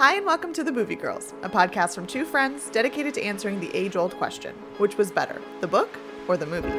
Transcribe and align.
Hi, 0.00 0.14
and 0.14 0.24
welcome 0.24 0.54
to 0.54 0.64
The 0.64 0.70
Boovie 0.72 0.98
Girls, 0.98 1.34
a 1.42 1.50
podcast 1.50 1.94
from 1.94 2.06
two 2.06 2.24
friends 2.24 2.70
dedicated 2.70 3.12
to 3.12 3.22
answering 3.22 3.60
the 3.60 3.70
age 3.76 3.96
old 3.96 4.14
question 4.14 4.54
which 4.78 4.96
was 4.96 5.10
better, 5.10 5.42
the 5.60 5.66
book 5.66 5.90
or 6.26 6.38
the 6.38 6.46
movie? 6.46 6.70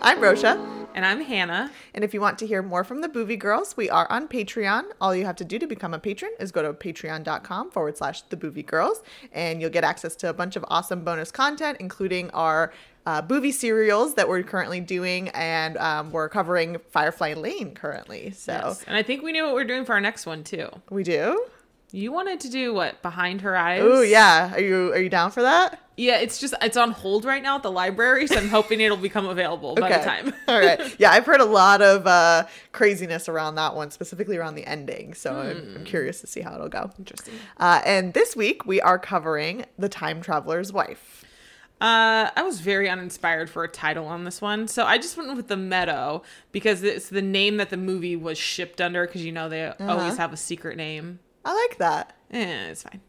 I'm 0.00 0.20
Rosha. 0.20 0.75
And 0.96 1.04
I'm 1.04 1.20
Hannah. 1.20 1.70
And 1.92 2.02
if 2.04 2.14
you 2.14 2.22
want 2.22 2.38
to 2.38 2.46
hear 2.46 2.62
more 2.62 2.82
from 2.82 3.02
the 3.02 3.08
Boovie 3.08 3.38
Girls, 3.38 3.76
we 3.76 3.90
are 3.90 4.10
on 4.10 4.26
Patreon. 4.28 4.84
All 4.98 5.14
you 5.14 5.26
have 5.26 5.36
to 5.36 5.44
do 5.44 5.58
to 5.58 5.66
become 5.66 5.92
a 5.92 5.98
patron 5.98 6.30
is 6.40 6.50
go 6.50 6.62
to 6.62 6.72
patreon.com 6.72 7.70
forward 7.70 7.98
slash 7.98 8.22
the 8.22 8.36
Boovie 8.36 8.64
Girls, 8.64 9.02
and 9.30 9.60
you'll 9.60 9.68
get 9.68 9.84
access 9.84 10.16
to 10.16 10.30
a 10.30 10.32
bunch 10.32 10.56
of 10.56 10.64
awesome 10.68 11.04
bonus 11.04 11.30
content, 11.30 11.76
including 11.80 12.30
our 12.30 12.72
uh, 13.04 13.20
Boovie 13.20 13.52
serials 13.52 14.14
that 14.14 14.26
we're 14.26 14.42
currently 14.42 14.80
doing, 14.80 15.28
and 15.34 15.76
um, 15.76 16.12
we're 16.12 16.30
covering 16.30 16.78
Firefly 16.90 17.34
Lane 17.34 17.74
currently. 17.74 18.30
So, 18.30 18.52
Yes. 18.52 18.82
And 18.86 18.96
I 18.96 19.02
think 19.02 19.22
we 19.22 19.32
knew 19.32 19.44
what 19.44 19.52
we're 19.52 19.64
doing 19.64 19.84
for 19.84 19.92
our 19.92 20.00
next 20.00 20.24
one 20.24 20.44
too. 20.44 20.70
we 20.88 21.02
do. 21.02 21.44
You 21.92 22.10
wanted 22.10 22.40
to 22.40 22.48
do 22.50 22.72
what? 22.72 23.02
Behind 23.02 23.42
her 23.42 23.54
eyes? 23.54 23.82
Oh 23.84 24.00
yeah, 24.00 24.54
are 24.54 24.60
you 24.60 24.92
are 24.94 24.98
you 24.98 25.10
down 25.10 25.30
for 25.30 25.42
that? 25.42 25.78
Yeah, 25.98 26.18
it's 26.18 26.38
just 26.38 26.52
it's 26.60 26.76
on 26.76 26.90
hold 26.90 27.24
right 27.24 27.42
now 27.42 27.56
at 27.56 27.62
the 27.62 27.70
library, 27.70 28.26
so 28.26 28.36
I'm 28.36 28.48
hoping 28.50 28.80
it'll 28.80 28.98
become 28.98 29.26
available 29.26 29.74
by 29.76 29.88
the 29.96 30.04
time. 30.04 30.34
All 30.48 30.58
right. 30.60 30.78
Yeah, 31.00 31.10
I've 31.10 31.24
heard 31.24 31.40
a 31.40 31.46
lot 31.46 31.80
of 31.80 32.06
uh, 32.06 32.44
craziness 32.72 33.28
around 33.30 33.54
that 33.54 33.74
one, 33.74 33.90
specifically 33.90 34.36
around 34.36 34.56
the 34.56 34.66
ending. 34.66 35.14
So 35.14 35.34
I'm, 35.38 35.72
I'm 35.76 35.84
curious 35.84 36.20
to 36.20 36.26
see 36.26 36.42
how 36.42 36.54
it'll 36.54 36.68
go. 36.68 36.90
Interesting. 36.98 37.34
Uh, 37.56 37.80
and 37.86 38.12
this 38.12 38.36
week 38.36 38.66
we 38.66 38.78
are 38.80 38.98
covering 38.98 39.64
The 39.78 39.88
Time 39.88 40.20
Traveler's 40.20 40.70
Wife. 40.70 41.24
Uh, 41.80 42.30
I 42.34 42.42
was 42.42 42.60
very 42.60 42.88
uninspired 42.88 43.48
for 43.50 43.62
a 43.64 43.68
title 43.68 44.06
on 44.06 44.24
this 44.24 44.40
one, 44.42 44.66
so 44.68 44.84
I 44.84 44.96
just 44.98 45.16
went 45.16 45.34
with 45.36 45.48
the 45.48 45.56
Meadow 45.58 46.22
because 46.52 46.82
it's 46.82 47.08
the 47.10 47.20
name 47.22 47.56
that 47.58 47.70
the 47.70 47.76
movie 47.78 48.16
was 48.16 48.36
shipped 48.38 48.80
under. 48.82 49.06
Because 49.06 49.24
you 49.24 49.32
know 49.32 49.48
they 49.48 49.64
Uh-huh. 49.64 49.92
always 49.92 50.16
have 50.18 50.32
a 50.32 50.36
secret 50.38 50.76
name. 50.76 51.20
I 51.44 51.54
like 51.54 51.78
that. 51.78 52.14
Eh, 52.30 52.68
it's 52.70 52.82
fine. 52.82 53.00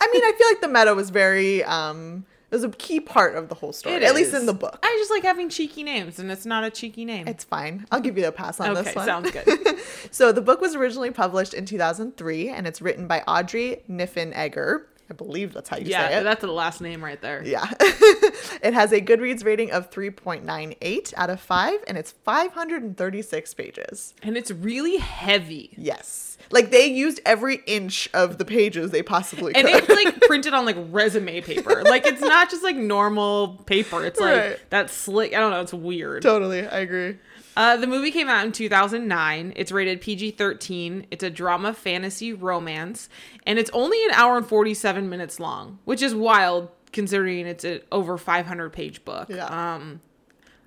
I 0.00 0.08
mean, 0.12 0.22
I 0.22 0.32
feel 0.36 0.46
like 0.48 0.60
the 0.60 0.68
meadow 0.68 0.94
was 0.94 1.10
very 1.10 1.64
um 1.64 2.24
it 2.50 2.54
was 2.54 2.62
a 2.62 2.68
key 2.68 3.00
part 3.00 3.34
of 3.34 3.48
the 3.48 3.56
whole 3.56 3.72
story, 3.72 3.96
It 3.96 4.02
at 4.04 4.14
least 4.14 4.32
in 4.32 4.46
the 4.46 4.54
book. 4.54 4.78
I 4.82 4.96
just 4.98 5.10
like 5.10 5.24
having 5.24 5.48
cheeky 5.48 5.82
names, 5.82 6.20
and 6.20 6.30
it's 6.30 6.46
not 6.46 6.62
a 6.62 6.70
cheeky 6.70 7.04
name. 7.04 7.26
It's 7.26 7.42
fine. 7.42 7.86
I'll 7.90 8.00
give 8.00 8.16
you 8.16 8.26
a 8.26 8.32
pass 8.32 8.60
on 8.60 8.70
okay, 8.70 8.82
this 8.82 8.94
one. 8.94 9.04
sounds 9.04 9.30
good. 9.32 9.78
so 10.12 10.30
the 10.30 10.40
book 10.40 10.60
was 10.60 10.76
originally 10.76 11.10
published 11.10 11.54
in 11.54 11.66
2003, 11.66 12.48
and 12.50 12.66
it's 12.66 12.80
written 12.80 13.08
by 13.08 13.22
Audrey 13.26 13.82
Niffenegger. 13.90 14.84
I 15.08 15.14
believe 15.14 15.52
that's 15.52 15.68
how 15.68 15.76
you 15.76 15.84
say 15.84 15.90
it. 15.90 15.92
yeah, 15.92 16.20
it. 16.20 16.22
that's 16.24 16.40
the 16.40 16.48
last 16.50 16.80
name 16.80 17.02
right 17.04 17.20
there. 17.20 17.42
Yeah. 17.44 17.64
it 17.80 18.74
has 18.74 18.90
a 18.92 19.00
Goodreads 19.00 19.44
rating 19.44 19.70
of 19.70 19.90
3.98 19.90 21.14
out 21.16 21.30
of 21.30 21.40
5, 21.40 21.84
and 21.86 21.96
it's 21.96 22.10
536 22.10 23.54
pages. 23.54 24.14
And 24.22 24.36
it's 24.36 24.50
really 24.50 24.96
heavy. 24.96 25.70
Yes. 25.76 26.38
Like 26.50 26.70
they 26.70 26.86
used 26.86 27.20
every 27.24 27.60
inch 27.66 28.08
of 28.14 28.38
the 28.38 28.44
pages 28.44 28.90
they 28.90 29.02
possibly 29.02 29.52
could. 29.52 29.64
and 29.66 29.74
it's 29.74 29.88
like 29.88 30.20
printed 30.28 30.54
on 30.54 30.64
like 30.64 30.76
resume 30.90 31.40
paper. 31.40 31.82
Like 31.82 32.06
it's 32.06 32.20
not 32.20 32.50
just 32.50 32.62
like 32.62 32.76
normal 32.76 33.48
paper. 33.66 34.04
It's 34.04 34.20
like 34.20 34.36
Right. 34.36 34.70
that 34.70 34.90
slick. 34.90 35.34
I 35.34 35.38
don't 35.40 35.50
know. 35.50 35.60
It's 35.60 35.74
weird. 35.74 36.22
totally. 36.22 36.66
I 36.66 36.78
agree. 36.80 37.16
Uh, 37.56 37.76
the 37.76 37.86
movie 37.86 38.10
came 38.10 38.28
out 38.28 38.44
in 38.44 38.52
2009. 38.52 39.52
It's 39.56 39.72
rated 39.72 40.00
PG 40.00 40.32
13. 40.32 41.06
It's 41.10 41.24
a 41.24 41.30
drama 41.30 41.72
fantasy 41.72 42.32
romance, 42.32 43.08
and 43.46 43.58
it's 43.58 43.70
only 43.72 44.02
an 44.04 44.10
hour 44.12 44.36
and 44.36 44.46
47 44.46 45.08
minutes 45.08 45.40
long, 45.40 45.78
which 45.84 46.02
is 46.02 46.14
wild 46.14 46.68
considering 46.92 47.46
it's 47.46 47.64
an 47.64 47.80
over 47.90 48.18
500 48.18 48.70
page 48.72 49.04
book. 49.04 49.28
Yeah. 49.30 49.46
Um, 49.46 50.00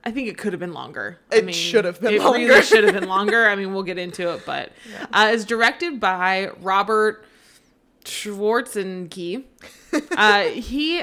I 0.04 0.12
think 0.12 0.30
it 0.30 0.38
could 0.38 0.54
have 0.54 0.60
been 0.60 0.74
longer. 0.74 1.20
It 1.32 1.48
I 1.48 1.52
should 1.52 1.86
have 1.86 2.00
been 2.02 2.14
it 2.16 2.22
longer. 2.22 2.40
really 2.40 2.62
should 2.64 2.84
have 2.86 2.94
been 2.94 3.08
longer. 3.18 3.48
I 3.48 3.56
mean, 3.56 3.74
we'll 3.74 3.84
get 3.84 3.98
into 3.98 4.34
it, 4.34 4.44
but 4.46 4.72
uh, 5.12 5.30
it's 5.34 5.46
directed 5.46 6.00
by 6.00 6.50
Robert 6.62 7.26
Schwarzenegger. 8.06 9.44
Uh, 10.12 10.44
he 10.44 11.02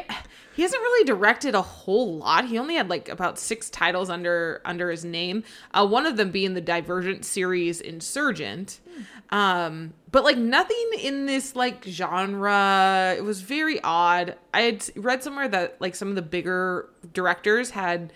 he 0.57 0.63
hasn't 0.63 0.81
really 0.81 1.05
directed 1.05 1.55
a 1.55 1.61
whole 1.61 2.17
lot. 2.17 2.47
He 2.47 2.59
only 2.59 2.77
had 2.77 2.89
like 2.89 3.11
about 3.11 3.39
six 3.39 3.69
titles 3.69 4.09
under 4.09 4.63
under 4.65 4.91
his 4.91 5.05
name. 5.05 5.45
Uh, 5.75 5.87
one 5.87 6.07
of 6.07 6.17
them 6.17 6.31
being 6.31 6.55
the 6.55 6.63
Divergent 6.63 7.27
series 7.27 7.83
Insurgent. 7.83 8.81
Um, 9.29 9.93
but 10.11 10.25
like 10.25 10.39
nothing 10.39 10.91
in 10.99 11.27
this 11.27 11.55
like 11.55 11.85
genre. 11.85 13.15
It 13.15 13.23
was 13.23 13.43
very 13.43 13.83
odd. 13.83 14.37
I 14.55 14.63
had 14.63 14.89
read 14.97 15.23
somewhere 15.23 15.47
that 15.47 15.79
like 15.79 15.95
some 15.95 16.09
of 16.09 16.15
the 16.15 16.23
bigger 16.23 16.89
directors 17.13 17.69
had 17.69 18.15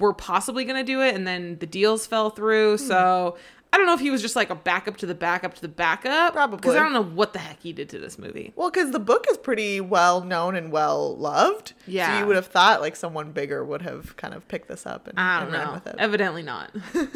were 0.00 0.12
possibly 0.12 0.64
going 0.64 0.84
to 0.84 0.92
do 0.92 1.00
it 1.00 1.14
and 1.14 1.28
then 1.28 1.58
the 1.60 1.66
deals 1.66 2.08
fell 2.08 2.30
through. 2.30 2.76
Hmm. 2.76 2.84
So 2.84 3.36
I 3.72 3.76
don't 3.76 3.86
know 3.86 3.94
if 3.94 4.00
he 4.00 4.10
was 4.10 4.20
just 4.20 4.34
like 4.34 4.50
a 4.50 4.54
backup 4.56 4.96
to 4.98 5.06
the 5.06 5.14
backup 5.14 5.54
to 5.54 5.60
the 5.60 5.68
backup. 5.68 6.32
Probably. 6.32 6.56
Because 6.56 6.74
I 6.74 6.80
don't 6.80 6.92
know 6.92 7.04
what 7.04 7.32
the 7.32 7.38
heck 7.38 7.60
he 7.62 7.72
did 7.72 7.88
to 7.90 7.98
this 8.00 8.18
movie. 8.18 8.52
Well, 8.56 8.68
because 8.70 8.90
the 8.90 8.98
book 8.98 9.26
is 9.30 9.38
pretty 9.38 9.80
well 9.80 10.22
known 10.22 10.56
and 10.56 10.72
well 10.72 11.16
loved. 11.16 11.68
So 11.68 11.74
Yeah. 11.86 12.18
you 12.20 12.26
would 12.26 12.34
have 12.36 12.46
thought 12.48 12.80
like 12.80 12.96
someone 12.96 13.30
bigger 13.30 13.64
would 13.64 13.82
have 13.82 14.16
kind 14.16 14.34
of 14.34 14.48
picked 14.48 14.66
this 14.68 14.86
up 14.86 15.06
and, 15.06 15.18
I 15.20 15.40
don't 15.44 15.52
ran 15.52 15.66
know. 15.68 15.72
with 15.74 15.86
it. 15.86 15.94
Evidently 15.98 16.42
not. 16.42 16.72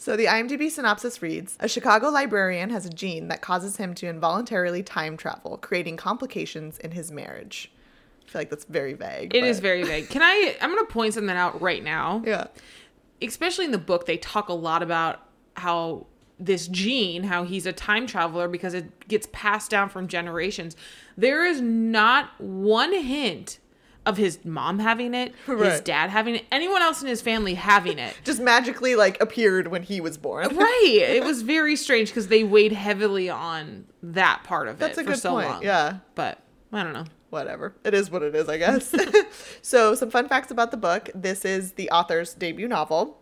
So 0.00 0.16
the 0.16 0.26
IMDb 0.26 0.70
synopsis 0.70 1.20
reads 1.22 1.56
A 1.58 1.66
Chicago 1.66 2.08
librarian 2.08 2.70
has 2.70 2.86
a 2.86 2.90
gene 2.90 3.26
that 3.28 3.40
causes 3.42 3.78
him 3.78 3.94
to 3.96 4.06
involuntarily 4.06 4.80
time 4.84 5.16
travel, 5.16 5.56
creating 5.58 5.96
complications 5.96 6.78
in 6.78 6.92
his 6.92 7.10
marriage. 7.10 7.72
I 8.24 8.30
feel 8.30 8.40
like 8.42 8.50
that's 8.50 8.64
very 8.66 8.92
vague. 8.94 9.34
It 9.34 9.42
is 9.42 9.56
but- 9.56 9.62
very 9.62 9.82
vague. 9.82 10.08
Can 10.08 10.22
I? 10.22 10.56
I'm 10.60 10.70
going 10.70 10.86
to 10.86 10.92
point 10.92 11.14
something 11.14 11.36
out 11.36 11.60
right 11.60 11.82
now. 11.82 12.22
Yeah. 12.26 12.46
especially 13.20 13.64
in 13.64 13.72
the 13.72 13.78
book, 13.78 14.06
they 14.06 14.18
talk 14.18 14.48
a 14.48 14.52
lot 14.52 14.84
about 14.84 15.20
how 15.58 16.06
this 16.38 16.68
gene, 16.68 17.24
how 17.24 17.44
he's 17.44 17.66
a 17.66 17.72
time 17.72 18.06
traveler 18.06 18.48
because 18.48 18.74
it 18.74 19.08
gets 19.08 19.28
passed 19.32 19.70
down 19.70 19.88
from 19.88 20.06
generations. 20.08 20.76
There 21.16 21.44
is 21.44 21.60
not 21.60 22.40
one 22.40 22.92
hint 22.92 23.58
of 24.06 24.16
his 24.16 24.42
mom 24.44 24.78
having 24.78 25.12
it, 25.14 25.34
his 25.46 25.80
dad 25.80 26.08
having 26.08 26.36
it, 26.36 26.44
anyone 26.50 26.80
else 26.80 27.02
in 27.02 27.08
his 27.08 27.20
family 27.20 27.54
having 27.54 27.98
it. 27.98 28.16
Just 28.24 28.40
magically 28.40 28.94
like 28.96 29.20
appeared 29.20 29.68
when 29.68 29.82
he 29.82 30.00
was 30.00 30.16
born. 30.16 30.48
right. 30.56 31.02
It 31.02 31.24
was 31.24 31.42
very 31.42 31.76
strange 31.76 32.08
because 32.08 32.28
they 32.28 32.42
weighed 32.44 32.72
heavily 32.72 33.28
on 33.28 33.84
that 34.02 34.44
part 34.44 34.68
of 34.68 34.78
That's 34.78 34.96
it 34.96 35.02
a 35.02 35.04
for 35.04 35.10
good 35.10 35.20
so 35.20 35.32
point. 35.32 35.48
long. 35.48 35.62
Yeah. 35.62 35.98
But 36.14 36.38
I 36.72 36.84
don't 36.84 36.94
know. 36.94 37.04
whatever. 37.30 37.74
It 37.84 37.92
is 37.92 38.10
what 38.10 38.22
it 38.22 38.34
is, 38.34 38.48
I 38.48 38.56
guess. 38.56 38.94
so, 39.62 39.94
some 39.94 40.10
fun 40.10 40.28
facts 40.28 40.50
about 40.50 40.70
the 40.70 40.76
book. 40.78 41.10
This 41.14 41.44
is 41.44 41.72
the 41.72 41.90
author's 41.90 42.32
debut 42.32 42.68
novel. 42.68 43.20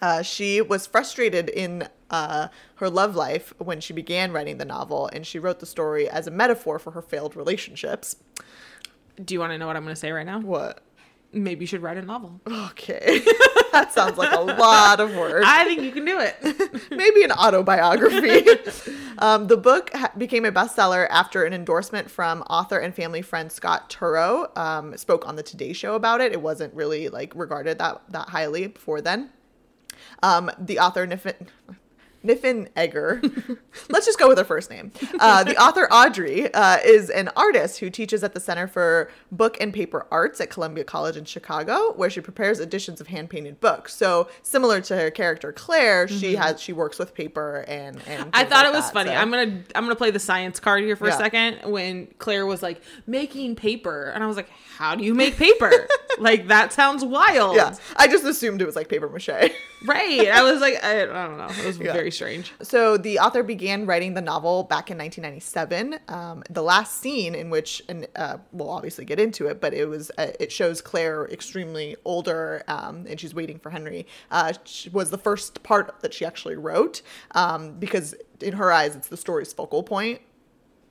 Uh, 0.00 0.22
she 0.22 0.60
was 0.60 0.86
frustrated 0.86 1.48
in 1.48 1.88
uh, 2.10 2.48
her 2.76 2.88
love 2.88 3.16
life 3.16 3.52
when 3.58 3.80
she 3.80 3.92
began 3.92 4.32
writing 4.32 4.58
the 4.58 4.64
novel, 4.64 5.08
and 5.12 5.26
she 5.26 5.38
wrote 5.38 5.60
the 5.60 5.66
story 5.66 6.08
as 6.08 6.26
a 6.26 6.30
metaphor 6.30 6.78
for 6.78 6.92
her 6.92 7.02
failed 7.02 7.36
relationships. 7.36 8.16
Do 9.22 9.34
you 9.34 9.40
want 9.40 9.52
to 9.52 9.58
know 9.58 9.66
what 9.66 9.76
I'm 9.76 9.82
going 9.82 9.94
to 9.94 10.00
say 10.00 10.12
right 10.12 10.26
now? 10.26 10.40
What? 10.40 10.80
Maybe 11.32 11.64
you 11.64 11.66
should 11.66 11.82
write 11.82 11.98
a 11.98 12.02
novel. 12.02 12.40
Okay. 12.46 13.20
that 13.72 13.92
sounds 13.92 14.16
like 14.16 14.32
a 14.32 14.40
lot 14.40 14.98
of 14.98 15.14
work. 15.14 15.42
I 15.44 15.64
think 15.64 15.82
you 15.82 15.92
can 15.92 16.06
do 16.06 16.18
it. 16.18 16.90
maybe 16.90 17.22
an 17.22 17.32
autobiography. 17.32 18.48
um, 19.18 19.46
the 19.46 19.58
book 19.58 19.90
ha- 19.92 20.12
became 20.16 20.46
a 20.46 20.52
bestseller 20.52 21.06
after 21.10 21.44
an 21.44 21.52
endorsement 21.52 22.10
from 22.10 22.42
author 22.42 22.78
and 22.78 22.94
family 22.94 23.20
friend 23.20 23.52
Scott 23.52 23.90
Turow 23.90 24.56
um, 24.56 24.96
spoke 24.96 25.28
on 25.28 25.36
the 25.36 25.42
Today 25.42 25.74
Show 25.74 25.94
about 25.94 26.22
it. 26.22 26.32
It 26.32 26.40
wasn't 26.40 26.72
really 26.72 27.10
like 27.10 27.34
regarded 27.34 27.78
that 27.78 28.00
that 28.08 28.30
highly 28.30 28.68
before 28.68 29.02
then. 29.02 29.30
Um, 30.22 30.50
the 30.58 30.78
author 30.78 31.06
Niffin. 31.06 31.48
Niffin 32.24 32.68
Egger. 32.76 33.22
Let's 33.88 34.06
just 34.06 34.18
go 34.18 34.28
with 34.28 34.38
her 34.38 34.44
first 34.44 34.70
name. 34.70 34.90
Uh, 35.20 35.44
the 35.44 35.56
author 35.56 35.86
Audrey 35.92 36.52
uh, 36.52 36.78
is 36.84 37.10
an 37.10 37.30
artist 37.36 37.78
who 37.78 37.90
teaches 37.90 38.24
at 38.24 38.34
the 38.34 38.40
Center 38.40 38.66
for 38.66 39.10
Book 39.30 39.56
and 39.60 39.72
Paper 39.72 40.06
Arts 40.10 40.40
at 40.40 40.50
Columbia 40.50 40.84
College 40.84 41.16
in 41.16 41.24
Chicago, 41.24 41.92
where 41.94 42.10
she 42.10 42.20
prepares 42.20 42.58
editions 42.60 43.00
of 43.00 43.06
hand 43.06 43.30
painted 43.30 43.60
books. 43.60 43.94
So 43.94 44.28
similar 44.42 44.80
to 44.82 44.96
her 44.96 45.10
character 45.10 45.52
Claire, 45.52 46.08
she 46.08 46.34
has 46.36 46.60
she 46.60 46.72
works 46.72 46.98
with 46.98 47.14
paper 47.14 47.64
and 47.68 47.96
and. 48.06 48.20
Mm-hmm. 48.22 48.30
I 48.32 48.44
thought 48.44 48.64
like 48.64 48.74
it 48.74 48.76
was 48.76 48.84
that, 48.86 48.94
funny. 48.94 49.10
so- 49.10 49.16
I'm 49.16 49.30
gonna 49.30 49.62
I'm 49.74 49.84
gonna 49.84 49.94
play 49.96 50.10
the 50.10 50.18
science 50.18 50.58
card 50.60 50.82
here 50.82 50.96
for 50.96 51.06
Yeah. 51.06 51.14
a 51.14 51.18
second. 51.18 51.70
When 51.70 52.08
Claire 52.18 52.46
was 52.46 52.62
like 52.62 52.82
making 53.06 53.56
paper, 53.56 54.10
and 54.14 54.24
I 54.24 54.26
was 54.26 54.36
like, 54.36 54.50
"How 54.76 54.94
do 54.94 55.04
you 55.04 55.14
make 55.14 55.36
paper? 55.36 55.70
like 56.18 56.48
that 56.48 56.72
sounds 56.72 57.04
wild." 57.04 57.56
Yeah, 57.56 57.74
I 57.96 58.08
just 58.08 58.24
assumed 58.24 58.60
it 58.60 58.66
was 58.66 58.76
like 58.76 58.88
paper 58.88 59.08
mache. 59.08 59.28
right. 59.86 60.28
I 60.28 60.42
was 60.42 60.60
like, 60.60 60.82
I, 60.82 61.02
I 61.02 61.04
don't 61.06 61.38
know. 61.38 61.46
It 61.48 61.64
was 61.66 61.78
Yeah. 61.78 61.92
very 61.92 62.07
strange. 62.10 62.52
So 62.62 62.96
the 62.96 63.18
author 63.18 63.42
began 63.42 63.86
writing 63.86 64.14
the 64.14 64.20
novel 64.20 64.64
back 64.64 64.90
in 64.90 64.98
1997. 64.98 65.98
Um, 66.08 66.42
the 66.50 66.62
last 66.62 66.98
scene 66.98 67.34
in 67.34 67.50
which, 67.50 67.82
and 67.88 68.06
uh, 68.16 68.38
we'll 68.52 68.70
obviously 68.70 69.04
get 69.04 69.18
into 69.20 69.46
it, 69.46 69.60
but 69.60 69.74
it 69.74 69.86
was 69.86 70.10
uh, 70.18 70.32
it 70.40 70.52
shows 70.52 70.80
Claire 70.80 71.26
extremely 71.26 71.96
older, 72.04 72.62
um, 72.68 73.06
and 73.08 73.18
she's 73.20 73.34
waiting 73.34 73.58
for 73.58 73.70
Henry. 73.70 74.06
Uh, 74.30 74.52
was 74.92 75.10
the 75.10 75.18
first 75.18 75.62
part 75.62 76.00
that 76.00 76.14
she 76.14 76.24
actually 76.24 76.56
wrote 76.56 77.02
um, 77.32 77.72
because 77.78 78.14
in 78.40 78.54
her 78.54 78.72
eyes, 78.72 78.94
it's 78.96 79.08
the 79.08 79.16
story's 79.16 79.52
focal 79.52 79.82
point. 79.82 80.20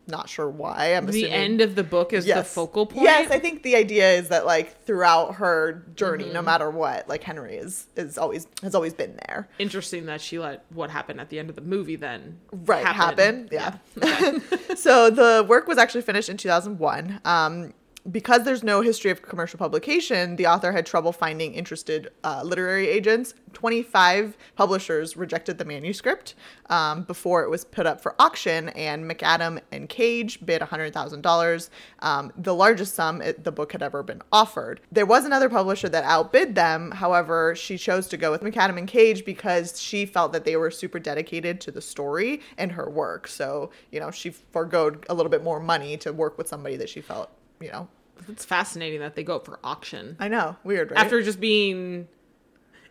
Not 0.07 0.29
sure 0.29 0.49
why. 0.49 0.93
I'm 0.95 1.05
the 1.05 1.09
assuming 1.23 1.31
end 1.33 1.61
of 1.61 1.75
the 1.75 1.83
book 1.83 2.13
is 2.13 2.25
the 2.25 2.43
focal 2.43 2.85
point. 2.85 3.03
Yes, 3.03 3.31
I 3.31 3.39
think 3.39 3.63
the 3.63 3.75
idea 3.75 4.11
is 4.13 4.29
that 4.29 4.45
like 4.45 4.83
throughout 4.85 5.35
her 5.35 5.83
journey, 5.95 6.25
Mm-hmm. 6.25 6.33
no 6.33 6.41
matter 6.41 6.69
what, 6.69 7.07
like 7.09 7.23
Henry 7.23 7.55
is 7.55 7.87
is 7.95 8.17
always 8.17 8.47
has 8.63 8.73
always 8.75 8.93
been 8.93 9.17
there. 9.27 9.47
Interesting 9.59 10.05
that 10.07 10.21
she 10.21 10.39
let 10.39 10.65
what 10.69 10.89
happened 10.89 11.19
at 11.21 11.29
the 11.29 11.39
end 11.39 11.49
of 11.49 11.55
the 11.55 11.61
movie 11.61 11.95
then 11.95 12.37
Right, 12.51 12.85
happen. 12.85 13.47
happen. 13.47 13.49
Yeah. 13.51 13.77
Okay. 13.97 14.39
so 14.75 15.09
the 15.09 15.45
work 15.47 15.67
was 15.67 15.77
actually 15.77 16.01
finished 16.01 16.29
in 16.29 16.37
2001. 16.37 17.21
Um, 17.25 17.73
because 18.11 18.43
there's 18.43 18.63
no 18.63 18.81
history 18.81 19.11
of 19.11 19.21
commercial 19.21 19.59
publication, 19.59 20.35
the 20.37 20.47
author 20.47 20.71
had 20.71 20.85
trouble 20.85 21.11
finding 21.11 21.53
interested 21.53 22.09
uh, 22.23 22.41
literary 22.43 22.87
agents. 22.87 23.33
25 23.53 24.37
publishers 24.55 25.17
rejected 25.17 25.57
the 25.57 25.65
manuscript 25.65 26.35
um, 26.69 27.03
before 27.03 27.43
it 27.43 27.49
was 27.49 27.65
put 27.65 27.85
up 27.85 27.99
for 27.99 28.15
auction, 28.19 28.69
and 28.69 29.09
MacAdam 29.09 29.59
and 29.71 29.89
Cage 29.89 30.45
bid 30.45 30.61
$100,000, 30.61 31.69
um, 31.99 32.31
the 32.37 32.53
largest 32.53 32.93
sum 32.95 33.21
it, 33.21 33.43
the 33.43 33.51
book 33.51 33.71
had 33.71 33.83
ever 33.83 34.03
been 34.03 34.21
offered. 34.31 34.79
There 34.91 35.05
was 35.05 35.25
another 35.25 35.49
publisher 35.49 35.89
that 35.89 36.03
outbid 36.03 36.55
them. 36.55 36.91
However, 36.91 37.55
she 37.55 37.77
chose 37.77 38.07
to 38.07 38.17
go 38.17 38.31
with 38.31 38.41
MacAdam 38.41 38.77
and 38.77 38.87
Cage 38.87 39.25
because 39.25 39.81
she 39.81 40.05
felt 40.05 40.31
that 40.33 40.45
they 40.45 40.55
were 40.55 40.71
super 40.71 40.99
dedicated 40.99 41.59
to 41.61 41.71
the 41.71 41.81
story 41.81 42.41
and 42.57 42.71
her 42.71 42.89
work. 42.89 43.27
So, 43.27 43.71
you 43.91 43.99
know, 43.99 44.11
she 44.11 44.29
foregoed 44.29 45.05
a 45.09 45.13
little 45.13 45.29
bit 45.29 45.43
more 45.43 45.59
money 45.59 45.97
to 45.97 46.13
work 46.13 46.37
with 46.37 46.47
somebody 46.47 46.77
that 46.77 46.89
she 46.89 47.01
felt, 47.01 47.31
you 47.59 47.71
know, 47.71 47.87
It's 48.29 48.45
fascinating 48.45 48.99
that 48.99 49.15
they 49.15 49.23
go 49.23 49.35
up 49.37 49.45
for 49.45 49.59
auction 49.63 50.15
I 50.19 50.27
know, 50.27 50.55
weird, 50.63 50.91
right? 50.91 50.99
after 50.99 51.21
just 51.21 51.39
being. 51.39 52.07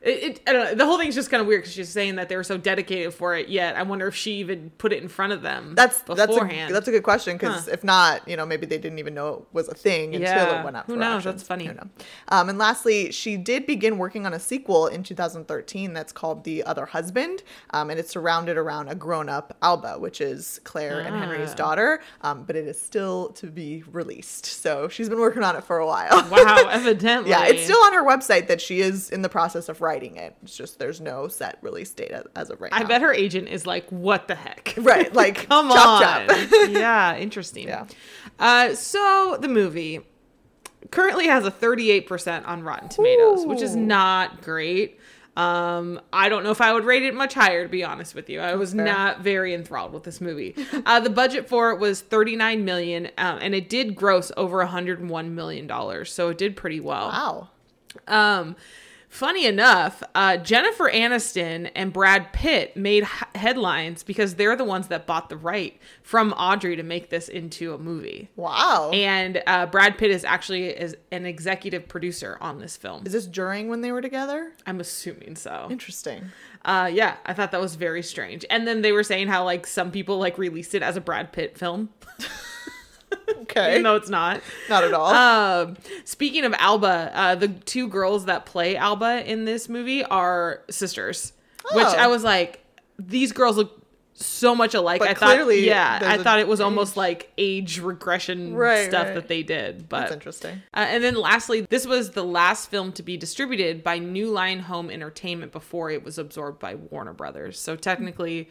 It, 0.07 0.23
it, 0.23 0.41
I 0.47 0.53
don't 0.53 0.65
know. 0.65 0.75
The 0.77 0.87
whole 0.87 0.99
thing's 0.99 1.15
just 1.17 1.31
kind 1.31 1.41
of 1.41 1.47
weird 1.47 1.63
because 1.63 1.75
she's 1.75 1.89
saying 1.89 2.15
that 2.17 2.29
they 2.29 2.37
were 2.37 2.45
so 2.45 2.57
dedicated 2.57 3.13
for 3.13 3.35
it. 3.35 3.49
Yet 3.49 3.77
I 3.77 3.83
wonder 3.83 4.07
if 4.07 4.15
she 4.15 4.35
even 4.37 4.71
put 4.79 4.93
it 4.93 5.03
in 5.03 5.09
front 5.09 5.33
of 5.33 5.43
them. 5.43 5.75
That's 5.75 5.99
that's 6.03 6.37
a, 6.37 6.73
that's 6.73 6.87
a 6.89 6.93
good 6.93 7.03
question 7.03 7.37
because 7.37 7.67
if 7.67 7.83
not, 7.83 8.27
you 8.29 8.37
know, 8.37 8.47
maybe 8.47 8.67
they 8.67 8.79
didn't 8.79 9.01
even 9.01 9.15
know 9.15 9.29
it 9.35 9.45
was 9.53 9.69
a 9.69 9.75
thing 9.75 10.15
until 10.15 10.31
Yeah. 10.33 10.61
it 10.61 10.65
went 10.65 10.77
up. 10.77 10.87
Who 10.87 10.97
knows? 10.97 11.25
That's 11.25 11.43
funny. 11.43 11.69
Um, 12.29 12.49
and 12.49 12.57
lastly, 12.57 13.11
she 13.11 13.37
did 13.37 13.67
begin 13.67 13.99
working 13.99 14.27
on 14.27 14.33
a 14.33 14.39
sequel 14.39 14.87
in 14.87 15.03
2013 15.03 15.93
that's 15.93 16.13
called 16.13 16.45
The 16.45 16.63
Other 16.63 16.87
Husband, 16.87 17.43
um, 17.71 17.91
and 17.91 17.99
it's 17.99 18.11
surrounded 18.13 18.57
around 18.57 18.89
a 18.89 18.95
grown-up 18.95 19.57
Alba, 19.63 19.99
which 19.99 20.21
is 20.21 20.61
Claire 20.63 21.01
and 21.01 21.17
Henry's 21.17 21.51
Ah. 21.51 21.55
daughter, 21.55 22.01
um, 22.23 22.45
but 22.45 22.55
it 22.55 22.69
is 22.69 22.81
still 22.81 23.31
to 23.31 23.49
be 23.49 23.83
released. 23.91 24.47
So 24.47 24.89
she's 24.89 25.09
been 25.09 25.19
working 25.19 25.43
on 25.43 25.57
it 25.57 25.65
for 25.65 25.79
a 25.79 25.87
while. 25.87 26.11
wow, 26.31 26.69
evidently. 26.71 27.31
yeah, 27.31 27.47
it's 27.47 27.65
still 27.65 27.83
on 27.85 27.93
her 27.93 28.05
website 28.05 28.47
that 28.47 28.61
she 28.61 28.81
is 28.81 29.11
in 29.11 29.23
the 29.23 29.29
process 29.29 29.69
of 29.69 29.81
writing 29.81 29.96
it. 30.03 30.37
It's 30.43 30.57
just 30.57 30.79
there's 30.79 31.01
no 31.01 31.29
set 31.29 31.59
release 31.63 31.91
date 31.93 32.13
as- 32.37 32.51
of 32.51 32.61
right 32.61 32.71
now. 32.71 32.77
I 32.79 32.83
now. 32.83 32.89
bet 32.89 33.01
her 33.03 33.13
agent 33.15 33.49
is 33.49 33.67
like, 33.67 33.89
"What 33.91 34.29
the 34.29 34.35
heck?" 34.35 34.75
Right, 34.79 35.13
like 35.15 35.35
Come 35.49 35.69
chop 35.71 36.03
on. 36.03 36.29
chop. 36.29 36.49
yeah, 36.71 37.17
interesting. 37.17 37.69
Yeah. 37.69 37.87
Uh, 38.39 38.75
so 38.75 39.39
the 39.41 39.49
movie 39.49 40.01
currently 40.91 41.27
has 41.27 41.45
a 41.47 41.51
38% 41.51 42.47
on 42.47 42.63
Rotten 42.63 42.89
Tomatoes, 42.89 43.45
which 43.47 43.63
is 43.63 43.75
not 43.75 44.43
great. 44.43 45.01
Um, 45.37 46.01
I 46.15 46.31
don't 46.31 46.45
know 46.45 46.51
if 46.51 46.61
I 46.63 46.73
would 46.73 46.85
rate 46.85 47.03
it 47.03 47.15
much 47.15 47.35
higher, 47.35 47.63
to 47.65 47.69
be 47.69 47.85
honest 47.85 48.15
with 48.15 48.31
you. 48.31 48.41
I 48.41 48.55
was 48.55 48.73
fair. 48.73 48.85
not 48.87 49.21
very 49.21 49.53
enthralled 49.53 49.93
with 49.93 50.03
this 50.05 50.19
movie. 50.21 50.55
uh, 50.87 51.01
the 51.01 51.11
budget 51.11 51.47
for 51.49 51.73
it 51.73 51.79
was 51.79 52.01
39 52.01 52.65
million, 52.65 53.07
um, 53.19 53.39
and 53.43 53.55
it 53.55 53.69
did 53.69 53.95
gross 53.97 54.33
over 54.37 54.59
101 54.59 55.35
million 55.35 55.67
dollars, 55.67 56.11
so 56.13 56.29
it 56.31 56.39
did 56.39 56.57
pretty 56.57 56.81
well. 56.81 57.09
Wow. 57.09 57.49
Um, 58.41 58.57
funny 59.17 59.47
enough, 59.47 60.03
uh, 60.15 60.37
Jennifer 60.37 60.91
Aniston 60.91 61.71
and 61.75 61.91
Brad 61.91 62.35
Pitt 62.35 62.77
made 62.77 63.05
h- 63.05 63.09
headlines 63.35 64.03
because 64.03 64.35
they're 64.35 64.57
the 64.57 64.65
ones 64.65 64.89
that 64.89 65.07
bought 65.07 65.31
the 65.31 65.39
right 65.39 65.81
from 66.03 66.33
Audrey 66.35 66.77
to 66.77 66.83
make 66.83 67.09
this 67.09 67.31
into 67.31 67.73
a 67.73 67.79
movie. 67.79 68.29
Wow. 68.37 68.91
And 68.93 69.43
uh, 69.47 69.67
Brad 69.67 69.97
Pitt 69.97 70.11
is 70.11 70.23
actually 70.23 70.67
is 70.67 70.95
an 71.11 71.25
executive 71.25 71.89
producer 71.89 72.37
on 72.43 72.59
this 72.59 72.77
film. 72.77 73.07
Is 73.07 73.13
this 73.13 73.27
during 73.27 73.69
when 73.71 73.81
they 73.81 73.91
were 73.91 74.03
together? 74.03 74.53
I'm 74.67 74.81
assuming 74.81 75.37
so. 75.37 75.69
Interesting. 75.71 76.31
Uh, 76.67 76.91
yeah, 76.93 77.17
I 77.25 77.33
thought 77.33 77.53
that 77.53 77.61
was 77.61 77.75
very 77.75 78.03
strange. 78.03 78.45
And 78.51 78.69
then 78.69 78.83
they 78.83 78.93
were 78.93 79.05
saying 79.05 79.29
how 79.29 79.45
like 79.45 79.67
some 79.67 79.91
people 79.91 80.19
like 80.19 80.37
released 80.37 80.75
it 80.75 80.83
as 80.83 80.95
a 80.97 81.01
Brad 81.01 81.33
Pitt 81.33 81.57
film, 81.57 81.89
Okay. 83.43 83.73
even 83.73 83.83
though 83.85 83.97
it's 83.97 84.11
not. 84.11 84.41
Not 84.69 84.85
at 84.85 84.93
all. 84.93 85.07
Um, 85.13 85.77
speaking 86.05 86.45
of 86.45 86.53
Alba, 86.59 87.11
uh, 87.15 87.35
the 87.37 87.49
two 87.49 87.89
girls 87.89 88.27
that 88.27 88.45
play 88.47 88.77
Alba 88.77 89.29
in 89.31 89.45
this 89.45 89.69
movie 89.69 90.05
are 90.05 90.63
sisters, 90.71 91.33
which 91.73 91.87
Oh. 91.87 91.95
I 91.97 92.07
was 92.09 92.23
like, 92.25 92.63
these 92.99 93.33
girls 93.33 93.57
look 93.57 93.83
so 94.15 94.55
much 94.55 94.75
alike. 94.75 94.99
But 94.99 95.09
I 95.09 95.15
thought, 95.15 95.55
yeah, 95.57 95.99
I 96.03 96.19
thought 96.23 96.39
it 96.39 96.49
was 96.49 96.61
almost 96.61 96.97
like 96.97 97.31
age 97.39 97.79
regression 97.81 98.55
Right, 98.55 98.89
stuff 98.89 99.07
right. 99.09 99.15
that 99.15 99.29
they 99.29 99.43
did. 99.43 99.89
But 99.89 100.01
That's 100.01 100.13
interesting. 100.13 100.63
uh, 100.75 100.87
and 100.89 101.05
then 101.05 101.15
lastly, 101.15 101.61
this 101.63 101.87
was 101.87 102.11
the 102.13 102.25
last 102.25 102.71
film 102.71 102.93
to 102.93 103.03
be 103.03 103.17
distributed 103.17 103.85
by 103.85 103.99
New 103.99 104.31
Line 104.31 104.61
Home 104.61 104.91
Entertainment 104.91 105.53
before 105.53 105.91
it 105.91 106.03
was 106.03 106.19
absorbed 106.19 106.59
by 106.59 106.75
Warner 106.77 107.13
Brothers. 107.13 107.59
So 107.61 107.77
technically, 107.77 108.49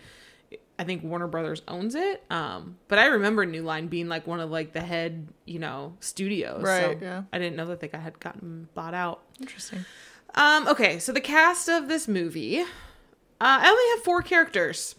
I 0.77 0.83
think 0.83 1.03
Warner 1.03 1.27
Brothers 1.27 1.61
owns 1.67 1.95
it. 1.95 2.23
Um, 2.29 2.77
but 2.87 2.99
I 2.99 3.05
remember 3.05 3.45
New 3.45 3.61
Line 3.63 3.87
being 3.87 4.07
like 4.09 4.27
one 4.27 4.39
of 4.39 4.49
like 4.51 4.73
the 4.73 4.81
head, 4.81 5.27
you 5.45 5.59
know, 5.59 5.93
studios. 6.01 6.61
Right, 6.63 6.97
So 6.99 7.05
yeah. 7.05 7.23
I 7.31 7.37
didn't 7.39 7.55
know 7.55 7.67
that 7.67 7.79
they 7.79 7.87
got, 7.87 8.01
had 8.01 8.19
gotten 8.19 8.67
bought 8.73 8.93
out. 8.93 9.21
Interesting. 9.39 9.85
Um, 10.35 10.67
okay, 10.67 10.99
so 10.99 11.11
the 11.13 11.21
cast 11.21 11.69
of 11.69 11.87
this 11.87 12.07
movie, 12.09 12.59
uh, 12.59 12.65
I 13.39 13.69
only 13.69 13.83
have 13.95 14.03
four 14.03 14.21
characters 14.21 14.95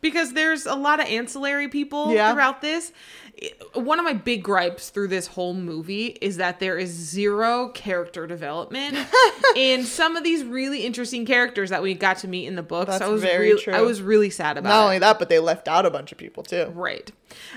because 0.00 0.32
there's 0.34 0.64
a 0.66 0.76
lot 0.76 1.00
of 1.00 1.06
ancillary 1.06 1.66
people 1.68 2.12
Yeah. 2.12 2.32
throughout 2.32 2.60
this. 2.62 2.92
It- 3.36 3.60
One 3.74 3.98
of 3.98 4.04
my 4.06 4.14
big 4.14 4.42
gripes 4.42 4.88
through 4.88 5.08
this 5.08 5.26
whole 5.26 5.52
movie 5.52 6.16
is 6.22 6.38
that 6.38 6.58
there 6.58 6.78
is 6.78 6.88
zero 6.88 7.68
character 7.68 8.26
development 8.26 8.96
in 9.56 9.84
some 9.84 10.16
of 10.16 10.24
these 10.24 10.42
really 10.42 10.86
interesting 10.86 11.26
characters 11.26 11.68
that 11.68 11.82
we 11.82 11.92
got 11.92 12.16
to 12.18 12.28
meet 12.28 12.46
in 12.46 12.54
the 12.56 12.62
books. 12.62 12.90
That's 12.92 13.02
I 13.02 13.08
was 13.08 13.20
very 13.20 13.50
really, 13.50 13.60
true. 13.62 13.74
I 13.74 13.82
was 13.82 14.00
really 14.00 14.30
sad 14.30 14.56
about 14.56 14.70
Not 14.70 14.80
it. 14.80 14.84
only 14.84 14.98
that, 15.00 15.18
but 15.18 15.28
they 15.28 15.38
left 15.38 15.68
out 15.68 15.84
a 15.84 15.90
bunch 15.90 16.12
of 16.12 16.16
people 16.18 16.44
too. 16.44 16.72
Right. 16.74 17.12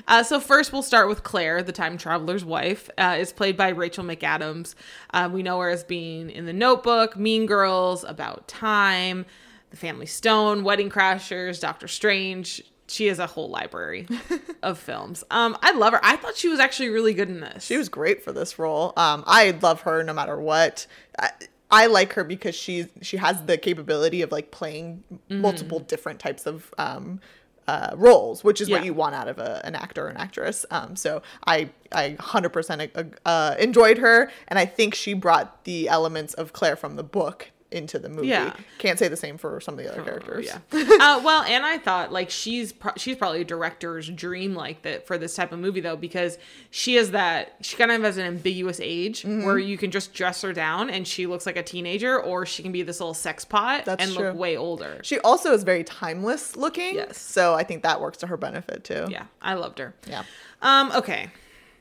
Uh, 0.06 0.22
so 0.24 0.42
first, 0.42 0.74
we'll 0.74 0.82
start 0.84 1.08
with 1.08 1.24
Claire, 1.24 1.64
the 1.64 1.72
time 1.72 1.98
traveler's 1.98 2.44
wife. 2.44 2.90
Uh, 2.98 3.16
is 3.18 3.32
played 3.32 3.56
by 3.56 3.70
Rachel 3.70 4.04
McAdams. 4.04 4.76
Uh, 5.14 5.30
we 5.32 5.42
know 5.44 5.60
her 5.62 5.70
as 5.70 5.86
being 5.86 6.30
in 6.30 6.46
The 6.46 6.52
Notebook, 6.54 7.16
Mean 7.16 7.46
Girls, 7.46 8.04
About 8.04 8.50
Time, 8.50 9.26
The 9.70 9.78
Family 9.78 10.08
Stone, 10.08 10.66
Wedding 10.66 10.90
Crashers, 10.90 11.62
Doctor 11.62 11.88
Strange. 11.88 12.64
She 12.90 13.08
has 13.08 13.20
a 13.20 13.28
whole 13.28 13.50
library 13.50 14.08
of 14.64 14.78
films. 14.80 15.24
Um, 15.32 15.58
I 15.62 15.72
love 15.72 15.94
her. 15.94 16.00
I 16.04 16.16
thought 16.18 16.36
she 16.36 16.50
was 16.50 16.60
actually 16.60 16.90
really 16.90 17.14
good 17.14 17.30
in 17.30 17.40
this. 17.40 17.64
She 17.66 17.78
was 17.78 17.88
great 17.90 18.24
for 18.24 18.32
this 18.34 18.58
role. 18.60 18.94
Um, 18.98 19.24
I 19.28 19.52
love 19.62 19.82
her 19.82 20.04
no 20.04 20.14
matter 20.14 20.40
what. 20.40 20.88
I, 21.20 21.30
I 21.72 21.86
like 21.86 22.14
her 22.14 22.24
because 22.24 22.56
she's 22.56 22.88
she 23.02 23.18
has 23.18 23.46
the 23.46 23.58
capability 23.58 24.22
of 24.24 24.32
like 24.32 24.50
playing 24.52 25.04
Mm-hmm. 25.12 25.42
multiple 25.42 25.80
different 25.80 26.20
types 26.20 26.48
of 26.48 26.74
um, 26.80 27.20
uh, 27.68 27.92
roles, 27.96 28.44
which 28.44 28.60
is 28.62 28.68
Yeah. 28.68 28.78
what 28.78 28.86
you 28.86 28.96
want 28.96 29.14
out 29.14 29.28
of 29.28 29.38
a, 29.38 29.62
an 29.64 29.76
actor 29.76 30.06
or 30.06 30.10
an 30.10 30.18
actress. 30.18 30.66
Um, 30.72 30.96
so 30.96 31.22
I 31.46 31.70
I 31.92 32.16
100% 32.20 33.14
uh, 33.26 33.56
enjoyed 33.60 34.00
her, 34.00 34.32
and 34.48 34.58
I 34.58 34.66
think 34.66 34.96
she 34.96 35.14
brought 35.14 35.64
the 35.66 35.88
elements 35.88 36.34
of 36.34 36.52
Claire 36.54 36.76
from 36.76 36.96
the 36.96 37.04
book 37.04 37.52
into 37.72 38.00
the 38.00 38.10
movie. 38.10 38.28
Yeah. 38.30 38.56
Can't 38.80 38.98
say 38.98 39.08
the 39.10 39.16
same 39.16 39.38
for 39.38 39.60
some 39.62 39.78
of 39.78 39.84
the 39.84 39.92
other 39.92 40.02
characters. 40.04 40.46
Yeah. 40.48 40.58
uh, 40.72 41.22
well, 41.24 41.44
and 41.44 41.64
I 41.64 41.78
thought 41.78 42.12
like 42.12 42.30
she's 42.32 42.74
pro- 42.74 42.94
she's 42.98 43.16
probably 43.16 43.42
a 43.42 43.46
director's 43.46 44.10
dream 44.10 44.56
like 44.56 44.82
that 44.82 45.06
for 45.06 45.18
this 45.20 45.36
type 45.36 45.52
of 45.52 45.60
movie 45.60 45.80
though 45.80 45.96
because 45.96 46.40
she 46.72 46.96
is 46.96 47.12
that 47.12 47.56
she 47.62 47.78
kind 47.78 47.92
of 47.92 48.02
has 48.02 48.18
an 48.18 48.26
ambiguous 48.26 48.80
age 48.80 49.22
Mm-hmm. 49.22 49.46
where 49.46 49.60
you 49.60 49.78
can 49.78 49.92
just 49.92 50.14
dress 50.14 50.42
her 50.42 50.52
down 50.52 50.90
and 50.90 51.08
she 51.08 51.28
looks 51.28 51.46
like 51.46 51.58
a 51.58 51.64
teenager 51.64 52.20
or 52.20 52.46
she 52.46 52.64
can 52.64 52.72
be 52.72 52.82
this 52.82 53.00
little 53.00 53.14
sex 53.14 53.46
pot 53.46 53.86
That's 53.86 54.04
and 54.04 54.14
true. 54.16 54.28
look 54.30 54.36
way 54.38 54.58
older. 54.58 55.00
She 55.04 55.20
also 55.20 55.54
is 55.54 55.64
very 55.64 55.84
timeless 55.84 56.56
looking. 56.56 56.96
Yes. 56.96 57.20
So 57.20 57.54
I 57.54 57.64
think 57.64 57.84
that 57.84 58.02
works 58.02 58.18
to 58.20 58.28
her 58.28 58.38
benefit 58.38 58.84
too. 58.84 59.06
Yeah, 59.10 59.26
I 59.42 59.54
loved 59.54 59.78
her. 59.80 59.94
Yeah. 60.08 60.24
Um, 60.62 60.92
okay. 60.94 61.30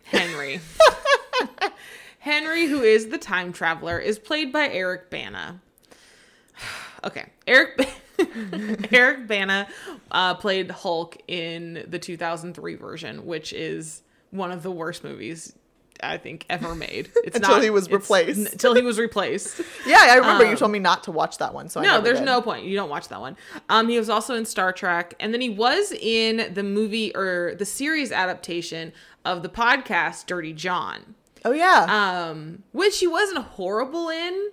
Henry. 0.04 0.60
Henry, 2.20 2.66
who 2.66 2.82
is 2.82 3.08
the 3.08 3.18
time 3.18 3.52
traveler, 3.52 3.98
is 3.98 4.18
played 4.18 4.52
by 4.52 4.68
Eric 4.68 5.08
Bana. 5.10 5.60
Okay. 7.04 7.26
Eric 7.46 7.88
Eric 8.92 9.26
Bana 9.28 9.68
uh, 10.10 10.34
played 10.34 10.70
Hulk 10.70 11.16
in 11.28 11.84
the 11.88 11.98
2003 11.98 12.74
version, 12.74 13.26
which 13.26 13.52
is 13.52 14.02
one 14.30 14.50
of 14.50 14.62
the 14.62 14.70
worst 14.70 15.04
movies 15.04 15.52
I 16.02 16.16
think 16.16 16.44
ever 16.48 16.74
made. 16.74 17.10
It's 17.24 17.36
Until 17.38 17.60
he 17.60 17.70
was 17.70 17.90
replaced. 17.90 18.52
Until 18.52 18.74
he 18.74 18.82
was 18.82 18.98
replaced. 18.98 19.60
Yeah, 19.86 19.98
I 20.00 20.14
remember 20.16 20.44
you 20.44 20.50
Um, 20.52 20.56
told 20.56 20.70
me 20.72 20.78
not 20.78 21.04
to 21.04 21.12
watch 21.12 21.38
that 21.38 21.54
one. 21.54 21.68
So 21.68 21.80
I 21.80 21.84
No, 21.84 22.00
there's 22.00 22.18
did. 22.20 22.24
no 22.26 22.40
point. 22.42 22.64
You 22.66 22.76
don't 22.76 22.88
watch 22.90 23.08
that 23.08 23.20
one. 23.20 23.36
Um, 23.68 23.88
he 23.88 23.98
was 23.98 24.08
also 24.10 24.34
in 24.34 24.44
Star 24.44 24.72
Trek, 24.72 25.14
and 25.20 25.32
then 25.34 25.40
he 25.40 25.50
was 25.50 25.92
in 25.92 26.52
the 26.54 26.62
movie 26.62 27.14
or 27.16 27.54
the 27.58 27.64
series 27.64 28.12
adaptation 28.12 28.92
of 29.24 29.42
the 29.42 29.48
podcast 29.48 30.26
Dirty 30.26 30.52
John, 30.52 31.14
Oh 31.44 31.52
yeah. 31.52 31.86
um, 32.30 32.62
which 32.72 32.98
he 33.00 33.06
wasn't 33.06 33.38
horrible 33.44 34.08
in. 34.08 34.50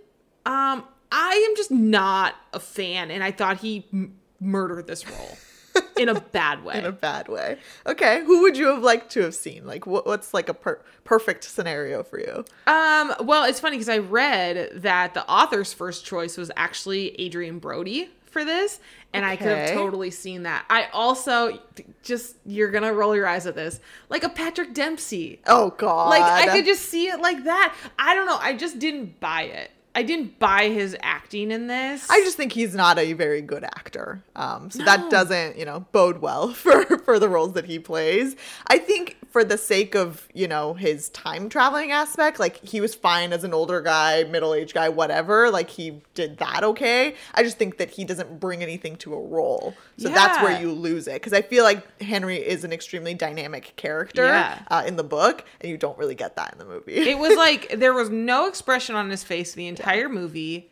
Um, 0.47 0.83
I 1.11 1.45
am 1.49 1.55
just 1.55 1.71
not 1.71 2.35
a 2.53 2.59
fan, 2.59 3.11
and 3.11 3.23
I 3.23 3.31
thought 3.31 3.57
he 3.57 3.85
m- 3.93 4.15
murdered 4.39 4.87
this 4.87 5.07
role. 5.07 5.37
in 5.97 6.07
a 6.09 6.19
bad 6.19 6.63
way. 6.63 6.77
in 6.77 6.85
a 6.85 6.91
bad 6.91 7.27
way. 7.27 7.57
Okay, 7.85 8.23
who 8.23 8.41
would 8.43 8.57
you 8.57 8.67
have 8.67 8.81
liked 8.81 9.11
to 9.11 9.21
have 9.21 9.35
seen? 9.35 9.65
Like, 9.65 9.85
what, 9.85 10.05
what's 10.05 10.33
like 10.33 10.47
a 10.47 10.53
per- 10.53 10.79
perfect 11.03 11.43
scenario 11.43 12.01
for 12.03 12.19
you? 12.19 12.45
Um, 12.67 13.13
well, 13.21 13.43
it's 13.43 13.59
funny 13.59 13.75
because 13.75 13.89
I 13.89 13.97
read 13.97 14.71
that 14.81 15.13
the 15.13 15.29
author's 15.29 15.73
first 15.73 16.05
choice 16.05 16.37
was 16.37 16.49
actually 16.55 17.15
Adrien 17.19 17.59
Brody 17.59 18.09
for 18.25 18.43
this, 18.45 18.79
and 19.13 19.25
I 19.25 19.37
could 19.37 19.47
have 19.47 19.71
totally 19.71 20.11
seen 20.11 20.43
that. 20.43 20.65
I 20.69 20.87
also 20.91 21.59
just 22.03 22.35
you're 22.45 22.71
gonna 22.71 22.93
roll 22.93 23.15
your 23.15 23.27
eyes 23.27 23.45
at 23.47 23.55
this, 23.55 23.79
like 24.09 24.23
a 24.23 24.29
Patrick 24.29 24.73
Dempsey. 24.73 25.39
Oh 25.47 25.69
God! 25.71 26.09
Like 26.09 26.21
I 26.23 26.47
could 26.53 26.65
just 26.65 26.83
see 26.89 27.07
it 27.07 27.21
like 27.21 27.45
that. 27.45 27.73
I 27.97 28.13
don't 28.13 28.25
know. 28.25 28.37
I 28.39 28.53
just 28.53 28.77
didn't 28.79 29.19
buy 29.21 29.43
it. 29.43 29.71
I 29.95 30.03
didn't 30.03 30.37
buy 30.39 30.67
his 30.69 30.95
acting 31.01 31.51
in 31.51 31.67
this. 31.67 32.07
I 32.09 32.19
just 32.21 32.35
think 32.37 32.51
he's 32.51 32.75
not 32.75 32.99
a 32.99 33.13
very 33.13 33.41
good 33.41 33.63
actor. 33.63 34.21
Um, 34.35 34.69
so 34.69 34.79
No. 34.79 34.85
that 34.85 35.09
doesn't, 35.09 35.57
you 35.57 35.65
know, 35.65 35.85
bode 35.93 36.17
well 36.19 36.49
for 36.53 36.83
for 36.99 37.17
the 37.17 37.29
roles 37.29 37.53
that 37.53 37.65
he 37.65 37.79
plays. 37.79 38.35
I 38.67 38.77
think 38.77 39.17
for 39.31 39.43
the 39.43 39.57
sake 39.57 39.95
of, 39.95 40.27
you 40.33 40.47
know, 40.47 40.73
his 40.75 41.09
time 41.09 41.49
traveling 41.49 41.91
aspect, 41.91 42.39
like 42.39 42.63
he 42.63 42.79
was 42.79 42.95
fine 42.95 43.33
as 43.33 43.43
an 43.43 43.53
older 43.53 43.81
guy, 43.81 44.23
middle 44.25 44.53
aged 44.53 44.73
guy, 44.73 44.89
whatever. 44.89 45.49
Like 45.49 45.69
he 45.69 46.01
did 46.13 46.37
that 46.39 46.63
okay. 46.63 47.15
I 47.33 47.43
just 47.43 47.57
think 47.57 47.77
that 47.77 47.89
he 47.89 48.03
doesn't 48.05 48.39
bring 48.39 48.61
anything 48.63 48.95
to 48.97 49.13
a 49.13 49.19
role. 49.21 49.73
So 49.97 50.09
that's 50.09 50.41
where 50.41 50.59
you 50.61 50.71
lose 50.73 51.07
it. 51.07 51.13
Because 51.13 51.31
I 51.33 51.41
feel 51.41 51.63
like 51.63 52.01
Henry 52.01 52.35
is 52.37 52.65
an 52.65 52.73
extremely 52.73 53.13
dynamic 53.13 53.73
character 53.77 54.25
Yeah. 54.25 54.59
uh, 54.69 54.83
in 54.85 54.97
the 54.97 55.03
book, 55.05 55.45
and 55.61 55.69
you 55.71 55.77
don't 55.77 55.97
really 55.97 56.15
get 56.15 56.35
that 56.35 56.51
in 56.53 56.59
the 56.59 56.65
movie. 56.65 56.93
it 56.95 57.17
was 57.17 57.35
like 57.37 57.75
there 57.77 57.93
was 57.93 58.09
no 58.09 58.47
expression 58.47 58.95
on 58.95 59.09
his 59.09 59.23
face 59.23 59.53
the 59.53 59.67
entire 59.67 59.84
movie. 60.09 60.71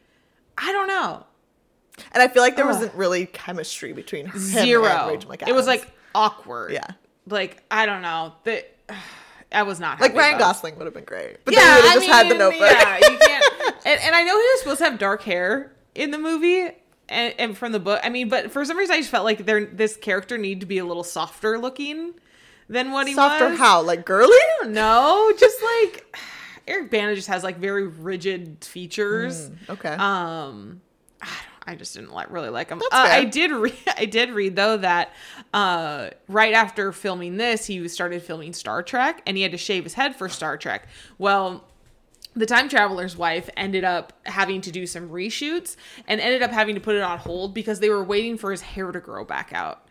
I 0.58 0.72
don't 0.72 0.88
know. 0.88 1.26
and 2.12 2.22
I 2.24 2.28
feel 2.28 2.42
like 2.44 2.56
there 2.56 2.66
Ugh. 2.66 2.74
wasn't 2.74 2.94
really 2.96 3.26
chemistry 3.28 3.94
between 3.94 4.28
him 4.28 4.38
Zero. 4.40 4.86
and 4.86 5.10
Rachel 5.12 5.32
McAdams. 5.32 5.48
It 5.50 5.56
was 5.56 5.68
like 5.68 5.88
awkward. 6.16 6.72
Yeah. 6.72 6.88
Like 7.28 7.64
I 7.72 7.86
don't 7.86 8.02
know. 8.02 8.34
That 8.44 8.76
I 9.52 9.64
was 9.64 9.80
not 9.80 10.02
Like 10.02 10.16
Ryan. 10.16 10.40
Gosling 10.40 10.78
would 10.78 10.86
have 10.86 10.94
been 10.96 11.04
great, 11.04 11.38
but 11.46 11.54
Yeah, 11.54 11.60
then 11.62 11.76
would 11.76 11.84
have 11.86 11.92
I 11.92 11.96
just 12.06 12.08
had 12.08 12.26
the 12.26 12.30
mean, 12.32 12.40
notebook. 12.40 12.72
Yeah, 12.72 12.98
you 12.98 13.18
can't. 13.22 13.76
And, 13.86 14.02
and 14.02 14.16
I 14.16 14.24
know 14.24 14.34
he 14.36 14.44
was 14.48 14.60
supposed 14.60 14.78
to 14.80 14.86
have 14.86 14.98
dark 14.98 15.22
hair 15.24 15.72
in 15.94 16.10
the 16.12 16.18
movie, 16.18 16.72
and, 17.10 17.34
and 17.38 17.56
from 17.58 17.72
the 17.72 17.80
book. 17.80 18.00
I 18.04 18.10
mean, 18.10 18.30
but 18.30 18.52
for 18.52 18.66
some 18.66 18.78
reason, 18.78 18.96
I 18.96 18.98
just 19.00 19.12
felt 19.12 19.26
like 19.26 19.46
there 19.46 19.66
this 19.66 19.96
character 19.96 20.38
needed 20.40 20.62
to 20.62 20.66
be 20.66 20.80
a 20.80 20.86
little 20.86 21.04
softer 21.04 21.60
looking 21.60 22.14
than 22.68 22.92
what 22.92 23.08
he 23.08 23.14
Softer 23.14 23.50
was. 23.50 23.60
how? 23.60 23.82
Like 23.84 24.06
girly? 24.06 24.32
I 24.34 24.58
don't 24.64 24.74
know. 24.74 25.32
Just 25.38 25.58
like 25.62 26.18
Eric 26.68 26.92
Bana 26.92 27.16
just 27.16 27.28
has 27.28 27.44
like 27.44 27.58
very 27.58 27.88
rigid 27.88 28.64
features. 28.64 29.52
Okay. 29.70 29.90
Um, 29.90 30.82
I, 31.22 31.26
don't, 31.26 31.64
I 31.68 31.76
just 31.76 31.94
didn't 31.94 32.12
like 32.14 32.32
really 32.32 32.50
like 32.50 32.70
him. 32.70 32.80
Uh. 32.80 32.86
I 32.92 33.26
did 33.26 33.52
read. 33.52 33.76
I 33.98 34.06
did 34.06 34.32
read 34.32 34.56
though 34.56 34.78
that 34.78 35.14
uh, 35.54 36.10
right 36.28 36.54
after 36.54 36.92
filming 36.92 37.38
this, 37.38 37.66
he 37.66 37.88
started 37.88 38.22
filming 38.22 38.54
Star 38.54 38.84
Trek, 38.84 39.22
and 39.26 39.36
he 39.38 39.44
had 39.44 39.52
to 39.52 39.58
shave 39.58 39.84
his 39.84 39.94
head 39.94 40.16
for 40.16 40.30
Star 40.30 40.58
Trek. 40.58 40.88
Well. 41.18 41.66
The 42.36 42.48
time 42.48 42.68
traveler's 42.68 43.16
wife 43.16 43.48
ended 43.56 43.84
up 43.84 44.12
having 44.26 44.60
to 44.62 44.72
do 44.72 44.88
some 44.88 45.08
reshoots 45.10 45.76
and 46.08 46.20
ended 46.20 46.42
up 46.42 46.50
having 46.50 46.74
to 46.74 46.82
put 46.82 46.96
it 46.96 47.04
on 47.04 47.20
hold 47.20 47.54
because 47.54 47.80
they 47.80 47.90
were 47.90 48.04
waiting 48.04 48.40
for 48.40 48.50
his 48.50 48.62
hair 48.62 48.92
to 48.92 49.00
grow 49.00 49.24
back 49.24 49.52
out. 49.54 49.83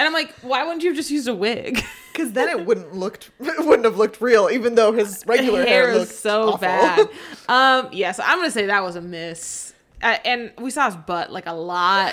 And 0.00 0.06
I'm 0.06 0.14
like, 0.14 0.32
why 0.40 0.64
wouldn't 0.64 0.82
you 0.82 0.88
have 0.90 0.96
just 0.96 1.10
used 1.10 1.28
a 1.28 1.34
wig? 1.34 1.84
Because 2.12 2.32
then 2.32 2.48
it 2.48 2.66
wouldn't 2.66 2.92
looked 2.94 3.30
it 3.40 3.64
wouldn't 3.64 3.84
have 3.84 3.96
looked 3.96 4.20
real, 4.20 4.50
even 4.52 4.74
though 4.74 4.92
his 4.92 5.22
regular 5.26 5.64
hair, 5.64 5.88
hair 5.88 5.92
is 5.92 6.18
so 6.18 6.48
awful. 6.48 6.58
bad. 6.58 7.08
Um, 7.48 7.88
yes, 7.92 8.18
I'm 8.18 8.38
gonna 8.38 8.50
say 8.50 8.66
that 8.66 8.82
was 8.82 8.96
a 8.96 9.00
miss. 9.00 9.72
Uh, 10.02 10.18
and 10.24 10.52
we 10.58 10.70
saw 10.70 10.86
his 10.86 10.96
butt 10.96 11.30
like 11.30 11.46
a 11.46 11.52
lot. 11.52 12.12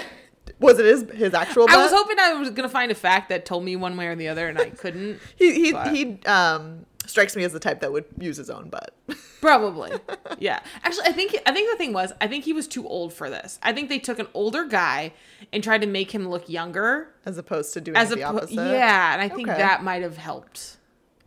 was 0.60 0.77
it 0.79 0.86
his 0.86 1.10
his 1.12 1.34
actual? 1.34 1.65
Butt? 1.65 1.75
I 1.75 1.82
was 1.84 1.91
hoping 1.91 2.20
I 2.20 2.34
was 2.34 2.51
gonna 2.51 2.70
find 2.70 2.91
a 2.91 2.96
fact 2.96 3.29
that 3.29 3.46
told 3.46 3.63
me 3.65 3.75
one 3.75 3.98
way 3.98 4.08
or 4.08 4.15
the 4.15 4.27
other, 4.27 4.48
and 4.48 4.60
I 4.60 4.70
couldn't. 4.70 5.20
he 5.36 5.53
he 5.65 5.72
but- 5.74 5.94
he 5.94 6.20
um 6.27 6.86
strikes 7.08 7.36
me 7.36 7.44
as 7.44 7.52
the 7.54 7.60
type 7.60 7.82
that 7.82 7.92
would 7.92 8.06
use 8.20 8.38
his 8.38 8.50
own 8.52 8.70
butt. 8.70 8.94
Probably, 9.42 9.92
yeah. 10.40 10.60
Actually, 10.84 11.06
I 11.08 11.12
think 11.14 11.36
I 11.46 11.52
think 11.52 11.72
the 11.72 11.78
thing 11.78 11.94
was 11.94 12.14
I 12.22 12.28
think 12.28 12.44
he 12.46 12.54
was 12.54 12.68
too 12.68 12.88
old 12.88 13.14
for 13.14 13.30
this. 13.30 13.58
I 13.64 13.74
think 13.74 13.90
they 13.90 14.00
took 14.00 14.20
an 14.20 14.28
older 14.36 14.66
guy 14.66 15.14
and 15.52 15.64
tried 15.64 15.82
to 15.82 15.88
make 15.88 16.14
him 16.14 16.28
look 16.30 16.48
younger 16.50 17.10
as 17.26 17.38
opposed 17.38 17.74
to 17.74 17.82
doing 17.82 17.98
as 17.98 18.10
the 18.10 18.24
opposite. 18.24 18.54
yeah, 18.56 19.14
and 19.14 19.22
I 19.22 19.30
think 19.30 19.48
Okay. 19.50 19.58
that 19.58 19.84
might 19.84 20.04
have 20.04 20.18
helped. 20.18 20.78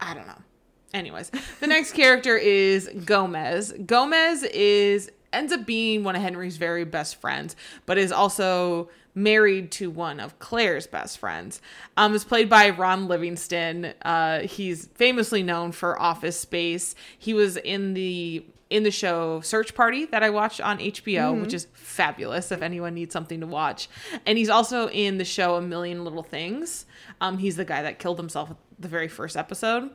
I 0.00 0.14
don't 0.14 0.26
know. 0.26 0.38
Anyways, 0.94 1.30
the 1.60 1.66
next 1.66 1.92
character 1.92 2.36
is 2.36 2.90
Gomez. 3.04 3.72
Gomez 3.86 4.42
is 4.44 5.10
ends 5.32 5.52
up 5.52 5.64
being 5.64 6.02
one 6.02 6.16
of 6.16 6.22
Henry's 6.22 6.56
very 6.56 6.84
best 6.84 7.20
friends, 7.20 7.54
but 7.86 7.96
is 7.96 8.10
also 8.10 8.88
married 9.22 9.70
to 9.72 9.90
one 9.90 10.20
of 10.20 10.38
Claire's 10.38 10.86
best 10.86 11.18
friends. 11.18 11.60
Um, 11.96 12.14
is 12.14 12.24
played 12.24 12.48
by 12.48 12.70
Ron 12.70 13.08
Livingston. 13.08 13.92
Uh, 14.02 14.40
he's 14.40 14.86
famously 14.94 15.42
known 15.42 15.72
for 15.72 16.00
Office 16.00 16.38
Space. 16.38 16.94
He 17.18 17.34
was 17.34 17.56
in 17.56 17.94
the 17.94 18.44
in 18.70 18.84
the 18.84 18.90
show 18.90 19.40
Search 19.40 19.74
Party 19.74 20.04
that 20.06 20.22
I 20.22 20.30
watched 20.30 20.60
on 20.60 20.78
HBO, 20.78 21.40
which 21.40 21.52
is 21.52 21.66
fabulous 21.72 22.52
if 22.52 22.62
anyone 22.62 22.94
needs 22.94 23.12
something 23.12 23.40
to 23.40 23.46
watch. 23.46 23.88
And 24.24 24.38
he's 24.38 24.48
also 24.48 24.88
in 24.88 25.18
the 25.18 25.24
show 25.24 25.56
A 25.56 25.60
Million 25.60 26.04
Little 26.04 26.22
Things. 26.22 26.86
Um, 27.20 27.38
he's 27.38 27.56
the 27.56 27.64
guy 27.64 27.82
that 27.82 27.98
killed 27.98 28.18
himself 28.18 28.52
at 28.52 28.56
the 28.78 28.86
very 28.86 29.08
first 29.08 29.36
episode. 29.36 29.90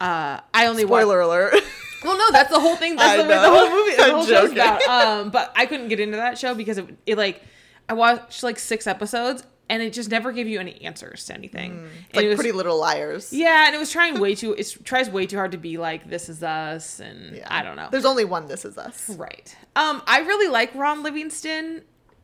Uh, 0.00 0.40
I 0.54 0.66
only 0.66 0.84
watched. 0.84 1.02
Spoiler 1.02 1.20
alert. 1.20 1.54
Well, 2.02 2.16
no, 2.16 2.32
that's 2.32 2.50
the 2.50 2.58
whole 2.58 2.76
thing. 2.76 2.96
That's 2.96 3.20
I 3.20 3.22
the, 3.22 3.28
the 3.28 3.50
whole 3.50 3.68
movie. 3.68 3.90
The 3.96 4.10
whole 4.10 4.24
show's 4.24 4.52
about. 4.52 4.80
Um, 4.84 5.28
but 5.28 5.52
I 5.54 5.66
couldn't 5.66 5.88
get 5.88 6.00
into 6.00 6.16
that 6.16 6.38
show 6.38 6.54
because 6.54 6.78
it, 6.78 6.96
it 7.04 7.18
like 7.18 7.42
I 7.90 7.92
watched 7.92 8.44
like 8.44 8.58
six 8.58 8.86
episodes 8.86 9.42
and 9.68 9.82
it 9.82 9.92
just 9.92 10.10
never 10.10 10.30
gave 10.32 10.46
you 10.48 10.60
any 10.60 10.80
answers 10.82 11.26
to 11.26 11.34
anything. 11.34 11.88
It's 12.08 12.16
like 12.16 12.24
it 12.24 12.28
was, 12.28 12.36
Pretty 12.36 12.52
Little 12.52 12.78
Liars. 12.78 13.32
yeah, 13.32 13.66
and 13.66 13.74
it 13.74 13.78
was 13.78 13.90
trying 13.90 14.20
way 14.24 14.34
too. 14.36 14.52
It 14.54 14.76
tries 14.84 15.10
way 15.10 15.26
too 15.26 15.36
hard 15.36 15.50
to 15.52 15.58
be 15.58 15.76
like 15.76 16.08
this 16.08 16.28
is 16.28 16.42
us, 16.42 17.00
and 17.00 17.36
Yeah. 17.36 17.46
I 17.50 17.62
don't 17.62 17.74
know. 17.76 17.88
There's 17.90 18.04
only 18.04 18.24
one. 18.24 18.46
This 18.46 18.64
is 18.64 18.78
us. 18.78 19.10
Right. 19.10 19.54
Um, 19.76 20.02
I 20.06 20.20
really 20.20 20.48
like 20.48 20.72
Ron 20.74 21.02
Livingston. 21.02 21.82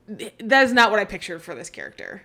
That 0.09 0.65
is 0.65 0.73
not 0.73 0.91
what 0.93 1.01
I 1.01 1.05
pictured 1.05 1.43
for 1.43 1.55
this 1.57 1.69
character. 1.69 2.23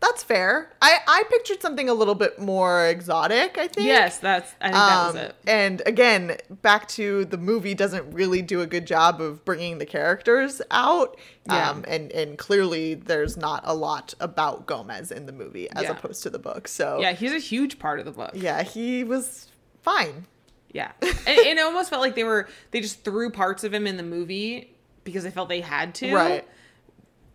That's 0.00 0.22
fair. 0.22 0.72
I 0.80 0.98
I 1.06 1.24
pictured 1.28 1.60
something 1.60 1.88
a 1.90 1.92
little 1.94 2.14
bit 2.14 2.38
more 2.38 2.86
exotic. 2.86 3.58
I 3.58 3.68
think. 3.68 3.86
Yes, 3.86 4.18
that's. 4.18 4.54
I 4.60 4.64
think 4.68 4.74
that 4.74 5.06
was 5.06 5.14
Um, 5.14 5.20
it. 5.20 5.36
And 5.46 5.82
again, 5.84 6.36
back 6.62 6.88
to 6.88 7.26
the 7.26 7.36
movie 7.36 7.74
doesn't 7.74 8.10
really 8.12 8.40
do 8.40 8.62
a 8.62 8.66
good 8.66 8.86
job 8.86 9.20
of 9.20 9.44
bringing 9.44 9.76
the 9.78 9.84
characters 9.86 10.62
out. 10.70 11.18
Yeah. 11.46 11.70
Um, 11.70 11.84
and, 11.86 12.10
and 12.12 12.38
clearly 12.38 12.94
there's 12.94 13.36
not 13.36 13.60
a 13.64 13.74
lot 13.74 14.14
about 14.20 14.66
Gomez 14.66 15.10
in 15.12 15.26
the 15.26 15.32
movie 15.32 15.68
as 15.72 15.82
Yeah. 15.84 15.90
opposed 15.92 16.22
to 16.22 16.30
the 16.30 16.38
book. 16.38 16.66
So 16.68 16.98
Yeah, 17.00 17.12
he's 17.12 17.32
a 17.32 17.38
huge 17.38 17.78
part 17.78 17.98
of 17.98 18.06
the 18.06 18.12
book. 18.12 18.30
yeah, 18.34 18.62
he 18.62 19.04
was 19.04 19.48
fine. 19.82 20.26
Yeah, 20.72 20.92
and, 21.02 21.10
and 21.26 21.58
it 21.58 21.62
almost 21.62 21.90
felt 21.90 22.00
like 22.00 22.14
they 22.14 22.24
were 22.24 22.48
they 22.70 22.80
just 22.80 23.04
threw 23.04 23.30
parts 23.30 23.64
of 23.64 23.74
him 23.74 23.86
in 23.86 23.96
the 23.98 24.02
movie 24.04 24.76
because 25.04 25.24
they 25.24 25.30
felt 25.30 25.48
they 25.50 25.60
had 25.60 25.94
to, 25.96 26.14
Right. 26.14 26.48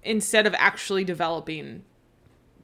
Instead 0.04 0.46
of 0.48 0.54
actually 0.58 1.04
developing, 1.04 1.84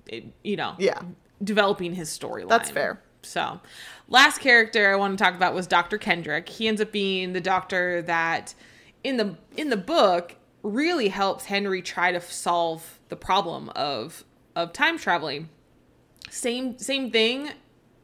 it, 0.08 0.25
you 0.43 0.55
know, 0.55 0.75
Yeah. 0.77 1.00
developing 1.43 1.93
his 1.96 2.10
storyline. 2.10 2.50
That's 2.50 2.70
fair. 2.72 3.01
So, 3.24 3.60
last 4.08 4.39
character 4.39 4.91
I 4.91 4.96
want 4.96 5.17
to 5.17 5.24
talk 5.24 5.36
about 5.36 5.53
was 5.53 5.67
Dr. 5.67 5.98
Kendrick. 5.98 6.50
He 6.50 6.67
ends 6.67 6.81
up 6.81 6.91
being 6.91 7.34
the 7.34 7.41
doctor 7.41 8.01
that 8.03 8.55
in 9.03 9.17
the 9.17 9.38
in 9.58 9.70
the 9.70 9.77
book 9.77 10.36
really 10.63 11.08
helps 11.10 11.46
Henry 11.46 11.81
try 11.81 12.12
to 12.12 12.20
solve 12.22 13.00
the 13.10 13.15
problem 13.15 13.70
of 13.75 14.24
of 14.55 14.74
time 14.74 14.98
traveling. 14.98 15.50
Same 16.29 16.77
same 16.79 17.12
thing 17.12 17.51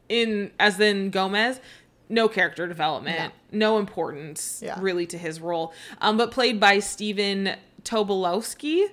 in 0.08 0.52
as 0.60 0.78
in 0.78 1.10
Gomez. 1.10 1.60
No 2.08 2.26
character 2.28 2.66
development, 2.66 3.34
no, 3.52 3.76
importance 3.78 4.62
Yeah. 4.64 4.78
really 4.80 5.04
to 5.08 5.18
his 5.18 5.40
role. 5.40 5.74
Um, 6.00 6.16
but 6.16 6.30
played 6.30 6.58
by 6.58 6.78
Stephen 6.78 7.54
Tobolowsky. 7.84 8.86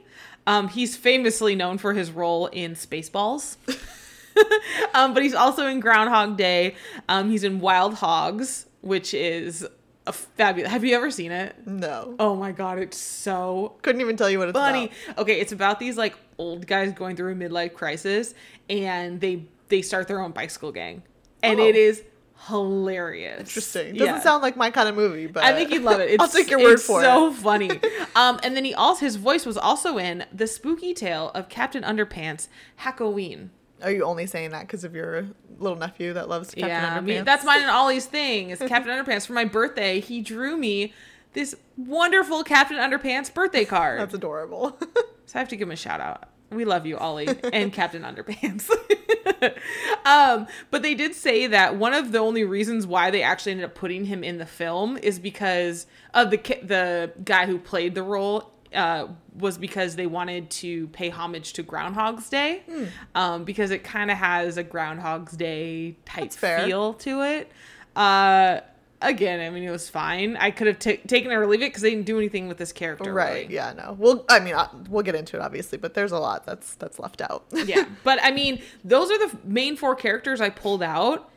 Um, 0.47 0.67
he's 0.67 0.95
famously 0.95 1.55
known 1.55 1.77
for 1.77 1.93
his 1.93 2.11
role 2.11 2.47
in 2.47 2.73
Spaceballs. 2.75 3.57
um, 4.93 5.13
but 5.13 5.23
he's 5.23 5.33
also 5.33 5.67
in 5.67 5.79
Groundhog 5.79 6.37
Day. 6.37 6.75
Um, 7.09 7.29
he's 7.29 7.43
in 7.43 7.59
Wild 7.59 7.95
Hogs, 7.95 8.65
which 8.81 9.13
is 9.13 9.65
a 10.07 10.11
fabulous. 10.13 10.71
Have 10.71 10.83
you 10.83 10.95
ever 10.95 11.09
seen 11.09 11.31
it? 11.31 11.55
No. 11.65 12.15
Oh 12.19 12.35
my 12.35 12.51
god, 12.51 12.77
it's 12.79 12.97
so 12.97 13.75
Couldn't 13.81 14.01
even 14.01 14.17
tell 14.17 14.29
you 14.29 14.37
what 14.39 14.49
it's 14.49 14.57
funny. 14.57 14.91
about. 15.07 15.19
Okay, 15.19 15.39
it's 15.39 15.51
about 15.51 15.79
these 15.79 15.97
like 15.97 16.15
old 16.37 16.67
guys 16.67 16.91
going 16.93 17.15
through 17.15 17.31
a 17.31 17.35
midlife 17.35 17.73
crisis, 17.73 18.33
and 18.69 19.19
they 19.21 19.45
they 19.69 19.81
start 19.81 20.07
their 20.07 20.19
own 20.21 20.31
bicycle 20.31 20.71
gang, 20.71 21.01
and 21.41 21.59
Oh. 21.59 21.65
it 21.65 21.75
is 21.75 22.03
hilarious. 22.47 23.39
Interesting. 23.39 23.95
Doesn't 23.95 24.15
Yeah. 24.15 24.21
sound 24.21 24.41
like 24.43 24.55
my 24.55 24.69
kind 24.71 24.87
of 24.89 24.95
movie, 24.95 25.27
but 25.27 25.43
I 25.43 25.53
think 25.53 25.71
you'd 25.71 25.83
love 25.83 25.99
it. 25.99 26.09
It's, 26.15 26.21
I'll 26.21 26.29
take 26.29 26.49
your 26.49 26.59
word 26.59 26.73
it's 26.73 26.85
for 26.85 27.01
so 27.01 27.27
it. 27.29 27.33
funny. 27.35 27.69
Um, 28.15 28.39
and 28.43 28.55
then 28.55 28.63
he 28.63 28.73
also 28.73 29.05
his 29.05 29.17
voice 29.17 29.45
was 29.45 29.57
also 29.57 29.97
in 29.97 30.25
the 30.31 30.47
spooky 30.47 30.93
tale 30.93 31.31
of 31.35 31.49
Captain 31.49 31.83
Underpants, 31.83 32.47
Halloween. 32.77 33.49
Are 33.83 33.91
you 33.91 34.05
only 34.05 34.25
saying 34.25 34.51
that 34.51 34.61
because 34.61 34.85
of 34.85 34.95
your 34.95 35.27
little 35.59 35.77
nephew 35.77 36.13
that 36.13 36.29
loves 36.29 36.51
Captain 36.51 36.69
yeah, 36.69 36.97
Underpants? 36.97 37.03
mean 37.03 37.25
that's 37.25 37.43
mine 37.43 37.59
and 37.61 37.69
Ollie's 37.69 38.05
thing. 38.05 38.51
Is 38.51 38.59
Captain 38.59 38.89
Underpants 38.89 39.27
for 39.27 39.33
my 39.33 39.43
birthday? 39.43 39.99
He 39.99 40.21
drew 40.21 40.55
me 40.55 40.93
this 41.33 41.55
wonderful 41.75 42.43
Captain 42.45 42.77
Underpants 42.77 43.33
birthday 43.33 43.65
card. 43.65 43.99
That's 43.99 44.13
adorable. 44.13 44.77
so 45.25 45.35
I 45.35 45.39
have 45.39 45.49
to 45.49 45.57
give 45.57 45.67
him 45.67 45.73
a 45.73 45.75
shout 45.75 45.99
out. 45.99 46.29
We 46.51 46.63
love 46.65 46.85
you, 46.85 46.97
Ollie, 46.97 47.27
and 47.51 47.73
Captain 47.73 48.03
Underpants. 48.03 48.69
um, 50.05 50.47
but 50.71 50.81
they 50.83 50.93
did 50.95 51.15
say 51.15 51.47
that 51.47 51.75
one 51.75 51.93
of 51.93 52.11
the 52.11 52.19
only 52.19 52.43
reasons 52.43 52.85
why 52.87 53.11
they 53.11 53.21
actually 53.23 53.53
ended 53.53 53.65
up 53.65 53.75
putting 53.75 54.05
him 54.05 54.23
in 54.23 54.37
the 54.37 54.45
film 54.45 54.97
is 54.97 55.19
because 55.19 55.87
of 56.13 56.31
the 56.31 56.37
the 56.63 57.11
guy 57.23 57.45
who 57.45 57.57
played 57.57 57.95
the 57.95 58.03
role 58.03 58.51
uh, 58.73 59.07
was 59.37 59.57
because 59.57 59.95
they 59.95 60.05
wanted 60.07 60.49
to 60.49 60.87
pay 60.87 61.09
homage 61.09 61.53
to 61.53 61.63
Groundhog's 61.63 62.29
Day, 62.29 62.63
Hmm. 62.69 62.83
um, 63.15 63.43
because 63.43 63.71
it 63.71 63.83
kind 63.83 64.11
of 64.11 64.17
has 64.17 64.57
a 64.57 64.63
Groundhog's 64.63 65.33
Day 65.33 65.97
type 66.05 66.31
feel 66.33 66.93
to 66.95 67.21
it. 67.21 67.51
Uh, 67.95 68.59
again, 69.01 69.39
I 69.39 69.49
mean, 69.49 69.63
it 69.63 69.71
was 69.71 69.89
fine. 69.89 70.35
I 70.37 70.51
could 70.51 70.67
have 70.67 70.79
ta 70.79 70.91
taken 71.07 71.31
it 71.31 71.35
or 71.35 71.45
leave 71.47 71.61
it 71.61 71.69
because 71.69 71.81
they 71.81 71.91
didn't 71.91 72.05
do 72.05 72.17
anything 72.17 72.47
with 72.47 72.57
this 72.57 72.71
character. 72.71 73.13
Right. 73.13 73.43
really. 73.43 73.53
Yeah. 73.55 73.73
No. 73.73 73.95
Well, 73.97 74.25
I 74.29 74.39
mean, 74.39 74.55
uh, 74.55 74.67
we'll 74.89 75.03
get 75.03 75.15
into 75.15 75.37
it 75.37 75.41
obviously, 75.41 75.77
but 75.77 75.93
there's 75.93 76.11
a 76.11 76.19
lot 76.19 76.45
that's 76.45 76.75
that's 76.75 76.99
left 76.99 77.21
out. 77.21 77.45
yeah 77.65 77.85
but 78.03 78.19
i 78.21 78.31
mean 78.31 78.61
those 78.83 79.09
are 79.11 79.17
the 79.17 79.37
main 79.43 79.75
four 79.75 79.95
characters 79.95 80.41
i 80.41 80.49
pulled 80.49 80.83
out 80.83 81.31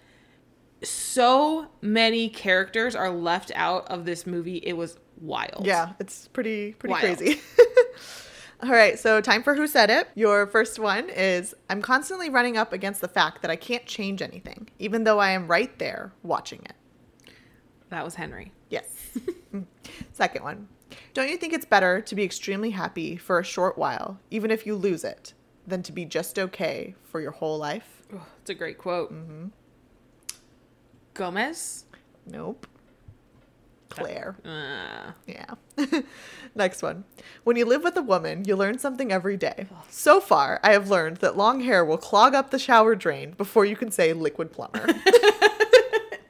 so 0.83 1.69
many 1.81 2.29
characters 2.29 2.95
are 2.95 3.11
left 3.11 3.51
out 3.55 3.87
of 3.89 4.05
this 4.05 4.27
movie 4.27 4.59
it 4.59 4.75
was 4.75 4.99
wild 5.21 5.67
yeah. 5.67 5.93
It's 5.99 6.29
pretty 6.29 6.73
pretty 6.75 6.93
Wild. 6.93 7.19
crazy. 7.19 7.41
All 8.63 8.71
right, 8.71 8.99
so 8.99 9.21
time 9.21 9.45
for 9.45 9.55
who 9.55 9.69
said 9.69 9.89
it. 9.89 10.09
Your 10.17 10.47
first 10.49 10.81
one 10.81 11.09
is 11.11 11.55
I'm 11.71 11.81
constantly 11.81 12.29
running 12.29 12.57
up 12.57 12.73
against 12.73 13.01
the 13.01 13.07
fact 13.09 13.41
that 13.43 13.51
I 13.53 13.57
can't 13.57 13.87
change 13.87 14.21
anything, 14.21 14.69
even 14.81 15.05
though 15.05 15.21
I 15.21 15.31
am 15.31 15.47
right 15.47 15.77
there 15.79 16.13
watching 16.25 16.61
it. 16.65 16.73
That 17.91 18.05
was 18.05 18.15
henry 18.17 18.53
Yes. 18.71 18.95
Second 20.13 20.45
one. 20.45 20.69
Don't 21.15 21.29
you 21.31 21.37
think 21.39 21.53
it's 21.55 21.65
better 21.65 22.01
to 22.03 22.15
be 22.15 22.23
extremely 22.23 22.71
happy 22.71 23.17
for 23.17 23.39
a 23.39 23.45
short 23.45 23.79
while, 23.79 24.19
even 24.31 24.51
if 24.51 24.67
you 24.67 24.75
lose 24.75 25.05
it, 25.05 25.33
than 25.67 25.83
to 25.85 25.93
be 25.93 26.05
just 26.05 26.39
okay 26.39 26.95
for 27.05 27.21
your 27.21 27.31
whole 27.33 27.59
life? 27.59 28.03
oh, 28.15 28.27
it's 28.41 28.51
a 28.51 28.55
great 28.55 28.79
quote 28.79 29.13
gomez 31.15 31.85
Nope. 32.27 32.67
Claire. 33.89 34.37
uh, 34.45 35.13
Yeah. 35.27 35.55
Next 36.55 36.83
one. 36.83 37.05
When 37.45 37.57
you 37.57 37.65
live 37.65 37.83
with 37.83 37.97
a 37.97 38.03
woman, 38.03 38.45
you 38.45 38.55
learn 38.55 38.79
something 38.79 39.11
every 39.11 39.37
day. 39.39 39.67
So 39.89 40.21
far, 40.21 40.61
I 40.63 40.73
have 40.73 40.91
learned 40.91 41.17
that 41.19 41.39
long 41.39 41.61
hair 41.61 41.85
will 41.87 41.97
clog 41.97 42.35
up 42.35 42.51
the 42.51 42.59
shower 42.59 42.95
drain 42.95 43.31
before 43.33 43.65
you 43.65 43.77
can 43.77 43.91
say 43.91 44.13
Liquid-Plumr. 44.13 44.95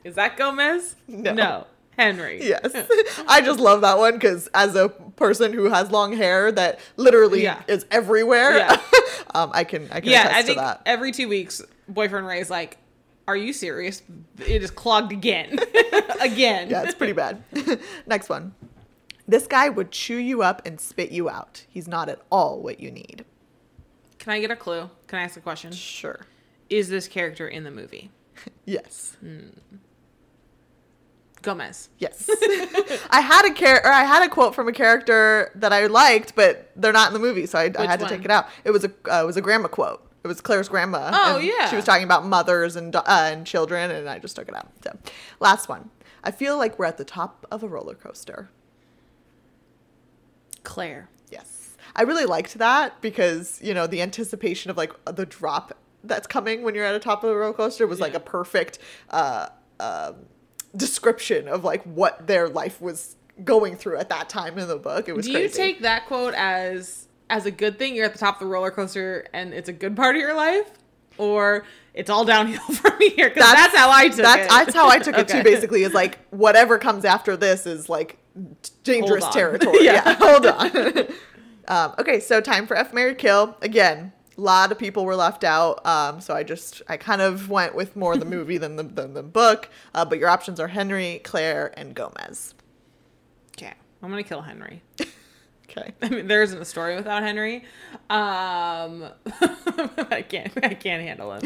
is 0.09 0.15
that 0.17 0.37
gomez 0.37 0.97
No. 1.07 1.67
henry 1.97 2.41
yes. 2.47 2.73
I 3.29 3.41
just 3.41 3.61
love 3.61 3.81
that 3.83 3.99
one 3.99 4.15
because 4.15 4.49
as 4.55 4.75
a 4.75 4.89
person 4.89 5.53
who 5.53 5.69
has 5.69 5.91
long 5.91 6.13
hair 6.17 6.51
that 6.53 6.79
literally 6.97 7.43
Yeah. 7.43 7.63
is 7.69 7.85
everywhere, 7.91 8.57
Yeah. 8.57 8.81
um, 9.35 9.51
I 9.53 9.65
can 9.65 9.89
I 9.91 10.01
can 10.01 10.11
yeah 10.11 10.23
attest 10.27 10.35
i 10.37 10.41
to 10.43 10.47
think 10.47 10.59
that. 10.59 10.83
every 10.87 11.13
two 11.13 11.29
weeks 11.29 11.61
boyfriend 11.89 12.27
ray's 12.27 12.51
like 12.51 12.79
are 13.27 13.37
you 13.37 13.53
serious 13.53 14.03
it 14.39 14.63
is 14.63 14.71
clogged 14.71 15.13
again 15.13 15.59
again 16.21 16.71
Yeah, 16.71 16.83
it's 16.85 16.95
pretty 16.95 17.13
bad. 17.13 17.43
Next 18.07 18.29
one. 18.29 18.55
This 19.27 19.47
guy 19.47 19.69
would 19.69 19.91
chew 19.91 20.17
you 20.17 20.41
up 20.43 20.63
and 20.67 20.81
spit 20.81 21.11
you 21.11 21.29
out. 21.29 21.67
He's 21.69 21.87
not 21.87 22.09
at 22.09 22.21
all 22.31 22.63
what 22.63 22.81
you 22.81 22.91
need. 22.91 23.25
can 24.19 24.33
i 24.33 24.41
get 24.41 24.51
a 24.51 24.57
clue 24.57 24.89
can 25.09 25.19
i 25.19 25.23
ask 25.25 25.37
a 25.37 25.41
question 25.41 25.73
Sure. 25.73 26.21
is 26.71 26.89
this 26.89 27.07
character 27.09 27.47
in 27.49 27.65
the 27.65 27.71
movie 27.71 28.11
Yes. 28.65 29.17
Gomez 31.43 31.89
Yes. 31.99 32.29
I 33.11 33.21
had 33.21 33.51
a 33.51 33.55
char- 33.55 33.81
or 33.85 33.93
I 33.93 34.05
had 34.05 34.25
a 34.25 34.29
quote 34.29 34.55
from 34.55 34.69
a 34.69 34.73
character 34.73 35.51
that 35.55 35.73
I 35.73 35.87
liked, 35.87 36.35
but 36.35 36.71
they're 36.77 36.93
not 36.93 37.09
in 37.09 37.15
the 37.15 37.21
movie, 37.21 37.47
so 37.47 37.59
I, 37.59 37.71
I 37.79 37.87
had 37.87 38.01
to 38.01 38.05
one? 38.05 38.13
take 38.13 38.25
it 38.25 38.31
out. 38.31 38.47
It 38.65 38.71
was 38.71 38.85
a 38.85 38.91
uh, 39.11 39.23
it 39.23 39.27
was 39.27 39.37
a 39.37 39.41
grandma 39.41 39.69
quote. 39.69 40.05
It 40.25 40.29
was 40.29 40.41
Claire's 40.41 40.69
grandma. 40.69 41.11
Oh, 41.13 41.37
and 41.37 41.47
yeah. 41.47 41.71
She 41.71 41.77
was 41.77 41.85
talking 41.85 42.05
about 42.05 42.27
mothers 42.27 42.75
and 42.77 42.95
uh, 42.95 43.03
and 43.07 43.47
children, 43.47 43.91
and 43.91 44.09
I 44.09 44.19
just 44.19 44.35
took 44.37 44.49
it 44.49 44.55
out. 44.55 44.69
So, 44.83 44.97
last 45.41 45.69
one. 45.69 45.91
I 46.25 46.33
feel 46.33 46.59
like 46.59 46.79
we're 46.79 46.87
at 46.87 46.99
the 46.99 47.05
top 47.05 47.47
of 47.51 47.63
a 47.63 47.69
roller 47.69 47.95
coaster. 47.95 48.51
claire 50.65 51.09
Yes. 51.31 51.77
I 51.95 52.03
really 52.03 52.25
liked 52.27 52.59
that 52.59 53.01
because, 53.01 53.61
you 53.63 53.75
know, 53.75 53.87
the 53.87 54.03
anticipation 54.03 54.71
of 54.71 54.77
like 54.77 54.93
the 55.07 55.25
drop 55.27 55.73
that's 56.05 56.27
coming 56.27 56.63
when 56.63 56.75
you're 56.75 56.85
at 56.85 56.93
the 56.93 56.99
top 57.01 57.23
of 57.23 57.31
the 57.31 57.37
roller 57.37 57.53
coaster 57.53 57.87
was 57.87 58.01
like 58.01 58.15
a 58.15 58.21
perfect 58.21 58.79
uh, 59.11 59.49
um, 59.81 60.17
description 60.77 61.49
of 61.49 61.65
like 61.65 61.83
what 61.85 62.27
their 62.27 62.49
life 62.49 62.81
was 62.81 63.17
going 63.45 63.77
through 63.77 63.97
at 63.99 64.09
that 64.09 64.29
time 64.29 64.59
in 64.59 64.69
the 64.69 64.77
book. 64.77 65.09
It 65.09 65.15
was 65.15 65.27
Do 65.27 65.33
crazy. 65.33 65.45
you 65.45 65.67
take 65.67 65.83
that 65.83 66.07
quote 66.07 66.35
as 66.35 67.09
as 67.31 67.47
a 67.47 67.51
good 67.51 67.79
thing? 67.79 67.95
You're 67.95 68.07
at 68.07 68.13
the 68.13 68.19
top 68.19 68.37
of 68.37 68.41
the 68.41 68.47
roller 68.47 68.71
coaster 68.71 69.27
and 69.33 69.53
it's 69.53 69.69
a 69.69 69.73
good 69.73 69.97
part 69.97 70.17
of 70.17 70.21
your 70.21 70.35
life, 70.35 70.71
or 71.17 71.65
it's 71.95 72.11
all 72.11 72.25
downhill 72.25 72.61
from 72.75 72.99
here? 72.99 73.29
Because 73.29 73.53
that's, 73.53 73.77
how 73.77 73.91
I 73.91 74.09
took 74.09 74.17
that's, 74.19 74.45
it. 74.45 74.49
That's 74.49 74.75
how 74.75 74.89
I 74.89 74.99
took 74.99 75.19
it 75.19 75.29
too. 75.29 75.43
Basically, 75.43 75.83
is 75.83 75.93
like 75.93 76.19
whatever 76.31 76.79
comes 76.79 77.05
after 77.05 77.37
this 77.37 77.67
is 77.67 77.89
like 77.89 78.19
dangerous 78.85 79.29
territory. 79.33 79.85
Yeah. 79.85 80.03
yeah. 80.05 80.15
hold 80.19 80.47
on. 80.47 81.09
um, 81.69 81.95
okay, 81.99 82.21
so 82.21 82.41
time 82.41 82.67
for 82.67 82.77
F 82.77 82.93
Marry 82.93 83.15
Kill 83.15 83.57
again. 83.63 84.13
A 84.39 84.41
lot 84.41 84.71
of 84.71 84.79
people 84.79 85.05
were 85.05 85.17
left 85.17 85.43
out, 85.43 85.85
um, 85.85 86.21
so 86.21 86.33
I 86.33 86.45
just 86.45 86.81
I 86.89 86.97
kind 86.97 87.21
of 87.21 87.51
went 87.51 87.75
with 87.75 87.97
more 87.97 88.17
the 88.17 88.25
movie 88.37 88.57
than 88.57 88.77
the 88.77 88.85
than 88.85 89.15
the 89.15 89.23
book. 89.23 89.69
Uh, 89.95 90.05
but 90.05 90.19
your 90.19 90.29
options 90.29 90.61
are 90.61 90.69
Henry, 90.69 91.21
Claire, 91.25 91.73
and 91.77 91.93
Gomez. 91.95 92.55
Okay, 93.57 93.75
I'm 94.03 94.11
gonna 94.11 94.23
kill 94.23 94.43
Henry. 94.43 94.83
Okay. 95.71 95.93
I 96.01 96.09
mean, 96.09 96.29
there 96.29 96.43
isn't 96.43 96.59
a 96.59 96.65
story 96.65 96.97
without 96.97 97.23
Henry. 97.23 97.57
Um, 98.09 99.05
I 100.11 100.25
can't. 100.27 100.51
I 100.65 100.73
can't 100.73 101.03
handle 101.03 101.35
him. 101.35 101.45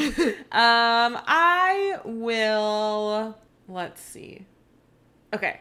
Um, 0.52 1.18
I 1.26 1.98
will. 2.04 3.36
Let's 3.68 4.00
see. 4.00 4.46
Okay, 5.34 5.60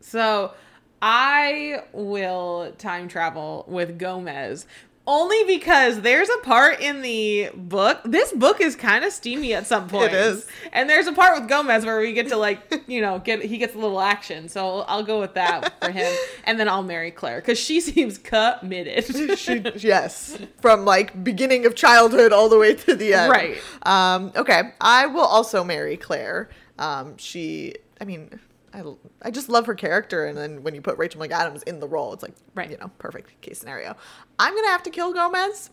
so 0.00 0.54
I 1.00 1.84
will 1.92 2.72
time 2.76 3.06
travel 3.06 3.64
with 3.68 3.98
Gomez. 3.98 4.66
Only 5.08 5.44
because 5.44 6.00
there's 6.00 6.28
a 6.28 6.38
part 6.38 6.80
in 6.80 7.00
the 7.00 7.50
book. 7.54 8.00
This 8.04 8.32
book 8.32 8.60
is 8.60 8.74
kind 8.74 9.04
of 9.04 9.12
steamy 9.12 9.54
at 9.54 9.66
some 9.66 9.88
point. 9.88 10.12
is. 10.12 10.46
And 10.72 10.90
there's 10.90 11.06
a 11.06 11.12
part 11.12 11.38
with 11.38 11.48
Gomez 11.48 11.84
where 11.84 12.00
we 12.00 12.12
get 12.12 12.28
to 12.28 12.36
like, 12.36 12.82
you 12.88 13.00
know, 13.00 13.20
get 13.20 13.42
he 13.42 13.58
gets 13.58 13.74
a 13.74 13.78
little 13.78 14.00
action. 14.00 14.48
So 14.48 14.80
I'll 14.80 15.04
go 15.04 15.20
with 15.20 15.34
that 15.34 15.80
for 15.80 15.90
him, 15.90 16.12
and 16.44 16.58
then 16.58 16.68
I'll 16.68 16.82
marry 16.82 17.10
Claire 17.10 17.40
because 17.40 17.58
she 17.58 17.80
seems 17.80 18.18
committed. 18.18 19.38
she, 19.38 19.62
yes, 19.76 20.38
from 20.60 20.84
like 20.84 21.22
beginning 21.22 21.66
of 21.66 21.74
childhood 21.74 22.32
all 22.32 22.48
the 22.48 22.58
way 22.58 22.74
to 22.74 22.94
the 22.94 23.14
end. 23.14 23.30
Right. 23.30 23.58
Um, 23.82 24.32
okay, 24.34 24.72
I 24.80 25.06
will 25.06 25.24
also 25.24 25.62
marry 25.62 25.96
Claire. 25.96 26.48
Um, 26.78 27.16
she, 27.16 27.74
I 28.00 28.04
mean, 28.04 28.40
I, 28.76 28.82
I 29.22 29.30
just 29.30 29.48
love 29.48 29.66
her 29.66 29.74
character, 29.74 30.26
and 30.26 30.36
then 30.36 30.62
when 30.62 30.74
you 30.74 30.80
put 30.82 30.98
Rachel 30.98 31.20
McAdams 31.20 31.62
in 31.64 31.80
the 31.80 31.88
role, 31.88 32.12
it's 32.12 32.22
like, 32.22 32.34
Right. 32.54 32.70
you 32.70 32.76
know, 32.76 32.90
perfect 32.98 33.40
case 33.40 33.58
scenario. 33.58 33.96
I'm 34.38 34.54
gonna 34.54 34.68
have 34.68 34.82
to 34.84 34.90
kill 34.90 35.12
Gomez. 35.12 35.70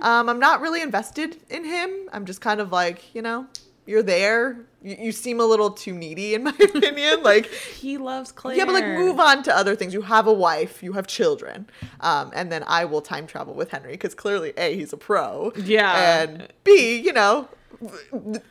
Um, 0.00 0.28
I'm 0.28 0.38
not 0.38 0.60
really 0.60 0.82
invested 0.82 1.36
in 1.50 1.64
him. 1.64 2.08
I'm 2.12 2.24
just 2.26 2.40
kind 2.40 2.60
of 2.60 2.72
like, 2.72 3.14
you 3.14 3.22
know, 3.22 3.46
you're 3.86 4.02
there. 4.02 4.58
You, 4.82 4.96
you 5.00 5.12
seem 5.12 5.40
a 5.40 5.44
little 5.44 5.70
too 5.70 5.94
needy, 5.94 6.34
in 6.34 6.44
my 6.44 6.50
opinion. 6.60 7.22
Like, 7.22 7.46
he 7.46 7.96
loves 7.96 8.30
Claire. 8.32 8.56
yeah, 8.56 8.64
but 8.66 8.74
like 8.74 8.84
move 8.86 9.18
on 9.18 9.42
to 9.44 9.56
other 9.56 9.74
things. 9.74 9.94
You 9.94 10.02
have 10.02 10.26
a 10.26 10.32
wife, 10.32 10.82
you 10.82 10.92
have 10.92 11.06
children, 11.06 11.68
um, 12.00 12.30
and 12.34 12.52
then 12.52 12.64
I 12.66 12.84
will 12.84 13.00
time 13.00 13.26
travel 13.26 13.54
with 13.54 13.70
Henry 13.70 13.92
because 13.92 14.14
clearly, 14.14 14.52
a 14.56 14.74
he's 14.76 14.92
a 14.92 14.96
pro, 14.98 15.52
Yeah. 15.56 16.20
and 16.22 16.48
b 16.64 16.98
you 17.00 17.12
know, 17.14 17.48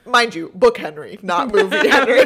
mind 0.05 0.35
you, 0.35 0.51
book 0.55 0.77
Henry, 0.77 1.19
not 1.21 1.51
movie 1.53 1.75
Henry. 1.89 2.25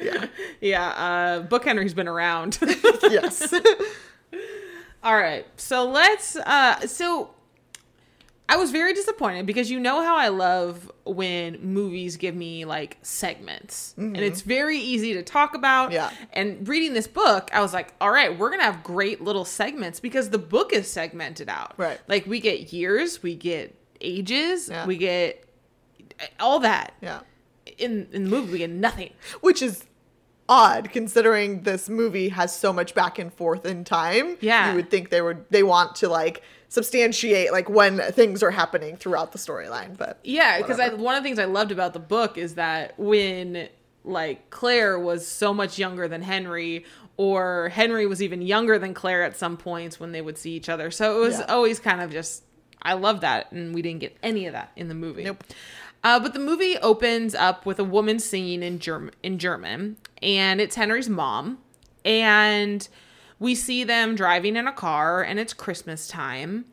yeah, 0.00 0.26
yeah. 0.60 0.88
Uh, 0.88 1.40
Book 1.42 1.64
Henry's 1.64 1.94
been 1.94 2.08
around. 2.08 2.58
yes, 3.02 3.52
All 5.02 5.16
right. 5.16 5.46
So 5.56 5.88
let's 5.88 6.36
uh 6.36 6.80
so 6.86 7.30
I 8.48 8.56
was 8.56 8.72
very 8.72 8.92
disappointed 8.92 9.46
because 9.46 9.70
you 9.70 9.78
know 9.78 10.02
how 10.02 10.16
I 10.16 10.28
love 10.28 10.90
when 11.04 11.60
movies 11.62 12.16
give 12.16 12.34
me 12.34 12.64
like 12.64 12.98
segments. 13.00 13.94
And 13.96 14.16
it's 14.16 14.40
very 14.42 14.76
easy 14.78 15.14
to 15.14 15.22
talk 15.22 15.54
about. 15.54 15.86
Mm-hmm. 15.90 15.94
Yeah. 15.94 16.10
And 16.32 16.66
reading 16.68 16.92
this 16.92 17.06
book, 17.06 17.48
I 17.54 17.60
was 17.60 17.72
like, 17.72 17.94
all 18.00 18.10
right, 18.10 18.36
we're 18.36 18.48
going 18.48 18.58
to 18.58 18.64
have 18.66 18.82
great 18.82 19.20
little 19.22 19.44
segments 19.44 20.00
because 20.00 20.30
the 20.30 20.38
book 20.38 20.72
is 20.72 20.90
segmented 20.90 21.48
out. 21.48 21.74
Right. 21.76 22.00
Like 22.08 22.26
we 22.26 22.40
get 22.40 22.72
years, 22.72 23.22
we 23.22 23.36
get 23.36 23.72
ages, 24.00 24.68
Yeah. 24.68 24.84
we 24.84 24.96
get 24.96 25.44
all 26.38 26.60
that. 26.60 26.94
yeah, 27.00 27.20
In 27.78 28.08
in 28.12 28.24
the 28.24 28.30
movie 28.30 28.52
we 28.52 28.58
get 28.58 28.70
nothing. 28.70 29.12
which 29.40 29.62
is 29.62 29.84
odd 30.48 30.90
considering 30.92 31.62
this 31.62 31.88
movie 31.88 32.28
has 32.30 32.54
so 32.54 32.72
much 32.72 32.94
back 32.94 33.18
and 33.18 33.32
forth 33.32 33.64
in 33.64 33.84
time. 33.84 34.36
Yeah. 34.40 34.70
you 34.70 34.76
would 34.76 34.90
think 34.90 35.10
they 35.10 35.22
would 35.22 35.44
they 35.50 35.62
want 35.62 35.94
to 35.96 36.08
like 36.08 36.42
substantiate 36.68 37.52
like 37.52 37.68
when 37.68 37.98
things 38.12 38.42
are 38.42 38.50
happening 38.50 38.96
throughout 38.96 39.32
the 39.32 39.38
storyline, 39.38 39.96
but 39.96 40.18
Yeah, 40.24 40.58
because 40.58 40.78
one 40.98 41.14
of 41.14 41.22
the 41.22 41.28
things 41.28 41.38
I 41.38 41.44
loved 41.44 41.70
about 41.72 41.92
the 41.92 42.00
book 42.00 42.36
is 42.38 42.54
that 42.56 42.98
when 42.98 43.68
like 44.04 44.50
Claire 44.50 44.98
was 44.98 45.26
so 45.26 45.52
much 45.52 45.78
younger 45.78 46.08
than 46.08 46.22
Henry, 46.22 46.84
or 47.16 47.68
Henry 47.68 48.06
was 48.06 48.22
even 48.22 48.40
younger 48.40 48.78
than 48.78 48.94
Claire 48.94 49.22
at 49.24 49.36
some 49.36 49.56
points 49.58 50.00
when 50.00 50.12
they 50.12 50.22
would 50.22 50.38
see 50.38 50.52
each 50.52 50.68
other. 50.70 50.90
So 50.90 51.18
it 51.18 51.20
was 51.20 51.38
Yeah. 51.38 51.44
always 51.46 51.78
kind 51.78 52.00
of 52.00 52.10
just 52.10 52.42
I 52.82 52.94
love 52.94 53.20
that, 53.20 53.52
and 53.52 53.74
we 53.74 53.82
didn't 53.82 54.00
get 54.00 54.16
any 54.22 54.46
of 54.46 54.54
that 54.54 54.72
in 54.74 54.88
the 54.88 54.94
movie. 54.94 55.22
Nope. 55.24 55.44
Uh, 56.02 56.18
but 56.18 56.32
the 56.32 56.40
movie 56.40 56.78
opens 56.78 57.34
up 57.34 57.66
with 57.66 57.78
a 57.78 57.84
woman 57.84 58.18
singing 58.18 58.62
in 58.62 58.78
German, 58.78 59.14
in 59.22 59.38
German, 59.38 59.96
and 60.22 60.60
it's 60.60 60.76
Henry's 60.76 61.08
mom, 61.08 61.58
and 62.04 62.88
we 63.38 63.54
see 63.54 63.84
them 63.84 64.14
driving 64.14 64.56
in 64.56 64.66
a 64.66 64.72
car, 64.72 65.22
and 65.22 65.38
it's 65.38 65.52
Christmas 65.52 66.08
time. 66.08 66.64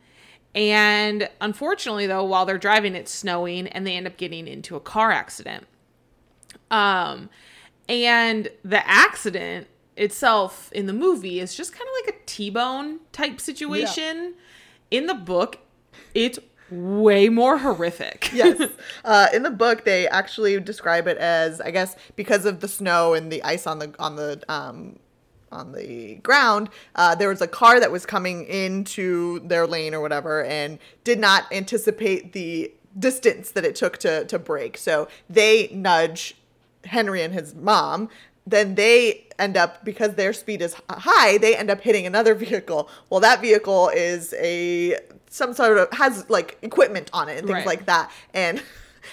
And 0.54 1.28
unfortunately, 1.40 2.06
though, 2.06 2.24
while 2.24 2.46
they're 2.46 2.58
driving, 2.58 2.94
it's 2.94 3.12
snowing, 3.12 3.68
and 3.68 3.86
they 3.86 3.96
end 3.96 4.06
up 4.06 4.16
getting 4.16 4.48
into 4.48 4.76
a 4.76 4.80
car 4.80 5.10
accident. 5.12 5.66
Um, 6.70 7.28
and 7.88 8.48
the 8.64 8.86
accident 8.88 9.66
itself 9.96 10.70
in 10.72 10.86
the 10.86 10.92
movie 10.92 11.40
is 11.40 11.54
just 11.54 11.72
kind 11.72 11.86
of 11.86 12.06
like 12.06 12.14
a 12.16 12.18
T-bone 12.26 13.00
type 13.12 13.40
situation. 13.40 14.34
In 14.90 15.06
the 15.06 15.14
book, 15.14 15.58
it's 16.14 16.38
way 16.70 17.28
more 17.28 17.58
horrific. 17.58 18.30
yes. 18.34 18.70
Uh, 19.04 19.28
in 19.32 19.42
the 19.42 19.50
book, 19.50 19.84
they 19.84 20.08
actually 20.08 20.58
describe 20.60 21.06
it 21.06 21.18
as, 21.18 21.60
I 21.60 21.70
guess, 21.70 21.96
because 22.16 22.44
of 22.44 22.60
the 22.60 22.68
snow 22.68 23.14
and 23.14 23.30
the 23.32 23.42
ice 23.42 23.66
on 23.66 23.78
the 23.78 23.94
on 23.98 24.16
the 24.16 24.42
um, 24.48 24.98
on 25.50 25.72
the 25.72 26.16
ground, 26.16 26.68
uh, 26.94 27.14
there 27.14 27.28
was 27.28 27.40
a 27.40 27.46
car 27.46 27.80
that 27.80 27.90
was 27.90 28.04
coming 28.04 28.44
into 28.44 29.40
their 29.40 29.66
lane 29.66 29.94
or 29.94 30.00
whatever, 30.00 30.44
and 30.44 30.78
did 31.04 31.18
not 31.18 31.50
anticipate 31.52 32.32
the 32.32 32.72
distance 32.98 33.50
that 33.52 33.64
it 33.64 33.74
took 33.74 33.98
to 33.98 34.24
to 34.26 34.38
break. 34.38 34.76
So 34.76 35.08
they 35.28 35.68
nudge 35.68 36.36
Henry 36.84 37.22
and 37.22 37.34
his 37.34 37.54
mom. 37.54 38.08
Then 38.50 38.74
they 38.74 39.26
end 39.38 39.56
up 39.56 39.84
because 39.84 40.14
their 40.14 40.32
speed 40.32 40.62
is 40.62 40.74
high. 40.90 41.38
They 41.38 41.56
end 41.56 41.70
up 41.70 41.80
hitting 41.80 42.06
another 42.06 42.34
vehicle. 42.46 42.88
Well, 43.10 43.20
that 43.20 43.40
vehicle 43.40 43.88
is 43.90 44.34
a 44.38 44.96
some 45.30 45.52
sort 45.54 45.76
of 45.78 45.92
has 45.92 46.28
like 46.30 46.56
equipment 46.62 47.10
on 47.12 47.28
it 47.28 47.38
and 47.38 47.46
things 47.46 47.56
Right. 47.58 47.66
like 47.66 47.86
that, 47.86 48.10
and. 48.34 48.62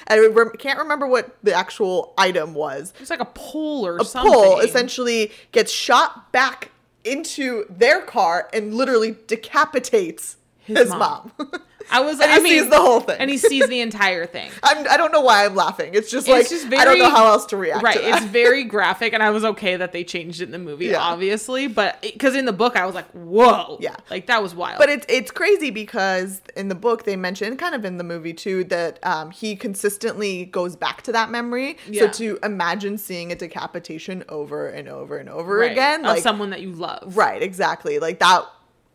I 0.09 0.19
rem- 0.27 0.51
can't 0.59 0.77
remember 0.77 1.07
what 1.07 1.37
the 1.41 1.53
actual 1.53 2.13
item 2.17 2.53
was, 2.53 2.93
It's 2.99 3.09
like 3.09 3.21
a 3.21 3.25
pole 3.33 3.87
or 3.87 3.97
a 3.97 4.03
something. 4.03 4.31
pole 4.31 4.59
essentially 4.59 5.31
gets 5.53 5.71
shot 5.71 6.33
back 6.33 6.69
into 7.05 7.65
their 7.69 8.01
car 8.01 8.49
and 8.51 8.73
literally 8.73 9.15
decapitates 9.27 10.35
his, 10.59 10.77
His 10.79 10.89
mom. 10.89 11.31
mom. 11.39 11.51
I 11.91 12.01
was. 12.01 12.17
like, 12.19 12.29
And 12.29 12.33
I 12.33 12.37
he 12.37 12.43
mean, 12.43 12.61
sees 12.63 12.69
the 12.69 12.77
whole 12.79 12.99
thing. 12.99 13.17
and 13.19 13.29
he 13.29 13.37
sees 13.37 13.67
the 13.67 13.81
entire 13.81 14.25
thing. 14.25 14.51
I'm, 14.63 14.87
I 14.89 14.97
don't 14.97 15.11
know 15.11 15.21
why 15.21 15.45
I'm 15.45 15.55
laughing. 15.55 15.93
It's 15.93 16.09
just 16.11 16.27
It's 16.27 16.33
like 16.33 16.49
just 16.49 16.73
I 16.73 16.85
don't 16.85 16.99
know 16.99 17.09
how 17.09 17.27
else 17.27 17.45
to 17.47 17.57
react. 17.57 17.83
Right, 17.83 17.97
to 17.97 18.09
it's 18.09 18.25
very 18.25 18.63
graphic, 18.75 19.13
and 19.13 19.21
I 19.21 19.29
was 19.29 19.43
okay 19.45 19.75
that 19.77 19.91
they 19.91 20.03
changed 20.03 20.41
it 20.41 20.45
in 20.45 20.51
the 20.51 20.59
movie, 20.59 20.87
Yeah. 20.87 20.99
obviously, 21.01 21.67
but 21.67 22.01
because 22.01 22.35
in 22.35 22.45
the 22.45 22.53
book 22.53 22.75
I 22.75 22.85
was 22.85 22.95
like, 22.95 23.09
"Whoa!" 23.11 23.77
Yeah. 23.79 23.95
like 24.09 24.27
that 24.27 24.41
was 24.41 24.55
wild. 24.55 24.77
But 24.79 24.89
it's 24.89 25.05
it's 25.09 25.31
crazy 25.31 25.69
because 25.71 26.41
in 26.55 26.67
the 26.69 26.75
book 26.75 27.03
they 27.03 27.15
mention, 27.15 27.55
kind 27.57 27.75
of 27.75 27.85
in 27.85 27.97
the 27.97 28.03
movie 28.03 28.33
too, 28.33 28.63
that 28.65 28.99
um, 29.05 29.31
he 29.31 29.55
consistently 29.55 30.45
goes 30.45 30.75
back 30.75 31.01
to 31.03 31.11
that 31.11 31.29
memory. 31.29 31.77
So 31.93 32.07
to 32.09 32.39
imagine 32.43 32.97
seeing 32.97 33.31
a 33.31 33.35
decapitation 33.35 34.23
over 34.29 34.67
and 34.67 34.87
over 34.89 35.17
and 35.17 35.29
over 35.29 35.57
Right, 35.57 35.71
again, 35.71 36.01
of 36.01 36.07
like 36.15 36.23
someone 36.23 36.49
that 36.49 36.61
you 36.61 36.71
love, 36.71 37.15
right, 37.17 37.41
exactly, 37.41 37.99
like 37.99 38.19
that, 38.19 38.43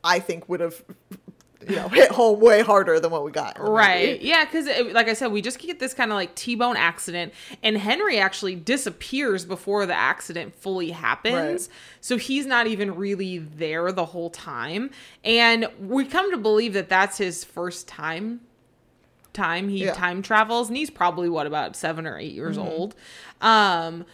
I 0.02 0.18
think 0.18 0.48
would 0.48 0.60
have, 0.60 0.82
you 1.68 1.76
know, 1.76 1.88
hit 1.92 2.10
home 2.10 2.40
way 2.40 2.62
harder 2.62 2.98
than 3.00 3.10
what 3.10 3.24
we 3.24 3.30
got. 3.30 3.54
the 3.56 3.60
movie. 3.62 3.72
Right. 3.72 4.20
Yeah, 4.22 4.44
because 4.44 4.66
like 4.92 5.08
I 5.08 5.12
said, 5.12 5.30
we 5.32 5.42
just 5.42 5.58
get 5.58 5.78
this 5.78 5.92
kind 5.94 6.10
of 6.10 6.14
like 6.16 6.34
T-bone 6.34 6.76
accident, 6.76 7.32
and 7.62 7.76
Henry 7.76 8.18
actually 8.18 8.54
disappears 8.54 9.44
before 9.44 9.84
the 9.86 9.94
accident 9.94 10.54
fully 10.54 10.90
happens. 10.90 11.68
Right. 11.68 11.76
So 12.00 12.16
he's 12.16 12.46
not 12.46 12.66
even 12.66 12.94
really 12.96 13.38
there 13.38 13.92
the 13.92 14.06
whole 14.06 14.30
time, 14.30 14.90
and 15.24 15.68
we 15.80 16.04
come 16.06 16.30
to 16.30 16.38
believe 16.38 16.72
that 16.72 16.88
that's 16.88 17.18
his 17.18 17.44
first 17.44 17.86
time. 17.88 18.40
Time 19.32 19.68
he 19.68 19.84
Yeah. 19.84 19.92
time 19.94 20.22
travels, 20.22 20.68
and 20.68 20.76
he's 20.76 20.90
probably 20.90 21.28
what 21.28 21.46
about 21.46 21.76
seven 21.76 22.04
or 22.06 22.18
eight 22.18 22.32
years 22.32 22.58
old, 22.58 22.96
um, 23.40 24.04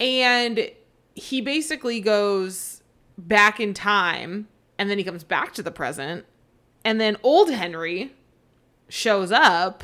and 0.00 0.68
he 1.14 1.40
basically 1.40 2.00
goes 2.00 2.82
back 3.16 3.60
in 3.60 3.72
time, 3.72 4.48
and 4.76 4.90
then 4.90 4.98
he 4.98 5.04
comes 5.04 5.22
back 5.22 5.54
to 5.54 5.62
the 5.62 5.70
present, 5.70 6.24
and 6.84 7.00
then 7.00 7.16
old 7.22 7.50
Henry 7.50 8.12
shows 8.88 9.32
up 9.32 9.82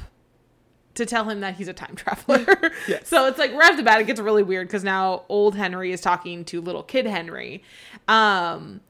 to 0.95 1.07
tell 1.07 1.29
him 1.29 1.41
that 1.41 1.55
he's 1.57 1.69
a 1.69 1.73
time 1.73 1.95
traveler. 1.97 2.45
Yes. 2.89 3.09
So 3.09 3.27
it's 3.27 3.39
like 3.39 3.53
right 3.53 3.71
off 3.71 3.77
the 3.77 3.83
bat, 3.83 4.01
it 4.01 4.07
gets 4.07 4.21
really 4.21 4.43
weird 4.43 4.67
because 4.69 4.85
now 4.85 5.23
old 5.29 5.55
Henry 5.55 5.93
is 5.93 6.01
talking 6.01 6.45
to 6.47 6.61
little 6.61 6.83
kid 6.83 7.07
Henry. 7.07 7.63
Um, 8.09 8.81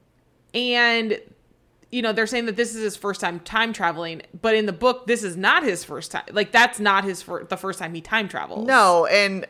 and 0.54 1.20
you 1.90 2.02
know, 2.02 2.12
they're 2.12 2.26
saying 2.26 2.46
that 2.46 2.56
this 2.56 2.74
is 2.74 2.82
his 2.82 2.96
first 2.96 3.20
time 3.20 3.40
time 3.40 3.72
traveling, 3.72 4.22
but 4.40 4.54
in 4.54 4.66
the 4.66 4.72
book, 4.72 5.06
this 5.06 5.22
is 5.24 5.36
not 5.36 5.64
his 5.64 5.84
first 5.84 6.12
time. 6.12 6.24
Like 6.30 6.52
that's 6.52 6.78
not 6.78 7.04
his 7.04 7.20
fir- 7.20 7.44
the 7.44 7.56
first 7.56 7.78
time 7.78 7.94
he 7.94 8.00
time 8.00 8.28
travels. 8.28 8.66
No, 8.66 9.06
and 9.06 9.44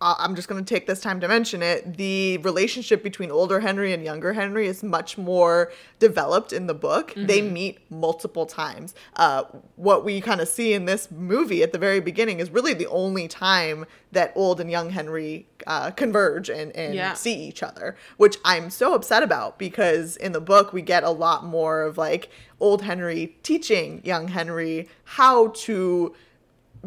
I'm 0.00 0.34
just 0.34 0.46
going 0.46 0.62
to 0.62 0.74
take 0.74 0.86
this 0.86 1.00
time 1.00 1.20
to 1.20 1.28
mention 1.28 1.62
it. 1.62 1.96
The 1.96 2.36
relationship 2.38 3.02
between 3.02 3.30
older 3.30 3.60
Henry 3.60 3.94
and 3.94 4.04
younger 4.04 4.34
Henry 4.34 4.66
is 4.66 4.82
much 4.82 5.16
more 5.16 5.72
developed 5.98 6.52
in 6.52 6.66
the 6.66 6.74
book. 6.74 7.14
They 7.16 7.40
meet 7.40 7.78
multiple 7.90 8.44
times. 8.44 8.94
Uh, 9.16 9.44
what 9.76 10.04
we 10.04 10.20
kind 10.20 10.42
of 10.42 10.48
see 10.48 10.74
in 10.74 10.84
this 10.84 11.10
movie 11.10 11.62
at 11.62 11.72
the 11.72 11.78
very 11.78 12.00
beginning 12.00 12.40
is 12.40 12.50
really 12.50 12.74
the 12.74 12.86
only 12.88 13.26
time 13.26 13.86
that 14.12 14.32
old 14.34 14.60
and 14.60 14.70
young 14.70 14.90
Henry 14.90 15.46
uh, 15.66 15.90
converge 15.92 16.50
and, 16.50 16.76
and 16.76 16.94
Yeah. 16.94 17.14
see 17.14 17.34
each 17.34 17.62
other, 17.62 17.96
which 18.18 18.36
I'm 18.44 18.68
so 18.68 18.92
upset 18.92 19.22
about 19.22 19.58
because 19.58 20.16
in 20.16 20.32
the 20.32 20.40
book 20.42 20.74
we 20.74 20.82
get 20.82 21.04
a 21.04 21.10
lot 21.10 21.44
more 21.44 21.82
of 21.82 21.96
like 21.96 22.28
old 22.60 22.82
Henry 22.82 23.36
teaching 23.42 24.02
young 24.04 24.28
Henry 24.28 24.88
how 25.04 25.48
to 25.48 26.14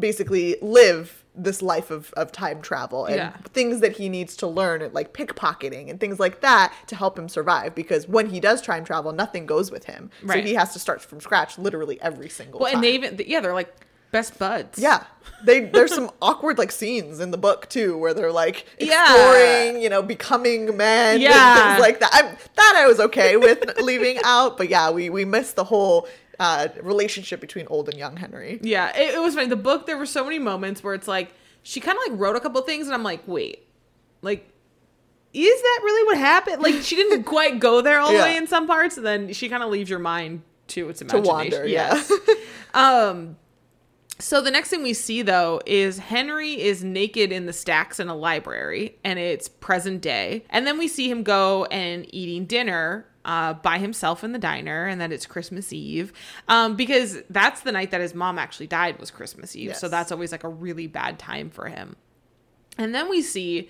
basically 0.00 0.56
live 0.62 1.24
this 1.36 1.62
life 1.62 1.90
of, 1.92 2.12
of 2.14 2.32
time 2.32 2.60
travel 2.60 3.04
and 3.06 3.16
Yeah. 3.16 3.32
things 3.52 3.80
that 3.80 3.92
he 3.92 4.08
needs 4.08 4.34
to 4.38 4.46
learn 4.48 4.90
like 4.92 5.12
pickpocketing 5.14 5.88
and 5.88 6.00
things 6.00 6.18
like 6.18 6.40
that 6.40 6.74
to 6.88 6.96
help 6.96 7.16
him 7.18 7.28
survive 7.28 7.74
because 7.74 8.08
when 8.08 8.26
he 8.30 8.40
does 8.40 8.60
time 8.60 8.84
travel 8.84 9.12
nothing 9.12 9.46
goes 9.46 9.70
with 9.70 9.84
him 9.84 10.10
so 10.26 10.40
he 10.40 10.54
has 10.54 10.72
to 10.72 10.78
start 10.80 11.00
from 11.00 11.20
scratch 11.20 11.56
literally 11.56 12.00
every 12.02 12.28
single 12.28 12.58
Well, 12.60 12.70
time 12.70 12.78
and 12.78 12.84
they 12.84 12.92
even 12.94 13.20
yeah, 13.26 13.40
they're 13.40 13.54
like 13.54 13.72
best 14.10 14.40
buds. 14.40 14.76
yeah 14.76 15.04
they 15.44 15.60
there's 15.60 15.94
some 15.94 16.10
awkward 16.20 16.58
like 16.58 16.72
scenes 16.72 17.20
in 17.20 17.30
the 17.30 17.38
book 17.38 17.68
too 17.68 17.96
where 17.96 18.12
they're 18.12 18.32
like 18.32 18.66
Yeah. 18.80 19.04
exploring 19.04 19.80
you 19.80 19.88
know 19.88 20.02
becoming 20.02 20.76
men 20.76 21.20
Yeah. 21.20 21.52
and 21.54 21.68
things 21.68 21.80
like 21.80 22.00
that 22.00 22.10
I'm, 22.12 22.36
that 22.56 22.74
i 22.76 22.88
was 22.88 22.98
okay 22.98 23.36
with 23.36 23.78
leaving 23.80 24.18
out 24.24 24.56
but 24.58 24.68
yeah 24.68 24.90
we 24.90 25.10
we 25.10 25.24
missed 25.24 25.54
the 25.54 25.64
whole 25.64 26.08
uh, 26.40 26.66
relationship 26.82 27.40
between 27.40 27.66
old 27.68 27.88
and 27.88 27.96
young 27.98 28.16
henry 28.16 28.58
Yeah, 28.62 28.90
it, 28.98 29.14
it 29.14 29.20
was 29.20 29.34
funny. 29.36 29.46
The 29.48 29.56
book, 29.56 29.86
there 29.86 29.96
were 29.98 30.06
so 30.06 30.24
many 30.24 30.38
moments 30.40 30.82
where 30.82 30.94
it's 30.94 31.06
like 31.06 31.32
she 31.62 31.78
kind 31.80 31.96
of 31.98 32.10
like 32.10 32.18
wrote 32.20 32.34
a 32.34 32.40
couple 32.40 32.60
things, 32.62 32.86
and 32.86 32.94
I'm 32.94 33.02
like, 33.04 33.22
wait, 33.28 33.66
like, 34.22 34.48
is 35.32 35.62
that 35.62 35.80
really 35.84 36.06
what 36.06 36.16
happened? 36.18 36.62
Like, 36.62 36.76
she 36.82 36.96
didn't 36.96 37.24
quite 37.36 37.60
go 37.60 37.82
there 37.82 38.00
all 38.00 38.08
the 38.08 38.14
Yeah. 38.14 38.24
way 38.24 38.36
in 38.36 38.46
some 38.46 38.66
parts, 38.66 38.96
and 38.96 39.04
then 39.06 39.32
she 39.34 39.48
kind 39.48 39.62
of 39.62 39.70
leaves 39.70 39.88
your 39.90 39.98
mind 40.00 40.42
to 40.68 40.88
its 40.88 41.00
to 41.00 41.04
imagination. 41.04 41.32
wander 41.34 41.66
yeah 41.66 42.02
Um. 42.74 43.36
So 44.18 44.42
the 44.42 44.50
next 44.50 44.68
thing 44.68 44.82
we 44.82 44.92
see 44.92 45.22
though 45.22 45.60
is 45.64 45.98
Henry 45.98 46.60
is 46.60 46.84
naked 46.84 47.32
in 47.32 47.46
the 47.46 47.52
stacks 47.54 47.98
in 47.98 48.08
a 48.08 48.14
library, 48.14 48.98
and 49.02 49.18
it's 49.18 49.48
present 49.48 50.02
day. 50.02 50.44
And 50.50 50.66
then 50.66 50.78
we 50.78 50.88
see 50.88 51.10
him 51.10 51.22
go 51.22 51.64
and 51.66 52.06
eating 52.14 52.44
dinner 52.44 53.06
uh, 53.24 53.54
by 53.54 53.78
himself 53.78 54.24
in 54.24 54.32
the 54.32 54.38
diner, 54.38 54.86
and 54.86 55.00
that 55.00 55.12
it's 55.12 55.26
Christmas 55.26 55.72
Eve, 55.72 56.12
um, 56.48 56.76
because 56.76 57.18
that's 57.30 57.60
the 57.62 57.72
night 57.72 57.90
that 57.90 58.00
his 58.00 58.14
mom 58.14 58.38
actually 58.38 58.66
died 58.66 58.98
was 58.98 59.10
Christmas 59.10 59.54
Eve. 59.56 59.76
So 59.76 59.88
that's 59.88 60.10
always 60.10 60.32
like 60.32 60.44
a 60.44 60.48
really 60.48 60.86
bad 60.86 61.18
time 61.18 61.50
for 61.50 61.66
him. 61.68 61.96
And 62.78 62.94
then 62.94 63.10
we 63.10 63.20
see 63.20 63.68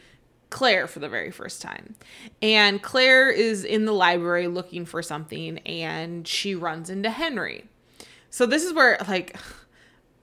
Claire 0.50 0.86
for 0.86 0.98
the 1.00 1.08
very 1.08 1.30
first 1.30 1.62
time. 1.62 1.94
And 2.42 2.80
Claire 2.82 3.28
is 3.30 3.64
in 3.64 3.84
the 3.86 3.92
library 3.92 4.46
looking 4.46 4.84
for 4.84 5.02
something 5.02 5.58
and 5.60 6.26
she 6.28 6.54
runs 6.54 6.90
into 6.90 7.10
Henry. 7.10 7.64
So 8.30 8.46
this 8.46 8.62
is 8.64 8.72
where 8.72 8.98
like 9.08 9.36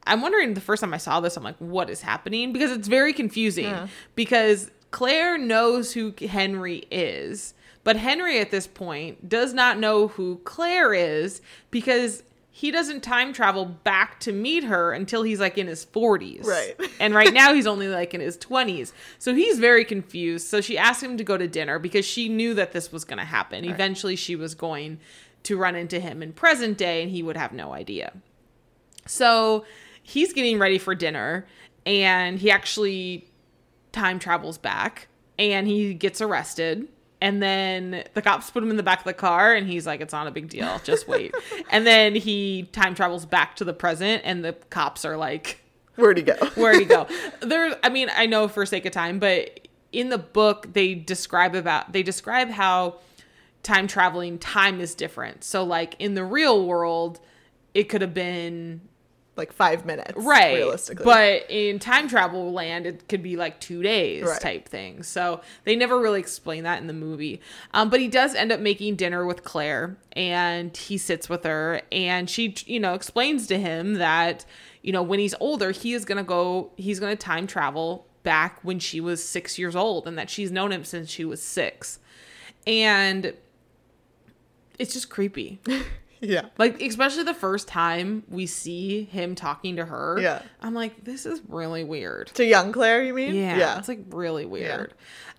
I'm 0.06 0.22
wondering 0.22 0.54
the 0.54 0.62
first 0.62 0.80
time 0.82 0.94
I 0.94 0.98
saw 0.98 1.20
this 1.20 1.36
I'm 1.36 1.44
like 1.44 1.58
what 1.58 1.90
is 1.90 2.02
happening 2.02 2.54
because 2.54 2.72
it's 2.72 2.88
very 2.88 3.12
confusing 3.14 3.66
Yeah. 3.66 3.88
because 4.16 4.72
Claire 4.92 5.38
knows 5.38 5.92
who 5.94 6.14
Henry 6.30 6.86
is, 6.90 7.54
but 7.88 7.96
Henry 7.96 8.38
at 8.42 8.52
this 8.52 8.68
point 8.68 9.30
does 9.30 9.54
not 9.54 9.80
know 9.80 10.10
who 10.10 10.42
Claire 10.44 10.94
is 10.94 11.40
because 11.72 12.22
he 12.52 12.70
doesn't 12.70 13.02
time 13.02 13.32
travel 13.32 13.64
back 13.64 14.20
to 14.20 14.34
meet 14.34 14.66
her 14.66 14.92
until 14.92 15.24
he's 15.24 15.40
like 15.40 15.58
in 15.58 15.68
his 15.68 15.86
40s. 15.86 16.44
Right. 16.44 16.76
And 17.00 17.16
right 17.16 17.34
now 17.34 17.54
he's 17.54 17.66
only 17.66 17.88
like 17.88 18.14
in 18.14 18.20
his 18.20 18.38
20s. 18.40 18.92
So 19.20 19.34
he's 19.34 19.58
very 19.58 19.86
confused. 19.86 20.48
So 20.48 20.60
she 20.60 20.78
asked 20.78 21.02
him 21.02 21.16
to 21.16 21.24
go 21.24 21.38
to 21.38 21.48
dinner 21.48 21.80
because 21.80 22.04
she 22.04 22.28
knew 22.28 22.54
that 22.56 22.74
this 22.74 22.92
was 22.92 23.06
going 23.06 23.20
to 23.20 23.24
happen. 23.24 23.64
Eventually 23.64 24.18
she 24.18 24.36
was 24.36 24.54
going 24.54 25.00
to 25.44 25.56
run 25.56 25.78
into 25.78 26.02
him 26.02 26.22
in 26.22 26.34
present 26.34 26.78
day 26.78 27.02
and 27.04 27.10
he 27.10 27.24
would 27.24 27.38
have 27.38 27.54
no 27.54 27.72
idea. 27.72 28.12
So 29.06 29.64
he's 30.04 30.34
getting 30.34 30.60
ready 30.60 30.78
for 30.78 30.94
dinner 30.94 31.48
and 31.86 32.38
he 32.38 32.52
actually 32.52 33.30
time 33.94 34.20
travels 34.20 34.58
back 34.58 35.08
and 35.40 35.70
he 35.70 35.94
gets 35.94 36.20
arrested 36.20 36.90
And 37.20 37.42
then 37.42 38.04
the 38.14 38.22
cops 38.22 38.52
put 38.52 38.62
him 38.62 38.70
in 38.70 38.78
the 38.78 38.84
back 38.84 39.00
of 39.00 39.06
the 39.06 39.14
car, 39.14 39.54
and 39.54 39.68
he's 39.68 39.88
like, 39.88 40.02
"It's 40.02 40.14
not 40.14 40.28
a 40.28 40.32
big 40.32 40.50
deal. 40.50 40.80
Just 40.84 41.08
wait." 41.08 41.34
and 41.72 41.86
then 41.86 42.14
he 42.16 42.70
time 42.72 42.94
travels 42.94 43.26
back 43.26 43.56
to 43.56 43.64
the 43.64 43.74
present, 43.74 44.22
and 44.24 44.46
the 44.46 44.54
cops 44.70 45.04
are 45.04 45.18
like, 45.18 45.62
Where'd 45.96 46.18
he 46.18 46.24
go? 46.24 46.36
"Where'd 46.56 46.80
he 46.80 46.86
go?" 46.86 47.08
There, 47.42 47.76
I 47.84 47.90
mean, 47.90 48.10
I 48.16 48.28
know 48.28 48.48
for 48.48 48.66
sake 48.66 48.86
of 48.86 48.92
time, 48.92 49.18
but 49.20 49.68
in 49.92 50.10
the 50.10 50.18
book 50.18 50.74
they 50.74 50.94
describe 50.94 51.56
about 51.56 51.92
they 51.92 52.04
describe 52.04 52.50
how 52.50 52.98
time 53.64 53.88
traveling 53.88 54.38
time 54.38 54.80
is 54.80 54.94
different. 54.96 55.44
So, 55.44 55.64
like 55.64 55.96
in 56.00 56.14
the 56.14 56.24
real 56.24 56.66
world, 56.66 57.20
it 57.74 57.90
could 57.90 58.02
have 58.02 58.14
been 58.14 58.82
like 59.38 59.52
five 59.54 59.86
minutes, 59.86 60.14
right. 60.16 60.56
Realistically, 60.56 61.04
but 61.04 61.50
in 61.50 61.80
time 61.80 62.08
travel 62.08 62.52
land 62.52 62.86
it 62.86 63.08
could 63.08 63.22
be 63.24 63.36
like 63.38 63.60
two 63.60 63.82
days 63.84 64.24
Right. 64.26 64.42
type 64.42 64.68
thing. 64.68 65.04
So 65.04 65.42
they 65.64 65.76
never 65.76 66.00
really 66.00 66.20
explain 66.20 66.64
that 66.64 66.80
in 66.82 66.88
the 66.88 66.94
movie. 66.94 67.42
Um, 67.74 67.90
but 67.90 68.00
he 68.00 68.08
does 68.08 68.36
end 68.36 68.52
up 68.52 68.60
making 68.60 68.96
dinner 68.96 69.26
with 69.26 69.44
claire 69.44 69.98
and 70.14 70.76
he 70.76 70.98
sits 70.98 71.30
with 71.30 71.44
her 71.44 71.82
and 71.92 72.30
she 72.30 72.56
you 72.66 72.80
know 72.80 72.94
explains 72.94 73.48
to 73.48 73.60
him 73.60 73.96
that 73.96 74.46
you 74.82 74.92
know 74.92 75.04
when 75.04 75.20
he's 75.20 75.36
older 75.40 75.72
he 75.72 75.94
is 75.94 76.06
gonna 76.06 76.24
go 76.24 76.72
he's 76.76 77.00
gonna 77.00 77.16
time 77.16 77.46
travel 77.48 78.06
back 78.24 78.60
when 78.64 78.80
she 78.80 79.00
was 79.00 79.24
six 79.24 79.58
years 79.58 79.76
old 79.76 80.08
and 80.08 80.18
that 80.18 80.30
she's 80.30 80.52
known 80.52 80.72
him 80.72 80.84
since 80.84 81.10
she 81.10 81.24
was 81.24 81.42
six. 81.42 82.00
And 82.66 83.34
it's 84.78 84.94
just 84.94 85.10
creepy 85.10 85.60
yeah, 86.22 86.46
like 86.58 86.82
especially 86.82 87.24
the 87.24 87.34
first 87.34 87.68
time 87.68 88.24
we 88.30 88.46
see 88.46 89.04
him 89.06 89.36
talking 89.36 89.76
to 89.78 89.86
her. 89.86 90.18
Yeah. 90.20 90.42
I'm 90.62 90.74
like, 90.74 91.04
this 91.04 91.26
is 91.26 91.42
really 91.48 91.84
weird. 91.84 92.28
to 92.36 92.46
young 92.46 92.72
Claire, 92.72 93.04
you 93.04 93.14
mean? 93.14 93.36
Yeah, 93.36 93.58
yeah. 93.58 93.78
it's 93.80 93.88
like 93.88 94.00
really 94.10 94.46
weird. 94.46 94.94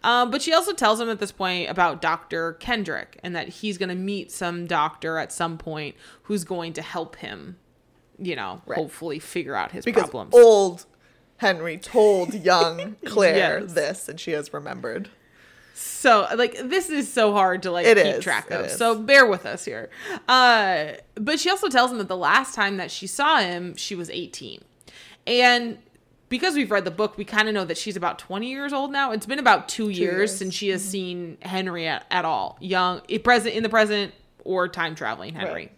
Um, 0.05 0.31
but 0.31 0.43
she 0.43 0.53
also 0.53 0.73
tells 0.73 1.01
him 1.01 1.09
at 1.09 1.19
this 1.19 1.33
point 1.33 1.69
about 1.71 2.01
Dr. 2.01 2.53
Kendrick 2.55 3.19
and 3.25 3.35
that 3.35 3.49
he's 3.49 3.79
going 3.79 3.88
to 3.88 3.95
meet 3.97 4.31
some 4.31 4.67
doctor 4.67 5.19
at 5.19 5.33
some 5.33 5.59
point 5.59 5.97
who's 6.23 6.45
going 6.45 6.73
to 6.75 6.83
help 6.83 7.17
him, 7.17 7.57
you 8.19 8.37
know, 8.37 8.62
Right. 8.64 8.77
hopefully 8.79 9.19
figure 9.19 9.57
out 9.57 9.73
his 9.73 9.85
because 9.85 10.05
problems. 10.11 10.33
old 10.35 10.87
Henry 11.38 11.79
told 11.79 12.33
young 12.35 12.95
Claire 13.07 13.61
Yes. 13.62 13.73
this, 13.73 14.09
and 14.09 14.21
she 14.21 14.31
has 14.33 14.53
remembered. 14.53 15.09
So 15.81 16.27
like 16.37 16.57
this 16.64 16.88
is 16.91 17.12
so 17.12 17.33
hard 17.33 17.62
to 17.62 17.71
like 17.71 17.87
It 17.87 17.97
keep 17.97 18.07
is, 18.17 18.25
track 18.25 18.51
of. 18.51 18.71
so 18.71 18.99
bear 18.99 19.27
with 19.27 19.47
us 19.47 19.64
here. 19.64 19.91
Uh 20.29 20.93
but 21.14 21.38
she 21.38 21.51
also 21.51 21.69
tells 21.69 21.91
him 21.93 21.99
that 21.99 22.09
the 22.09 22.17
last 22.17 22.55
time 22.55 22.77
that 22.79 22.91
she 22.91 23.07
saw 23.07 23.38
him 23.38 23.77
she 23.77 23.95
was 23.95 24.11
18 24.11 24.61
and 25.27 25.79
because 26.29 26.55
we've 26.57 26.71
read 26.71 26.85
the 26.85 26.91
book 26.91 27.17
we 27.17 27.25
kind 27.25 27.49
of 27.49 27.55
know 27.55 27.64
that 27.64 27.79
she's 27.79 27.97
about 27.97 28.19
20 28.19 28.51
years 28.51 28.73
old 28.73 28.91
now. 28.93 29.12
It's 29.12 29.25
been 29.27 29.38
about 29.38 29.69
two, 29.69 29.88
years, 29.88 29.99
years. 29.99 30.37
since 30.37 30.55
she 30.55 30.69
has 30.71 30.85
seen 30.85 31.38
henry 31.43 31.87
at, 31.87 32.05
at 32.11 32.25
all. 32.25 32.59
Young 32.61 33.01
present 33.23 33.55
in 33.55 33.62
the 33.62 33.69
present 33.69 34.12
or 34.45 34.69
time 34.69 34.95
traveling 34.95 35.35
henry. 35.35 35.53
Right. 35.53 35.73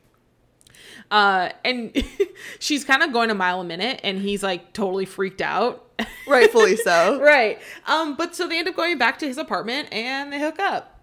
Uh 1.10 1.50
and 1.64 1.92
she's 2.58 2.84
kind 2.84 3.02
of 3.02 3.12
going 3.12 3.30
a 3.30 3.34
mile 3.34 3.60
a 3.60 3.64
minute 3.64 4.00
and 4.04 4.18
he's 4.18 4.42
like 4.42 4.72
totally 4.72 5.04
freaked 5.04 5.40
out 5.42 5.86
Rightfully 6.26 6.76
so. 6.76 7.20
right. 7.20 7.58
Um, 7.86 8.16
but 8.16 8.34
so 8.34 8.46
they 8.48 8.58
end 8.58 8.68
up 8.68 8.76
going 8.76 8.98
back 8.98 9.18
to 9.20 9.26
his 9.26 9.38
apartment 9.38 9.92
and 9.92 10.32
they 10.32 10.40
hook 10.40 10.58
up. 10.58 11.00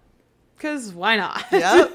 Cause 0.58 0.92
why 0.92 1.16
not? 1.16 1.44
yeah. 1.52 1.84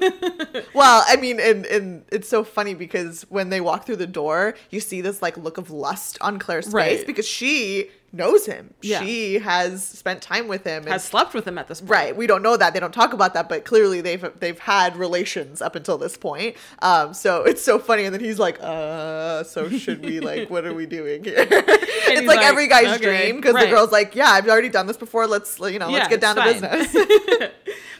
Well, 0.74 1.04
I 1.06 1.16
mean, 1.16 1.38
and, 1.38 1.66
and 1.66 2.04
it's 2.10 2.28
so 2.28 2.44
funny 2.44 2.72
because 2.72 3.22
when 3.28 3.50
they 3.50 3.60
walk 3.60 3.84
through 3.84 3.96
the 3.96 4.06
door, 4.06 4.54
you 4.70 4.80
see 4.80 5.02
this 5.02 5.20
like 5.20 5.36
look 5.36 5.58
of 5.58 5.70
lust 5.70 6.16
on 6.22 6.38
Claire's 6.38 6.72
face 6.72 7.04
because 7.04 7.28
she 7.28 7.90
knows 8.14 8.46
him. 8.46 8.72
Yeah. 8.82 9.00
She 9.02 9.34
has 9.40 9.84
spent 9.86 10.22
time 10.22 10.48
with 10.48 10.64
him. 10.64 10.84
and- 10.84 10.92
Has 10.92 11.04
slept 11.04 11.34
with 11.34 11.46
him 11.46 11.58
at 11.58 11.68
this 11.68 11.80
point. 11.80 11.90
Right, 11.90 12.16
we 12.16 12.26
don't 12.26 12.42
know 12.42 12.56
that. 12.56 12.72
They 12.72 12.80
don't 12.80 12.94
talk 12.94 13.12
about 13.12 13.34
that, 13.34 13.48
but 13.48 13.64
clearly 13.64 14.00
they've 14.00 14.24
they've 14.40 14.58
had 14.58 14.96
relations 14.96 15.60
up 15.60 15.74
until 15.76 15.98
this 15.98 16.16
point. 16.16 16.56
Um, 16.80 17.12
so 17.14 17.42
it's 17.44 17.62
so 17.62 17.78
funny, 17.78 18.04
and 18.04 18.14
then 18.14 18.22
he's 18.22 18.38
like, 18.38 18.58
"Uh, 18.62 19.42
so 19.44 19.68
should 19.68 20.04
we 20.04 20.20
like, 20.20 20.48
what 20.50 20.64
are 20.64 20.72
we 20.74 20.86
doing 20.86 21.24
here?" 21.24 21.34
it's 21.50 22.26
like, 22.26 22.36
like, 22.38 22.46
every 22.46 22.68
guy's 22.68 22.96
"Okay." 22.96 23.04
dream 23.24 23.36
because 23.36 23.54
Right. 23.54 23.64
the 23.66 23.70
girl's 23.70 23.92
like, 23.92 24.14
"Yeah, 24.14 24.28
I've 24.30 24.48
already 24.48 24.68
done 24.68 24.86
this 24.86 24.96
before. 24.96 25.26
Let's 25.26 25.58
you 25.58 25.78
know, 25.78 25.88
Yeah, 25.88 25.98
let's 25.98 26.08
get 26.08 26.20
down 26.20 26.36
to 26.36 26.42
business." 26.44 26.94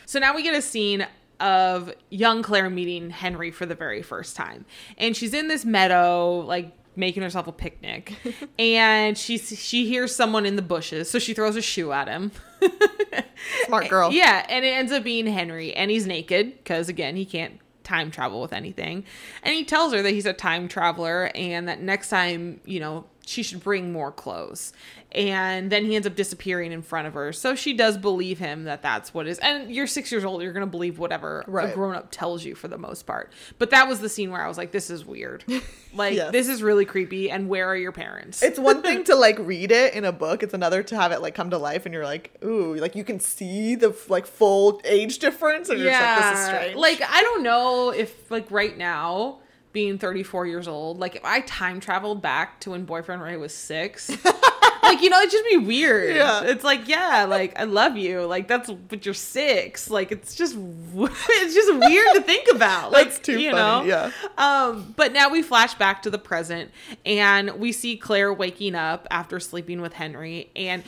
So 0.06 0.18
now 0.18 0.34
we 0.34 0.42
get 0.42 0.54
a 0.54 0.60
scene 0.62 1.06
of 1.40 1.92
young 2.10 2.42
Claire 2.42 2.68
meeting 2.70 3.10
Henry 3.10 3.50
for 3.50 3.66
the 3.66 3.74
very 3.74 4.02
first 4.02 4.36
time. 4.36 4.66
And 4.98 5.16
she's 5.16 5.32
in 5.34 5.48
this 5.48 5.64
meadow, 5.64 6.40
like 6.40 6.72
making 6.96 7.22
herself 7.22 7.46
a 7.46 7.52
picnic. 7.52 8.14
and 8.58 9.16
she 9.16 9.38
she 9.38 9.86
hears 9.86 10.14
someone 10.14 10.46
in 10.46 10.56
the 10.56 10.62
bushes, 10.62 11.10
so 11.10 11.18
she 11.18 11.34
throws 11.34 11.56
a 11.56 11.62
shoe 11.62 11.92
at 11.92 12.08
him. 12.08 12.32
Smart 13.66 13.88
girl. 13.88 14.12
Yeah, 14.12 14.46
and 14.48 14.64
it 14.64 14.68
ends 14.68 14.92
up 14.92 15.04
being 15.04 15.26
Henry, 15.26 15.74
and 15.74 15.90
he's 15.90 16.06
naked 16.06 16.58
because 16.58 16.88
again 16.88 17.16
he 17.16 17.24
can't 17.24 17.60
time 17.84 18.10
travel 18.10 18.40
with 18.40 18.52
anything. 18.52 19.04
And 19.42 19.54
he 19.54 19.64
tells 19.64 19.92
her 19.92 20.02
that 20.02 20.10
he's 20.10 20.26
a 20.26 20.32
time 20.32 20.68
traveler 20.68 21.30
and 21.34 21.68
that 21.68 21.80
next 21.80 22.08
time, 22.08 22.60
you 22.64 22.80
know, 22.80 23.04
she 23.26 23.42
should 23.42 23.62
bring 23.62 23.92
more 23.92 24.10
clothes. 24.10 24.72
And 25.14 25.70
then 25.70 25.84
he 25.84 25.94
ends 25.94 26.06
up 26.08 26.16
disappearing 26.16 26.72
in 26.72 26.82
front 26.82 27.06
of 27.06 27.14
her. 27.14 27.32
So 27.32 27.54
she 27.54 27.72
does 27.72 27.96
believe 27.96 28.38
him 28.38 28.64
that 28.64 28.82
that's 28.82 29.14
what 29.14 29.26
is. 29.28 29.38
And 29.38 29.70
you're 29.70 29.86
six 29.86 30.10
years 30.10 30.24
old, 30.24 30.42
you're 30.42 30.52
going 30.52 30.66
to 30.66 30.70
believe 30.70 30.98
whatever 30.98 31.42
a 31.42 31.72
grown 31.72 31.94
up 31.94 32.10
tells 32.10 32.44
you 32.44 32.54
for 32.56 32.66
the 32.68 32.78
most 32.78 33.04
part. 33.04 33.32
But 33.58 33.70
that 33.70 33.86
was 33.88 34.00
the 34.00 34.08
scene 34.08 34.32
where 34.32 34.42
I 34.44 34.48
was 34.48 34.58
like, 34.58 34.72
this 34.72 34.90
is 34.90 35.04
weird. 35.04 35.44
Like, 35.96 36.14
Yes. 36.14 36.32
this 36.32 36.48
is 36.48 36.60
really 36.60 36.84
creepy. 36.84 37.30
And 37.30 37.48
where 37.48 37.68
are 37.68 37.76
your 37.76 37.92
parents? 37.92 38.42
It's 38.42 38.58
one 38.58 38.82
thing 38.82 39.04
to 39.10 39.14
like 39.14 39.38
read 39.38 39.70
it 39.70 39.94
in 39.94 40.04
a 40.04 40.10
book. 40.10 40.42
It's 40.42 40.52
another 40.52 40.82
to 40.82 40.96
have 40.96 41.12
it 41.12 41.22
like 41.22 41.36
come 41.36 41.50
to 41.50 41.58
life, 41.58 41.86
and 41.86 41.94
you're 41.94 42.02
like, 42.04 42.36
"Ooh!" 42.44 42.74
Like 42.74 42.96
you 42.96 43.04
can 43.04 43.20
see 43.20 43.76
the 43.76 43.96
like 44.08 44.26
full 44.26 44.80
age 44.84 45.20
difference, 45.20 45.68
and 45.68 45.78
you're 45.78 45.92
just 45.92 46.02
like, 46.02 46.32
"This 46.32 46.40
is 46.40 46.46
strange." 46.46 46.74
Like 46.76 47.00
I 47.08 47.22
don't 47.22 47.44
know 47.44 47.90
if 47.90 48.28
like 48.28 48.50
right 48.50 48.76
now 48.76 49.38
being 49.72 49.96
34 49.96 50.48
years 50.48 50.66
old, 50.66 50.98
like 50.98 51.14
if 51.14 51.24
I 51.24 51.42
time 51.42 51.78
traveled 51.78 52.20
back 52.20 52.58
to 52.62 52.70
when 52.72 52.84
boyfriend 52.86 53.22
Ray 53.22 53.36
was 53.36 53.54
6, 53.54 54.10
like 54.84 55.02
you 55.02 55.10
know, 55.10 55.18
it'd 55.18 55.30
just 55.30 55.44
be 55.48 55.56
weird. 55.56 56.14
Yeah. 56.16 56.44
It's 56.44 56.64
like, 56.64 56.86
yeah, 56.88 57.24
like 57.28 57.58
I 57.58 57.64
love 57.64 57.96
you. 57.96 58.22
Like 58.26 58.48
that's 58.48 58.70
but 58.70 59.04
you're 59.04 59.14
6. 59.14 59.90
Like 59.90 60.12
it's 60.12 60.34
just 60.34 60.56
it's 60.94 61.54
just 61.54 61.74
weird 61.74 62.14
to 62.14 62.22
think 62.22 62.48
about. 62.54 62.92
Like 62.92 63.06
That's 63.08 63.18
too 63.18 63.38
you 63.40 63.50
funny, 63.52 63.88
know. 63.88 64.10
yeah. 64.10 64.10
Um 64.38 64.94
but 64.96 65.12
now 65.12 65.28
we 65.30 65.42
flash 65.42 65.74
back 65.74 66.02
to 66.02 66.10
the 66.10 66.18
present 66.18 66.70
and 67.04 67.50
we 67.58 67.72
see 67.72 67.96
Claire 67.96 68.32
waking 68.32 68.74
up 68.74 69.06
after 69.10 69.40
sleeping 69.40 69.80
with 69.80 69.94
Henry 69.94 70.50
and 70.56 70.82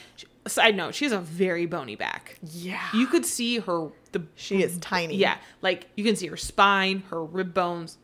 side 0.47 0.77
note, 0.77 0.95
she 0.95 1.05
has 1.05 1.13
a 1.13 1.19
very 1.19 1.67
bony 1.67 1.97
back. 1.97 2.39
yeah, 2.53 2.81
You 2.95 3.09
could 3.09 3.27
see 3.27 3.59
her 3.59 3.89
the 4.13 4.23
she 4.37 4.63
is 4.63 4.79
tiny. 4.79 5.17
yeah, 5.17 5.39
like 5.61 5.89
you 5.97 6.05
can 6.05 6.15
see 6.17 6.29
her 6.29 6.37
spine, 6.37 7.03
her 7.11 7.25
rib 7.25 7.53
bones. 7.53 7.99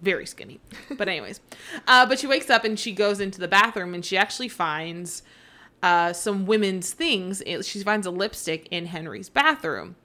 Very 0.00 0.26
skinny. 0.26 0.60
But 0.96 1.08
anyways, 1.08 1.40
uh, 1.86 2.06
but 2.06 2.18
she 2.18 2.26
wakes 2.26 2.50
up 2.50 2.64
and 2.64 2.78
she 2.78 2.92
goes 2.92 3.20
into 3.20 3.40
the 3.40 3.48
bathroom 3.48 3.94
and 3.94 4.04
she 4.04 4.16
actually 4.16 4.48
finds 4.48 5.22
uh, 5.82 6.12
some 6.12 6.46
women's 6.46 6.92
things. 6.92 7.42
She 7.62 7.82
finds 7.82 8.06
a 8.06 8.10
lipstick 8.10 8.68
in 8.70 8.86
Henry's 8.86 9.28
bathroom. 9.28 9.96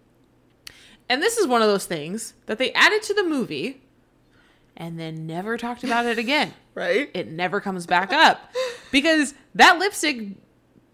And 1.10 1.22
this 1.22 1.38
is 1.38 1.48
one 1.48 1.62
of 1.62 1.68
those 1.68 1.86
things 1.86 2.34
that 2.46 2.58
they 2.58 2.72
added 2.74 3.04
to 3.04 3.14
the 3.14 3.24
movie 3.24 3.82
and 4.76 5.00
then 5.00 5.28
never 5.28 5.58
talked 5.58 5.84
about 5.84 6.06
it 6.06 6.18
again. 6.18 6.54
right. 6.76 7.10
It 7.14 7.32
never 7.32 7.62
comes 7.62 7.86
back 7.86 8.12
up 8.12 8.52
because 8.92 9.34
that 9.56 9.78
lipstick 9.78 10.30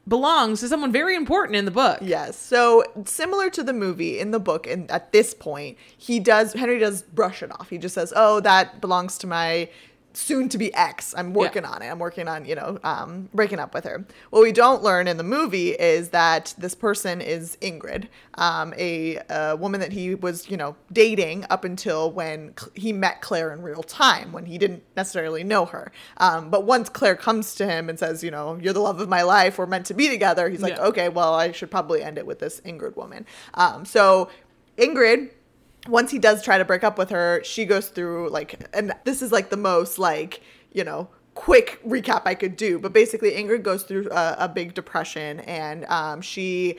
belongs 0.09 0.59
to 0.59 0.67
someone 0.67 0.91
very 0.91 1.15
important 1.15 1.55
in 1.55 1.65
the 1.65 1.71
book. 1.71 1.99
Yes. 2.01 2.37
So 2.37 2.83
similar 3.05 3.49
to 3.51 3.63
the 3.63 3.73
movie 3.73 4.19
in 4.19 4.31
the 4.31 4.39
book, 4.39 4.67
and 4.67 4.89
at 4.91 5.11
this 5.11 5.33
point, 5.33 5.77
he 5.97 6.19
does 6.19 6.53
Henry 6.53 6.79
does 6.79 7.03
brush 7.03 7.41
it 7.43 7.51
off. 7.51 7.69
He 7.69 7.77
just 7.77 7.95
says, 7.95 8.11
"Oh, 8.15 8.39
that 8.41 8.81
belongs 8.81 9.17
to 9.19 9.27
my 9.27 9.69
soon 10.13 10.49
to 10.49 10.57
be 10.57 10.73
ex. 10.73 11.13
I'm 11.17 11.33
working 11.33 11.65
on 11.65 11.81
it. 11.81 11.87
I'm 11.87 11.99
working 11.99 12.27
on 12.27 12.45
you 12.45 12.55
know 12.55 12.79
um, 12.83 13.29
breaking 13.33 13.59
up 13.59 13.73
with 13.73 13.83
her." 13.85 14.05
What 14.29 14.41
we 14.41 14.51
don't 14.51 14.83
learn 14.83 15.07
in 15.07 15.17
the 15.17 15.23
movie 15.23 15.71
is 15.71 16.09
that 16.09 16.53
this 16.57 16.75
person 16.75 17.21
is 17.21 17.57
Ingrid, 17.61 18.07
um, 18.35 18.73
a, 18.77 19.17
a 19.29 19.55
woman 19.55 19.79
that 19.81 19.91
he 19.91 20.15
was 20.15 20.49
you 20.49 20.57
know 20.57 20.75
dating 20.91 21.45
up 21.49 21.63
until 21.63 22.11
when 22.11 22.53
Cl- 22.57 22.71
he 22.75 22.93
met 22.93 23.21
Claire 23.21 23.51
in 23.51 23.61
real 23.61 23.83
time, 23.83 24.31
when 24.31 24.45
he 24.45 24.57
didn't 24.57 24.83
necessarily 24.95 25.43
know 25.43 25.65
her. 25.65 25.91
Um, 26.17 26.49
but 26.49 26.65
once 26.65 26.89
Claire 26.89 27.15
comes 27.15 27.55
to 27.55 27.67
him 27.67 27.89
and 27.89 27.97
says, 27.99 28.23
"You 28.23 28.31
know, 28.31 28.57
you're 28.61 28.73
the 28.73 28.79
love 28.79 28.99
of 28.99 29.09
my 29.09 29.21
life. 29.21 29.57
We're 29.57 29.65
meant 29.65 29.85
to 29.87 29.93
be 29.93 30.09
together," 30.09 30.49
he's 30.49 30.61
like, 30.61 30.75
Yeah. 30.75 30.85
"Okay, 30.85 31.09
well, 31.09 31.33
I 31.33 31.51
should 31.51 31.71
probably 31.71 32.03
end 32.03 32.17
it 32.17 32.25
with 32.25 32.39
this 32.39 32.61
Ingrid 32.61 32.95
woman." 32.95 33.25
Um, 33.53 33.85
so 33.85 34.29
Ingrid 34.77 35.31
once 35.87 36.11
he 36.11 36.19
does 36.19 36.43
try 36.43 36.57
to 36.57 36.65
break 36.65 36.83
up 36.83 36.97
with 36.97 37.09
her, 37.09 37.41
she 37.43 37.65
goes 37.65 37.89
through 37.89 38.29
like, 38.29 38.67
and 38.73 38.93
this 39.05 39.21
is 39.21 39.31
like 39.31 39.49
the 39.49 39.57
most 39.57 39.97
like, 39.97 40.41
you 40.73 40.83
know, 40.83 41.09
quick 41.35 41.79
recap 41.85 42.23
I 42.25 42.35
could 42.35 42.55
do. 42.55 42.79
But 42.79 42.93
basically, 42.93 43.31
Ingrid 43.31 43.63
goes 43.63 43.83
through 43.83 44.09
a, 44.11 44.35
a 44.39 44.49
big 44.49 44.73
depression 44.73 45.39
and 45.41 45.85
um, 45.85 46.21
she 46.21 46.77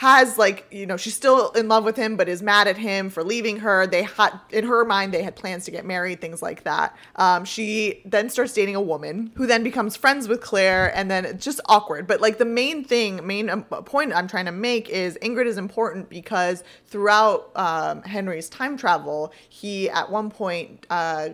has 0.00 0.38
like 0.38 0.66
you 0.70 0.86
know 0.86 0.96
she's 0.96 1.14
still 1.14 1.50
in 1.50 1.68
love 1.68 1.84
with 1.84 1.94
him 1.94 2.16
but 2.16 2.26
is 2.26 2.40
mad 2.40 2.66
at 2.66 2.78
him 2.78 3.10
for 3.10 3.22
leaving 3.22 3.58
her. 3.58 3.86
They 3.86 4.04
had 4.04 4.40
in 4.48 4.64
her 4.64 4.82
mind 4.82 5.12
they 5.12 5.22
had 5.22 5.36
plans 5.36 5.66
to 5.66 5.70
get 5.70 5.84
married 5.84 6.22
things 6.22 6.40
like 6.40 6.64
that. 6.64 6.96
Um, 7.16 7.44
she 7.44 8.00
then 8.06 8.30
starts 8.30 8.54
dating 8.54 8.76
a 8.76 8.80
woman 8.80 9.30
who 9.34 9.46
then 9.46 9.62
becomes 9.62 9.96
friends 9.96 10.26
with 10.26 10.40
claire 10.40 10.90
and 10.96 11.10
then 11.10 11.26
it's 11.26 11.44
just 11.44 11.60
awkward. 11.66 12.06
But 12.06 12.22
like 12.22 12.38
the 12.38 12.46
main 12.46 12.82
thing 12.82 13.26
main 13.26 13.50
um, 13.50 13.64
point 13.64 14.14
i'm 14.14 14.26
trying 14.26 14.46
to 14.46 14.52
make 14.52 14.88
is 14.88 15.18
ingrid 15.20 15.44
is 15.44 15.58
important 15.58 16.08
because 16.08 16.64
throughout 16.86 17.50
um, 17.54 18.00
henry's 18.02 18.48
time 18.48 18.78
travel 18.78 19.34
he 19.50 19.90
at 19.90 20.10
one 20.10 20.30
point 20.30 20.86
uh, 20.88 21.28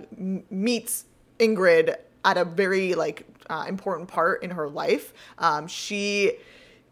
meets 0.50 1.04
ingrid 1.38 1.94
at 2.24 2.36
a 2.36 2.44
very 2.44 2.96
like 2.96 3.24
uh, 3.48 3.64
important 3.68 4.08
part 4.08 4.42
in 4.42 4.50
her 4.50 4.68
life. 4.68 5.14
Um, 5.38 5.68
she 5.68 6.32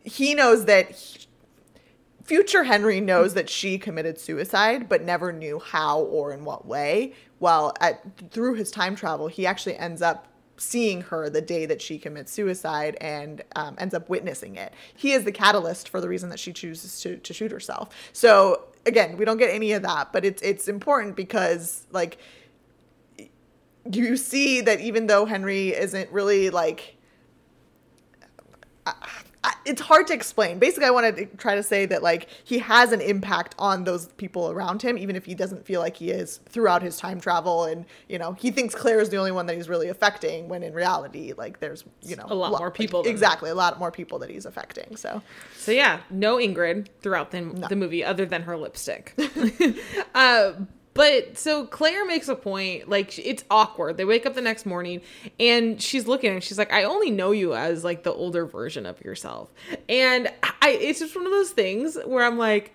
he 0.04 0.34
knows 0.34 0.66
that 0.66 0.92
he- 0.92 1.26
future 2.24 2.64
Henry 2.64 3.00
knows 3.00 3.34
that 3.34 3.48
she 3.48 3.78
committed 3.78 4.18
suicide, 4.18 4.88
but 4.88 5.02
never 5.02 5.32
knew 5.32 5.58
how 5.58 6.00
or 6.00 6.32
in 6.32 6.44
what 6.44 6.66
way. 6.66 7.12
Well, 7.38 7.74
at 7.80 8.02
through 8.30 8.54
his 8.54 8.70
time 8.70 8.96
travel, 8.96 9.28
he 9.28 9.46
actually 9.46 9.76
ends 9.76 10.02
up 10.02 10.28
seeing 10.56 11.02
her 11.02 11.28
the 11.28 11.40
day 11.40 11.66
that 11.66 11.82
she 11.82 11.98
commits 11.98 12.32
suicide 12.32 12.96
and 13.00 13.42
um, 13.56 13.74
ends 13.78 13.92
up 13.92 14.08
witnessing 14.08 14.56
it. 14.56 14.72
He 14.94 15.12
is 15.12 15.24
the 15.24 15.32
catalyst 15.32 15.88
for 15.88 16.00
the 16.00 16.08
reason 16.08 16.28
that 16.30 16.38
she 16.38 16.52
chooses 16.52 17.00
to, 17.00 17.16
to 17.18 17.34
shoot 17.34 17.50
herself. 17.50 17.94
So 18.12 18.64
again, 18.86 19.16
we 19.16 19.24
don't 19.24 19.36
get 19.36 19.50
any 19.50 19.72
of 19.72 19.82
that, 19.82 20.12
but 20.12 20.24
it's 20.24 20.40
it's 20.42 20.68
important 20.68 21.16
because 21.16 21.86
like 21.90 22.18
you 23.92 24.16
see 24.16 24.60
that 24.62 24.80
even 24.80 25.06
though 25.06 25.26
Henry 25.26 25.68
isn't 25.68 26.10
really 26.10 26.50
like 26.50 26.96
it's 29.66 29.80
hard 29.80 30.06
to 30.08 30.14
explain. 30.14 30.58
Basically, 30.58 30.86
I 30.86 30.90
want 30.90 31.16
to 31.16 31.26
try 31.36 31.54
to 31.54 31.62
say 31.62 31.86
that 31.86 32.02
like 32.02 32.28
he 32.44 32.58
has 32.58 32.92
an 32.92 33.00
impact 33.00 33.54
on 33.58 33.84
those 33.84 34.06
people 34.08 34.50
around 34.50 34.82
him, 34.82 34.96
even 34.98 35.16
if 35.16 35.24
he 35.24 35.34
doesn't 35.34 35.64
feel 35.66 35.80
like 35.80 35.96
he 35.96 36.10
is 36.10 36.40
throughout 36.48 36.82
his 36.82 36.96
time 36.96 37.20
travel. 37.20 37.64
And 37.64 37.84
you 38.08 38.18
know, 38.18 38.32
he 38.32 38.50
thinks 38.50 38.74
Claire 38.74 39.00
is 39.00 39.08
the 39.10 39.16
only 39.16 39.32
one 39.32 39.46
that 39.46 39.56
he's 39.56 39.68
really 39.68 39.88
affecting, 39.88 40.48
when 40.48 40.62
in 40.62 40.72
reality, 40.74 41.32
like 41.36 41.60
there's 41.60 41.84
you 42.02 42.16
know 42.16 42.26
A 42.28 42.34
lot 42.34 42.52
lo- 42.52 42.58
more 42.58 42.70
people 42.70 43.02
than- 43.02 43.12
exactly, 43.12 43.50
a 43.50 43.54
lot 43.54 43.78
more 43.78 43.90
people 43.90 44.18
that 44.20 44.30
he's 44.30 44.46
affecting. 44.46 44.96
So 44.96 45.22
So 45.56 45.72
yeah, 45.72 46.00
no 46.10 46.36
Ingrid 46.36 46.88
throughout 47.00 47.30
the, 47.30 47.42
the 47.68 47.76
movie 47.76 48.04
other 48.04 48.26
than 48.26 48.42
her 48.42 48.56
lipstick. 48.56 49.14
uh, 50.14 50.52
but 50.94 51.36
so 51.36 51.66
Claire 51.66 52.06
makes 52.06 52.28
a 52.28 52.36
point, 52.36 52.88
like 52.88 53.18
it's 53.18 53.44
awkward. 53.50 53.96
They 53.96 54.04
wake 54.04 54.26
up 54.26 54.34
the 54.34 54.40
next 54.40 54.64
morning 54.64 55.00
and 55.40 55.82
she's 55.82 56.06
looking 56.06 56.32
and 56.32 56.42
she's 56.42 56.56
like, 56.56 56.72
"I 56.72 56.84
only 56.84 57.10
know 57.10 57.32
you 57.32 57.54
as 57.54 57.82
like 57.82 58.04
the 58.04 58.12
older 58.12 58.46
version 58.46 58.86
of 58.86 59.00
yourself," 59.04 59.52
and 59.88 60.32
I 60.62 60.70
it's 60.70 61.00
just 61.00 61.16
one 61.16 61.26
of 61.26 61.32
those 61.32 61.50
things 61.50 61.98
where 62.06 62.24
I'm 62.24 62.38
like, 62.38 62.72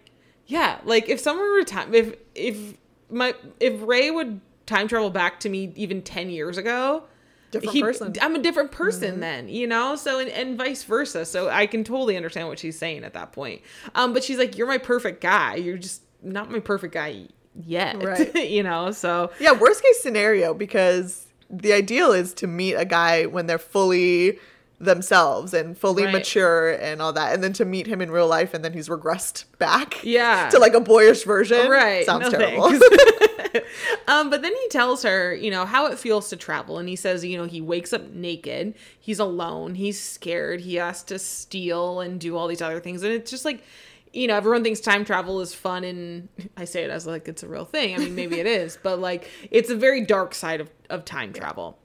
yeah, 0.48 0.80
like 0.84 1.08
if 1.08 1.20
someone 1.20 1.50
were 1.50 1.64
time 1.64 1.94
if 1.94 2.16
if 2.36 2.76
my 3.10 3.34
if 3.62 3.82
Ray 3.82 4.12
would 4.12 4.42
time 4.66 4.90
travel 4.90 5.10
back 5.10 5.40
to 5.42 5.50
me 5.50 5.72
even 5.76 6.02
ten 6.02 6.30
years 6.30 6.58
ago. 6.58 7.04
Different 7.52 7.74
he- 7.74 7.82
person. 7.82 8.14
I'm 8.22 8.36
a 8.36 8.40
different 8.40 8.72
person 8.72 9.22
then, 9.22 9.50
you 9.50 9.66
know? 9.66 9.96
So, 9.96 10.20
and, 10.20 10.30
and 10.30 10.56
vice 10.56 10.84
versa. 10.84 11.26
So 11.26 11.50
I 11.50 11.66
can 11.66 11.84
totally 11.84 12.16
understand 12.16 12.48
what 12.48 12.60
she's 12.60 12.78
saying 12.78 13.04
at 13.04 13.14
that 13.14 13.32
point. 13.32 13.64
Um, 13.96 14.14
but 14.14 14.24
she's 14.24 14.38
like, 14.38 14.56
you're 14.56 14.68
my 14.68 14.78
perfect 14.78 15.20
guy. 15.20 15.56
You're 15.56 15.80
just 15.80 16.04
not 16.22 16.52
my 16.52 16.60
perfect 16.60 16.94
guy 16.94 17.28
yet. 17.66 18.04
Right. 18.04 18.34
you 18.50 18.64
know? 18.64 18.92
So 18.92 19.32
yeah, 19.40 19.52
worst 19.54 19.82
case 19.84 20.02
scenario 20.02 20.54
because 20.54 21.28
the 21.50 21.74
ideal 21.74 22.12
is 22.12 22.34
to 22.36 22.48
meet 22.48 22.76
a 22.76 22.86
guy 22.86 23.26
when 23.26 23.48
they're 23.48 23.58
fully 23.58 24.38
themselves 24.82 25.54
and 25.54 25.78
fully 25.78 26.04
Right. 26.06 26.14
mature 26.14 26.72
and 26.72 27.02
all 27.02 27.12
that 27.14 27.34
and 27.34 27.44
then 27.44 27.52
to 27.54 27.66
meet 27.66 27.86
him 27.86 28.02
in 28.02 28.12
real 28.12 28.28
life 28.28 28.54
and 28.54 28.64
then 28.64 28.72
he's 28.72 28.88
regressed 28.88 29.44
back 29.58 30.00
Yeah. 30.04 30.48
to 30.52 30.58
like 30.60 30.74
a 30.74 30.80
boyish 30.80 31.24
version 31.26 31.70
Right. 31.70 32.06
sounds 32.06 32.32
No 32.32 32.38
terrible 32.40 32.72
um, 34.08 34.30
but 34.30 34.42
then 34.42 34.54
he 34.56 34.68
tells 34.70 35.04
her, 35.04 35.34
you 35.34 35.52
know, 35.52 35.66
how 35.66 35.88
it 35.88 35.98
feels 36.00 36.30
to 36.30 36.36
travel. 36.38 36.78
And 36.78 36.88
he 36.88 36.96
says, 36.96 37.26
you 37.26 37.38
know, 37.38 37.46
he 37.46 37.62
wakes 37.62 37.94
up 37.94 38.10
naked. 38.12 38.76
He's 39.00 39.20
alone. 39.20 39.76
He's 39.76 40.00
scared. 40.00 40.62
He 40.62 40.76
has 40.76 41.04
to 41.06 41.18
steal 41.20 42.00
and 42.00 42.20
do 42.20 42.38
all 42.38 42.48
these 42.48 42.62
other 42.62 42.80
things. 42.80 43.04
And 43.04 43.12
it's 43.12 43.32
just 43.32 43.46
like, 43.46 43.64
you 44.14 44.28
know, 44.28 44.36
everyone 44.36 44.64
thinks 44.64 44.80
time 44.80 45.06
travel 45.06 45.42
is 45.42 45.54
fun. 45.54 45.84
And 45.84 46.30
I 46.58 46.66
say 46.66 46.84
it 46.84 46.90
as 46.90 47.06
like 47.06 47.28
it's 47.28 47.44
a 47.44 47.48
real 47.48 47.66
thing. 47.66 47.96
I 47.96 47.98
mean, 47.98 48.16
maybe 48.16 48.40
it 48.40 48.48
is, 48.48 48.78
but 48.82 49.00
like 49.00 49.30
it's 49.52 49.70
a 49.70 49.76
very 49.76 50.02
dark 50.02 50.34
side 50.34 50.62
of, 50.62 50.70
of 50.90 51.06
time 51.06 51.34
travel. 51.34 51.78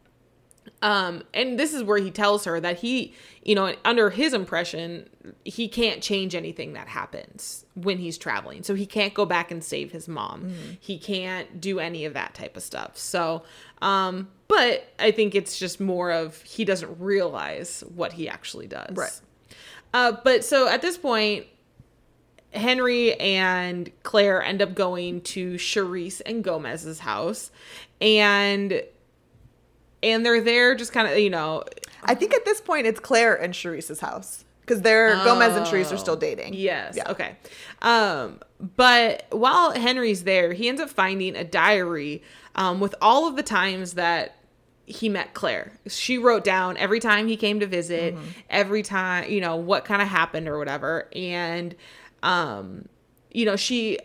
Um, 0.82 1.22
and 1.32 1.58
this 1.58 1.72
is 1.72 1.82
where 1.82 1.98
he 1.98 2.10
tells 2.10 2.44
her 2.44 2.60
that 2.60 2.78
he, 2.78 3.14
you 3.42 3.54
know, 3.54 3.74
under 3.87 4.10
his 4.10 4.34
impression, 4.34 5.08
he 5.44 5.66
can't 5.66 6.02
change 6.02 6.34
anything 6.34 6.74
that 6.74 6.88
happens 6.88 7.64
when 7.74 7.98
he's 7.98 8.18
traveling. 8.18 8.62
So 8.62 8.74
he 8.74 8.84
can't 8.84 9.14
go 9.14 9.24
back 9.24 9.50
and 9.50 9.64
save 9.64 9.92
his 9.92 10.08
mom. 10.08 10.54
He 10.80 10.98
can't 10.98 11.58
do 11.60 11.80
any 11.80 12.04
of 12.04 12.12
that 12.14 12.34
type 12.34 12.56
of 12.56 12.62
stuff. 12.62 12.98
So, 12.98 13.44
um, 13.80 14.28
but 14.46 14.92
I 14.98 15.10
think 15.10 15.34
it's 15.34 15.58
just 15.58 15.80
more 15.80 16.10
of 16.10 16.40
he 16.42 16.66
doesn't 16.66 17.00
realize 17.00 17.82
what 17.94 18.12
he 18.12 18.28
actually 18.28 18.66
does. 18.66 18.94
Right. 18.94 19.20
Uh, 19.94 20.12
but 20.22 20.44
so 20.44 20.68
at 20.68 20.82
this 20.82 20.98
point, 20.98 21.46
Henry 22.54 23.14
and 23.20 23.90
Claire 24.02 24.42
end 24.42 24.62
up 24.62 24.74
going 24.74 25.20
to 25.22 25.54
Charisse 25.54 26.20
and 26.24 26.42
Gomez's 26.44 27.00
house, 27.00 27.50
and 28.00 28.82
and 30.02 30.24
they're 30.26 30.40
there 30.42 30.74
just 30.74 30.92
kind 30.92 31.08
of 31.10 31.18
you 31.18 31.30
know 31.30 31.64
i 32.04 32.14
think 32.14 32.34
at 32.34 32.44
this 32.44 32.60
point 32.60 32.86
it's 32.86 33.00
claire 33.00 33.34
and 33.34 33.54
Charisse's 33.54 34.00
house 34.00 34.44
because 34.60 34.82
they're 34.82 35.14
gomez 35.24 35.56
and 35.56 35.64
Charisse 35.66 35.92
are 35.92 35.96
still 35.96 36.16
dating 36.16 36.52
Yes. 36.54 36.94
Yeah. 36.96 37.10
Okay. 37.10 37.36
Um, 37.80 38.40
but 38.76 39.26
while 39.30 39.72
Henry's 39.72 40.24
there, 40.24 40.52
he 40.54 40.68
ends 40.68 40.80
up 40.80 40.88
finding 40.90 41.36
a 41.36 41.44
diary 41.44 42.22
um, 42.54 42.80
with 42.80 42.94
all 43.02 43.26
of 43.28 43.36
the 43.36 43.42
times 43.42 43.94
that 43.94 44.36
he 44.86 45.08
met 45.10 45.34
Claire. 45.34 45.72
She 45.86 46.16
wrote 46.18 46.44
down 46.44 46.76
every 46.78 46.98
time 47.00 47.26
he 47.28 47.36
came 47.36 47.60
to 47.60 47.66
visit, 47.66 48.14
Mm-hmm. 48.14 48.24
every 48.50 48.82
time, 48.82 49.30
you 49.30 49.40
know, 49.42 49.56
what 49.56 49.84
kind 49.84 50.00
of 50.00 50.08
happened 50.08 50.48
or 50.48 50.58
whatever. 50.58 51.08
And, 51.14 51.74
um, 52.24 52.88
you 53.30 53.44
know, 53.44 53.54
she 53.54 53.98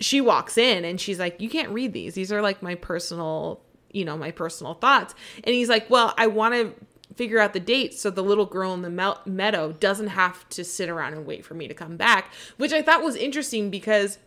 she 0.00 0.20
walks 0.20 0.58
in 0.58 0.84
and 0.84 1.00
she's 1.00 1.18
like, 1.18 1.40
"You 1.40 1.48
can't 1.48 1.68
read 1.70 1.92
these. 1.92 2.14
These 2.14 2.32
are 2.32 2.40
like 2.42 2.62
my 2.62 2.74
personal, 2.74 3.60
you 3.92 4.04
know, 4.04 4.16
my 4.16 4.30
personal 4.32 4.74
thoughts." 4.74 5.14
And 5.44 5.54
he's 5.54 5.68
like, 5.68 5.88
"Well, 5.88 6.12
I 6.18 6.26
want 6.26 6.54
to 6.54 6.74
figure 7.14 7.38
out 7.38 7.52
the 7.52 7.60
dates 7.60 8.00
so 8.00 8.10
the 8.10 8.22
little 8.22 8.44
girl 8.44 8.74
in 8.74 8.82
the 8.82 8.90
mel- 8.90 9.22
meadow 9.24 9.72
doesn't 9.72 10.08
have 10.08 10.46
to 10.50 10.64
sit 10.64 10.88
around 10.88 11.14
and 11.14 11.24
wait 11.24 11.44
for 11.44 11.54
me 11.54 11.68
to 11.68 11.74
come 11.74 11.96
back," 11.96 12.32
which 12.56 12.72
I 12.72 12.82
thought 12.82 13.02
was 13.04 13.16
interesting 13.16 13.70
because 13.70 14.18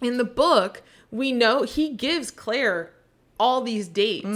in 0.00 0.18
the 0.18 0.24
book, 0.24 0.82
we 1.10 1.30
know 1.32 1.62
he 1.62 1.90
gives 1.90 2.30
Claire 2.30 2.92
all 3.38 3.60
these 3.60 3.88
dates. 3.88 4.26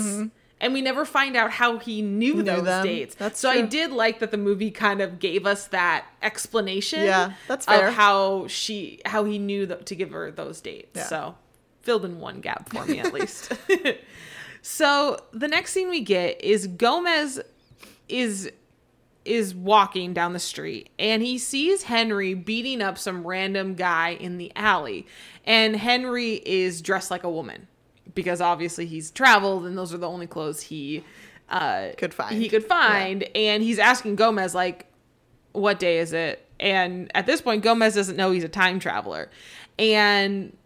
And 0.59 0.73
we 0.73 0.81
never 0.81 1.05
find 1.05 1.37
out 1.37 1.51
how 1.51 1.79
he 1.79 2.01
knew, 2.01 2.43
those 2.43 2.65
them. 2.65 2.85
dates. 2.85 3.15
That's 3.15 3.39
so 3.39 3.51
I 3.51 3.61
did 3.61 3.93
like 3.93 4.21
that 4.21 4.31
the 4.31 4.39
movie 4.39 4.71
kind 4.71 5.03
of 5.03 5.19
gave 5.19 5.47
us 5.47 5.67
that 5.69 6.07
explanation. 6.23 7.05
Yeah, 7.05 7.35
that's 7.47 7.67
fair. 7.67 7.89
Of 7.89 7.95
how 7.95 8.47
she, 8.47 9.01
how 9.05 9.25
he 9.25 9.39
knew 9.39 9.67
th- 9.67 9.85
to 9.85 9.95
give 9.95 10.13
her 10.13 10.31
those 10.31 10.63
dates. 10.63 10.93
Yeah. 10.95 11.05
So 11.05 11.35
filled 11.83 12.05
in 12.05 12.19
one 12.21 12.41
gap 12.41 12.69
for 12.69 12.85
me 12.85 12.99
at 12.99 13.13
least. 13.13 13.53
so 14.63 15.19
the 15.33 15.47
next 15.47 15.73
scene 15.73 15.89
we 15.89 16.01
get 16.01 16.43
is 16.43 16.67
Gomez 16.67 17.41
is 18.09 18.51
is 19.25 19.55
walking 19.55 20.15
down 20.15 20.33
the 20.33 20.39
street 20.39 20.89
and 20.99 21.23
he 21.23 21.37
sees 21.37 21.83
Henry 21.83 22.33
beating 22.35 22.81
up 22.81 22.97
some 22.97 23.27
random 23.27 23.75
guy 23.75 24.11
in 24.11 24.39
the 24.39 24.53
alley. 24.55 25.07
And 25.45 25.77
Henry 25.77 26.35
is 26.45 26.81
dressed 26.81 27.11
like 27.11 27.25
a 27.25 27.31
woman 27.31 27.67
because 28.15 28.41
obviously 28.41 28.87
he's 28.87 29.11
traveled 29.11 29.67
and 29.67 29.77
those 29.77 29.93
are 29.93 29.99
the 29.99 30.09
only 30.09 30.27
clothes 30.27 30.63
he 30.63 31.05
uh 31.49 31.89
Could 31.97 32.13
find. 32.15 32.37
He 32.37 32.49
could 32.49 32.65
find 32.65 33.23
and 33.35 33.63
he's 33.63 33.79
asking 33.79 34.17
Gomez 34.17 34.55
like 34.55 34.87
what 35.53 35.79
day 35.79 35.99
is 35.99 36.13
it? 36.13 36.45
And 36.61 37.11
at 37.15 37.27
this 37.27 37.41
point 37.41 37.63
Gomez 37.63 37.95
doesn't 37.95 38.17
know 38.17 38.31
he's 38.31 38.45
a 38.45 38.49
time 38.49 38.79
traveler. 38.81 39.31
And 39.79 40.57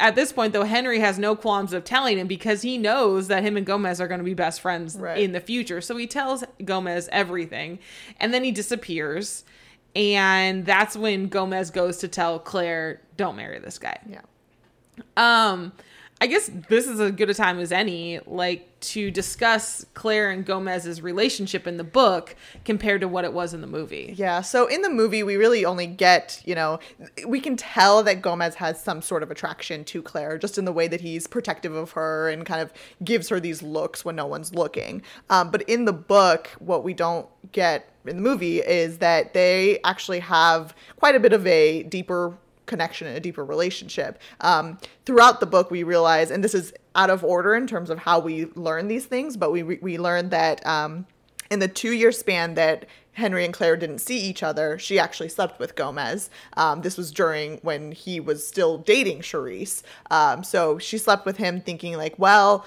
at 0.00 0.14
this 0.14 0.32
point 0.32 0.52
though 0.52 0.62
henry 0.62 1.00
has 1.00 1.18
no 1.18 1.34
qualms 1.34 1.72
of 1.72 1.82
telling 1.82 2.18
him 2.18 2.28
because 2.28 2.62
he 2.62 2.78
knows 2.78 3.26
that 3.26 3.42
him 3.42 3.56
and 3.56 3.66
gomez 3.66 4.00
are 4.00 4.06
going 4.06 4.18
to 4.20 4.24
be 4.24 4.32
best 4.32 4.60
friends 4.60 4.94
Right. 4.94 5.18
in 5.18 5.32
the 5.32 5.40
future 5.40 5.80
so 5.80 5.96
he 5.96 6.06
tells 6.06 6.44
gomez 6.64 7.08
everything 7.10 7.80
and 8.20 8.32
then 8.32 8.44
he 8.44 8.52
disappears 8.52 9.42
and 9.96 10.64
that's 10.64 10.94
when 10.96 11.26
gomez 11.26 11.70
goes 11.72 11.96
to 11.96 12.06
tell 12.06 12.38
claire 12.38 13.00
don't 13.16 13.34
marry 13.34 13.58
this 13.58 13.80
guy 13.80 13.98
yeah 14.08 14.20
um 15.16 15.72
I 16.20 16.26
guess 16.26 16.50
this 16.68 16.86
is 16.88 17.00
as 17.00 17.12
good 17.12 17.30
a 17.30 17.34
time 17.34 17.58
as 17.60 17.70
any, 17.70 18.18
like 18.26 18.64
to 18.80 19.10
discuss 19.10 19.84
Claire 19.94 20.30
and 20.30 20.44
Gomez's 20.44 21.00
relationship 21.00 21.66
in 21.66 21.76
the 21.76 21.84
book 21.84 22.34
compared 22.64 23.00
to 23.00 23.08
what 23.08 23.24
it 23.24 23.32
was 23.32 23.54
in 23.54 23.60
the 23.60 23.66
movie. 23.66 24.14
Yeah, 24.16 24.40
so 24.40 24.66
in 24.66 24.82
the 24.82 24.90
movie, 24.90 25.22
we 25.22 25.36
really 25.36 25.64
only 25.64 25.86
get, 25.86 26.42
you 26.44 26.54
know, 26.54 26.80
we 27.26 27.40
can 27.40 27.56
tell 27.56 28.02
that 28.02 28.22
Gomez 28.22 28.56
has 28.56 28.82
some 28.82 29.02
sort 29.02 29.22
of 29.22 29.30
attraction 29.30 29.84
to 29.84 30.02
Claire 30.02 30.38
just 30.38 30.58
in 30.58 30.64
the 30.64 30.72
way 30.72 30.88
that 30.88 31.00
he's 31.00 31.26
protective 31.26 31.74
of 31.74 31.92
her 31.92 32.28
and 32.28 32.44
kind 32.44 32.60
of 32.60 32.72
gives 33.04 33.28
her 33.28 33.38
these 33.38 33.62
looks 33.62 34.04
when 34.04 34.16
no 34.16 34.26
one's 34.26 34.54
looking. 34.54 35.02
Um, 35.30 35.50
but 35.50 35.62
in 35.62 35.84
the 35.84 35.92
book, 35.92 36.48
what 36.58 36.84
we 36.84 36.94
don't 36.94 37.28
get 37.52 37.92
in 38.06 38.16
the 38.16 38.22
movie 38.22 38.60
is 38.60 38.98
that 38.98 39.34
they 39.34 39.80
actually 39.84 40.20
have 40.20 40.74
quite 40.96 41.14
a 41.14 41.20
bit 41.20 41.32
of 41.32 41.46
a 41.46 41.82
deeper 41.84 42.36
connection 42.68 43.08
and 43.08 43.16
a 43.16 43.20
deeper 43.20 43.44
relationship. 43.44 44.20
Um, 44.42 44.78
throughout 45.04 45.40
the 45.40 45.46
book, 45.46 45.72
we 45.72 45.82
realize, 45.82 46.30
and 46.30 46.44
this 46.44 46.54
is 46.54 46.72
out 46.94 47.10
of 47.10 47.24
order 47.24 47.56
in 47.56 47.66
terms 47.66 47.90
of 47.90 47.98
how 47.98 48.20
we 48.20 48.46
learn 48.54 48.86
these 48.86 49.06
things, 49.06 49.36
but 49.36 49.50
we 49.50 49.62
we 49.64 49.98
learned 49.98 50.30
that 50.30 50.64
um, 50.64 51.06
in 51.50 51.58
the 51.58 51.68
two 51.68 51.92
year 51.92 52.12
span 52.12 52.54
that 52.54 52.86
Henry 53.12 53.44
and 53.44 53.52
Claire 53.52 53.76
didn't 53.76 53.98
see 53.98 54.20
each 54.20 54.42
other, 54.44 54.78
she 54.78 54.98
actually 55.00 55.28
slept 55.28 55.58
with 55.58 55.74
Gomez. 55.74 56.30
Um, 56.56 56.82
this 56.82 56.96
was 56.96 57.10
during 57.10 57.58
when 57.62 57.90
he 57.90 58.20
was 58.20 58.46
still 58.46 58.78
dating 58.78 59.22
Charisse. 59.22 59.82
Um, 60.10 60.44
so 60.44 60.78
she 60.78 60.98
slept 60.98 61.26
with 61.26 61.38
him, 61.38 61.60
thinking 61.60 61.96
like, 61.96 62.16
well. 62.18 62.64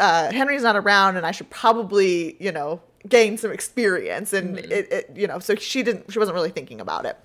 Uh, 0.00 0.30
Henry's 0.30 0.62
not 0.62 0.76
around, 0.76 1.16
and 1.16 1.26
I 1.26 1.32
should 1.32 1.50
probably, 1.50 2.36
you 2.38 2.52
know, 2.52 2.80
gain 3.08 3.36
some 3.36 3.50
experience. 3.50 4.32
And 4.32 4.56
mm-hmm. 4.56 4.70
it, 4.70 4.92
it, 4.92 5.10
you 5.16 5.26
know, 5.26 5.40
so 5.40 5.56
she 5.56 5.82
didn't, 5.82 6.12
she 6.12 6.20
wasn't 6.20 6.36
really 6.36 6.52
thinking 6.52 6.80
about 6.80 7.04
it. 7.04 7.16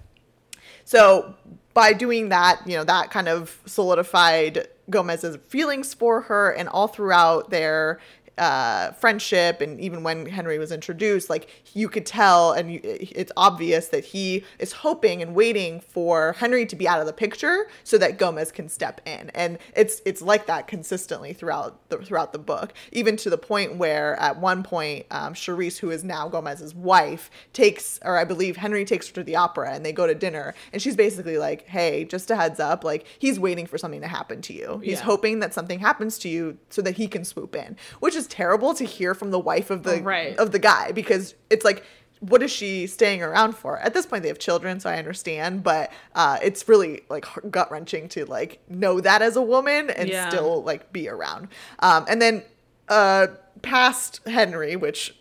So 0.86 1.36
by 1.74 1.94
doing 1.94 2.30
that, 2.30 2.62
you 2.66 2.78
know, 2.78 2.84
that 2.84 3.12
kind 3.12 3.28
of 3.28 3.60
solidified 3.66 4.68
Gomez's 4.90 5.38
feelings 5.48 5.94
for 5.94 6.22
her 6.22 6.52
and 6.52 6.68
all 6.70 6.88
throughout 6.88 7.50
their 7.50 8.00
uh, 8.38 8.92
friendship 8.94 9.62
and 9.62 9.80
even 9.80 10.04
when 10.04 10.26
Henry 10.26 10.58
was 10.58 10.72
introduced, 10.72 11.30
like 11.30 11.50
you 11.74 11.88
could 11.88 12.06
tell 12.06 12.52
and 12.52 12.74
you, 12.74 12.80
it's 12.84 13.32
obvious 13.38 13.90
that 13.90 14.04
he 14.06 14.44
is 14.60 14.72
hoping 14.72 15.22
and 15.22 15.36
waiting 15.36 15.80
for 15.82 16.34
Henry 16.34 16.66
to 16.66 16.76
be 16.76 16.88
out 16.88 17.00
of 17.00 17.06
the 17.06 17.14
picture 17.14 17.68
so 17.84 17.98
that 17.98 18.18
Gomez 18.18 18.52
can 18.52 18.70
step 18.70 19.02
in. 19.06 19.30
And 19.36 19.60
it's 19.76 20.02
it's 20.06 20.22
like 20.22 20.48
that 20.48 20.68
consistently 20.68 21.34
throughout 21.34 21.90
the 21.90 21.98
throughout 21.98 22.34
the 22.34 22.40
book, 22.40 22.74
even 22.92 23.18
to 23.18 23.30
the 23.30 23.38
point 23.38 23.78
where 23.78 24.16
at 24.20 24.40
one 24.40 24.64
point 24.64 25.06
um, 25.12 25.34
Charisse, 25.34 25.78
who 25.78 25.92
is 25.92 26.04
now 26.04 26.28
Gomez's 26.28 26.74
wife, 26.74 27.30
takes 27.54 28.00
or 28.04 28.18
I 28.18 28.24
believe 28.24 28.58
Henry 28.58 28.86
takes 28.86 29.08
her 29.10 29.14
to 29.14 29.24
the 29.24 29.36
opera 29.36 29.74
and 29.74 29.86
they 29.86 29.94
go 29.94 30.08
to 30.08 30.16
dinner 30.16 30.56
and 30.72 30.82
she's 30.82 30.96
basically 30.96 31.38
like, 31.38 31.68
"Hey, 31.68 32.04
just 32.06 32.32
a 32.32 32.36
heads 32.36 32.60
up, 32.60 32.84
like 32.84 33.06
he's 33.20 33.40
waiting 33.40 33.68
for 33.68 33.78
something 33.78 34.02
to 34.02 34.08
happen 34.08 34.42
to 34.42 34.54
you. 34.54 34.82
He's 34.84 35.00
yeah. 35.00 35.06
hoping 35.06 35.40
that 35.40 35.54
something 35.54 35.80
happens 35.80 36.18
to 36.20 36.30
you 36.30 36.58
so 36.70 36.82
that 36.82 36.98
he 36.98 37.08
can 37.08 37.24
swoop 37.24 37.56
in," 37.56 37.78
which 38.00 38.16
is 38.16 38.23
is 38.24 38.28
terrible 38.28 38.74
to 38.74 38.86
hear 38.86 39.14
from 39.14 39.32
the 39.32 39.40
wife 39.40 39.70
of 39.70 39.84
the 39.84 40.02
right. 40.02 40.38
of 40.38 40.52
the 40.52 40.60
guy 40.60 40.92
because 40.92 41.36
it's 41.50 41.66
like 41.66 41.84
what 42.30 42.42
is 42.42 42.52
she 42.52 42.88
staying 42.88 43.22
around 43.22 43.54
for? 43.54 43.80
At 43.80 43.94
this 43.94 44.06
point, 44.06 44.24
they 44.24 44.30
have 44.30 44.40
children, 44.40 44.80
so 44.80 44.90
I 44.90 44.96
understand, 44.96 45.62
but 45.62 45.92
uh, 46.16 46.38
it's 46.42 46.70
really 46.70 47.02
like 47.10 47.26
gut 47.52 47.70
wrenching 47.70 48.08
to 48.10 48.26
like 48.26 48.62
know 48.70 49.02
that 49.02 49.22
as 49.22 49.36
a 49.36 49.42
woman 49.42 49.90
and 49.90 50.08
yeah. 50.08 50.30
still 50.30 50.64
like 50.64 50.94
be 50.94 51.10
around. 51.10 51.50
Um, 51.80 52.06
and 52.08 52.22
then 52.22 52.44
uh, 52.88 53.28
past 53.62 54.22
Henry, 54.26 54.78
which 54.78 55.18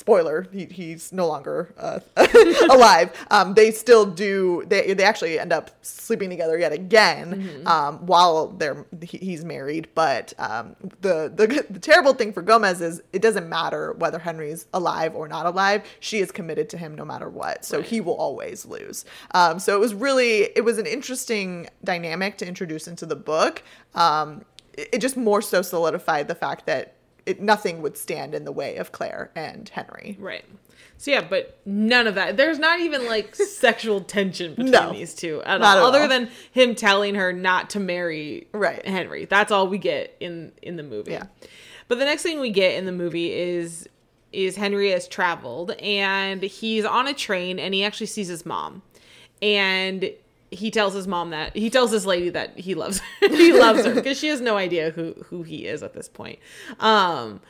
spoiler 0.00 0.46
he, 0.50 0.64
he's 0.64 1.12
no 1.12 1.26
longer 1.26 1.74
uh, 1.76 2.00
alive. 2.70 3.12
Um, 3.30 3.52
they 3.52 3.70
still 3.70 4.06
do 4.06 4.64
they, 4.66 4.94
they 4.94 5.04
actually 5.04 5.38
end 5.38 5.52
up 5.52 5.70
sleeping 5.82 6.30
together 6.30 6.58
yet 6.58 6.72
again 6.72 7.42
mm-hmm. 7.42 7.66
um, 7.66 8.06
while 8.06 8.48
they're 8.48 8.86
he, 9.02 9.18
he's 9.18 9.44
married. 9.44 9.88
But 9.94 10.32
um, 10.38 10.74
the, 11.02 11.30
the 11.34 11.66
the 11.70 11.78
terrible 11.78 12.14
thing 12.14 12.32
for 12.32 12.40
gomez 12.40 12.80
is 12.80 13.02
it 13.12 13.20
doesn't 13.20 13.48
matter 13.48 13.92
whether 13.92 14.18
henry's 14.18 14.66
alive 14.72 15.14
or 15.14 15.28
not 15.28 15.44
alive. 15.44 15.84
She 16.00 16.20
is 16.20 16.32
committed 16.32 16.70
to 16.70 16.78
him 16.78 16.94
no 16.94 17.04
matter 17.04 17.28
what. 17.28 17.64
So 17.64 17.78
right. 17.78 17.86
he 17.86 18.00
will 18.00 18.16
always 18.16 18.64
lose. 18.64 19.04
Um, 19.32 19.58
so 19.58 19.76
it 19.76 19.80
was 19.80 19.92
really 19.94 20.44
it 20.56 20.64
was 20.64 20.78
an 20.78 20.86
interesting 20.86 21.68
dynamic 21.84 22.38
to 22.38 22.48
introduce 22.48 22.88
into 22.88 23.04
the 23.04 23.16
book. 23.16 23.62
Um, 23.94 24.46
it, 24.72 24.88
it 24.94 24.98
just 25.02 25.18
more 25.18 25.42
so 25.42 25.60
solidified 25.60 26.26
the 26.26 26.34
fact 26.34 26.64
that 26.64 26.94
it, 27.26 27.40
nothing 27.40 27.82
would 27.82 27.96
stand 27.96 28.34
in 28.34 28.44
the 28.44 28.52
way 28.52 28.76
of 28.76 28.92
Claire 28.92 29.30
and 29.34 29.68
Henry. 29.68 30.16
Right. 30.18 30.44
So 30.98 31.10
yeah, 31.10 31.22
but 31.22 31.58
none 31.64 32.06
of 32.06 32.14
that. 32.16 32.36
There's 32.36 32.58
not 32.58 32.80
even 32.80 33.06
like 33.06 33.34
sexual 33.34 34.02
tension 34.02 34.54
between 34.54 34.70
no, 34.70 34.92
these 34.92 35.14
two 35.14 35.42
at 35.44 35.62
all, 35.62 35.66
at 35.66 35.78
other 35.78 36.02
all. 36.02 36.08
than 36.08 36.30
him 36.52 36.74
telling 36.74 37.14
her 37.14 37.32
not 37.32 37.70
to 37.70 37.80
marry 37.80 38.48
right. 38.52 38.86
Henry. 38.86 39.24
That's 39.24 39.50
all 39.50 39.66
we 39.66 39.78
get 39.78 40.16
in 40.20 40.52
in 40.60 40.76
the 40.76 40.82
movie. 40.82 41.12
Yeah. 41.12 41.24
But 41.88 41.98
the 41.98 42.04
next 42.04 42.22
thing 42.22 42.38
we 42.38 42.50
get 42.50 42.74
in 42.74 42.84
the 42.84 42.92
movie 42.92 43.32
is 43.32 43.88
is 44.32 44.56
Henry 44.56 44.90
has 44.90 45.08
traveled 45.08 45.72
and 45.72 46.42
he's 46.42 46.84
on 46.84 47.08
a 47.08 47.14
train 47.14 47.58
and 47.58 47.74
he 47.74 47.82
actually 47.82 48.06
sees 48.06 48.28
his 48.28 48.46
mom. 48.46 48.82
And 49.42 50.10
he 50.50 50.70
tells 50.70 50.94
his 50.94 51.06
mom 51.06 51.30
that 51.30 51.56
he 51.56 51.70
tells 51.70 51.90
this 51.90 52.04
lady 52.04 52.28
that 52.30 52.58
he 52.58 52.74
loves 52.74 53.00
her. 53.00 53.06
he 53.28 53.52
loves 53.52 53.84
her 53.84 53.94
because 53.94 54.18
she 54.18 54.28
has 54.28 54.40
no 54.40 54.56
idea 54.56 54.90
who 54.90 55.14
who 55.26 55.42
he 55.42 55.66
is 55.66 55.82
at 55.82 55.94
this 55.94 56.08
point. 56.08 56.38
Um 56.78 57.40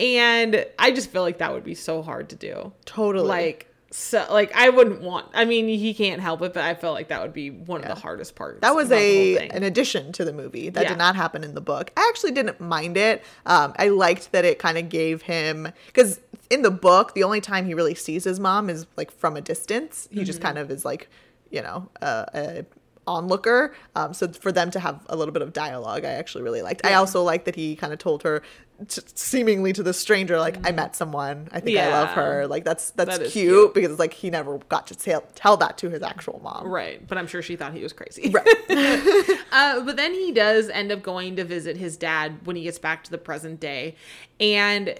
and 0.00 0.66
I 0.78 0.90
just 0.90 1.10
feel 1.10 1.22
like 1.22 1.38
that 1.38 1.52
would 1.52 1.64
be 1.64 1.74
so 1.74 2.02
hard 2.02 2.28
to 2.30 2.36
do. 2.36 2.72
Totally. 2.84 3.26
Like 3.26 3.70
so 3.90 4.26
like 4.30 4.54
I 4.54 4.70
wouldn't 4.70 5.00
want 5.00 5.28
I 5.34 5.44
mean 5.44 5.68
he 5.68 5.94
can't 5.94 6.20
help 6.20 6.42
it 6.42 6.52
but 6.52 6.64
I 6.64 6.74
felt 6.74 6.94
like 6.94 7.08
that 7.08 7.22
would 7.22 7.32
be 7.32 7.50
one 7.50 7.80
yeah. 7.80 7.90
of 7.90 7.94
the 7.94 8.00
hardest 8.00 8.34
parts. 8.34 8.60
That 8.60 8.74
was 8.74 8.92
a 8.92 9.48
an 9.48 9.62
addition 9.62 10.12
to 10.12 10.24
the 10.24 10.32
movie 10.32 10.68
that 10.68 10.82
yeah. 10.82 10.88
did 10.90 10.98
not 10.98 11.16
happen 11.16 11.44
in 11.44 11.54
the 11.54 11.60
book. 11.60 11.92
I 11.96 12.06
actually 12.10 12.32
didn't 12.32 12.60
mind 12.60 12.96
it. 12.96 13.24
Um 13.46 13.72
I 13.78 13.88
liked 13.88 14.32
that 14.32 14.44
it 14.44 14.58
kind 14.58 14.76
of 14.76 14.90
gave 14.90 15.22
him 15.22 15.72
cuz 15.94 16.20
in 16.50 16.60
the 16.60 16.70
book 16.70 17.14
the 17.14 17.22
only 17.22 17.40
time 17.40 17.64
he 17.64 17.72
really 17.72 17.94
sees 17.94 18.24
his 18.24 18.38
mom 18.38 18.68
is 18.68 18.86
like 18.96 19.10
from 19.10 19.36
a 19.36 19.40
distance. 19.40 20.08
He 20.10 20.18
mm-hmm. 20.18 20.26
just 20.26 20.42
kind 20.42 20.58
of 20.58 20.70
is 20.70 20.84
like 20.84 21.08
you 21.54 21.62
know, 21.62 21.88
a, 22.02 22.26
a 22.34 22.66
onlooker. 23.06 23.74
Um, 23.94 24.12
so 24.12 24.28
for 24.28 24.50
them 24.50 24.70
to 24.72 24.80
have 24.80 25.06
a 25.08 25.16
little 25.16 25.32
bit 25.32 25.42
of 25.42 25.52
dialogue, 25.52 26.04
I 26.04 26.10
actually 26.10 26.42
really 26.42 26.62
liked. 26.62 26.80
Yeah. 26.84 26.90
I 26.90 26.94
also 26.94 27.22
like 27.22 27.44
that 27.44 27.54
he 27.54 27.76
kind 27.76 27.92
of 27.92 27.98
told 27.98 28.22
her, 28.24 28.42
t- 28.88 29.02
seemingly 29.14 29.72
to 29.72 29.82
the 29.82 29.92
stranger, 29.92 30.38
like 30.38 30.60
mm. 30.60 30.68
I 30.68 30.72
met 30.72 30.96
someone. 30.96 31.48
I 31.52 31.60
think 31.60 31.76
yeah. 31.76 31.88
I 31.88 31.90
love 31.90 32.08
her. 32.10 32.46
Like 32.46 32.64
that's 32.64 32.90
that's 32.90 33.18
that 33.18 33.30
cute, 33.30 33.50
cute, 33.50 33.74
because 33.74 33.98
like 33.98 34.12
he 34.12 34.30
never 34.30 34.58
got 34.68 34.88
to 34.88 34.96
tell 34.96 35.22
tell 35.34 35.56
that 35.58 35.78
to 35.78 35.90
his 35.90 36.02
actual 36.02 36.40
mom. 36.42 36.66
Right, 36.66 37.06
but 37.06 37.18
I'm 37.18 37.26
sure 37.26 37.42
she 37.42 37.56
thought 37.56 37.72
he 37.72 37.82
was 37.82 37.92
crazy. 37.92 38.30
Right. 38.30 38.46
uh, 39.52 39.80
but 39.84 39.96
then 39.96 40.12
he 40.12 40.32
does 40.32 40.68
end 40.68 40.90
up 40.90 41.02
going 41.02 41.36
to 41.36 41.44
visit 41.44 41.76
his 41.76 41.96
dad 41.96 42.38
when 42.44 42.56
he 42.56 42.62
gets 42.62 42.78
back 42.78 43.04
to 43.04 43.10
the 43.10 43.18
present 43.18 43.60
day, 43.60 43.94
and 44.40 44.98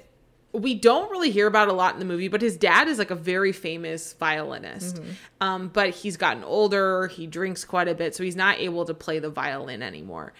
we 0.54 0.74
don't 0.74 1.10
really 1.10 1.30
hear 1.30 1.48
about 1.48 1.68
a 1.68 1.72
lot 1.72 1.94
in 1.94 1.98
the 1.98 2.04
movie, 2.04 2.28
but 2.28 2.40
his 2.40 2.56
dad 2.56 2.86
is 2.86 2.98
like 2.98 3.10
a 3.10 3.16
very 3.16 3.52
famous 3.52 4.12
violinist. 4.14 4.96
Mm-hmm. 4.96 5.10
Um, 5.40 5.68
but 5.68 5.90
he's 5.90 6.16
gotten 6.16 6.44
older, 6.44 7.08
he 7.08 7.26
drinks 7.26 7.64
quite 7.64 7.88
a 7.88 7.94
bit, 7.94 8.14
so 8.14 8.22
he's 8.22 8.36
not 8.36 8.58
able 8.60 8.84
to 8.84 8.94
play 8.94 9.18
the 9.18 9.30
violin 9.30 9.82
anymore. 9.82 10.32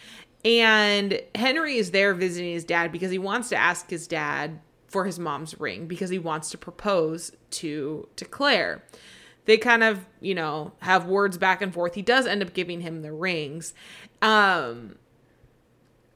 And 0.45 1.21
Henry 1.35 1.79
is 1.79 1.91
there 1.91 2.15
visiting 2.15 2.53
his 2.53 2.65
dad 2.65 2.93
because 2.93 3.11
he 3.11 3.19
wants 3.19 3.49
to 3.49 3.57
ask 3.57 3.91
his 3.91 4.07
dad 4.07 4.61
for 4.87 5.05
his 5.05 5.19
mom's 5.19 5.59
ring 5.59 5.89
because 5.89 6.11
he 6.11 6.19
wants 6.19 6.51
to 6.51 6.59
propose 6.59 7.33
to 7.51 8.07
to 8.15 8.25
Claire. 8.25 8.85
They 9.47 9.59
kind 9.59 9.83
of, 9.83 10.07
you 10.21 10.35
know, 10.35 10.73
have 10.79 11.07
words 11.07 11.37
back 11.37 11.61
and 11.61 11.75
forth. 11.75 11.95
He 11.95 12.03
does 12.03 12.27
end 12.27 12.43
up 12.43 12.55
giving 12.55 12.81
him 12.81 13.03
the 13.03 13.12
rings. 13.12 13.75
Um 14.23 14.97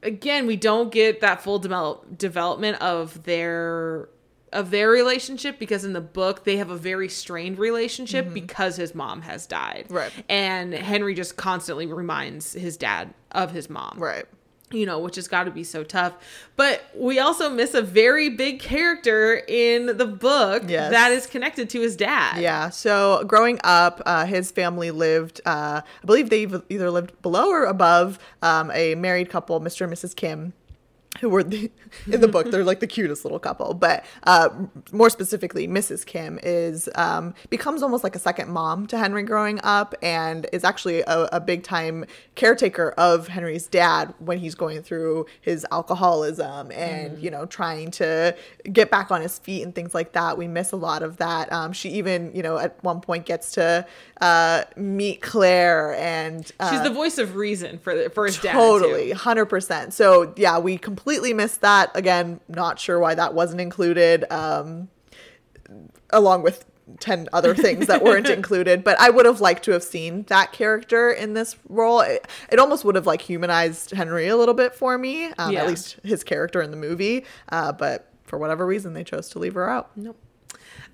again, 0.03 0.47
we 0.47 0.55
don't 0.55 0.91
get 0.91 1.21
that 1.21 1.41
full 1.41 1.59
develop, 1.59 2.17
development 2.17 2.81
of 2.81 3.23
their 3.23 4.09
of 4.51 4.71
their 4.71 4.89
relationship 4.89 5.59
because 5.59 5.85
in 5.85 5.93
the 5.93 6.01
book 6.01 6.43
they 6.43 6.57
have 6.57 6.71
a 6.71 6.75
very 6.75 7.07
strained 7.07 7.59
relationship 7.59 8.25
mm-hmm. 8.25 8.33
because 8.33 8.75
his 8.77 8.95
mom 8.95 9.21
has 9.21 9.45
died. 9.45 9.85
Right. 9.89 10.11
And 10.27 10.73
Henry 10.73 11.13
just 11.13 11.37
constantly 11.37 11.85
reminds 11.85 12.53
his 12.53 12.75
dad 12.75 13.13
of 13.31 13.51
his 13.51 13.69
mom. 13.69 13.99
Right 13.99 14.25
you 14.71 14.85
know, 14.85 14.99
which 14.99 15.15
has 15.15 15.27
got 15.27 15.43
to 15.45 15.51
be 15.51 15.63
so 15.63 15.83
tough. 15.83 16.13
But 16.55 16.83
we 16.95 17.19
also 17.19 17.49
miss 17.49 17.73
a 17.73 17.81
very 17.81 18.29
big 18.29 18.59
character 18.59 19.41
in 19.47 19.97
the 19.97 20.05
book 20.05 20.63
yes. 20.67 20.91
that 20.91 21.11
is 21.11 21.25
connected 21.25 21.69
to 21.71 21.81
his 21.81 21.95
dad. 21.95 22.41
Yeah. 22.41 22.69
So 22.69 23.23
growing 23.25 23.59
up, 23.63 24.01
uh, 24.05 24.25
his 24.25 24.51
family 24.51 24.91
lived, 24.91 25.41
uh, 25.45 25.81
I 25.83 26.05
believe 26.05 26.29
they 26.29 26.47
either 26.69 26.91
lived 26.91 27.21
below 27.21 27.49
or 27.49 27.65
above 27.65 28.19
um, 28.41 28.71
a 28.71 28.95
married 28.95 29.29
couple, 29.29 29.59
Mr. 29.61 29.81
and 29.81 29.93
Mrs. 29.93 30.15
Kim 30.15 30.53
who 31.21 31.27
were 31.29 31.43
the, 31.43 31.71
in 32.11 32.21
the 32.21 32.27
book 32.27 32.49
they're 32.51 32.63
like 32.63 32.79
the 32.79 32.87
cutest 32.87 33.25
little 33.25 33.39
couple 33.39 33.73
but 33.73 34.05
uh, 34.23 34.47
more 34.91 35.09
specifically 35.09 35.67
mrs 35.67 36.05
kim 36.05 36.39
is 36.43 36.87
um, 36.95 37.33
becomes 37.49 37.81
almost 37.81 38.03
like 38.03 38.15
a 38.15 38.19
second 38.19 38.49
mom 38.49 38.85
to 38.85 38.97
henry 38.97 39.23
growing 39.23 39.59
up 39.63 39.95
and 40.03 40.45
is 40.53 40.63
actually 40.63 41.01
a, 41.01 41.27
a 41.31 41.39
big 41.39 41.63
time 41.63 42.05
caretaker 42.35 42.91
of 42.91 43.27
henry's 43.27 43.65
dad 43.67 44.13
when 44.19 44.37
he's 44.37 44.53
going 44.55 44.81
through 44.83 45.25
his 45.41 45.65
alcoholism 45.71 46.71
and 46.71 47.17
Mm. 47.17 47.21
you 47.21 47.31
know 47.31 47.45
trying 47.45 47.89
to 47.91 48.35
get 48.71 48.91
back 48.91 49.09
on 49.09 49.21
his 49.21 49.39
feet 49.39 49.63
and 49.63 49.73
things 49.73 49.93
like 49.95 50.11
that 50.13 50.37
we 50.37 50.47
miss 50.47 50.71
a 50.71 50.75
lot 50.75 51.01
of 51.01 51.17
that 51.17 51.51
um, 51.51 51.73
she 51.73 51.89
even 51.89 52.31
you 52.35 52.43
know 52.43 52.57
at 52.57 52.81
one 52.83 53.01
point 53.01 53.25
gets 53.25 53.51
to 53.53 53.85
uh, 54.21 54.63
meet 54.75 55.21
claire 55.21 55.95
and 55.95 56.51
uh, 56.59 56.69
She's 56.71 56.83
the 56.83 56.89
voice 56.91 57.17
of 57.17 57.35
reason 57.35 57.79
for 57.79 57.95
the, 57.95 58.09
for 58.09 58.25
his 58.25 58.37
dad. 58.37 58.51
Totally, 58.51 59.11
hundred 59.11 59.45
percent. 59.45 59.93
So 59.93 60.33
yeah, 60.35 60.59
we 60.59 60.77
completely 60.77 60.98
missed 61.33 61.61
that. 61.61 61.91
Again, 61.95 62.39
not 62.47 62.79
sure 62.79 62.99
why 62.99 63.15
that 63.15 63.33
wasn't 63.33 63.61
included. 63.61 64.25
Um, 64.31 64.89
along 66.11 66.41
with 66.43 66.65
ten 66.99 67.29
other 67.33 67.53
things 67.53 67.87
that 67.87 68.03
weren't 68.03 68.27
included, 68.29 68.83
but 68.83 68.99
I 68.99 69.09
would 69.11 69.25
have 69.27 69.41
liked 69.41 69.63
to 69.65 69.71
have 69.71 69.83
seen 69.83 70.23
that 70.23 70.51
character 70.51 71.11
in 71.11 71.33
this 71.35 71.55
role. 71.67 71.99
It, 72.01 72.27
it 72.51 72.57
almost 72.59 72.83
would 72.83 72.95
have 72.95 73.05
like 73.05 73.21
humanized 73.21 73.91
Henry 73.91 74.27
a 74.27 74.35
little 74.35 74.55
bit 74.55 74.73
for 74.73 74.97
me, 74.97 75.25
um, 75.37 75.51
Yeah. 75.53 75.61
at 75.61 75.67
least 75.67 75.99
his 76.03 76.23
character 76.23 76.61
in 76.61 76.71
the 76.71 76.77
movie. 76.77 77.25
Uh, 77.49 77.71
but 77.71 78.11
for 78.23 78.37
whatever 78.39 78.65
reason, 78.65 78.93
they 78.93 79.03
chose 79.03 79.29
to 79.29 79.39
leave 79.39 79.53
her 79.53 79.69
out. 79.69 79.91
Nope. 79.95 80.17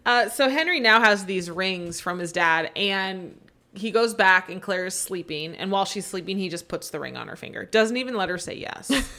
Uh, 0.05 0.29
so 0.29 0.49
Henry 0.49 0.79
now 0.79 0.99
has 1.01 1.25
these 1.25 1.49
rings 1.49 1.99
from 1.99 2.19
his 2.19 2.31
dad, 2.31 2.71
and 2.75 3.39
he 3.73 3.89
goes 3.89 4.13
back, 4.13 4.49
and 4.49 4.61
Claire 4.61 4.85
is 4.85 4.93
sleeping. 4.93 5.55
And 5.55 5.71
while 5.71 5.85
she's 5.85 6.05
sleeping, 6.05 6.37
he 6.37 6.47
just 6.49 6.67
puts 6.67 6.89
the 6.91 6.99
ring 6.99 7.17
on 7.17 7.27
her 7.27 7.35
finger. 7.35 7.65
Doesn't 7.65 7.97
even 7.97 8.15
let 8.15 8.29
her 8.29 8.37
say 8.37 8.55
yes. 8.55 8.91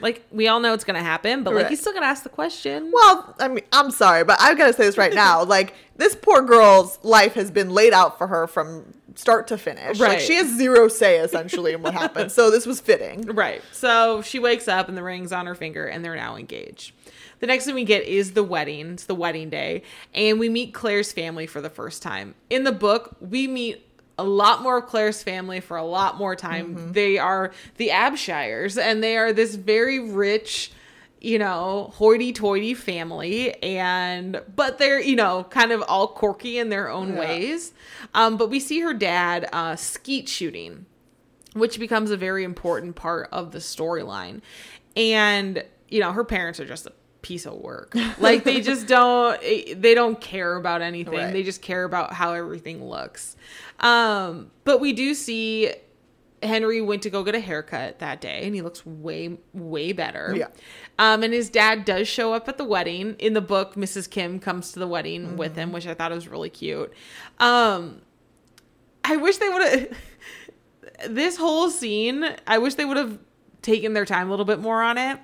like 0.00 0.24
we 0.30 0.48
all 0.48 0.60
know 0.60 0.72
it's 0.74 0.84
gonna 0.84 1.02
happen, 1.02 1.42
but 1.44 1.54
like 1.54 1.62
Right. 1.64 1.70
he's 1.70 1.80
still 1.80 1.92
gonna 1.92 2.06
ask 2.06 2.22
the 2.22 2.28
question. 2.28 2.90
Well, 2.92 3.34
I 3.38 3.48
mean, 3.48 3.64
I'm 3.72 3.90
sorry, 3.90 4.24
but 4.24 4.36
I've 4.40 4.56
got 4.58 4.66
to 4.68 4.72
say 4.72 4.84
this 4.84 4.96
right 4.98 5.14
now. 5.14 5.44
Like, 5.50 5.74
this 5.96 6.14
poor 6.14 6.42
girl's 6.42 6.98
life 7.02 7.34
has 7.34 7.50
been 7.50 7.70
laid 7.70 7.92
out 7.92 8.16
for 8.18 8.26
her 8.28 8.46
from 8.46 8.94
start 9.16 9.48
to 9.48 9.58
finish. 9.58 9.98
Like, 9.98 10.08
Right. 10.08 10.20
she 10.20 10.34
has 10.36 10.48
zero 10.56 10.88
say 10.88 11.18
essentially 11.18 11.72
in 11.72 11.82
what 11.82 11.92
happened. 11.94 12.30
So 12.32 12.50
this 12.50 12.64
was 12.66 12.80
fitting. 12.80 13.22
Right. 13.26 13.60
So 13.72 14.22
she 14.22 14.38
wakes 14.38 14.68
up 14.68 14.88
and 14.88 14.96
the 14.96 15.02
ring's 15.02 15.32
on 15.32 15.46
her 15.46 15.54
finger 15.54 15.86
and 15.86 16.04
they're 16.04 16.14
now 16.16 16.36
engaged. 16.36 16.92
The 17.40 17.46
next 17.46 17.64
thing 17.64 17.74
we 17.74 17.84
get 17.84 18.04
is 18.04 18.32
the 18.32 18.44
wedding. 18.44 18.92
It's 18.92 19.04
the 19.04 19.14
wedding 19.14 19.50
day. 19.50 19.82
And 20.14 20.38
we 20.38 20.48
meet 20.48 20.72
Claire's 20.74 21.10
family 21.12 21.46
for 21.46 21.60
the 21.60 21.70
first 21.70 22.02
time. 22.02 22.34
In 22.50 22.64
the 22.64 22.72
book, 22.72 23.16
we 23.20 23.46
meet 23.46 23.89
a 24.20 24.24
lot 24.24 24.62
more 24.62 24.78
of 24.78 24.86
Claire's 24.86 25.22
family 25.22 25.60
for 25.60 25.76
a 25.76 25.84
lot 25.84 26.16
more 26.18 26.36
time. 26.36 26.92
They 26.92 27.18
are 27.18 27.52
the 27.76 27.88
Abshires 27.88 28.80
and 28.80 29.02
they 29.02 29.16
are 29.16 29.32
this 29.32 29.54
very 29.54 29.98
rich, 29.98 30.72
you 31.20 31.38
know, 31.38 31.90
hoity-toity 31.94 32.74
family 32.74 33.54
and 33.62 34.40
but 34.54 34.78
they're, 34.78 35.00
you 35.00 35.16
know, 35.16 35.44
kind 35.50 35.72
of 35.72 35.82
all 35.88 36.06
quirky 36.08 36.58
in 36.58 36.68
their 36.68 36.88
own 36.88 37.14
Yeah. 37.14 37.20
ways. 37.20 37.72
Um, 38.14 38.36
but 38.36 38.50
we 38.50 38.60
see 38.60 38.80
her 38.80 38.92
dad 38.94 39.48
uh, 39.52 39.76
skeet 39.76 40.28
shooting 40.28 40.86
which 41.54 41.80
becomes 41.80 42.12
a 42.12 42.16
very 42.16 42.44
important 42.44 42.94
part 42.94 43.28
of 43.32 43.50
the 43.50 43.58
storyline. 43.58 44.40
And 44.96 45.64
you 45.88 45.98
know, 45.98 46.12
her 46.12 46.22
parents 46.24 46.60
are 46.60 46.64
just 46.64 46.86
piece 47.22 47.46
of 47.46 47.54
work. 47.54 47.94
Like 48.18 48.44
they 48.44 48.60
just 48.60 48.86
don't 48.86 49.40
they 49.40 49.94
don't 49.94 50.20
care 50.20 50.56
about 50.56 50.82
anything. 50.82 51.14
Right. 51.14 51.32
They 51.32 51.42
just 51.42 51.62
care 51.62 51.84
about 51.84 52.12
how 52.12 52.32
everything 52.34 52.84
looks. 52.84 53.36
Um, 53.80 54.50
but 54.64 54.80
we 54.80 54.92
do 54.92 55.14
see 55.14 55.72
Henry 56.42 56.80
went 56.80 57.02
to 57.02 57.10
go 57.10 57.22
get 57.22 57.34
a 57.34 57.40
haircut 57.40 57.98
that 57.98 58.20
day 58.22 58.40
and 58.44 58.54
he 58.54 58.62
looks 58.62 58.84
way 58.86 59.38
way 59.52 59.92
better. 59.92 60.34
Yeah. 60.36 60.48
Um, 60.98 61.22
and 61.22 61.32
his 61.32 61.48
dad 61.50 61.84
does 61.84 62.08
show 62.08 62.32
up 62.32 62.48
at 62.48 62.56
the 62.58 62.64
wedding. 62.64 63.14
In 63.18 63.32
the 63.34 63.40
book, 63.40 63.74
Mrs. 63.74 64.08
Kim 64.08 64.38
comes 64.38 64.72
to 64.72 64.78
the 64.78 64.86
wedding 64.88 65.36
with 65.36 65.52
Mm-hmm. 65.52 65.60
him, 65.60 65.72
which 65.72 65.86
I 65.86 65.94
thought 65.94 66.12
was 66.12 66.28
really 66.28 66.50
cute. 66.50 66.92
Um, 67.38 68.00
I 69.04 69.16
wish 69.16 69.38
they 69.38 69.48
would 69.48 69.62
have 69.62 69.88
this 71.14 71.36
whole 71.36 71.70
scene, 71.70 72.24
I 72.46 72.58
wish 72.58 72.74
they 72.74 72.84
would 72.84 72.96
have 72.98 73.18
taken 73.62 73.92
their 73.94 74.04
time 74.06 74.28
a 74.28 74.30
little 74.30 74.44
bit 74.46 74.58
more 74.60 74.82
on 74.82 74.96
it 74.98 75.18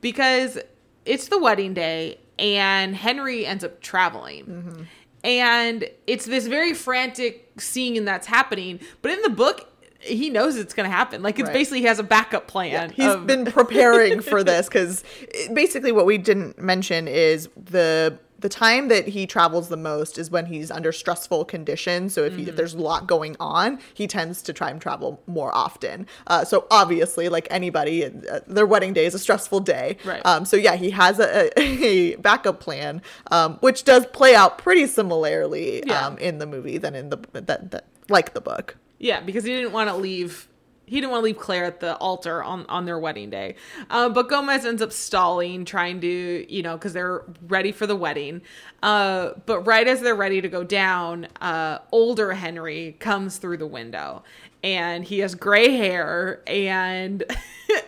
because 0.00 0.58
it's 1.04 1.28
the 1.28 1.38
wedding 1.38 1.74
day 1.74 2.18
and 2.38 2.94
Henry 2.96 3.46
ends 3.46 3.62
up 3.64 3.80
traveling. 3.80 4.88
And 5.24 5.88
it's 6.06 6.24
this 6.24 6.46
very 6.48 6.74
frantic 6.74 7.60
scene 7.60 8.04
that's 8.04 8.26
happening, 8.26 8.80
but 9.02 9.12
in 9.12 9.22
the 9.22 9.30
book, 9.30 9.68
he 10.00 10.30
knows 10.30 10.56
it's 10.56 10.74
going 10.74 10.88
to 10.90 10.94
happen. 10.94 11.22
Like 11.22 11.38
it's 11.38 11.46
Right. 11.46 11.52
basically 11.52 11.78
he 11.80 11.86
has 11.86 12.00
a 12.00 12.02
backup 12.02 12.48
plan. 12.48 12.90
He's 12.90 13.06
of- 13.06 13.24
been 13.26 13.44
preparing 13.44 14.20
for 14.20 14.42
this 14.44 14.66
because 14.68 15.04
basically 15.52 15.92
what 15.92 16.06
we 16.06 16.18
didn't 16.18 16.60
mention 16.60 17.06
is 17.06 17.48
the 17.56 18.18
the 18.42 18.48
time 18.48 18.88
that 18.88 19.08
he 19.08 19.26
travels 19.26 19.68
the 19.68 19.76
most 19.76 20.18
is 20.18 20.30
when 20.30 20.46
he's 20.46 20.70
under 20.70 20.92
stressful 20.92 21.44
conditions. 21.46 22.12
So 22.14 22.24
if, 22.24 22.36
he, 22.36 22.42
if 22.48 22.56
there's 22.56 22.74
a 22.74 22.78
lot 22.80 23.06
going 23.06 23.36
on, 23.40 23.78
he 23.94 24.06
tends 24.06 24.42
to 24.42 24.52
try 24.52 24.70
and 24.70 24.80
travel 24.80 25.22
more 25.26 25.54
often. 25.54 26.06
Uh, 26.26 26.44
so 26.44 26.66
obviously, 26.70 27.28
like 27.28 27.48
anybody, 27.50 28.04
uh, 28.04 28.40
their 28.46 28.66
wedding 28.66 28.92
day 28.92 29.06
is 29.06 29.14
a 29.14 29.18
stressful 29.18 29.60
day. 29.60 29.96
Right. 30.04 30.20
Um, 30.26 30.44
so 30.44 30.56
yeah, 30.56 30.76
he 30.76 30.90
has 30.90 31.18
a, 31.18 31.50
a 31.58 32.16
backup 32.16 32.60
plan, 32.60 33.00
um, 33.30 33.54
which 33.60 33.84
does 33.84 34.04
play 34.06 34.34
out 34.34 34.58
pretty 34.58 34.86
similarly 34.86 35.82
Yeah. 35.86 36.06
um, 36.06 36.18
in 36.18 36.38
the 36.38 36.46
movie 36.46 36.78
than 36.78 36.94
in 36.94 37.08
the 37.10 37.18
that, 37.32 37.70
that 37.70 37.86
like 38.08 38.34
the 38.34 38.40
book. 38.40 38.76
Yeah, 38.98 39.20
because 39.20 39.44
he 39.44 39.50
didn't 39.54 39.72
want 39.72 39.88
to 39.90 39.96
leave. 39.96 40.48
He 40.92 41.00
didn't 41.00 41.12
want 41.12 41.22
to 41.22 41.24
leave 41.24 41.38
Claire 41.38 41.64
at 41.64 41.80
the 41.80 41.96
altar 41.96 42.42
on 42.42 42.66
on 42.66 42.84
their 42.84 42.98
wedding 42.98 43.30
day. 43.30 43.54
Um, 43.88 44.12
but 44.12 44.28
Gomez 44.28 44.66
ends 44.66 44.82
up 44.82 44.92
stalling, 44.92 45.64
trying 45.64 46.02
to 46.02 46.54
you 46.54 46.62
know 46.62 46.76
because 46.76 46.92
they're 46.92 47.24
ready 47.48 47.72
for 47.72 47.86
the 47.86 47.96
wedding. 47.96 48.42
Uh, 48.82 49.30
but 49.46 49.60
right 49.60 49.88
as 49.88 50.02
they're 50.02 50.14
ready 50.14 50.42
to 50.42 50.50
go 50.50 50.62
down, 50.62 51.28
uh, 51.40 51.78
older 51.92 52.34
Henry 52.34 52.94
comes 53.00 53.38
through 53.38 53.56
the 53.56 53.66
window, 53.66 54.22
and 54.62 55.02
he 55.02 55.20
has 55.20 55.34
gray 55.34 55.74
hair 55.74 56.42
and. 56.46 57.24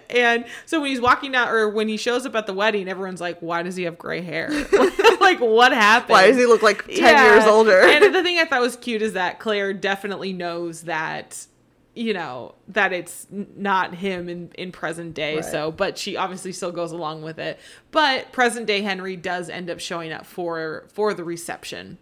And 0.09 0.47
so 0.65 0.81
when 0.81 0.91
he's 0.91 1.01
walking 1.01 1.35
out 1.35 1.53
or 1.53 1.69
when 1.69 1.89
he 1.89 1.97
shows 1.97 2.25
up 2.25 2.37
at 2.37 2.47
the 2.47 2.55
wedding, 2.55 2.89
everyone's 2.89 3.21
like, 3.21 3.41
"Why 3.41 3.63
does 3.63 3.75
he 3.75 3.83
have 3.83 3.99
gray 3.99 4.23
hair? 4.23 4.49
like, 5.21 5.41
what 5.41 5.73
happened? 5.73 6.11
Why 6.11 6.29
does 6.29 6.37
he 6.37 6.47
look 6.47 6.63
like 6.63 6.87
10 6.87 6.97
years 6.97 7.45
older? 7.45 7.81
and 7.81 8.03
the 8.15 8.23
thing 8.23 8.39
I 8.39 8.45
thought 8.45 8.61
was 8.61 8.77
cute 8.77 9.03
is 9.03 9.15
that 9.15 9.41
Claire 9.41 9.75
definitely 9.75 10.33
knows 10.33 10.83
that 10.83 11.47
you 11.95 12.13
know 12.13 12.55
that 12.69 12.93
it's 12.93 13.27
not 13.31 13.95
him 13.95 14.29
in 14.29 14.51
in 14.57 14.73
present 14.73 15.15
day 15.15 15.37
Right. 15.37 15.45
so 15.45 15.71
but 15.71 15.97
she 15.97 16.17
obviously 16.17 16.53
still 16.53 16.73
goes 16.73 16.91
along 16.93 17.23
with 17.23 17.39
it 17.39 17.59
but 17.93 18.33
present 18.33 18.67
day 18.67 18.83
henry 18.83 19.15
does 19.17 19.49
end 19.49 19.71
up 19.71 19.79
showing 19.81 20.13
up 20.13 20.27
for 20.27 20.87
for 20.93 21.15
the 21.15 21.23
reception 21.23 21.99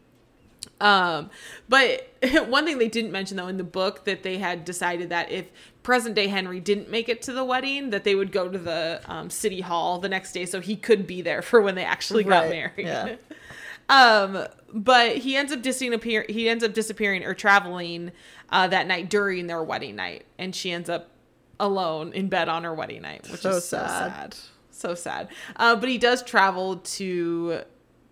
um 0.80 1.28
but 1.68 2.08
one 2.48 2.64
thing 2.64 2.78
they 2.78 2.88
didn't 2.88 3.12
mention 3.12 3.36
though 3.36 3.48
in 3.48 3.56
the 3.58 3.64
book 3.64 4.04
that 4.04 4.22
they 4.22 4.38
had 4.38 4.64
decided 4.64 5.10
that 5.10 5.30
if 5.30 5.50
present 5.82 6.14
day 6.14 6.26
henry 6.28 6.60
didn't 6.60 6.88
make 6.88 7.08
it 7.08 7.20
to 7.22 7.32
the 7.32 7.44
wedding 7.44 7.90
that 7.90 8.04
they 8.04 8.14
would 8.14 8.32
go 8.32 8.48
to 8.48 8.58
the 8.58 9.00
um, 9.06 9.28
city 9.28 9.60
hall 9.60 9.98
the 9.98 10.08
next 10.08 10.32
day 10.32 10.46
so 10.46 10.60
he 10.60 10.74
could 10.76 11.06
be 11.06 11.20
there 11.20 11.42
for 11.50 11.60
when 11.60 11.74
they 11.74 11.84
actually 11.84 12.24
got 12.24 12.44
Right, 12.44 12.50
married 12.50 12.86
yeah. 12.86 13.16
um 13.88 14.46
but 14.72 15.18
he 15.18 15.36
ends 15.36 15.52
up 15.52 15.60
disappear 15.60 16.24
he 16.28 16.48
ends 16.48 16.64
up 16.64 16.72
disappearing 16.72 17.24
or 17.24 17.34
traveling 17.34 18.12
uh 18.52 18.68
that 18.68 18.86
night 18.86 19.08
during 19.10 19.46
their 19.48 19.62
wedding 19.62 19.96
night 19.96 20.24
and 20.38 20.54
she 20.54 20.70
ends 20.70 20.88
up 20.88 21.08
alone 21.58 22.12
in 22.12 22.28
bed 22.28 22.48
on 22.48 22.64
her 22.64 22.74
wedding 22.74 23.02
night 23.02 23.26
which 23.30 23.40
So 23.40 23.50
is 23.50 23.64
so 23.64 23.78
sad. 23.78 24.34
sad 24.34 24.36
so 24.70 24.94
sad 24.94 25.28
uh, 25.56 25.76
but 25.76 25.88
he 25.88 25.98
does 25.98 26.22
travel 26.22 26.76
to 26.76 27.62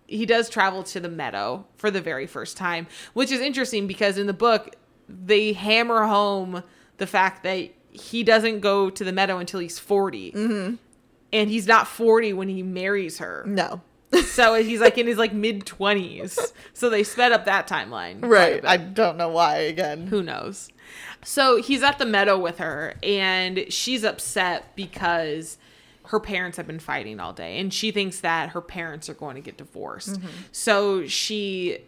he 0.07 0.25
does 0.25 0.49
travel 0.49 0.83
to 0.83 0.99
the 0.99 1.09
meadow 1.09 1.65
for 1.77 1.89
the 1.91 2.01
very 2.01 2.27
first 2.27 2.57
time 2.57 2.87
which 3.13 3.31
is 3.31 3.39
interesting 3.41 3.87
because 3.87 4.17
in 4.17 4.27
the 4.27 4.33
book 4.33 4.75
they 5.09 5.53
hammer 5.53 6.05
home 6.05 6.63
the 6.97 7.07
fact 7.07 7.43
that 7.43 7.69
he 7.91 8.23
doesn't 8.23 8.59
go 8.61 8.89
to 8.89 9.03
the 9.03 9.11
meadow 9.11 9.37
until 9.37 9.59
he's 9.59 9.79
40 9.79 10.31
Mm-hmm. 10.31 10.75
and 11.33 11.49
he's 11.49 11.67
not 11.67 11.87
40 11.87 12.33
when 12.33 12.47
he 12.47 12.63
marries 12.63 13.17
her 13.17 13.43
No. 13.47 13.81
So 14.25 14.55
he's 14.55 14.79
like 14.79 14.97
in 14.97 15.07
his 15.07 15.17
like 15.17 15.33
mid 15.33 15.65
twenties. 15.65 16.53
So 16.73 16.89
they 16.89 17.03
sped 17.03 17.31
up 17.31 17.45
that 17.45 17.67
timeline. 17.67 18.25
Right. 18.25 18.63
I 18.65 18.77
don't 18.77 19.17
know 19.17 19.29
why 19.29 19.57
again. 19.57 20.07
Who 20.07 20.21
knows? 20.23 20.69
So 21.23 21.61
he's 21.61 21.83
at 21.83 21.99
the 21.99 22.05
meadow 22.05 22.37
with 22.37 22.57
her, 22.57 22.95
and 23.03 23.65
she's 23.69 24.03
upset 24.03 24.75
because 24.75 25.57
her 26.05 26.19
parents 26.19 26.57
have 26.57 26.67
been 26.67 26.79
fighting 26.79 27.19
all 27.19 27.31
day, 27.33 27.59
and 27.59 27.73
she 27.73 27.91
thinks 27.91 28.19
that 28.21 28.49
her 28.49 28.61
parents 28.61 29.07
are 29.07 29.13
going 29.13 29.35
to 29.35 29.41
get 29.41 29.57
divorced. 29.57 30.19
Mm-hmm. 30.19 30.27
So 30.51 31.07
she, 31.07 31.79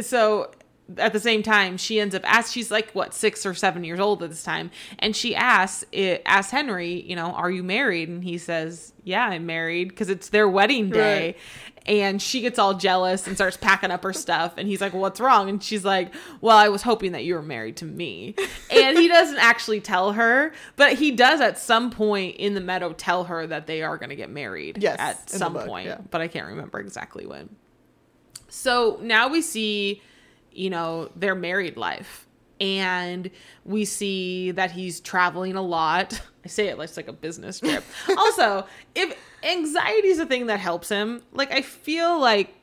so 0.00 0.50
at 0.98 1.12
the 1.12 1.20
same 1.20 1.42
time, 1.42 1.76
she 1.76 1.98
ends 2.00 2.14
up 2.14 2.22
as 2.24 2.52
she's 2.52 2.70
like 2.70 2.92
what 2.92 3.12
six 3.14 3.44
or 3.44 3.54
seven 3.54 3.82
years 3.84 3.98
old 4.00 4.22
at 4.22 4.30
this 4.30 4.42
time, 4.44 4.70
and 4.98 5.16
she 5.16 5.34
asks 5.34 5.84
it 5.92 6.22
asks 6.26 6.52
Henry, 6.52 7.02
you 7.02 7.16
know, 7.16 7.32
are 7.32 7.50
you 7.50 7.62
married? 7.62 8.08
And 8.08 8.22
he 8.22 8.38
says, 8.38 8.92
yeah, 9.04 9.26
I'm 9.26 9.46
married 9.46 9.88
because 9.88 10.08
it's 10.10 10.28
their 10.28 10.48
wedding 10.48 10.90
day. 10.90 11.26
Right. 11.26 11.36
and 11.86 12.20
she 12.20 12.40
gets 12.40 12.58
all 12.58 12.74
jealous 12.74 13.26
and 13.28 13.36
starts 13.36 13.56
packing 13.56 13.92
up 13.92 14.02
her 14.02 14.12
stuff 14.12 14.54
and 14.56 14.66
he's 14.66 14.80
like 14.80 14.92
what's 14.92 15.20
wrong 15.20 15.48
and 15.48 15.62
she's 15.62 15.84
like 15.84 16.12
well 16.40 16.56
i 16.56 16.68
was 16.68 16.82
hoping 16.82 17.12
that 17.12 17.22
you 17.24 17.32
were 17.34 17.42
married 17.42 17.76
to 17.76 17.84
me 17.84 18.34
and 18.72 18.98
he 18.98 19.06
doesn't 19.06 19.38
actually 19.38 19.80
tell 19.80 20.10
her 20.12 20.52
but 20.74 20.94
he 20.94 21.12
does 21.12 21.40
at 21.40 21.56
some 21.56 21.90
point 21.92 22.34
in 22.38 22.54
the 22.54 22.60
meadow 22.60 22.92
tell 22.92 23.22
her 23.24 23.46
that 23.46 23.68
they 23.68 23.82
are 23.84 23.96
going 23.98 24.08
to 24.08 24.16
get 24.16 24.28
married 24.28 24.78
Yes, 24.82 24.96
at 24.98 25.30
some 25.30 25.52
book, 25.52 25.66
point 25.68 25.86
yeah. 25.86 25.98
but 26.10 26.20
i 26.20 26.26
can't 26.26 26.48
remember 26.48 26.80
exactly 26.80 27.24
when 27.24 27.54
so 28.48 28.98
now 29.02 29.28
we 29.28 29.42
see, 29.42 30.02
you 30.56 30.70
know, 30.70 31.10
their 31.14 31.34
married 31.34 31.76
life. 31.76 32.26
And 32.58 33.30
we 33.64 33.84
see 33.84 34.50
that 34.52 34.70
he's 34.70 35.00
traveling 35.00 35.56
a 35.56 35.62
lot. 35.62 36.20
I 36.44 36.48
say 36.48 36.68
it 36.68 36.78
like 36.78 36.88
it's 36.88 36.96
like 36.96 37.08
a 37.08 37.12
business 37.12 37.60
trip. 37.60 37.84
also, 38.16 38.66
if 38.94 39.16
anxiety 39.42 40.08
is 40.08 40.18
a 40.18 40.26
thing 40.26 40.46
that 40.46 40.60
helps 40.60 40.88
him, 40.88 41.22
like 41.32 41.52
I 41.52 41.60
feel 41.60 42.18
like 42.18 42.54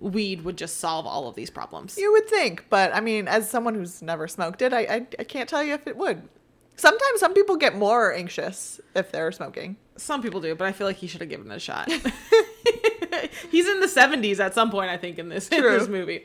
weed 0.00 0.42
would 0.42 0.56
just 0.56 0.78
solve 0.78 1.06
all 1.06 1.28
of 1.28 1.34
these 1.34 1.50
problems. 1.50 1.96
You 1.98 2.12
would 2.12 2.28
think, 2.28 2.66
but 2.68 2.94
I 2.94 3.00
mean, 3.00 3.26
as 3.26 3.48
someone 3.48 3.74
who's 3.74 4.02
never 4.02 4.28
smoked 4.28 4.62
it, 4.62 4.72
I, 4.72 4.80
I, 4.80 5.06
I 5.18 5.24
can't 5.24 5.48
tell 5.48 5.64
you 5.64 5.74
if 5.74 5.86
it 5.86 5.96
would. 5.96 6.28
Sometimes 6.76 7.20
some 7.20 7.34
people 7.34 7.56
get 7.56 7.76
more 7.76 8.12
anxious 8.12 8.80
if 8.94 9.12
they're 9.12 9.32
smoking. 9.32 9.76
Some 9.96 10.22
people 10.22 10.40
do, 10.40 10.54
but 10.54 10.66
I 10.66 10.72
feel 10.72 10.86
like 10.86 10.96
he 10.96 11.06
should 11.06 11.20
have 11.20 11.30
given 11.30 11.50
it 11.50 11.54
a 11.54 11.60
shot. 11.60 11.88
He's 13.50 13.68
in 13.68 13.80
the 13.80 13.86
70s 13.86 14.38
at 14.40 14.54
some 14.54 14.70
point, 14.70 14.90
I 14.90 14.96
think, 14.96 15.18
in 15.18 15.28
this, 15.28 15.48
in 15.48 15.62
this 15.62 15.88
movie. 15.88 16.24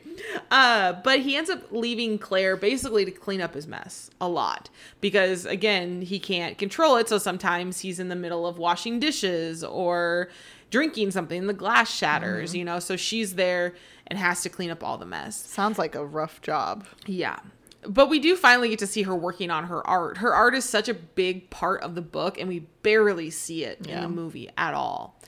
Uh, 0.50 0.94
but 1.04 1.20
he 1.20 1.36
ends 1.36 1.50
up 1.50 1.70
leaving 1.70 2.18
Claire 2.18 2.56
basically 2.56 3.04
to 3.04 3.10
clean 3.10 3.40
up 3.40 3.54
his 3.54 3.66
mess 3.66 4.10
a 4.20 4.28
lot 4.28 4.68
because, 5.00 5.46
again, 5.46 6.02
he 6.02 6.18
can't 6.18 6.58
control 6.58 6.96
it. 6.96 7.08
So 7.08 7.18
sometimes 7.18 7.80
he's 7.80 7.98
in 8.00 8.08
the 8.08 8.16
middle 8.16 8.46
of 8.46 8.58
washing 8.58 9.00
dishes 9.00 9.62
or 9.62 10.28
drinking 10.70 11.10
something, 11.10 11.46
the 11.46 11.52
glass 11.52 11.92
shatters, 11.92 12.54
you 12.54 12.64
know? 12.64 12.78
So 12.78 12.96
she's 12.96 13.34
there 13.34 13.74
and 14.06 14.18
has 14.18 14.42
to 14.42 14.48
clean 14.48 14.70
up 14.70 14.82
all 14.82 14.98
the 14.98 15.06
mess. 15.06 15.36
Sounds 15.36 15.78
like 15.78 15.94
a 15.94 16.04
rough 16.04 16.40
job. 16.42 16.86
Yeah. 17.06 17.38
But 17.82 18.08
we 18.08 18.18
do 18.18 18.36
finally 18.36 18.68
get 18.68 18.78
to 18.80 18.86
see 18.86 19.02
her 19.02 19.14
working 19.14 19.50
on 19.50 19.64
her 19.64 19.86
art. 19.86 20.18
Her 20.18 20.34
art 20.34 20.54
is 20.54 20.64
such 20.64 20.88
a 20.88 20.94
big 20.94 21.48
part 21.48 21.82
of 21.82 21.94
the 21.94 22.02
book, 22.02 22.38
and 22.38 22.48
we 22.48 22.60
barely 22.82 23.30
see 23.30 23.64
it 23.64 23.86
in 23.86 24.02
the 24.02 24.08
movie 24.08 24.50
at 24.58 24.74
all. 24.74 25.18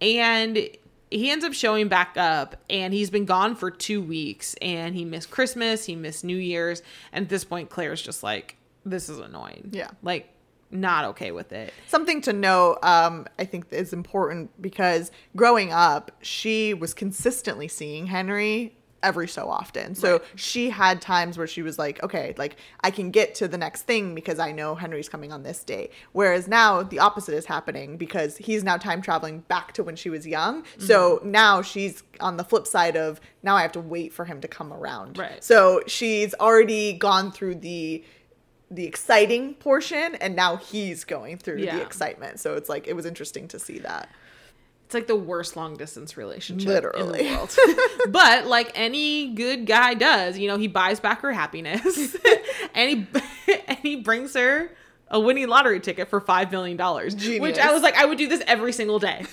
And 0.00 0.68
he 1.12 1.30
ends 1.30 1.44
up 1.44 1.52
showing 1.52 1.88
back 1.88 2.16
up, 2.16 2.56
and 2.68 2.92
he's 2.92 3.10
been 3.10 3.24
gone 3.24 3.54
for 3.54 3.70
two 3.70 4.02
weeks, 4.02 4.54
and 4.62 4.94
he 4.94 5.04
missed 5.04 5.30
Christmas, 5.30 5.84
he 5.84 5.94
missed 5.94 6.24
New 6.24 6.36
Year's, 6.36 6.82
and 7.12 7.24
at 7.24 7.28
this 7.28 7.44
point, 7.44 7.70
Claire's 7.70 8.02
just 8.02 8.22
like, 8.22 8.56
this 8.84 9.08
is 9.08 9.18
annoying. 9.18 9.70
Yeah. 9.72 9.90
Like, 10.02 10.28
not 10.70 11.04
okay 11.04 11.30
with 11.32 11.52
it. 11.52 11.72
Something 11.86 12.22
to 12.22 12.32
note, 12.32 12.78
um, 12.82 13.26
I 13.38 13.44
think 13.44 13.66
is 13.70 13.92
important 13.92 14.50
because 14.60 15.10
growing 15.36 15.72
up, 15.72 16.10
she 16.22 16.72
was 16.74 16.94
consistently 16.94 17.68
seeing 17.68 18.06
Henry 18.06 18.74
every 19.02 19.26
so 19.28 19.48
often. 19.50 19.94
So 19.94 20.12
Right. 20.12 20.22
she 20.36 20.70
had 20.70 21.00
times 21.00 21.36
where 21.36 21.46
she 21.46 21.62
was 21.62 21.78
like, 21.78 22.02
okay, 22.02 22.34
like 22.38 22.56
I 22.82 22.90
can 22.90 23.10
get 23.10 23.34
to 23.36 23.48
the 23.48 23.58
next 23.58 23.82
thing 23.82 24.14
because 24.14 24.38
I 24.38 24.52
know 24.52 24.74
Henry's 24.74 25.08
coming 25.08 25.32
on 25.32 25.42
this 25.42 25.64
day. 25.64 25.90
Whereas 26.12 26.46
now 26.48 26.82
the 26.82 26.98
opposite 26.98 27.34
is 27.34 27.46
happening 27.46 27.96
because 27.96 28.36
he's 28.36 28.62
now 28.62 28.76
time 28.76 29.02
traveling 29.02 29.40
back 29.40 29.72
to 29.74 29.82
when 29.82 29.96
she 29.96 30.10
was 30.10 30.26
young. 30.26 30.64
So 30.78 31.16
Mm-hmm. 31.18 31.30
now 31.30 31.62
she's 31.62 32.02
on 32.20 32.36
the 32.36 32.44
flip 32.44 32.66
side 32.66 32.96
of 32.96 33.20
now 33.42 33.56
I 33.56 33.62
have 33.62 33.72
to 33.72 33.80
wait 33.80 34.12
for 34.12 34.24
him 34.24 34.40
to 34.40 34.48
come 34.48 34.72
around. 34.72 35.18
Right. 35.18 35.42
So 35.42 35.82
she's 35.86 36.34
already 36.34 36.92
gone 36.92 37.32
through 37.32 37.56
the 37.56 38.04
the 38.70 38.86
exciting 38.86 39.52
portion 39.54 40.14
and 40.14 40.34
now 40.34 40.56
he's 40.56 41.04
going 41.04 41.36
through 41.36 41.58
Yeah. 41.58 41.76
the 41.76 41.82
excitement. 41.82 42.40
So 42.40 42.54
it's 42.54 42.70
like 42.70 42.86
it 42.86 42.94
was 42.94 43.04
interesting 43.04 43.46
to 43.48 43.58
see 43.58 43.78
that. 43.80 44.08
It's 44.92 44.94
like 44.94 45.06
the 45.06 45.16
worst 45.16 45.56
long 45.56 45.74
distance 45.74 46.18
relationship 46.18 46.68
Literally. 46.68 47.20
in 47.20 47.26
the 47.26 47.32
world. 47.34 47.56
but 48.10 48.46
like 48.46 48.72
any 48.74 49.32
good 49.32 49.64
guy 49.64 49.94
does, 49.94 50.36
you 50.36 50.48
know, 50.48 50.58
he 50.58 50.68
buys 50.68 51.00
back 51.00 51.22
her 51.22 51.32
happiness 51.32 52.14
and 52.74 52.90
he 52.90 53.06
and 53.68 53.78
he 53.78 53.96
brings 53.96 54.34
her 54.34 54.70
a 55.08 55.18
winning 55.18 55.48
lottery 55.48 55.80
ticket 55.80 56.10
for 56.10 56.20
five 56.20 56.52
million 56.52 56.76
dollars. 56.76 57.14
Which 57.14 57.58
I 57.58 57.72
was 57.72 57.82
like, 57.82 57.96
I 57.96 58.04
would 58.04 58.18
do 58.18 58.28
this 58.28 58.42
every 58.46 58.74
single 58.74 58.98
day. 58.98 59.24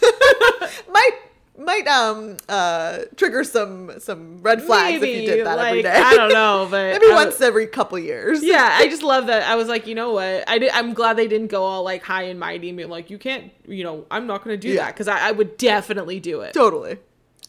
Might 0.89 1.20
might 1.60 1.88
um 1.88 2.38
uh 2.47 2.99
trigger 3.16 3.43
some 3.43 3.99
some 3.99 4.41
red 4.41 4.62
flags 4.64 5.01
if 5.01 5.07
you 5.10 5.26
did 5.28 5.45
that 5.45 5.60
every 5.60 5.84
like, 5.84 5.93
day. 5.93 6.01
I 6.01 6.16
don't 6.16 6.30
know, 6.34 6.68
but 6.72 6.93
Maybe 6.99 7.14
once 7.14 7.39
every 7.41 7.68
couple 7.68 7.99
years. 7.99 8.43
yeah, 8.43 8.70
I 8.80 8.88
just 8.89 9.03
love 9.03 9.28
that. 9.28 9.43
I 9.43 9.55
was 9.55 9.68
like, 9.68 9.86
you 9.86 9.93
know 9.95 10.14
what? 10.14 10.47
I 10.49 10.57
did, 10.60 10.72
I'm 10.72 10.93
glad 10.93 11.18
they 11.18 11.28
didn't 11.28 11.47
go 11.51 11.64
all 11.64 11.84
like 11.84 12.01
high 12.03 12.24
and 12.24 12.39
mighty 12.39 12.70
and 12.70 12.78
be 12.78 12.86
like, 12.86 13.10
you 13.10 13.18
can't, 13.18 13.51
you 13.68 13.84
know, 13.84 14.05
I'm 14.10 14.26
not 14.26 14.43
going 14.43 14.53
to 14.53 14.68
do 14.68 14.74
Yeah. 14.74 14.86
that 14.86 14.95
because 14.95 15.07
I, 15.07 15.30
I 15.30 15.32
would 15.32 15.57
definitely 15.57 16.20
do 16.20 16.41
it. 16.41 16.53
Totally. 16.53 16.97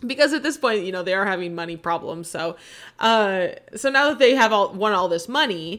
because 0.07 0.33
at 0.33 0.43
this 0.43 0.57
point 0.57 0.85
you 0.85 0.93
know 0.93 1.03
they 1.03 1.13
are 1.15 1.27
having 1.27 1.55
money 1.55 1.77
problems 1.77 2.27
so 2.31 2.57
uh 3.01 3.49
so 3.77 3.91
now 3.91 4.09
that 4.09 4.19
they 4.19 4.35
have 4.35 4.51
all 4.51 4.73
won 4.73 4.93
all 4.95 5.09
this 5.09 5.29
money 5.29 5.79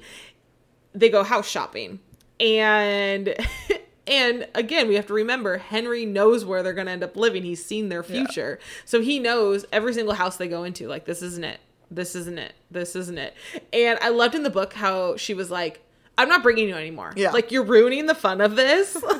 they 0.93 1.09
go 1.09 1.23
house 1.23 1.49
shopping 1.49 1.99
and 2.39 3.35
and 4.07 4.47
again 4.55 4.87
we 4.87 4.95
have 4.95 5.05
to 5.07 5.13
remember 5.13 5.57
henry 5.57 6.05
knows 6.05 6.43
where 6.43 6.63
they're 6.63 6.73
going 6.73 6.87
to 6.87 6.91
end 6.93 7.03
up 7.03 7.15
living. 7.15 7.43
He's 7.43 7.63
seen 7.63 7.89
their 7.89 8.01
Yeah. 8.07 8.25
future. 8.25 8.59
So 8.85 9.01
he 9.01 9.19
knows 9.19 9.65
every 9.71 9.93
single 9.93 10.15
house 10.15 10.37
they 10.37 10.47
go 10.47 10.63
into. 10.63 10.87
Like 10.87 11.05
this 11.05 11.21
isn't 11.21 11.43
it. 11.43 11.59
This 11.89 12.15
isn't 12.15 12.37
it. 12.39 12.53
This 12.71 12.95
isn't 12.95 13.17
it. 13.17 13.35
And 13.73 13.99
i 14.01 14.09
loved 14.09 14.33
in 14.35 14.43
the 14.43 14.49
book 14.49 14.73
how 14.73 15.17
she 15.17 15.33
was 15.33 15.51
like 15.51 15.81
i'm 16.17 16.27
not 16.29 16.41
bringing 16.43 16.67
you 16.69 16.75
anymore. 16.75 17.13
Yeah. 17.15 17.31
like 17.31 17.51
you're 17.51 17.63
ruining 17.63 18.05
the 18.07 18.15
fun 18.15 18.41
of 18.41 18.55
this. 18.55 18.97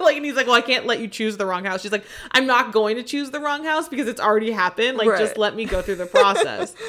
Like 0.00 0.16
and 0.16 0.24
he's 0.26 0.34
like 0.36 0.46
well 0.46 0.54
i 0.56 0.60
can't 0.60 0.86
let 0.86 1.00
you 1.00 1.08
choose 1.08 1.36
the 1.36 1.46
wrong 1.46 1.64
house. 1.64 1.82
She's 1.82 1.92
like 1.92 2.04
i'm 2.32 2.46
not 2.46 2.72
going 2.72 2.96
to 2.96 3.02
choose 3.02 3.30
the 3.30 3.40
wrong 3.40 3.64
house 3.64 3.88
because 3.88 4.08
it's 4.08 4.20
already 4.20 4.50
happened. 4.52 4.98
Like 4.98 5.08
just 5.18 5.36
let 5.38 5.54
me 5.56 5.64
go 5.64 5.82
through 5.82 5.96
the 5.96 6.06
process. 6.06 6.74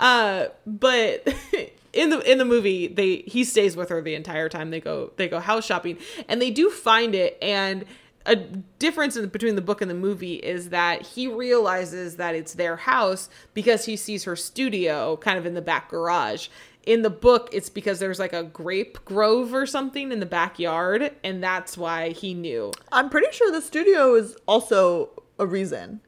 Uh 0.00 0.46
but 0.64 1.26
in 1.92 2.10
the 2.10 2.20
in 2.30 2.38
the 2.38 2.44
movie 2.44 2.88
they 2.88 3.16
he 3.26 3.44
stays 3.44 3.76
with 3.76 3.88
her 3.88 4.02
the 4.02 4.14
entire 4.14 4.48
time 4.48 4.70
they 4.70 4.80
go 4.80 5.12
they 5.16 5.28
go 5.28 5.40
house 5.40 5.64
shopping. 5.64 5.98
And 6.28 6.40
they 6.40 6.50
do 6.50 6.70
find 6.70 7.14
it 7.14 7.38
and 7.40 7.84
a 8.26 8.36
difference 8.36 9.16
in, 9.16 9.26
between 9.28 9.54
the 9.54 9.62
book 9.62 9.80
and 9.80 9.90
the 9.90 9.94
movie 9.94 10.34
is 10.34 10.68
that 10.68 11.06
he 11.06 11.26
realizes 11.26 12.16
that 12.16 12.34
it's 12.34 12.54
their 12.54 12.76
house 12.76 13.30
because 13.54 13.86
he 13.86 13.96
sees 13.96 14.24
her 14.24 14.36
studio 14.36 15.16
kind 15.16 15.38
of 15.38 15.46
in 15.46 15.54
the 15.54 15.62
back 15.62 15.88
garage. 15.88 16.48
In 16.84 17.02
the 17.02 17.10
book 17.10 17.48
it's 17.52 17.70
because 17.70 17.98
there's 17.98 18.18
like 18.18 18.32
a 18.32 18.42
grape 18.44 19.04
grove 19.04 19.54
or 19.54 19.66
something 19.66 20.12
in 20.12 20.20
the 20.20 20.26
backyard 20.26 21.12
and 21.24 21.42
that's 21.42 21.78
why 21.78 22.10
he 22.10 22.34
knew. 22.34 22.72
I'm 22.92 23.08
pretty 23.08 23.32
sure 23.32 23.50
the 23.50 23.62
studio 23.62 24.14
is 24.14 24.36
also 24.46 25.10
a 25.38 25.46
reason. 25.46 26.00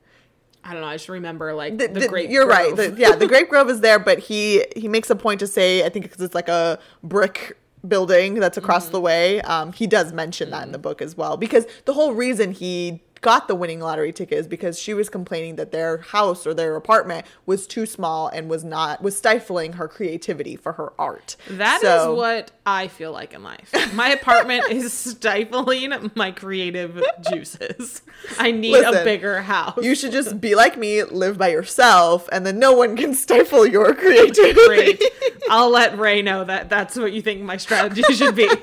I 0.64 0.72
don't 0.72 0.82
know 0.82 0.88
i 0.88 0.94
just 0.94 1.08
remember 1.08 1.54
like 1.54 1.78
The- 1.78 1.88
the, 1.88 2.00
the- 2.00 2.08
grape 2.08 2.30
you're 2.30 2.44
grove. 2.46 2.58
right. 2.58 2.76
The, 2.76 2.94
yeah, 2.98 3.14
the 3.16 3.26
grape 3.32 3.48
grove 3.48 3.70
is 3.70 3.80
there, 3.80 3.98
but 3.98 4.18
he 4.18 4.64
he 4.76 4.88
makes 4.88 5.08
a 5.10 5.16
point 5.16 5.40
to 5.40 5.46
say, 5.46 5.84
I 5.84 5.88
think 5.88 6.04
because 6.06 6.20
it's 6.20 6.34
like 6.34 6.48
a 6.48 6.78
brick 7.02 7.56
building 7.86 8.34
that's 8.34 8.58
across 8.58 8.84
Mm-hmm. 8.84 8.92
the 8.92 9.00
way. 9.00 9.40
Um, 9.42 9.72
he 9.72 9.86
does 9.86 10.12
mention 10.12 10.50
that 10.50 10.64
in 10.66 10.72
the 10.72 10.78
book 10.78 11.00
as 11.00 11.16
well, 11.16 11.36
because 11.38 11.66
the 11.86 11.94
whole 11.94 12.12
reason 12.12 12.52
he 12.52 13.02
got 13.22 13.48
the 13.48 13.54
winning 13.54 13.80
lottery 13.80 14.12
ticket 14.12 14.38
is 14.38 14.46
because 14.48 14.78
she 14.78 14.94
was 14.94 15.08
complaining 15.10 15.56
that 15.56 15.72
their 15.72 15.98
house 15.98 16.46
or 16.46 16.54
their 16.54 16.74
apartment 16.76 17.26
was 17.44 17.66
too 17.66 17.84
small 17.84 18.28
and 18.28 18.48
was 18.48 18.64
not 18.64 19.02
was 19.02 19.16
stifling 19.16 19.74
her 19.74 19.86
creativity 19.88 20.56
for 20.56 20.72
her 20.72 20.92
art. 20.98 21.36
That 21.48 21.76
is 21.76 21.82
So- 21.82 22.14
what 22.14 22.50
I 22.64 22.88
feel 22.88 23.12
like 23.12 23.34
in 23.34 23.42
life. 23.42 23.70
My 23.94 24.08
apartment 24.10 24.70
is 24.70 24.92
stifling 25.10 26.10
my 26.14 26.30
creative 26.30 27.02
juices. 27.30 28.02
I 28.38 28.52
need 28.52 28.76
a 28.84 29.04
bigger 29.04 29.42
house. 29.42 29.78
You 29.82 29.94
should 29.94 30.12
just 30.12 30.40
be 30.40 30.54
like 30.54 30.78
me, 30.78 31.02
live 31.02 31.36
by 31.36 31.48
yourself, 31.48 32.28
and 32.32 32.46
then 32.46 32.58
no 32.58 32.72
one 32.72 32.96
can 32.96 33.12
stifle 33.14 33.66
your 33.66 33.94
creativity. 34.02 34.64
Great. 34.66 35.02
I'll 35.50 35.70
let 35.70 35.98
Ray 35.98 36.22
know 36.22 36.44
that 36.44 36.68
that's 36.70 36.96
what 36.96 37.12
you 37.12 37.20
think 37.22 37.42
my 37.42 37.56
strategy 37.56 38.02
should 38.14 38.36
be. 38.36 38.48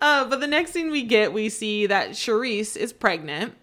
uh, 0.00 0.24
but 0.28 0.40
the 0.40 0.46
next 0.46 0.70
thing 0.72 0.90
we 0.90 1.02
get, 1.02 1.32
we 1.32 1.48
see 1.48 1.86
that 1.86 2.10
Charisse 2.10 2.76
is 2.76 2.92
pregnant. 2.92 3.54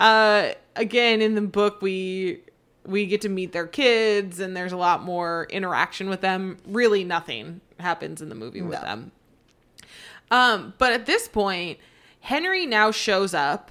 Uh, 0.00 0.50
again, 0.76 1.20
in 1.22 1.34
the 1.34 1.40
book, 1.42 1.80
we 1.82 2.40
we 2.86 3.06
get 3.06 3.22
to 3.22 3.28
meet 3.28 3.52
their 3.52 3.66
kids, 3.66 4.40
and 4.40 4.56
there's 4.56 4.72
a 4.72 4.76
lot 4.76 5.02
more 5.02 5.46
interaction 5.50 6.08
with 6.08 6.20
them. 6.20 6.58
Really, 6.66 7.02
nothing 7.04 7.60
happens 7.80 8.20
in 8.20 8.28
the 8.28 8.34
movie 8.34 8.60
with 8.62 8.78
No. 8.80 8.82
them. 8.82 9.12
Um, 10.30 10.74
but 10.78 10.92
at 10.92 11.06
this 11.06 11.28
point, 11.28 11.78
Henry 12.20 12.66
now 12.66 12.90
shows 12.90 13.34
up 13.34 13.70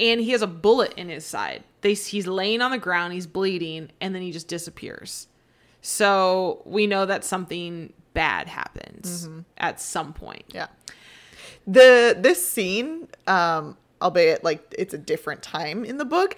and 0.00 0.20
he 0.20 0.30
has 0.30 0.42
a 0.42 0.46
bullet 0.46 0.94
in 0.96 1.08
his 1.08 1.24
side. 1.24 1.62
They, 1.82 1.94
he's 1.94 2.26
laying 2.26 2.60
on 2.62 2.70
the 2.70 2.78
ground, 2.78 3.12
he's 3.12 3.26
bleeding, 3.26 3.90
and 4.00 4.14
then 4.14 4.22
he 4.22 4.32
just 4.32 4.48
disappears. 4.48 5.28
So 5.80 6.62
we 6.64 6.86
know 6.86 7.06
that 7.06 7.24
something 7.24 7.92
bad 8.14 8.48
happens 8.48 9.28
at 9.58 9.80
some 9.80 10.12
point. 10.12 10.44
Yeah. 10.48 10.68
The 11.66 12.16
this 12.18 12.46
scene, 12.48 13.08
um, 13.26 13.76
albeit 14.02 14.44
like 14.44 14.74
it's 14.78 14.92
a 14.94 14.98
different 14.98 15.42
time 15.42 15.84
in 15.84 15.96
the 15.98 16.04
book, 16.04 16.36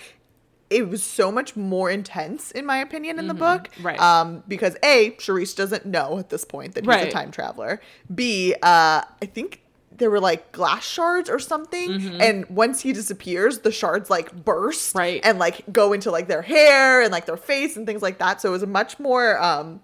it 0.70 0.88
was 0.88 1.02
so 1.02 1.32
much 1.32 1.56
more 1.56 1.90
intense 1.90 2.50
in 2.52 2.64
my 2.66 2.78
opinion 2.78 3.18
in 3.18 3.26
the 3.26 3.34
book. 3.34 3.68
Mm-hmm. 3.72 3.86
Right. 3.86 4.00
Um, 4.00 4.42
because 4.46 4.76
A, 4.84 5.12
Charisse 5.18 5.54
doesn't 5.56 5.84
know 5.86 6.18
at 6.18 6.28
this 6.30 6.44
point 6.44 6.74
that 6.74 6.82
he's 6.84 6.88
Right. 6.88 7.08
a 7.08 7.10
time 7.10 7.30
traveler. 7.30 7.80
B, 8.14 8.54
uh, 8.54 9.02
I 9.22 9.26
think 9.26 9.62
there 9.96 10.10
were 10.10 10.20
like 10.20 10.52
glass 10.52 10.84
shards 10.86 11.30
or 11.30 11.38
something 11.38 12.20
and 12.20 12.44
once 12.50 12.82
he 12.82 12.92
disappears 12.92 13.60
the 13.60 13.72
shards 13.72 14.10
like 14.10 14.30
burst 14.44 14.90
Mm-hmm. 14.90 14.98
Right. 14.98 15.20
and 15.24 15.38
like 15.38 15.64
go 15.72 15.92
into 15.94 16.10
like 16.10 16.28
their 16.28 16.42
hair 16.42 17.00
and 17.00 17.10
like 17.10 17.24
their 17.24 17.38
face 17.38 17.76
and 17.78 17.86
things 17.86 18.02
like 18.02 18.18
that 18.18 18.42
so 18.42 18.50
it 18.50 18.52
was 18.52 18.62
a 18.62 18.66
much 18.66 18.98
more 19.00 19.42
um 19.42 19.80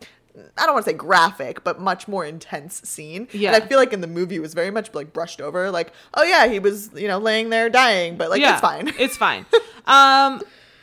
I 0.57 0.65
don't 0.67 0.75
want 0.75 0.85
to 0.87 0.91
say 0.91 0.97
graphic, 0.97 1.63
but 1.65 1.81
much 1.81 2.09
more 2.09 2.25
intense 2.25 2.81
scene. 2.89 3.29
Yeah. 3.33 3.53
And 3.53 3.63
I 3.63 3.67
feel 3.67 3.79
like 3.79 3.93
in 3.93 4.01
the 4.01 4.07
movie 4.07 4.37
it 4.37 4.41
was 4.41 4.55
very 4.55 4.71
much 4.71 4.93
like 4.95 5.13
brushed 5.13 5.41
over. 5.41 5.71
Like, 5.71 5.93
oh 6.15 6.23
yeah, 6.23 6.47
he 6.49 6.59
was, 6.59 6.91
you 6.95 7.09
know, 7.09 7.19
laying 7.19 7.51
there 7.51 7.69
dying, 7.69 8.17
but 8.17 8.31
like 8.31 8.41
it's 8.43 8.61
fine. 8.61 8.93
It's 8.99 9.17
fine. 9.27 9.45
Um, 9.87 10.41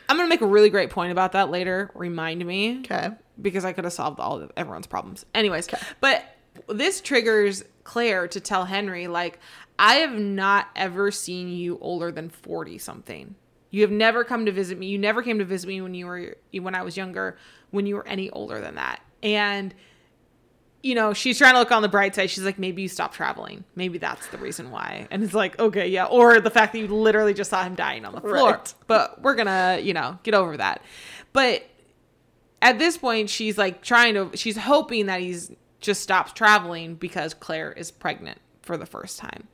I'm 0.08 0.16
gonna 0.16 0.28
make 0.28 0.40
a 0.40 0.46
really 0.46 0.70
great 0.70 0.90
point 0.90 1.12
about 1.12 1.32
that 1.32 1.50
later. 1.50 1.90
Remind 1.94 2.44
me. 2.44 2.80
okay. 2.80 3.10
because 3.40 3.64
I 3.64 3.72
could 3.72 3.84
have 3.84 3.92
solved 3.92 4.20
all 4.20 4.40
of 4.40 4.52
everyone's 4.56 4.86
problems. 4.86 5.24
Anyways, 5.34 5.68
but 6.00 6.24
this 6.68 7.00
triggers 7.00 7.64
Claire 7.84 8.28
to 8.28 8.40
tell 8.40 8.64
Henry 8.64 9.06
like 9.08 9.38
I 9.78 9.94
have 9.96 10.12
not 10.12 10.68
ever 10.76 11.10
seen 11.10 11.48
you 11.48 11.78
older 11.80 12.12
than 12.12 12.28
40 12.28 12.78
something. 12.78 13.34
You 13.70 13.82
have 13.82 13.90
never 13.90 14.24
come 14.24 14.46
to 14.46 14.52
visit 14.52 14.78
me. 14.78 14.88
You 14.88 14.98
never 14.98 15.22
came 15.22 15.38
to 15.38 15.44
visit 15.44 15.68
me 15.68 15.80
when 15.80 15.94
you 15.94 16.06
were 16.06 16.36
when 16.52 16.74
I 16.74 16.82
was 16.82 16.96
younger, 16.96 17.38
when 17.70 17.86
you 17.86 17.94
were 17.94 18.06
any 18.06 18.28
older 18.30 18.60
than 18.60 18.74
that. 18.74 19.00
And 19.22 19.74
you 20.82 20.94
know, 20.94 21.12
she's 21.12 21.36
trying 21.36 21.52
to 21.52 21.58
look 21.58 21.72
on 21.72 21.82
the 21.82 21.88
bright 21.88 22.14
side. 22.14 22.30
She's 22.30 22.44
like, 22.44 22.58
maybe 22.58 22.82
you 22.82 22.88
stop 22.88 23.12
traveling. 23.12 23.64
Maybe 23.74 23.98
that's 23.98 24.26
the 24.28 24.38
reason 24.38 24.70
why. 24.70 25.06
And 25.10 25.22
it's 25.22 25.34
like, 25.34 25.58
okay, 25.58 25.88
yeah. 25.88 26.06
Or 26.06 26.40
the 26.40 26.50
fact 26.50 26.72
that 26.72 26.78
you 26.78 26.86
literally 26.86 27.34
just 27.34 27.50
saw 27.50 27.62
him 27.62 27.74
dying 27.74 28.06
on 28.06 28.14
the 28.14 28.20
floor. 28.20 28.52
Right. 28.52 28.74
But 28.86 29.20
we're 29.20 29.34
gonna, 29.34 29.80
you 29.82 29.92
know, 29.92 30.18
get 30.22 30.34
over 30.34 30.56
that. 30.56 30.82
But 31.32 31.68
at 32.62 32.78
this 32.78 32.96
point, 32.96 33.28
she's 33.28 33.58
like 33.58 33.82
trying 33.82 34.14
to, 34.14 34.36
she's 34.36 34.56
hoping 34.56 35.06
that 35.06 35.20
he's 35.20 35.52
just 35.80 36.02
stops 36.02 36.32
traveling 36.32 36.94
because 36.94 37.34
Claire 37.34 37.72
is 37.72 37.90
pregnant 37.90 38.38
for 38.62 38.76
the 38.76 38.86
first 38.86 39.18
time. 39.18 39.48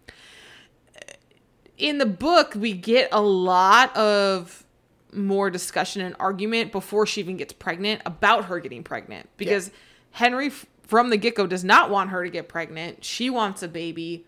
In 1.78 1.98
the 1.98 2.06
book, 2.06 2.54
we 2.54 2.72
get 2.72 3.08
a 3.12 3.20
lot 3.20 3.94
of 3.96 4.64
more 5.12 5.50
discussion 5.50 6.02
and 6.02 6.14
argument 6.18 6.72
before 6.72 7.06
she 7.06 7.20
even 7.20 7.36
gets 7.36 7.52
pregnant 7.52 8.02
about 8.04 8.46
her 8.46 8.60
getting 8.60 8.82
pregnant 8.82 9.28
because 9.36 9.70
Henry, 10.12 10.50
from 10.50 11.10
the 11.10 11.16
get 11.16 11.34
go, 11.34 11.46
does 11.46 11.64
not 11.64 11.90
want 11.90 12.10
her 12.10 12.24
to 12.24 12.30
get 12.30 12.48
pregnant. 12.48 13.04
She 13.04 13.30
wants 13.30 13.62
a 13.62 13.68
baby. 13.68 14.24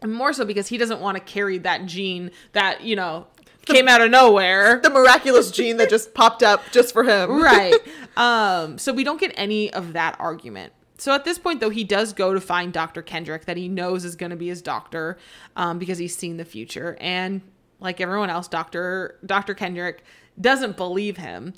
And 0.00 0.12
more 0.12 0.32
so 0.32 0.44
because 0.44 0.68
he 0.68 0.78
doesn't 0.78 1.00
want 1.00 1.16
to 1.16 1.22
carry 1.22 1.58
that 1.58 1.86
gene 1.86 2.30
that, 2.52 2.82
you 2.82 2.96
know, 2.96 3.26
came 3.66 3.88
out 3.88 4.00
of 4.00 4.10
nowhere. 4.10 4.80
The 4.82 4.90
miraculous 4.90 5.50
gene 5.50 5.76
that 5.76 5.88
just 5.88 6.14
popped 6.14 6.42
up 6.42 6.62
just 6.72 6.92
for 6.92 7.04
him. 7.04 7.42
right. 7.42 7.74
Um, 8.14 8.76
so 8.76 8.92
we 8.92 9.04
don't 9.04 9.18
get 9.18 9.32
any 9.36 9.72
of 9.72 9.94
that 9.94 10.16
argument. 10.20 10.74
So 10.98 11.14
at 11.14 11.24
this 11.24 11.38
point, 11.38 11.60
though, 11.60 11.70
he 11.70 11.82
does 11.82 12.12
go 12.12 12.34
to 12.34 12.42
find 12.42 12.74
Dr. 12.74 13.00
Kendrick 13.00 13.46
that 13.46 13.56
he 13.56 13.68
knows 13.68 14.04
is 14.04 14.16
going 14.16 14.28
to 14.28 14.36
be 14.36 14.48
his 14.48 14.60
doctor 14.60 15.16
um, 15.56 15.78
because 15.78 15.96
he's 15.96 16.14
seen 16.14 16.36
the 16.36 16.44
future. 16.44 16.98
And 17.00 17.40
like 17.82 18.00
everyone 18.00 18.30
else, 18.30 18.48
Dr. 18.48 19.18
Dr. 19.24 19.54
Kendrick 19.54 20.02
doesn't 20.40 20.76
believe 20.76 21.16
him. 21.16 21.54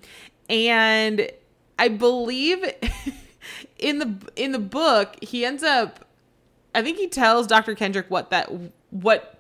And 0.49 1.31
I 1.79 1.89
believe 1.89 2.65
in 3.79 3.99
the 3.99 4.17
in 4.37 4.53
the 4.53 4.59
book, 4.59 5.17
he 5.23 5.45
ends 5.45 5.63
up 5.63 6.05
I 6.75 6.83
think 6.83 6.99
he 6.99 7.09
tells 7.09 7.47
Dr. 7.47 7.75
Kendrick 7.75 8.11
what 8.11 8.31
that 8.31 8.51
what 8.91 9.39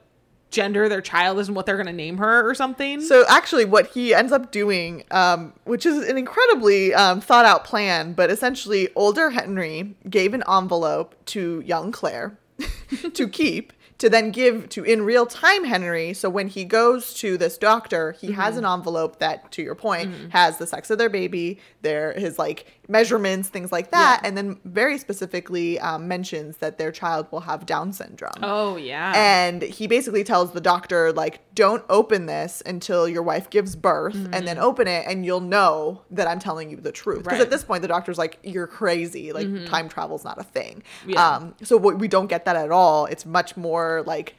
gender 0.51 0.89
their 0.89 1.01
child 1.01 1.39
is 1.41 1.49
and 1.49 1.57
what 1.57 1.67
they're 1.67 1.77
going 1.77 1.87
to 1.87 1.93
name 1.93 2.19
her 2.19 2.49
or 2.49 2.55
something. 2.55 3.01
So 3.01 3.25
actually, 3.29 3.65
what 3.65 3.89
he 3.89 4.15
ends 4.15 4.33
up 4.33 4.53
doing, 4.53 5.03
um, 5.11 5.53
which 5.65 5.85
is 5.85 6.09
an 6.09 6.17
incredibly 6.17 6.95
um, 6.95 7.21
thought 7.21 7.45
out 7.45 7.65
plan, 7.65 8.13
but 8.13 8.31
essentially, 8.31 8.89
older 8.95 9.31
Henry 9.31 9.97
gave 10.09 10.33
an 10.33 10.45
envelope 10.49 11.17
to 11.27 11.61
young 11.67 11.91
Claire 11.93 12.39
to 13.15 13.29
keep. 13.29 13.73
To 14.05 14.11
then 14.11 14.33
give 14.33 14.69
to 14.69 14.85
in 14.85 15.01
real 15.01 15.25
time 15.25 15.65
Henry. 15.65 16.13
So 16.13 16.29
when 16.29 16.49
he 16.49 16.67
goes 16.67 17.15
to 17.15 17.39
this 17.39 17.57
doctor, 17.57 18.13
he 18.13 18.33
has 18.33 18.57
mm-hmm. 18.57 18.67
an 18.67 18.71
envelope 18.71 19.19
that, 19.21 19.51
to 19.53 19.63
your 19.63 19.75
point, 19.75 20.11
mm-hmm. 20.11 20.29
has 20.29 20.59
the 20.59 20.67
sex 20.67 20.91
of 20.91 20.99
their 20.99 21.09
baby, 21.09 21.59
their 21.81 22.13
his 22.13 22.39
like 22.39 22.67
measurements, 22.89 23.49
things 23.49 23.73
like 23.73 23.91
that, 23.91 24.21
and 24.25 24.37
then 24.37 24.59
very 24.65 24.99
specifically 24.99 25.79
um, 25.81 26.07
mentions 26.09 26.59
that 26.59 26.79
their 26.79 26.93
child 26.93 27.27
will 27.31 27.41
have 27.41 27.65
Down 27.67 27.93
syndrome. 27.93 28.33
oh 28.43 28.77
yeah. 28.77 29.13
And 29.17 29.63
he 29.63 29.87
basically 29.87 30.25
tells 30.25 30.53
the 30.53 30.61
doctor, 30.61 31.13
like, 31.13 31.41
don't 31.55 31.85
open 31.89 32.27
this 32.27 32.63
until 32.67 33.09
your 33.09 33.23
wife 33.23 33.49
gives 33.51 33.75
birth 33.77 34.17
and 34.33 34.47
then 34.47 34.59
open 34.59 34.87
it 34.89 35.07
and 35.07 35.25
you'll 35.25 35.41
know 35.41 36.03
that 36.11 36.27
I'm 36.27 36.39
telling 36.41 36.71
you 36.71 36.77
the 36.77 36.93
truth. 36.93 37.25
Because 37.25 37.39
Right. 37.39 37.43
at 37.47 37.51
this 37.51 37.65
point, 37.65 37.83
the 37.83 37.89
doctor's 37.89 38.19
like, 38.19 38.39
you're 38.43 38.67
crazy. 38.67 39.33
Like, 39.33 39.49
time 39.67 39.89
travel's 39.89 40.25
not 40.25 40.39
a 40.39 40.45
thing. 40.45 40.83
Yeah. 41.07 41.27
Um, 41.37 41.55
so 41.63 41.77
we 41.77 42.09
don't 42.09 42.27
get 42.27 42.45
that 42.45 42.57
at 42.57 42.71
all. 42.71 43.07
It's 43.07 43.25
much 43.25 43.57
more 43.57 44.03
like 44.07 44.35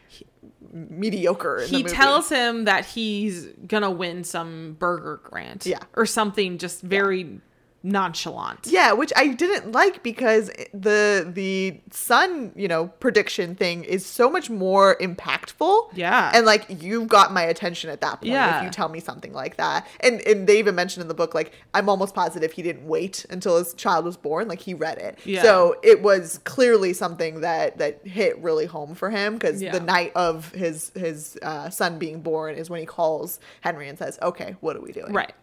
mediocre. 0.71 1.57
In 1.59 1.71
the 1.71 1.77
he 1.77 1.83
tells 1.83 2.29
him 2.29 2.65
that 2.65 2.85
he's 2.85 3.47
gonna 3.67 3.91
win 3.91 4.23
some 4.23 4.75
burger 4.77 5.21
grant 5.23 5.65
Yeah. 5.65 5.79
or 5.95 6.05
something 6.05 6.57
just 6.57 6.81
very 6.81 7.39
nonchalant 7.85 8.65
Yeah, 8.65 8.93
which 8.93 9.13
I 9.15 9.27
didn't 9.27 9.71
like 9.71 10.01
because 10.01 10.47
the 10.73 11.29
the 11.31 11.79
son, 11.91 12.51
you 12.55 12.67
know, 12.67 12.87
prediction 12.87 13.53
thing 13.55 13.83
is 13.83 14.03
so 14.05 14.29
much 14.29 14.49
more 14.49 14.95
impactful. 14.97 15.89
Yeah. 15.93 16.31
And 16.33 16.45
like 16.47 16.65
you've 16.81 17.07
got 17.07 17.31
my 17.31 17.43
attention 17.43 17.91
at 17.91 18.01
that 18.01 18.15
point 18.21 18.25
Yeah. 18.31 18.57
if 18.57 18.63
you 18.65 18.69
tell 18.71 18.89
me 18.89 18.99
something 18.99 19.33
like 19.33 19.57
that. 19.57 19.85
And 19.99 20.19
and 20.21 20.47
they 20.47 20.57
even 20.57 20.73
mentioned 20.73 21.03
in 21.03 21.07
the 21.07 21.13
book 21.13 21.35
like 21.35 21.53
I'm 21.75 21.87
almost 21.87 22.15
positive 22.15 22.51
he 22.51 22.63
didn't 22.63 22.87
wait 22.87 23.23
until 23.29 23.57
his 23.57 23.75
child 23.75 24.03
was 24.05 24.17
born, 24.17 24.47
like 24.47 24.61
he 24.61 24.73
read 24.73 24.97
it. 24.97 25.19
Yeah. 25.23 25.43
So 25.43 25.75
it 25.83 26.01
was 26.01 26.39
clearly 26.39 26.93
something 26.93 27.41
that 27.41 27.77
that 27.77 28.05
hit 28.05 28.37
really 28.39 28.65
home 28.65 28.95
for 28.95 29.11
him 29.11 29.33
because 29.35 29.61
Yeah. 29.61 29.71
the 29.73 29.79
night 29.79 30.11
of 30.15 30.51
his 30.53 30.91
his 30.95 31.37
uh, 31.43 31.69
son 31.69 31.99
being 31.99 32.21
born 32.21 32.55
is 32.55 32.67
when 32.69 32.79
he 32.79 32.85
calls 32.87 33.39
Henry 33.61 33.87
and 33.87 33.97
says, 33.99 34.17
"Okay, 34.23 34.55
what 34.61 34.75
are 34.75 34.81
we 34.81 34.91
doing?" 34.91 35.13
right 35.13 35.33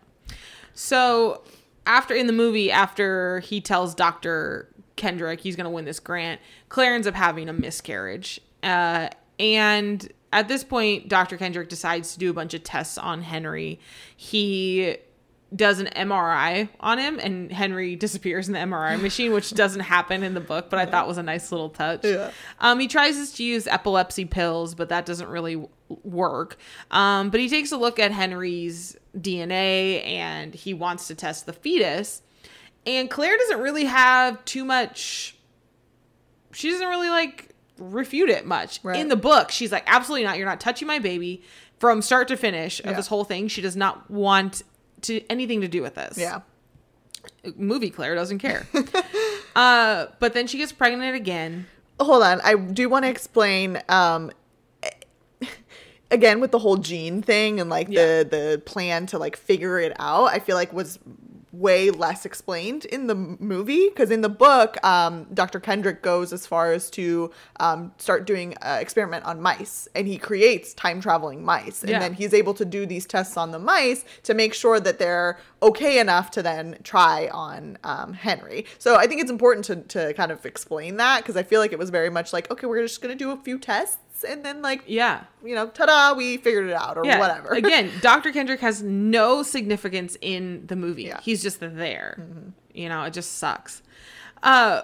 so 0.74 1.42
after 1.86 2.14
in 2.14 2.26
the 2.26 2.32
movie 2.32 2.70
after 2.70 3.40
he 3.40 3.60
tells 3.60 3.94
dr 3.94 4.68
kendrick 4.96 5.40
he's 5.40 5.56
gonna 5.56 5.70
win 5.70 5.84
this 5.84 6.00
grant 6.00 6.40
claire 6.68 6.94
ends 6.94 7.06
up 7.06 7.14
having 7.14 7.48
a 7.48 7.52
miscarriage 7.52 8.40
uh, 8.62 9.08
and 9.38 10.12
at 10.32 10.48
this 10.48 10.64
point 10.64 11.08
dr 11.08 11.36
kendrick 11.36 11.68
decides 11.68 12.12
to 12.12 12.18
do 12.18 12.30
a 12.30 12.34
bunch 12.34 12.54
of 12.54 12.62
tests 12.62 12.98
on 12.98 13.22
henry 13.22 13.80
he 14.16 14.96
does 15.54 15.80
an 15.80 15.88
MRI 15.94 16.68
on 16.80 16.98
him 16.98 17.18
and 17.18 17.52
Henry 17.52 17.96
disappears 18.02 18.48
in 18.48 18.54
the 18.54 18.60
MRI 18.60 19.00
machine, 19.00 19.32
which 19.32 19.52
doesn't 19.52 19.80
happen 19.80 20.22
in 20.22 20.34
the 20.34 20.40
book, 20.40 20.70
but 20.70 20.78
I 20.78 20.86
thought 20.86 21.06
was 21.06 21.18
a 21.18 21.22
nice 21.22 21.52
little 21.52 21.68
touch. 21.68 22.04
Yeah. 22.04 22.30
Um, 22.60 22.78
he 22.78 22.88
tries 22.88 23.32
to 23.32 23.44
use 23.44 23.66
epilepsy 23.66 24.24
pills, 24.24 24.74
but 24.74 24.88
that 24.88 25.06
doesn't 25.06 25.28
really 25.28 25.66
work. 26.02 26.56
Um, 26.90 27.30
but 27.30 27.40
he 27.40 27.48
takes 27.48 27.72
a 27.72 27.76
look 27.76 27.98
at 27.98 28.10
Henry's 28.12 28.96
DNA 29.16 30.04
and 30.06 30.54
he 30.54 30.74
wants 30.74 31.06
to 31.08 31.14
test 31.14 31.46
the 31.46 31.52
fetus. 31.52 32.22
And 32.86 33.10
Claire 33.10 33.36
doesn't 33.36 33.60
really 33.60 33.84
have 33.84 34.44
too 34.44 34.64
much. 34.64 35.36
She 36.52 36.70
doesn't 36.70 36.88
really 36.88 37.08
like 37.10 37.48
refute 37.78 38.28
it 38.30 38.46
much. 38.46 38.80
Right. 38.82 38.98
In 39.00 39.08
the 39.08 39.16
book, 39.16 39.50
she's 39.50 39.72
like, 39.72 39.84
absolutely 39.86 40.24
not. 40.24 40.36
You're 40.36 40.46
not 40.46 40.60
touching 40.60 40.86
my 40.88 40.98
baby 40.98 41.42
from 41.78 42.02
start 42.02 42.28
to 42.28 42.36
finish 42.36 42.80
of 42.80 42.86
Yeah. 42.86 42.92
this 42.92 43.06
whole 43.06 43.24
thing. 43.24 43.48
She 43.48 43.60
does 43.60 43.76
not 43.76 44.10
want 44.10 44.62
to 45.02 45.20
anything 45.28 45.60
to 45.62 45.68
do 45.68 45.82
with 45.82 45.94
this 45.96 46.16
Yeah. 46.18 46.40
movie 47.56 47.90
Claire 47.90 48.14
doesn't 48.14 48.38
care. 48.38 48.66
uh, 49.56 50.06
but 50.20 50.32
then 50.32 50.46
she 50.46 50.58
gets 50.58 50.72
pregnant 50.72 51.16
again. 51.16 51.66
hold 52.00 52.22
on 52.22 52.40
i 52.42 52.54
do 52.56 52.88
want 52.88 53.04
to 53.04 53.08
explain 53.08 53.80
um 53.88 54.30
again 56.12 56.38
with 56.40 56.50
the 56.52 56.58
whole 56.60 56.76
gene 56.76 57.20
thing 57.22 57.58
and 57.60 57.68
like 57.68 57.88
Yeah. 57.90 58.22
the 58.22 58.28
the 58.30 58.62
plan 58.64 59.06
to 59.06 59.18
like 59.18 59.36
figure 59.36 59.78
it 59.80 59.92
out 59.98 60.26
i 60.26 60.38
feel 60.38 60.54
like 60.56 60.72
was 60.72 60.98
way 61.52 61.90
less 61.90 62.24
explained 62.24 62.86
in 62.86 63.08
the 63.08 63.14
movie 63.14 63.88
because 63.90 64.10
in 64.10 64.22
the 64.22 64.28
book 64.30 64.82
um, 64.84 65.26
dr 65.34 65.60
kendrick 65.60 66.00
goes 66.02 66.32
as 66.32 66.46
far 66.46 66.72
as 66.72 66.88
to 66.88 67.30
um, 67.60 67.92
start 67.98 68.26
doing 68.26 68.54
an 68.62 68.80
experiment 68.80 69.22
on 69.26 69.38
mice 69.40 69.86
and 69.94 70.08
he 70.08 70.16
creates 70.16 70.72
time 70.72 70.98
traveling 70.98 71.44
mice 71.44 71.82
and 71.82 71.90
Yeah. 71.90 71.98
then 71.98 72.14
he's 72.14 72.32
able 72.32 72.54
to 72.54 72.64
do 72.64 72.86
these 72.86 73.04
tests 73.04 73.36
on 73.36 73.50
the 73.50 73.58
mice 73.58 74.02
to 74.22 74.32
make 74.32 74.54
sure 74.54 74.80
that 74.80 74.98
they're 74.98 75.38
okay 75.62 75.98
enough 75.98 76.30
to 76.32 76.42
then 76.42 76.78
try 76.84 77.28
on 77.32 77.76
um, 77.84 78.14
henry 78.14 78.64
so 78.78 78.96
i 78.96 79.06
think 79.06 79.20
it's 79.20 79.30
important 79.30 79.64
to, 79.66 79.76
to 79.76 80.14
kind 80.14 80.32
of 80.32 80.46
explain 80.46 80.96
that 80.96 81.18
because 81.22 81.36
i 81.36 81.42
feel 81.42 81.60
like 81.60 81.72
it 81.72 81.78
was 81.78 81.90
very 81.90 82.08
much 82.10 82.32
like 82.32 82.50
okay 82.50 82.66
we're 82.66 82.80
just 82.82 83.02
going 83.02 83.16
to 83.16 83.24
do 83.24 83.30
a 83.30 83.36
few 83.36 83.58
tests 83.58 83.98
and 84.24 84.44
then 84.44 84.62
like 84.62 84.82
Yeah. 84.86 85.24
you 85.44 85.54
know 85.54 85.66
ta-da 85.68 86.14
we 86.14 86.36
figured 86.36 86.68
it 86.68 86.74
out 86.74 86.96
or 86.98 87.04
Yeah. 87.04 87.18
whatever 87.18 87.48
Again, 87.54 87.90
Dr. 88.00 88.32
Kendrick 88.32 88.60
has 88.60 88.82
no 88.82 89.42
significance 89.42 90.16
in 90.20 90.66
the 90.66 90.76
movie. 90.76 91.04
Yeah. 91.04 91.20
He's 91.22 91.42
just 91.42 91.58
there. 91.60 92.24
You 92.74 92.88
know, 92.88 93.02
it 93.04 93.12
just 93.12 93.38
sucks. 93.38 93.82
Uh, 94.42 94.82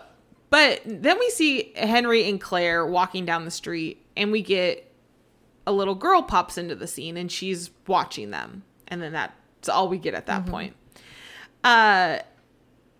but 0.50 0.80
then 0.86 1.18
we 1.18 1.28
see 1.30 1.72
Henry 1.76 2.28
and 2.28 2.40
Claire 2.40 2.86
walking 2.86 3.24
down 3.26 3.44
the 3.44 3.50
street, 3.50 4.04
and 4.16 4.30
we 4.32 4.40
get 4.42 4.90
a 5.66 5.72
little 5.72 5.94
girl 5.94 6.22
pops 6.22 6.56
into 6.56 6.74
the 6.74 6.86
scene, 6.86 7.16
and 7.16 7.30
she's 7.30 7.70
watching 7.86 8.30
them, 8.30 8.62
and 8.86 9.02
then 9.02 9.12
that's 9.12 9.68
all 9.68 9.88
we 9.88 9.98
get 9.98 10.14
at 10.14 10.26
that 10.26 10.46
point. 10.46 10.74
Uh, 11.64 12.18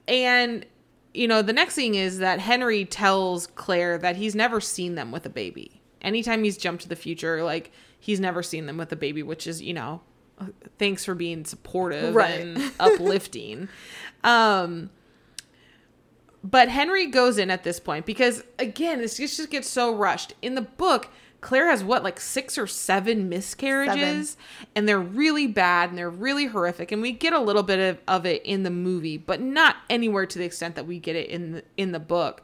and 0.06 0.66
you 1.14 1.26
know, 1.26 1.40
the 1.42 1.52
next 1.54 1.74
thing 1.74 1.94
is 1.94 2.18
that 2.18 2.38
Henry 2.38 2.84
tells 2.84 3.46
Claire 3.48 3.98
that 3.98 4.16
he's 4.16 4.34
never 4.34 4.60
seen 4.60 4.94
them 4.94 5.10
with 5.10 5.24
a 5.26 5.30
baby. 5.30 5.77
Anytime 6.02 6.44
he's 6.44 6.56
jumped 6.56 6.82
to 6.82 6.88
the 6.88 6.96
future, 6.96 7.42
like 7.42 7.70
he's 7.98 8.20
never 8.20 8.42
seen 8.42 8.66
them 8.66 8.76
with 8.76 8.92
a 8.92 8.96
baby, 8.96 9.22
which 9.22 9.46
is, 9.46 9.60
you 9.62 9.74
know, 9.74 10.00
thanks 10.78 11.04
for 11.04 11.14
being 11.14 11.44
supportive 11.44 12.14
Right. 12.14 12.40
and 12.40 12.72
uplifting. 12.80 13.68
Um 14.24 14.90
but 16.44 16.68
Henry 16.68 17.06
goes 17.06 17.36
in 17.38 17.50
at 17.50 17.64
this 17.64 17.80
point 17.80 18.06
because 18.06 18.44
again, 18.58 18.98
this 19.00 19.16
just 19.16 19.36
just 19.36 19.50
gets 19.50 19.68
so 19.68 19.94
rushed. 19.94 20.34
In 20.40 20.54
the 20.54 20.62
book, 20.62 21.08
Claire 21.40 21.68
has 21.68 21.82
what 21.84 22.02
like 22.04 22.20
six 22.20 22.56
or 22.56 22.66
seven 22.66 23.28
miscarriages, 23.28 24.36
and 24.74 24.88
they're 24.88 25.00
really 25.00 25.46
bad 25.46 25.88
and 25.90 25.98
they're 25.98 26.08
really 26.10 26.46
horrific. 26.46 26.92
And 26.92 27.02
we 27.02 27.12
get 27.12 27.32
a 27.32 27.40
little 27.40 27.62
bit 27.64 27.78
of, 27.80 27.98
of 28.06 28.24
it 28.26 28.42
in 28.44 28.62
the 28.62 28.70
movie, 28.70 29.16
but 29.16 29.40
not 29.40 29.76
anywhere 29.90 30.26
to 30.26 30.38
the 30.38 30.44
extent 30.44 30.76
that 30.76 30.86
we 30.86 30.98
get 30.98 31.16
it 31.16 31.28
in 31.28 31.52
the, 31.52 31.64
in 31.76 31.92
the 31.92 32.00
book. 32.00 32.42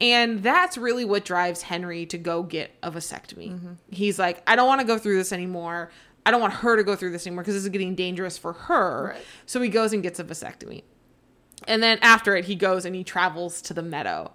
And 0.00 0.42
that's 0.42 0.78
really 0.78 1.04
what 1.04 1.24
drives 1.24 1.62
Henry 1.62 2.06
to 2.06 2.16
go 2.16 2.42
get 2.42 2.74
a 2.82 2.90
vasectomy. 2.90 3.76
He's 3.90 4.18
like, 4.18 4.42
I 4.46 4.56
don't 4.56 4.66
want 4.66 4.80
to 4.80 4.86
go 4.86 4.96
through 4.96 5.18
this 5.18 5.32
anymore. 5.32 5.90
I 6.24 6.30
don't 6.30 6.40
want 6.40 6.54
her 6.54 6.76
to 6.76 6.84
go 6.84 6.96
through 6.96 7.12
this 7.12 7.26
anymore 7.26 7.42
because 7.42 7.54
this 7.54 7.64
is 7.64 7.68
getting 7.68 7.94
dangerous 7.94 8.38
for 8.38 8.52
her. 8.52 9.12
Right. 9.14 9.22
So 9.46 9.60
he 9.60 9.68
goes 9.68 9.92
and 9.92 10.02
gets 10.02 10.18
a 10.18 10.24
vasectomy. 10.24 10.84
And 11.68 11.82
then 11.82 11.98
after 12.00 12.36
it, 12.36 12.46
he 12.46 12.54
goes 12.54 12.84
and 12.84 12.94
he 12.94 13.04
travels 13.04 13.60
to 13.62 13.74
the 13.74 13.82
meadow. 13.82 14.32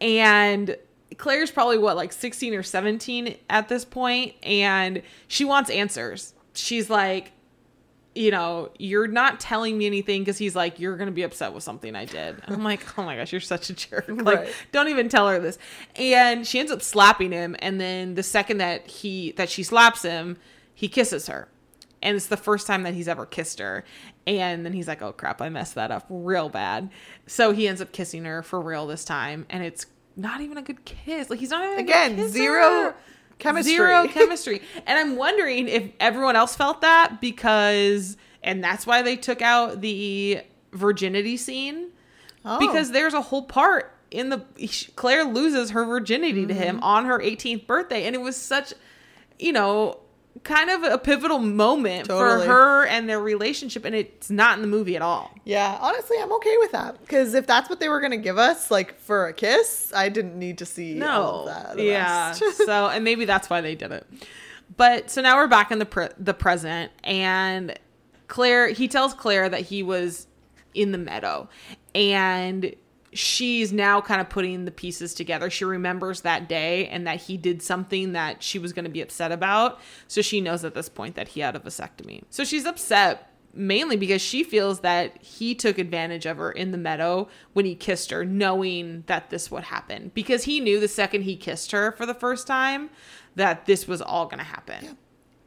And 0.00 0.76
Claire's 1.16 1.50
probably 1.50 1.78
what, 1.78 1.96
like 1.96 2.12
16 2.12 2.54
or 2.54 2.62
17 2.62 3.36
at 3.48 3.68
this 3.68 3.84
point, 3.84 4.34
and 4.42 5.02
she 5.26 5.44
wants 5.44 5.70
answers. 5.70 6.34
She's 6.54 6.88
like, 6.88 7.32
you 8.14 8.30
know, 8.32 8.70
you're 8.78 9.06
not 9.06 9.38
telling 9.38 9.78
me 9.78 9.86
anything 9.86 10.22
because 10.22 10.36
he's 10.38 10.56
like, 10.56 10.80
you're 10.80 10.96
gonna 10.96 11.10
be 11.12 11.22
upset 11.22 11.52
with 11.52 11.62
something 11.62 11.94
I 11.94 12.04
did. 12.06 12.40
And 12.44 12.56
I'm 12.56 12.64
like, 12.64 12.98
oh 12.98 13.04
my 13.04 13.16
gosh, 13.16 13.32
you're 13.32 13.40
such 13.40 13.70
a 13.70 13.74
jerk. 13.74 14.06
Like, 14.08 14.38
Right. 14.38 14.54
don't 14.72 14.88
even 14.88 15.08
tell 15.08 15.28
her 15.28 15.38
this. 15.38 15.58
And 15.96 16.46
she 16.46 16.58
ends 16.58 16.72
up 16.72 16.82
slapping 16.82 17.30
him, 17.32 17.54
and 17.60 17.80
then 17.80 18.14
the 18.14 18.22
second 18.22 18.58
that 18.58 18.86
he 18.86 19.32
that 19.32 19.48
she 19.48 19.62
slaps 19.62 20.02
him, 20.02 20.36
he 20.74 20.88
kisses 20.88 21.28
her. 21.28 21.48
And 22.02 22.16
it's 22.16 22.26
the 22.28 22.36
first 22.38 22.66
time 22.66 22.82
that 22.84 22.94
he's 22.94 23.08
ever 23.08 23.26
kissed 23.26 23.58
her. 23.58 23.84
And 24.26 24.64
then 24.64 24.72
he's 24.72 24.88
like, 24.88 25.02
oh 25.02 25.12
crap, 25.12 25.42
I 25.42 25.48
messed 25.50 25.74
that 25.74 25.90
up 25.90 26.06
real 26.08 26.48
bad. 26.48 26.90
So 27.26 27.52
he 27.52 27.68
ends 27.68 27.82
up 27.82 27.92
kissing 27.92 28.24
her 28.24 28.42
for 28.42 28.60
real 28.60 28.86
this 28.86 29.04
time. 29.04 29.44
And 29.50 29.62
it's 29.62 29.84
not 30.16 30.40
even 30.40 30.56
a 30.56 30.62
good 30.62 30.84
kiss. 30.86 31.28
Like 31.28 31.38
he's 31.40 31.50
not 31.50 31.62
even 31.64 31.78
Again, 31.78 32.28
zero 32.30 32.94
chemistry. 33.40 33.74
Zero 33.74 34.06
chemistry. 34.12 34.62
And 34.86 34.98
I'm 34.98 35.16
wondering 35.16 35.66
if 35.68 35.90
everyone 35.98 36.36
else 36.36 36.54
felt 36.54 36.80
that 36.82 37.20
because, 37.20 38.16
and 38.42 38.62
that's 38.62 38.86
why 38.86 39.02
they 39.02 39.16
took 39.16 39.42
out 39.42 39.80
the 39.80 40.42
virginity 40.72 41.36
scene 41.36 41.88
Oh. 42.44 42.58
because 42.58 42.92
there's 42.92 43.12
a 43.12 43.20
whole 43.20 43.42
part 43.42 43.94
in 44.10 44.30
the 44.30 44.42
Claire 44.96 45.24
loses 45.24 45.70
her 45.70 45.84
virginity 45.84 46.46
to 46.46 46.54
Mm-hmm. 46.54 46.62
him 46.62 46.80
on 46.82 47.04
her 47.04 47.18
18th 47.18 47.66
birthday, 47.66 48.06
and 48.06 48.14
it 48.16 48.20
was 48.20 48.36
such, 48.36 48.72
you 49.38 49.52
know, 49.52 49.98
kind 50.42 50.70
of 50.70 50.82
a 50.82 50.96
pivotal 50.98 51.38
moment 51.38 52.06
Totally. 52.08 52.46
for 52.46 52.52
her 52.52 52.86
and 52.86 53.08
their 53.08 53.20
relationship, 53.20 53.84
and 53.84 53.94
it's 53.94 54.30
not 54.30 54.56
in 54.56 54.62
the 54.62 54.68
movie 54.68 54.96
at 54.96 55.02
all. 55.02 55.30
Yeah, 55.44 55.76
honestly, 55.80 56.16
I'm 56.20 56.32
okay 56.32 56.56
with 56.58 56.72
that 56.72 57.00
because 57.00 57.34
if 57.34 57.46
that's 57.46 57.68
what 57.68 57.78
they 57.80 57.88
were 57.88 58.00
gonna 58.00 58.16
give 58.16 58.38
us, 58.38 58.70
like 58.70 58.98
for 59.00 59.26
a 59.26 59.32
kiss, 59.32 59.92
I 59.94 60.08
didn't 60.08 60.38
need 60.38 60.58
to 60.58 60.66
see 60.66 61.00
all 61.02 61.44
No, 61.46 61.50
of 61.50 61.76
that. 61.76 61.78
yeah. 61.84 62.32
so, 62.54 62.88
and 62.88 63.04
maybe 63.04 63.24
that's 63.24 63.50
why 63.50 63.60
they 63.60 63.74
did 63.74 63.92
it. 63.92 64.06
But 64.76 65.10
so 65.10 65.20
now 65.20 65.36
we're 65.36 65.48
back 65.48 65.70
in 65.70 65.78
the 65.78 65.86
pre- 65.86 66.08
the 66.18 66.34
present, 66.34 66.92
and 67.04 67.78
Claire. 68.28 68.68
He 68.68 68.88
tells 68.88 69.12
Claire 69.14 69.48
that 69.48 69.62
he 69.62 69.82
was 69.82 70.26
in 70.74 70.92
the 70.92 70.98
meadow, 70.98 71.48
and 71.94 72.74
she's 73.12 73.72
now 73.72 74.00
kind 74.00 74.20
of 74.20 74.28
putting 74.28 74.64
the 74.64 74.70
pieces 74.70 75.14
together. 75.14 75.50
She 75.50 75.64
remembers 75.64 76.20
that 76.20 76.48
day 76.48 76.86
and 76.86 77.06
that 77.06 77.22
he 77.22 77.36
did 77.36 77.62
something 77.62 78.12
that 78.12 78.42
she 78.42 78.58
was 78.58 78.72
going 78.72 78.84
to 78.84 78.90
be 78.90 79.00
upset 79.00 79.32
about. 79.32 79.80
So 80.06 80.22
she 80.22 80.40
knows 80.40 80.64
at 80.64 80.74
this 80.74 80.88
point 80.88 81.16
that 81.16 81.28
he 81.28 81.40
had 81.40 81.56
a 81.56 81.60
vasectomy. 81.60 82.22
So 82.30 82.44
she's 82.44 82.66
upset 82.66 83.26
mainly 83.52 83.96
because 83.96 84.22
she 84.22 84.44
feels 84.44 84.80
that 84.80 85.20
he 85.22 85.54
took 85.54 85.78
advantage 85.78 86.24
of 86.24 86.36
her 86.36 86.52
in 86.52 86.70
the 86.70 86.78
meadow 86.78 87.28
when 87.52 87.64
he 87.64 87.74
kissed 87.74 88.10
her, 88.10 88.24
knowing 88.24 89.02
that 89.06 89.30
this 89.30 89.50
would 89.50 89.64
happen. 89.64 90.12
Because 90.14 90.44
he 90.44 90.60
knew 90.60 90.78
the 90.78 90.88
second 90.88 91.22
he 91.22 91.36
kissed 91.36 91.72
her 91.72 91.92
for 91.92 92.06
the 92.06 92.14
first 92.14 92.46
time 92.46 92.90
that 93.34 93.66
this 93.66 93.88
was 93.88 94.00
all 94.00 94.26
going 94.26 94.38
to 94.38 94.44
happen. 94.44 94.96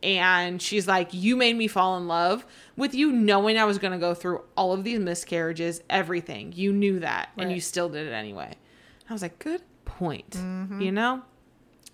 And 0.04 0.62
she's 0.62 0.88
like, 0.88 1.14
You 1.14 1.36
made 1.36 1.56
me 1.56 1.68
fall 1.68 1.98
in 1.98 2.08
love 2.08 2.46
with 2.76 2.94
you, 2.94 3.12
knowing 3.12 3.58
I 3.58 3.66
was 3.66 3.78
going 3.80 3.94
to 3.94 4.00
go 4.00 4.14
through 4.14 4.44
all 4.56 4.74
of 4.74 4.84
these 4.84 5.00
miscarriages, 5.00 5.82
everything. 5.90 6.52
You 6.54 6.74
knew 6.74 7.00
that, 7.00 7.30
and 7.38 7.52
you 7.52 7.62
still 7.62 7.90
did 7.90 8.08
it 8.08 8.12
anyway. 8.12 8.54
I 9.10 9.14
was 9.14 9.22
like, 9.22 9.40
Good 9.40 9.62
point. 9.86 10.32
Mm-hmm. 10.32 10.82
You 10.82 10.92
know? 10.92 11.22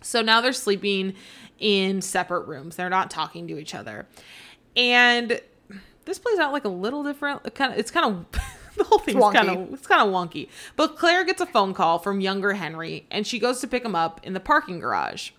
So 0.02 0.22
now 0.22 0.42
they're 0.42 0.54
sleeping 0.54 1.14
in 1.60 2.02
separate 2.02 2.48
rooms. 2.48 2.76
They're 2.76 2.90
not 2.90 3.12
talking 3.12 3.48
to 3.48 3.60
each 3.60 3.76
other. 3.76 4.08
And 4.76 5.40
this 6.06 6.20
plays 6.20 6.40
out 6.40 6.52
like 6.52 6.66
a 6.66 6.70
little 6.70 7.04
different. 7.04 7.54
Kind 7.54 7.74
of, 7.74 7.80
it's 7.80 7.92
kind 7.92 8.06
of 8.06 8.26
the 8.78 8.84
whole 8.84 9.00
thing's 9.00 9.24
kind 9.34 9.50
of 9.50 9.74
it's 9.74 9.88
kind 9.88 10.02
of 10.02 10.14
wonky. 10.14 10.50
But 10.76 10.98
Claire 10.98 11.24
gets 11.24 11.42
a 11.42 11.46
phone 11.46 11.74
call 11.74 12.00
from 12.00 12.22
younger 12.22 12.54
Henry, 12.54 13.06
and 13.12 13.28
she 13.28 13.40
goes 13.40 13.60
to 13.62 13.68
pick 13.68 13.84
him 13.84 13.96
up 13.96 14.20
in 14.24 14.34
the 14.34 14.40
parking 14.40 14.80
garage. 14.80 15.32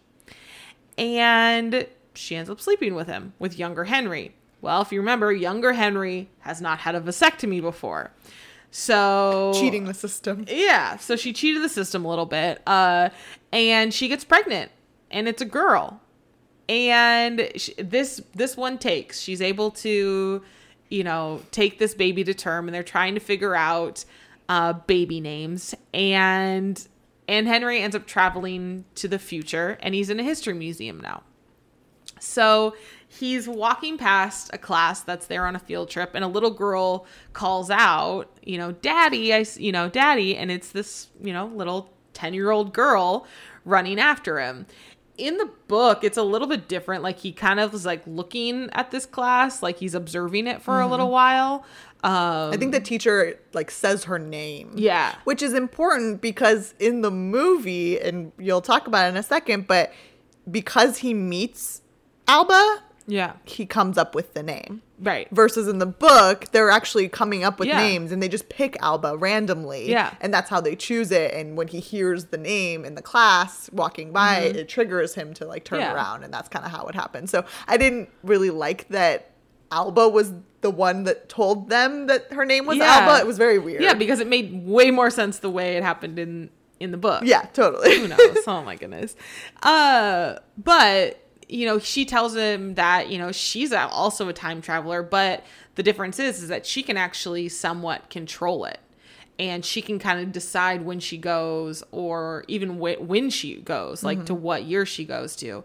And 0.99 1.87
she 2.21 2.37
ends 2.37 2.51
up 2.51 2.61
sleeping 2.61 2.95
with 2.95 3.07
him, 3.07 3.33
with 3.39 3.59
younger 3.59 3.85
Henry. 3.85 4.35
Well, 4.61 4.83
if 4.83 4.93
you 4.93 5.01
remember, 5.01 5.33
younger 5.33 5.73
Henry 5.73 6.29
has 6.41 6.61
not 6.61 6.81
had 6.81 6.95
a 6.95 7.01
vasectomy 7.01 7.61
before. 7.61 8.13
So 8.71 9.53
cheating 9.55 9.85
the 9.85 9.95
system. 9.95 10.45
yeah, 10.49 10.97
so 10.99 11.17
she 11.17 11.33
cheated 11.33 11.63
the 11.63 11.69
system 11.69 12.05
a 12.05 12.09
little 12.09 12.27
bit, 12.27 12.63
uh, 12.67 13.09
and 13.53 13.93
she 13.93 14.07
gets 14.07 14.23
pregnant, 14.25 14.71
and 15.11 15.27
it's 15.27 15.43
a 15.43 15.47
girl, 15.47 16.01
and 16.69 17.51
sh 17.57 17.71
this 17.79 18.23
this 18.33 18.57
one 18.57 18.79
takes. 18.79 19.21
She's 19.21 19.43
able 19.43 19.73
to, 19.73 20.43
you 20.89 21.05
know, 21.05 21.43
take 21.51 21.79
this 21.79 21.95
baby 21.95 22.23
to 22.23 22.35
term, 22.35 22.69
and 22.69 22.75
they're 22.75 22.85
trying 22.85 23.15
to 23.15 23.21
figure 23.21 23.57
out 23.57 24.05
uh, 24.49 24.75
baby 24.75 25.21
names, 25.21 25.75
and 25.93 26.87
and 27.27 27.49
Henry 27.49 27.81
ends 27.81 27.97
up 27.97 28.07
traveling 28.07 28.85
to 28.97 29.09
the 29.09 29.19
future, 29.19 29.79
and 29.83 29.97
he's 29.97 30.11
in 30.11 30.21
a 30.21 30.25
history 30.25 30.55
museum 30.55 31.01
now. 31.01 31.25
So 32.21 32.75
he's 33.09 33.49
walking 33.49 33.99
past 33.99 34.51
a 34.53 34.59
class 34.59 35.01
that's 35.01 35.27
there 35.27 35.47
on 35.47 35.57
a 35.57 35.59
field 35.59 35.91
trip, 35.91 36.13
and 36.15 36.23
a 36.25 36.29
little 36.29 36.51
girl 36.51 37.07
calls 37.33 37.71
out, 37.71 38.31
you 38.43 38.59
know, 38.59 38.73
"Daddy!" 38.73 39.35
I, 39.35 39.45
you 39.57 39.73
know, 39.73 39.89
"Daddy!" 39.89 40.37
And 40.37 40.51
it's 40.51 40.71
this, 40.71 41.09
you 41.21 41.33
know, 41.33 41.47
little 41.47 41.91
ten-year-old 42.13 42.73
girl 42.73 43.27
running 43.65 43.99
after 43.99 44.39
him. 44.39 44.67
In 45.19 45.37
the 45.37 45.51
book, 45.69 46.03
it's 46.03 46.17
a 46.17 46.23
little 46.23 46.49
bit 46.49 46.67
different. 46.67 47.03
Like 47.03 47.19
he 47.19 47.33
kind 47.33 47.61
of 47.61 47.73
was 47.73 47.85
like 47.85 48.03
looking 48.07 48.71
at 48.73 48.91
this 48.91 49.05
class, 49.05 49.63
like 49.63 49.79
he's 49.79 49.95
observing 49.95 50.47
it 50.47 50.63
for 50.63 50.81
a 50.81 50.87
little 50.87 51.11
while. 51.11 51.65
Um, 52.03 52.51
I 52.51 52.57
think 52.57 52.73
the 52.73 52.81
teacher 52.81 53.39
like 53.53 53.71
says 53.71 54.05
her 54.05 54.19
name. 54.19 54.73
Yeah. 54.77 55.15
Which 55.25 55.43
is 55.43 55.53
important 55.53 56.23
because 56.23 56.75
in 56.79 57.03
the 57.03 57.11
movie, 57.11 58.01
and 58.01 58.33
you'll 58.39 58.63
talk 58.63 58.87
about 58.87 59.07
it 59.07 59.09
in 59.11 59.17
a 59.19 59.23
second, 59.23 59.67
but 59.67 59.93
because 60.51 60.99
he 60.99 61.13
meets 61.13 61.83
Alba, 62.31 62.83
yeah, 63.07 63.33
he 63.45 63.67
comes 63.67 63.99
up 63.99 64.15
with 64.15 64.35
the 64.35 64.43
name. 64.43 64.83
right. 65.01 65.27
Versus 65.33 65.67
in 65.67 65.79
the 65.79 65.87
book, 65.87 66.47
they're 66.53 66.71
actually 66.71 67.09
coming 67.09 67.43
up 67.43 67.59
with 67.59 67.67
Yeah. 67.69 67.79
names 67.79 68.13
and 68.13 68.23
they 68.23 68.29
just 68.29 68.49
pick 68.51 68.77
Alba 68.83 69.17
randomly. 69.17 69.91
Yeah. 69.91 70.13
And 70.21 70.33
that's 70.33 70.49
how 70.51 70.61
they 70.61 70.77
choose 70.77 71.11
it. 71.11 71.33
And 71.35 71.57
when 71.57 71.69
he 71.69 71.81
hears 71.81 72.27
the 72.27 72.37
name 72.39 72.85
in 72.85 72.95
the 72.95 73.03
class 73.03 73.71
walking 73.73 74.13
by, 74.13 74.41
it 74.41 74.69
triggers 74.69 75.15
him 75.15 75.33
to 75.35 75.47
like 75.47 75.65
turn 75.65 75.81
Mm-hmm. 75.81 75.89
Yeah. 75.89 75.95
around. 75.95 76.23
And 76.25 76.33
that's 76.33 76.49
kind 76.51 76.65
of 76.67 76.71
how 76.71 76.87
it 76.87 76.95
happened. 76.95 77.31
So 77.31 77.45
I 77.67 77.79
didn't 77.79 78.11
really 78.23 78.51
like 78.51 78.89
that 78.89 79.31
Alba 79.73 80.09
was 80.09 80.33
the 80.61 80.71
one 80.71 81.05
that 81.05 81.29
told 81.31 81.71
them 81.71 82.07
that 82.09 82.31
her 82.35 82.45
name 82.45 82.67
was 82.67 82.77
Yeah. 82.77 82.99
Alba. 83.09 83.21
It 83.21 83.27
was 83.27 83.39
very 83.39 83.59
weird. 83.59 83.83
Yeah, 83.83 83.95
because 83.95 84.21
it 84.21 84.27
made 84.29 84.67
way 84.67 84.91
more 84.91 85.09
sense 85.11 85.39
the 85.39 85.51
way 85.51 85.77
it 85.79 85.83
happened 85.83 86.19
in 86.19 86.51
in 86.79 86.91
the 86.93 86.97
book. 86.99 87.23
Yeah, 87.25 87.43
totally. 87.55 87.99
who 88.01 88.09
knows 88.09 88.39
oh 88.47 88.63
my 88.63 88.77
goodness 88.77 89.15
uh 89.63 90.37
but 90.57 91.20
you 91.51 91.67
know 91.67 91.79
she 91.79 92.05
tells 92.05 92.35
him 92.35 92.75
that 92.75 93.11
you 93.11 93.19
know 93.19 93.33
she's 93.33 93.73
also 93.73 94.29
a 94.29 94.33
time 94.33 94.61
traveler 94.61 95.03
but 95.03 95.45
the 95.81 95.83
difference 95.83 96.19
is 96.19 96.43
is 96.43 96.49
that 96.49 96.67
she 96.67 96.83
can 96.83 96.99
actually 96.99 97.49
somewhat 97.49 98.11
control 98.11 98.67
it. 98.67 98.81
And 99.39 99.65
she 99.65 99.81
can 99.81 99.99
kind 99.99 100.21
of 100.21 100.33
decide 100.33 100.85
when 100.85 101.01
she 101.01 101.17
goes 101.17 101.83
or 101.91 102.45
even 102.49 102.79
wh- 102.79 103.01
when 103.01 103.31
she 103.31 103.57
goes 103.57 104.03
like 104.03 104.27
to 104.27 104.35
mm-hmm. 104.35 104.43
what 104.43 104.65
year 104.65 104.85
she 104.85 105.07
goes 105.07 105.35
to. 105.37 105.65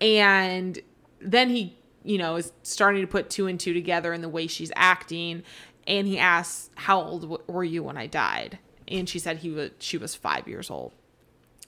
And 0.00 0.80
then 1.20 1.50
he 1.50 1.76
you 2.02 2.18
know 2.18 2.34
is 2.34 2.52
starting 2.64 3.02
to 3.02 3.06
put 3.06 3.30
two 3.30 3.46
and 3.46 3.60
two 3.60 3.72
together 3.72 4.12
in 4.12 4.22
the 4.22 4.28
way 4.28 4.48
she's 4.48 4.72
acting. 4.74 5.44
And 5.86 6.08
he 6.08 6.18
asks 6.18 6.70
how 6.74 7.00
old 7.00 7.22
w- 7.22 7.42
were 7.46 7.62
you 7.62 7.84
when 7.84 7.96
i 7.96 8.08
died? 8.08 8.58
And 8.88 9.08
she 9.08 9.20
said 9.20 9.38
he 9.38 9.50
was 9.50 9.70
she 9.78 9.96
was 9.96 10.16
five 10.16 10.48
years 10.48 10.70
old. 10.70 10.92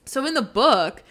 So 0.03 0.25
in 0.25 0.33
the 0.33 0.41
book 0.41 1.01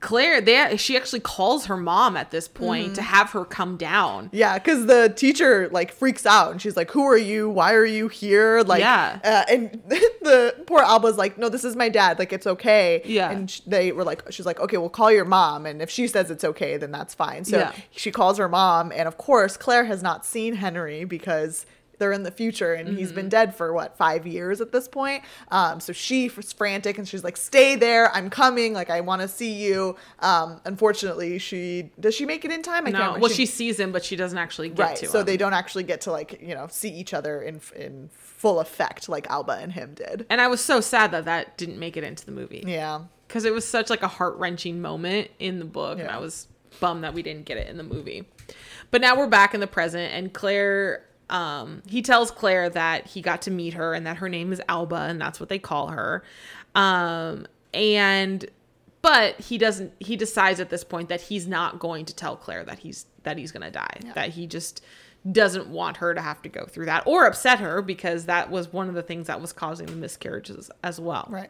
Claire, 0.00 0.40
they 0.40 0.76
she 0.76 0.96
actually 0.96 1.20
calls 1.20 1.66
her 1.66 1.76
mom 1.76 2.16
at 2.16 2.30
this 2.30 2.48
point 2.48 2.94
to 2.96 3.02
have 3.02 3.30
her 3.30 3.44
come 3.44 3.76
down. 3.76 4.30
Yeah, 4.32 4.58
because 4.58 4.86
the 4.86 5.08
teacher 5.14 5.68
like 5.70 5.92
freaks 5.92 6.24
out 6.26 6.52
and 6.52 6.60
she's 6.62 6.76
like, 6.76 6.90
"Who 6.92 7.04
are 7.04 7.16
you? 7.16 7.48
Why 7.48 7.74
are 7.74 7.84
you 7.84 8.08
here?" 8.08 8.62
Like, 8.62 8.80
Yeah. 8.80 9.18
uh, 9.24 9.44
and 9.52 9.82
the 9.88 10.54
poor 10.66 10.82
Alba's 10.82 11.16
like, 11.16 11.38
"No, 11.38 11.48
this 11.48 11.64
is 11.64 11.76
my 11.76 11.88
dad. 11.88 12.18
Like, 12.18 12.32
it's 12.32 12.46
okay." 12.46 13.02
Yeah. 13.04 13.30
and 13.30 13.50
sh- 13.50 13.60
they 13.66 13.92
were 13.92 14.04
like, 14.04 14.22
"She's 14.30 14.46
like, 14.46 14.60
okay, 14.60 14.76
we'll 14.76 14.88
call 14.90 15.12
your 15.12 15.24
mom, 15.24 15.66
and 15.66 15.80
if 15.82 15.90
she 15.90 16.06
says 16.08 16.30
it's 16.30 16.44
okay, 16.44 16.76
then 16.76 16.90
that's 16.90 17.14
fine." 17.14 17.44
So 17.44 17.58
Yeah. 17.58 17.72
she 17.90 18.10
calls 18.10 18.38
her 18.38 18.48
mom, 18.48 18.92
and 18.94 19.06
of 19.08 19.18
course, 19.18 19.56
Claire 19.56 19.84
has 19.84 20.02
not 20.02 20.24
seen 20.26 20.54
Henry 20.56 21.04
because 21.04 21.66
they're 22.04 22.12
in 22.12 22.22
the 22.22 22.30
future 22.30 22.74
and 22.74 22.98
he's 22.98 23.08
Mm-hmm. 23.08 23.16
been 23.16 23.28
dead 23.30 23.54
for 23.56 23.72
what 23.72 23.96
five 23.96 24.26
years 24.26 24.60
at 24.60 24.70
this 24.72 24.88
point 24.88 25.22
um 25.50 25.80
so 25.80 25.92
she 25.92 26.28
was 26.36 26.52
frantic 26.52 26.98
and 26.98 27.08
she's 27.08 27.24
like 27.24 27.36
stay 27.36 27.76
there 27.76 28.14
i'm 28.14 28.28
coming 28.28 28.74
like 28.74 28.90
i 28.90 29.00
want 29.00 29.22
to 29.22 29.28
see 29.28 29.52
you 29.52 29.96
um 30.20 30.60
unfortunately 30.66 31.38
she 31.38 31.90
does 31.98 32.14
she 32.14 32.26
make 32.26 32.44
it 32.44 32.50
in 32.52 32.60
time 32.62 32.86
i 32.86 32.90
No, 32.90 32.98
remember. 32.98 33.20
well, 33.20 33.30
she 33.30 33.46
sees 33.46 33.80
him, 33.80 33.90
but 33.92 34.04
she 34.04 34.16
doesn't 34.16 34.36
actually 34.38 34.68
get 34.68 34.78
right 34.82 34.96
to 34.96 35.06
so 35.06 35.20
him. 35.20 35.26
they 35.26 35.36
don't 35.38 35.54
actually 35.54 35.84
get 35.84 36.02
to 36.02 36.12
like 36.12 36.38
you 36.42 36.54
know 36.54 36.66
see 36.70 36.90
each 36.90 37.14
other 37.14 37.40
in 37.40 37.60
in 37.74 38.10
full 38.12 38.60
effect 38.60 39.08
like 39.08 39.26
alba 39.30 39.52
and 39.62 39.72
him 39.72 39.94
did 39.94 40.26
and 40.28 40.40
I 40.40 40.48
was 40.48 40.60
so 40.60 40.80
sad 40.82 41.10
that 41.12 41.24
that 41.24 41.56
didn't 41.56 41.78
make 41.78 41.96
it 41.96 42.04
into 42.04 42.26
the 42.26 42.32
movie. 42.32 42.62
yeah 42.66 43.00
because 43.26 43.46
it 43.46 43.54
was 43.54 43.66
such 43.66 43.88
like 43.90 44.02
a 44.02 44.08
heart 44.08 44.36
wrenching 44.36 44.80
moment 44.82 45.30
in 45.38 45.58
the 45.58 45.64
book, 45.64 45.98
and 45.98 46.08
I 46.08 46.18
was 46.18 46.46
bummed 46.78 47.02
that 47.04 47.14
we 47.14 47.22
didn't 47.22 47.46
get 47.46 47.56
it 47.56 47.68
in 47.68 47.78
the 47.78 47.82
movie. 47.82 48.28
But 48.90 49.00
now 49.00 49.16
we're 49.16 49.26
back 49.28 49.54
in 49.54 49.60
the 49.60 49.66
present, 49.66 50.12
and 50.12 50.32
Claire, 50.32 51.02
um, 51.30 51.82
he 51.88 52.02
tells 52.02 52.30
Claire 52.30 52.68
that 52.70 53.06
he 53.08 53.20
got 53.22 53.42
to 53.42 53.50
meet 53.50 53.74
her 53.74 53.94
and 53.94 54.06
that 54.06 54.18
her 54.18 54.28
name 54.28 54.52
is 54.52 54.60
Alba, 54.68 54.96
and 55.08 55.20
that's 55.20 55.40
what 55.40 55.48
they 55.48 55.58
call 55.58 55.88
her. 55.88 56.22
Um, 56.74 57.46
and 57.72 58.44
but 59.02 59.38
he 59.40 59.58
doesn't. 59.58 59.92
He 59.98 60.16
decides 60.16 60.60
at 60.60 60.70
this 60.70 60.84
point 60.84 61.08
that 61.08 61.20
he's 61.22 61.46
not 61.46 61.78
going 61.78 62.04
to 62.06 62.14
tell 62.14 62.36
Claire 62.36 62.64
that 62.64 62.78
he's 62.80 63.06
that 63.22 63.38
he's 63.38 63.52
gonna 63.52 63.70
die. 63.70 63.98
That 64.14 64.30
he 64.30 64.46
just 64.46 64.82
doesn't 65.30 65.68
want 65.68 65.96
her 65.98 66.14
to 66.14 66.20
have 66.20 66.42
to 66.42 66.48
go 66.50 66.66
through 66.66 66.84
that 66.86 67.02
or 67.06 67.24
upset 67.26 67.58
her 67.58 67.80
because 67.80 68.26
that 68.26 68.50
was 68.50 68.70
one 68.72 68.88
of 68.90 68.94
the 68.94 69.02
things 69.02 69.26
that 69.28 69.40
was 69.40 69.54
causing 69.54 69.86
the 69.86 69.96
miscarriages 69.96 70.70
as 70.82 71.00
well. 71.00 71.26
right 71.30 71.48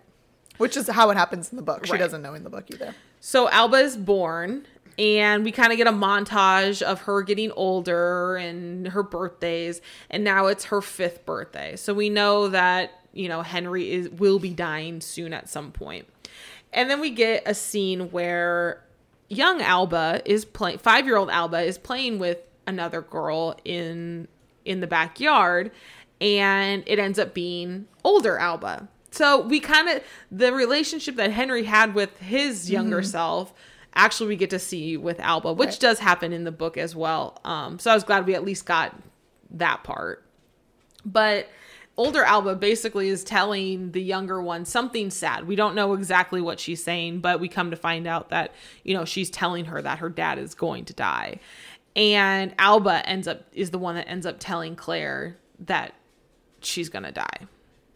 which 0.59 0.77
is 0.77 0.87
how 0.89 1.11
it 1.11 1.17
happens 1.17 1.51
in 1.51 1.57
the 1.57 1.63
book 1.63 1.85
she 1.85 1.91
Right. 1.91 1.99
doesn't 1.99 2.23
know 2.23 2.35
in 2.35 2.45
the 2.45 2.51
book 2.51 2.71
either 2.71 2.95
So 3.19 3.51
Alba 3.51 3.79
is 3.79 3.97
born, 3.97 4.65
and 4.99 5.45
we 5.45 5.53
kind 5.53 5.73
of 5.73 5.79
get 5.79 5.87
a 5.87 5.93
montage 5.93 6.83
of 6.83 7.03
her 7.03 7.23
getting 7.23 7.51
older 7.53 8.37
and 8.37 8.89
her 8.89 9.03
birthdays, 9.03 9.81
and 10.11 10.25
now 10.25 10.47
it's 10.47 10.67
her 10.67 10.81
fifth 10.81 11.25
birthday. 11.27 11.77
So 11.77 11.95
we 11.95 12.11
know 12.11 12.49
that 12.49 12.93
you 13.13 13.29
know 13.29 13.43
Henry 13.43 13.91
is 13.93 14.09
will 14.09 14.39
be 14.39 14.51
dying 14.51 15.01
soon 15.01 15.33
at 15.33 15.49
some 15.49 15.73
point. 15.73 16.07
and 16.73 16.91
then 16.91 17.01
we 17.01 17.11
get 17.11 17.43
a 17.47 17.55
scene 17.55 18.11
where 18.11 18.83
young 19.29 19.63
Alba 19.63 20.23
is 20.25 20.45
playing, 20.45 20.79
five 20.79 21.07
year 21.07 21.17
old 21.17 21.31
Alba 21.31 21.61
is 21.61 21.79
playing 21.79 22.19
with 22.19 22.39
another 22.67 23.01
girl 23.01 23.57
in 23.65 24.29
in 24.65 24.81
the 24.81 24.87
backyard, 24.87 25.71
and 26.21 26.83
it 26.87 26.99
ends 26.99 27.19
up 27.19 27.35
being 27.35 27.87
older 28.03 28.39
Alba. 28.39 28.89
So 29.11 29.41
we 29.43 29.61
kind 29.61 29.89
of 29.89 30.03
the 30.31 30.53
relationship 30.53 31.17
that 31.17 31.31
Henry 31.31 31.65
had 31.65 31.95
with 31.95 32.19
his 32.19 32.71
younger 32.71 32.99
mm-hmm. 32.99 33.07
self. 33.11 33.55
Actually, 33.95 34.29
we 34.29 34.37
get 34.37 34.51
to 34.51 34.59
see 34.59 34.97
with 34.97 35.21
Alba, 35.21 35.53
which 35.53 35.69
Right. 35.69 35.81
does 35.81 35.99
happen 36.01 36.33
in 36.33 36.45
the 36.45 36.53
book 36.53 36.77
as 36.77 36.97
well. 36.97 37.41
Um, 37.45 37.79
so 37.79 37.91
I 37.91 37.95
was 37.95 38.05
glad 38.05 38.27
we 38.27 38.35
at 38.35 38.45
least 38.45 38.67
got 38.67 38.95
that 39.51 39.85
part. 39.85 40.25
But 41.05 41.49
older 41.97 42.25
Alba 42.25 42.57
basically 42.57 43.09
is 43.09 43.23
telling 43.23 43.93
the 43.93 44.03
younger 44.03 44.43
one 44.43 44.65
something 44.65 45.11
sad. 45.11 45.47
We 45.47 45.55
don't 45.55 45.75
know 45.77 45.93
exactly 45.93 46.41
what 46.41 46.59
she's 46.59 46.83
saying, 46.83 47.21
but 47.21 47.39
we 47.39 47.47
come 47.49 47.71
to 47.71 47.77
find 47.77 48.07
out 48.07 48.31
that, 48.31 48.53
you 48.83 48.95
know, 48.95 49.05
she's 49.05 49.31
telling 49.31 49.67
her 49.67 49.81
that 49.81 49.99
her 49.99 50.09
dad 50.09 50.39
is 50.39 50.55
going 50.55 50.87
to 50.87 50.93
die. 50.93 51.39
And 51.95 52.53
Alba 52.59 53.09
ends 53.09 53.29
up 53.29 53.45
is 53.53 53.71
the 53.71 53.79
one 53.79 53.95
that 53.95 54.09
ends 54.09 54.27
up 54.27 54.37
telling 54.41 54.75
Claire 54.75 55.37
that 55.61 55.95
she's 56.61 56.89
going 56.89 57.05
to 57.05 57.13
die. 57.13 57.47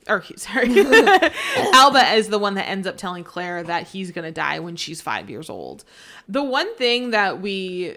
Or 0.09 0.25
sorry. 0.37 0.69
Alba 1.75 2.15
is 2.15 2.29
the 2.29 2.39
one 2.39 2.55
that 2.55 2.69
ends 2.69 2.87
up 2.87 2.97
telling 2.97 3.25
Claire 3.25 3.63
that 3.63 3.89
he's 3.89 4.11
going 4.11 4.25
to 4.25 4.33
die 4.33 4.59
when 4.59 4.77
she's 4.77 5.01
5 5.01 5.29
years 5.29 5.51
old. 5.51 5.85
The 6.29 6.43
one 6.43 6.75
thing 6.77 7.11
that 7.11 7.41
we 7.41 7.97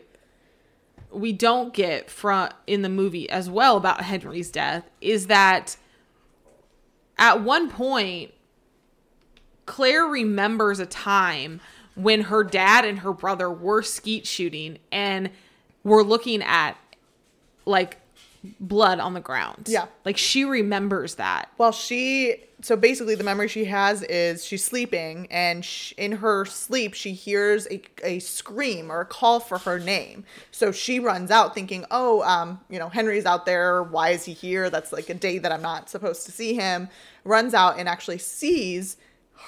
we 1.12 1.34
don't 1.34 1.74
get 1.74 2.10
from 2.10 2.50
in 2.68 2.84
the 2.84 2.90
movie 2.90 3.30
as 3.30 3.50
well 3.50 3.76
about 3.76 4.02
Henry's 4.02 4.50
death 4.50 4.90
is 5.02 5.28
that 5.28 5.76
at 7.18 7.42
one 7.44 7.70
point 7.70 8.34
Claire 9.66 10.06
remembers 10.06 10.80
a 10.80 10.86
time 10.86 11.62
when 11.96 12.22
her 12.22 12.44
dad 12.44 12.86
and 12.86 13.00
her 13.00 13.14
brother 13.14 13.50
were 13.50 13.82
skeet 13.82 14.26
shooting 14.26 14.78
and 14.92 15.30
were 15.84 16.04
looking 16.04 16.42
at 16.44 16.78
like 17.66 18.01
blood 18.60 19.00
on 19.00 19.14
the 19.14 19.20
ground. 19.20 19.68
Yeah. 19.68 19.86
Like 20.06 20.18
she 20.18 20.46
remembers 20.46 21.16
that. 21.16 21.50
Well, 21.58 21.72
she 21.72 22.44
so 22.64 22.76
basically 22.76 23.16
the 23.16 23.24
memory 23.24 23.48
she 23.48 23.66
has 23.66 24.04
is 24.04 24.46
she's 24.46 24.64
sleeping 24.64 25.28
and 25.32 25.66
sh 25.66 25.94
in 25.98 26.12
her 26.14 26.46
sleep 26.46 26.94
she 26.94 27.14
hears 27.14 27.68
a, 27.72 27.82
a 28.04 28.20
scream 28.20 28.92
or 28.92 29.02
a 29.02 29.06
call 29.06 29.40
for 29.40 29.60
her 29.60 29.80
name. 29.80 30.24
So 30.52 30.72
she 30.72 31.00
runs 31.00 31.32
out 31.32 31.54
thinking, 31.54 31.86
"Oh, 31.92 32.22
um, 32.24 32.60
you 32.70 32.80
know, 32.80 32.90
Henry's 32.90 33.26
out 33.26 33.46
there. 33.46 33.84
Why 33.84 34.10
is 34.10 34.26
he 34.26 34.34
here? 34.34 34.70
That's 34.70 34.92
like 34.92 35.10
a 35.10 35.16
day 35.16 35.38
that 35.38 35.52
I'm 35.52 35.62
not 35.62 35.90
supposed 35.90 36.26
to 36.26 36.32
see 36.32 36.54
him." 36.54 36.90
Runs 37.24 37.54
out 37.54 37.78
and 37.78 37.88
actually 37.88 38.18
sees 38.18 38.98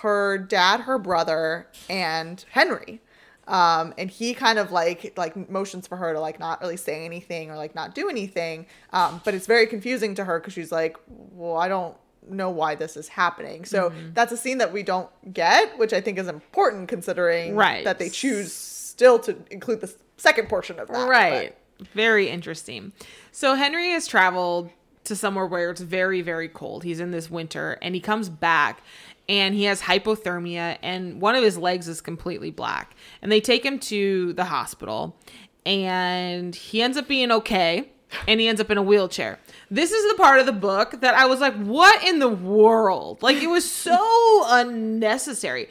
her 0.01 0.37
dad, 0.37 0.81
her 0.81 0.99
brother, 0.99 1.67
and 1.89 2.43
Henry 2.51 3.01
um 3.47 3.93
and 3.97 4.09
he 4.09 4.33
kind 4.33 4.57
of 4.57 4.71
like 4.71 5.13
like 5.17 5.49
motions 5.49 5.85
for 5.87 5.97
her 5.97 6.13
to 6.13 6.19
like 6.19 6.39
not 6.39 6.61
really 6.61 6.77
say 6.77 7.05
anything 7.05 7.49
or 7.51 7.55
like 7.57 7.75
not 7.75 7.93
do 7.93 8.09
anything 8.09 8.65
um 8.91 9.21
but 9.25 9.33
it's 9.33 9.47
very 9.47 9.67
confusing 9.67 10.15
to 10.15 10.23
her 10.23 10.39
because 10.39 10.53
she's 10.53 10.71
like 10.71 10.97
well 11.31 11.57
i 11.57 11.67
don't 11.67 11.95
know 12.29 12.49
why 12.49 12.73
this 12.73 12.95
is 12.95 13.09
happening 13.09 13.65
so 13.65 13.89
Mm-hmm. 13.89 14.13
that's 14.13 14.31
a 14.31 14.37
scene 14.37 14.59
that 14.59 14.71
we 14.71 14.81
don't 14.81 15.09
get 15.33 15.77
which 15.77 15.91
i 15.91 15.99
think 15.99 16.17
is 16.17 16.27
important 16.29 16.87
considering 16.87 17.55
Right. 17.55 17.83
that 17.83 17.99
they 17.99 18.09
choose 18.09 18.53
still 18.53 19.19
to 19.19 19.35
include 19.51 19.81
the 19.81 19.93
second 20.17 20.47
portion 20.47 20.79
of 20.79 20.87
that 20.87 21.09
Right. 21.09 21.55
Very 21.93 22.29
interesting. 22.29 22.93
So 23.33 23.55
Henry 23.55 23.89
has 23.89 24.07
traveled 24.07 24.69
to 25.05 25.17
somewhere 25.17 25.45
where 25.45 25.69
it's 25.71 25.81
very, 25.81 26.21
very 26.21 26.47
cold. 26.47 26.83
He's 26.85 27.01
in 27.01 27.11
this 27.11 27.29
winter 27.29 27.77
and 27.81 27.93
he 27.93 27.99
comes 27.99 28.29
back 28.29 28.81
and 29.29 29.55
he 29.55 29.63
has 29.65 29.81
hypothermia 29.81 30.77
and 30.81 31.21
one 31.21 31.35
of 31.35 31.43
his 31.43 31.57
legs 31.57 31.87
is 31.87 32.01
completely 32.01 32.51
black. 32.51 32.95
And 33.21 33.31
they 33.31 33.41
take 33.41 33.65
him 33.65 33.79
to 33.79 34.33
the 34.33 34.45
hospital 34.45 35.17
and 35.65 36.55
he 36.55 36.81
ends 36.81 36.97
up 36.97 37.07
being 37.07 37.31
okay 37.31 37.89
and 38.27 38.39
he 38.39 38.47
ends 38.47 38.61
up 38.61 38.69
in 38.69 38.77
a 38.77 38.83
wheelchair. 38.83 39.39
This 39.71 39.91
is 39.91 40.11
the 40.11 40.17
part 40.17 40.39
of 40.39 40.45
the 40.45 40.51
book 40.51 41.01
that 41.01 41.15
I 41.15 41.25
was 41.25 41.39
like, 41.39 41.55
what 41.55 42.03
in 42.07 42.19
the 42.19 42.29
world? 42.29 43.21
Like 43.21 43.37
it 43.37 43.47
was 43.47 43.69
so 43.69 44.43
unnecessary. 44.47 45.69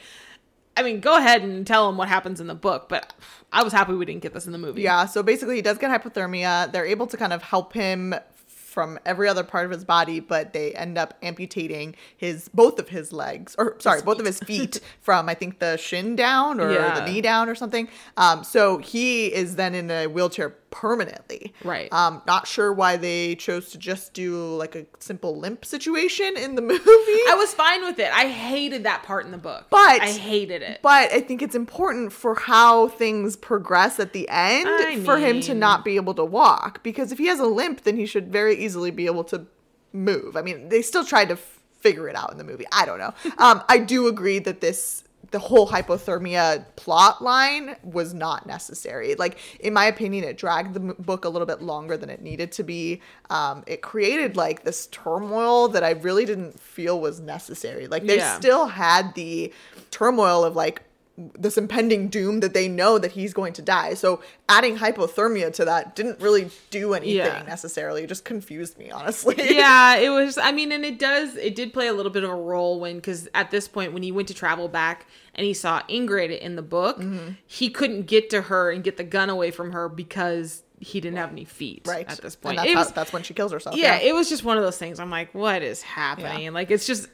I 0.74 0.82
mean, 0.82 1.00
go 1.00 1.18
ahead 1.18 1.42
and 1.42 1.66
tell 1.66 1.88
him 1.88 1.98
what 1.98 2.09
happens 2.09 2.40
in 2.40 2.46
the 2.46 2.55
book, 2.55 2.88
but 2.88 3.12
I 3.53 3.62
was 3.62 3.74
happy 3.74 3.92
we 3.92 4.07
didn't 4.07 4.22
get 4.22 4.32
this 4.32 4.46
in 4.46 4.53
the 4.53 4.59
movie. 4.59 4.80
Yeah, 4.80 5.05
so 5.05 5.22
basically 5.22 5.57
he 5.57 5.62
does 5.62 5.76
get 5.76 5.90
hypothermia. 5.90 6.72
They're 6.72 6.86
able 6.86 7.07
to 7.09 7.18
kind 7.18 7.34
of 7.34 7.42
help 7.42 7.74
him 7.74 8.14
from 8.72 8.98
every 9.04 9.28
other 9.28 9.44
part 9.44 9.66
of 9.66 9.70
his 9.70 9.84
body, 9.84 10.18
but 10.18 10.52
they 10.54 10.72
end 10.72 10.96
up 10.96 11.14
amputating 11.22 11.94
his 12.16 12.48
both 12.48 12.78
of 12.78 12.88
his 12.88 13.12
legs, 13.12 13.54
or 13.58 13.76
sorry, 13.78 14.00
both 14.02 14.18
of 14.18 14.24
his 14.26 14.40
feet 14.40 14.80
from 15.00 15.28
I 15.28 15.34
think 15.34 15.58
the 15.58 15.76
shin 15.76 16.16
down 16.16 16.58
or 16.60 16.72
Yeah. 16.72 16.98
the 16.98 17.04
knee 17.10 17.20
down 17.20 17.48
or 17.48 17.54
something. 17.54 17.88
Um, 18.16 18.42
so 18.42 18.78
he 18.78 19.26
is 19.32 19.56
then 19.56 19.74
in 19.74 19.90
a 19.90 20.06
wheelchair 20.06 20.54
permanently. 20.72 21.54
Right. 21.62 21.92
Um, 21.92 22.22
not 22.26 22.48
sure 22.48 22.72
why 22.72 22.96
they 22.96 23.36
chose 23.36 23.70
to 23.70 23.78
just 23.78 24.12
do 24.14 24.56
like 24.56 24.74
a 24.74 24.86
simple 24.98 25.36
limp 25.38 25.64
situation 25.64 26.36
in 26.36 26.56
the 26.56 26.62
movie. 26.72 26.82
I 26.84 27.34
was 27.38 27.54
fine 27.54 27.84
with 27.84 28.00
it. 28.00 28.10
I 28.12 28.26
hated 28.26 28.82
that 28.84 29.04
part 29.04 29.24
in 29.24 29.30
the 29.30 29.38
book. 29.38 29.66
But- 29.70 30.00
I 30.02 30.10
hated 30.10 30.62
it. 30.62 30.80
But 30.82 31.12
I 31.12 31.20
think 31.20 31.42
it's 31.42 31.54
important 31.54 32.12
for 32.12 32.34
how 32.34 32.88
things 32.88 33.36
progress 33.36 34.00
at 34.00 34.12
the 34.12 34.28
end 34.28 34.68
I 34.68 34.98
for 35.04 35.18
him 35.18 35.40
to 35.42 35.54
not 35.54 35.84
be 35.84 35.94
able 35.96 36.14
to 36.14 36.24
walk. 36.24 36.82
Because 36.82 37.12
if 37.12 37.18
he 37.18 37.26
has 37.26 37.38
a 37.38 37.46
limp, 37.46 37.82
then 37.82 37.96
he 37.96 38.06
should 38.06 38.32
very 38.32 38.56
easily 38.56 38.90
be 38.90 39.06
able 39.06 39.24
to 39.24 39.46
move. 39.92 40.36
I 40.36 40.42
mean, 40.42 40.70
they 40.70 40.82
still 40.82 41.04
tried 41.04 41.26
to 41.28 41.34
f- 41.34 41.58
figure 41.80 42.08
it 42.08 42.16
out 42.16 42.32
in 42.32 42.38
the 42.38 42.44
movie. 42.44 42.64
I 42.72 42.86
don't 42.86 42.98
know. 42.98 43.12
Um, 43.38 43.62
I 43.68 43.78
do 43.78 44.06
agree 44.08 44.38
that 44.40 44.60
this 44.60 45.04
the 45.33 45.39
whole 45.39 45.66
hypothermia 45.68 46.64
plot 46.76 47.22
line 47.22 47.76
was 47.83 48.14
not 48.14 48.47
necessary. 48.47 49.14
Like 49.16 49.39
in 49.61 49.72
my 49.72 49.87
opinion, 49.87 50.24
it 50.24 50.37
dragged 50.39 50.74
the 50.74 50.80
book 50.80 51.24
a 51.24 51.28
little 51.28 51.47
bit 51.47 51.62
longer 51.62 51.97
than 51.97 52.09
it 52.11 52.22
needed 52.22 52.53
to 52.53 52.62
be. 52.62 53.01
Um, 53.30 53.64
it 53.66 53.83
created 53.83 54.37
like 54.37 54.62
this 54.62 54.87
turmoil 54.89 55.68
that 55.68 55.83
I 55.83 55.91
really 55.91 56.24
didn't 56.24 56.61
feel 56.61 57.01
was 57.01 57.20
necessary. 57.20 57.87
Like 57.87 58.07
they 58.07 58.18
Yeah. 58.18 58.39
still 58.39 58.66
had 58.66 59.14
the 59.14 59.53
turmoil 59.91 60.45
of 60.45 60.55
like 60.55 60.83
this 61.16 61.58
impending 61.58 62.08
doom 62.08 62.40
that 62.40 62.54
they 62.54 62.68
know 62.68 62.98
that 62.98 63.12
he's 63.12 63.34
going 63.34 63.52
to 63.52 63.62
die. 63.62 63.92
So 63.94 64.22
adding 64.48 64.78
hypothermia 64.78 65.52
to 65.54 65.64
that 65.66 65.94
didn't 65.94 66.20
really 66.20 66.50
do 66.70 66.94
anything 66.94 67.16
Yeah. 67.16 67.42
necessarily. 67.46 68.02
It 68.04 68.06
just 68.06 68.24
confused 68.24 68.78
me, 68.78 68.90
honestly. 68.90 69.34
yeah, 69.38 69.96
it 69.96 70.08
was. 70.08 70.38
I 70.38 70.52
mean, 70.52 70.72
and 70.72 70.84
it 70.84 70.98
does. 70.98 71.36
It 71.36 71.54
did 71.54 71.72
play 71.74 71.88
a 71.88 71.92
little 71.92 72.10
bit 72.12 72.24
of 72.24 72.30
a 72.30 72.34
role 72.34 72.80
when, 72.80 72.96
because 72.96 73.28
at 73.34 73.50
this 73.50 73.68
point, 73.68 73.92
when 73.92 74.02
he 74.02 74.10
went 74.10 74.28
to 74.28 74.34
travel 74.34 74.68
back 74.68 75.06
and 75.34 75.44
he 75.46 75.52
saw 75.52 75.82
Ingrid 75.82 76.38
in 76.38 76.56
the 76.56 76.62
book, 76.62 76.98
Mm-hmm. 76.98 77.32
he 77.46 77.68
couldn't 77.68 78.06
get 78.06 78.30
to 78.30 78.42
her 78.42 78.70
and 78.70 78.82
get 78.82 78.96
the 78.96 79.04
gun 79.04 79.28
away 79.28 79.50
from 79.50 79.72
her 79.72 79.88
because 79.90 80.62
he 80.80 81.00
didn't 81.00 81.18
have 81.18 81.30
any 81.30 81.44
feet. 81.44 81.86
right. 81.86 82.08
at 82.10 82.20
this 82.22 82.34
And 82.34 82.42
point, 82.42 82.56
that's, 82.56 82.68
it 82.70 82.74
how- 82.74 82.80
was. 82.80 82.92
that's 82.92 83.12
when 83.12 83.22
she 83.22 83.34
kills 83.34 83.52
herself. 83.52 83.76
Yeah, 83.76 83.98
it 83.98 84.14
was 84.14 84.28
just 84.30 84.44
one 84.44 84.56
of 84.56 84.64
those 84.64 84.78
things. 84.78 84.98
I'm 84.98 85.10
like, 85.10 85.34
what 85.34 85.62
is 85.62 85.82
happening? 85.82 86.52
Like, 86.54 86.70
it's 86.70 86.86
just 86.86 87.08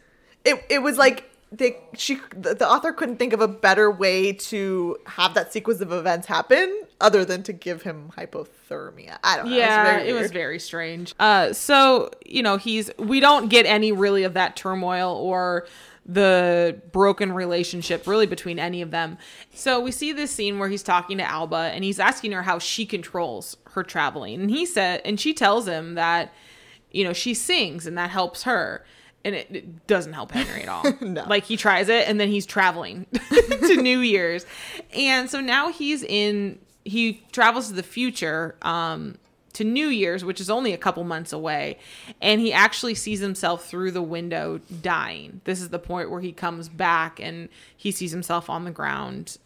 it 0.44 0.64
it 0.70 0.78
was 0.82 0.96
like 0.96 1.24
they 1.50 1.78
she 1.94 2.20
the, 2.36 2.68
author 2.68 2.92
couldn't 2.92 3.16
think 3.16 3.32
of 3.32 3.40
a 3.40 3.48
better 3.48 3.90
way 3.90 4.32
to 4.32 4.98
have 5.06 5.34
that 5.34 5.52
sequence 5.52 5.80
of 5.80 5.92
events 5.92 6.26
happen 6.26 6.82
other 7.00 7.24
than 7.24 7.42
to 7.44 7.52
give 7.52 7.82
him 7.82 8.10
hypothermia. 8.16 9.18
I 9.24 9.36
don't 9.36 9.48
know. 9.48 9.56
yeah 9.56 9.98
it 9.98 10.12
was 10.12 10.30
very 10.30 10.58
strange. 10.58 11.14
Uh 11.18 11.52
so 11.52 12.10
you 12.24 12.42
know 12.42 12.58
he's 12.58 12.90
we 12.98 13.20
don't 13.20 13.48
get 13.48 13.64
any 13.64 13.92
really 13.92 14.24
of 14.24 14.34
that 14.34 14.56
turmoil 14.56 15.14
or 15.16 15.66
the 16.04 16.80
broken 16.92 17.32
relationship 17.32 18.06
really 18.06 18.26
between 18.26 18.58
any 18.58 18.82
of 18.82 18.90
them. 18.90 19.16
So 19.54 19.80
we 19.80 19.90
see 19.90 20.12
this 20.12 20.30
scene 20.30 20.58
where 20.58 20.68
he's 20.68 20.82
talking 20.82 21.18
to 21.18 21.24
alba 21.24 21.70
and 21.72 21.82
he's 21.82 21.98
asking 21.98 22.32
her 22.32 22.42
how 22.42 22.58
she 22.58 22.84
controls 22.84 23.56
her 23.72 23.82
traveling. 23.82 24.40
And 24.42 24.50
he 24.50 24.66
said 24.66 25.00
and 25.06 25.18
she 25.18 25.32
tells 25.32 25.66
him 25.66 25.94
that 25.94 26.30
you 26.90 27.04
know 27.04 27.14
she 27.14 27.32
sings 27.32 27.86
and 27.86 27.96
that 27.96 28.10
helps 28.10 28.42
her 28.42 28.84
and 29.24 29.34
it, 29.34 29.46
it 29.50 29.86
doesn't 29.86 30.12
help 30.12 30.30
henry 30.32 30.62
at 30.62 30.68
all. 30.68 30.84
No. 31.00 31.24
like 31.28 31.44
he 31.44 31.56
tries 31.56 31.88
it 31.88 32.08
and 32.08 32.20
then 32.20 32.28
he's 32.28 32.46
traveling 32.46 33.06
to 33.30 33.76
new 33.80 34.00
year's. 34.00 34.46
And 34.94 35.28
so 35.30 35.40
now 35.40 35.70
he's 35.70 36.02
in 36.02 36.58
he 36.84 37.22
travels 37.32 37.68
to 37.68 37.74
the 37.74 37.82
future 37.82 38.56
um 38.62 39.18
to 39.54 39.64
new 39.64 39.88
year's 39.88 40.24
which 40.24 40.40
is 40.40 40.48
only 40.48 40.72
a 40.72 40.78
couple 40.78 41.04
months 41.04 41.32
away. 41.32 41.78
And 42.22 42.40
he 42.40 42.52
actually 42.52 42.94
sees 42.94 43.20
himself 43.20 43.66
through 43.66 43.92
the 43.92 44.02
window 44.02 44.60
dying. 44.82 45.40
This 45.44 45.60
is 45.60 45.70
the 45.70 45.78
point 45.78 46.10
where 46.10 46.20
he 46.20 46.32
comes 46.32 46.68
back 46.68 47.20
and 47.20 47.48
he 47.76 47.90
sees 47.90 48.12
himself 48.12 48.48
on 48.48 48.64
the 48.64 48.70
ground 48.70 49.38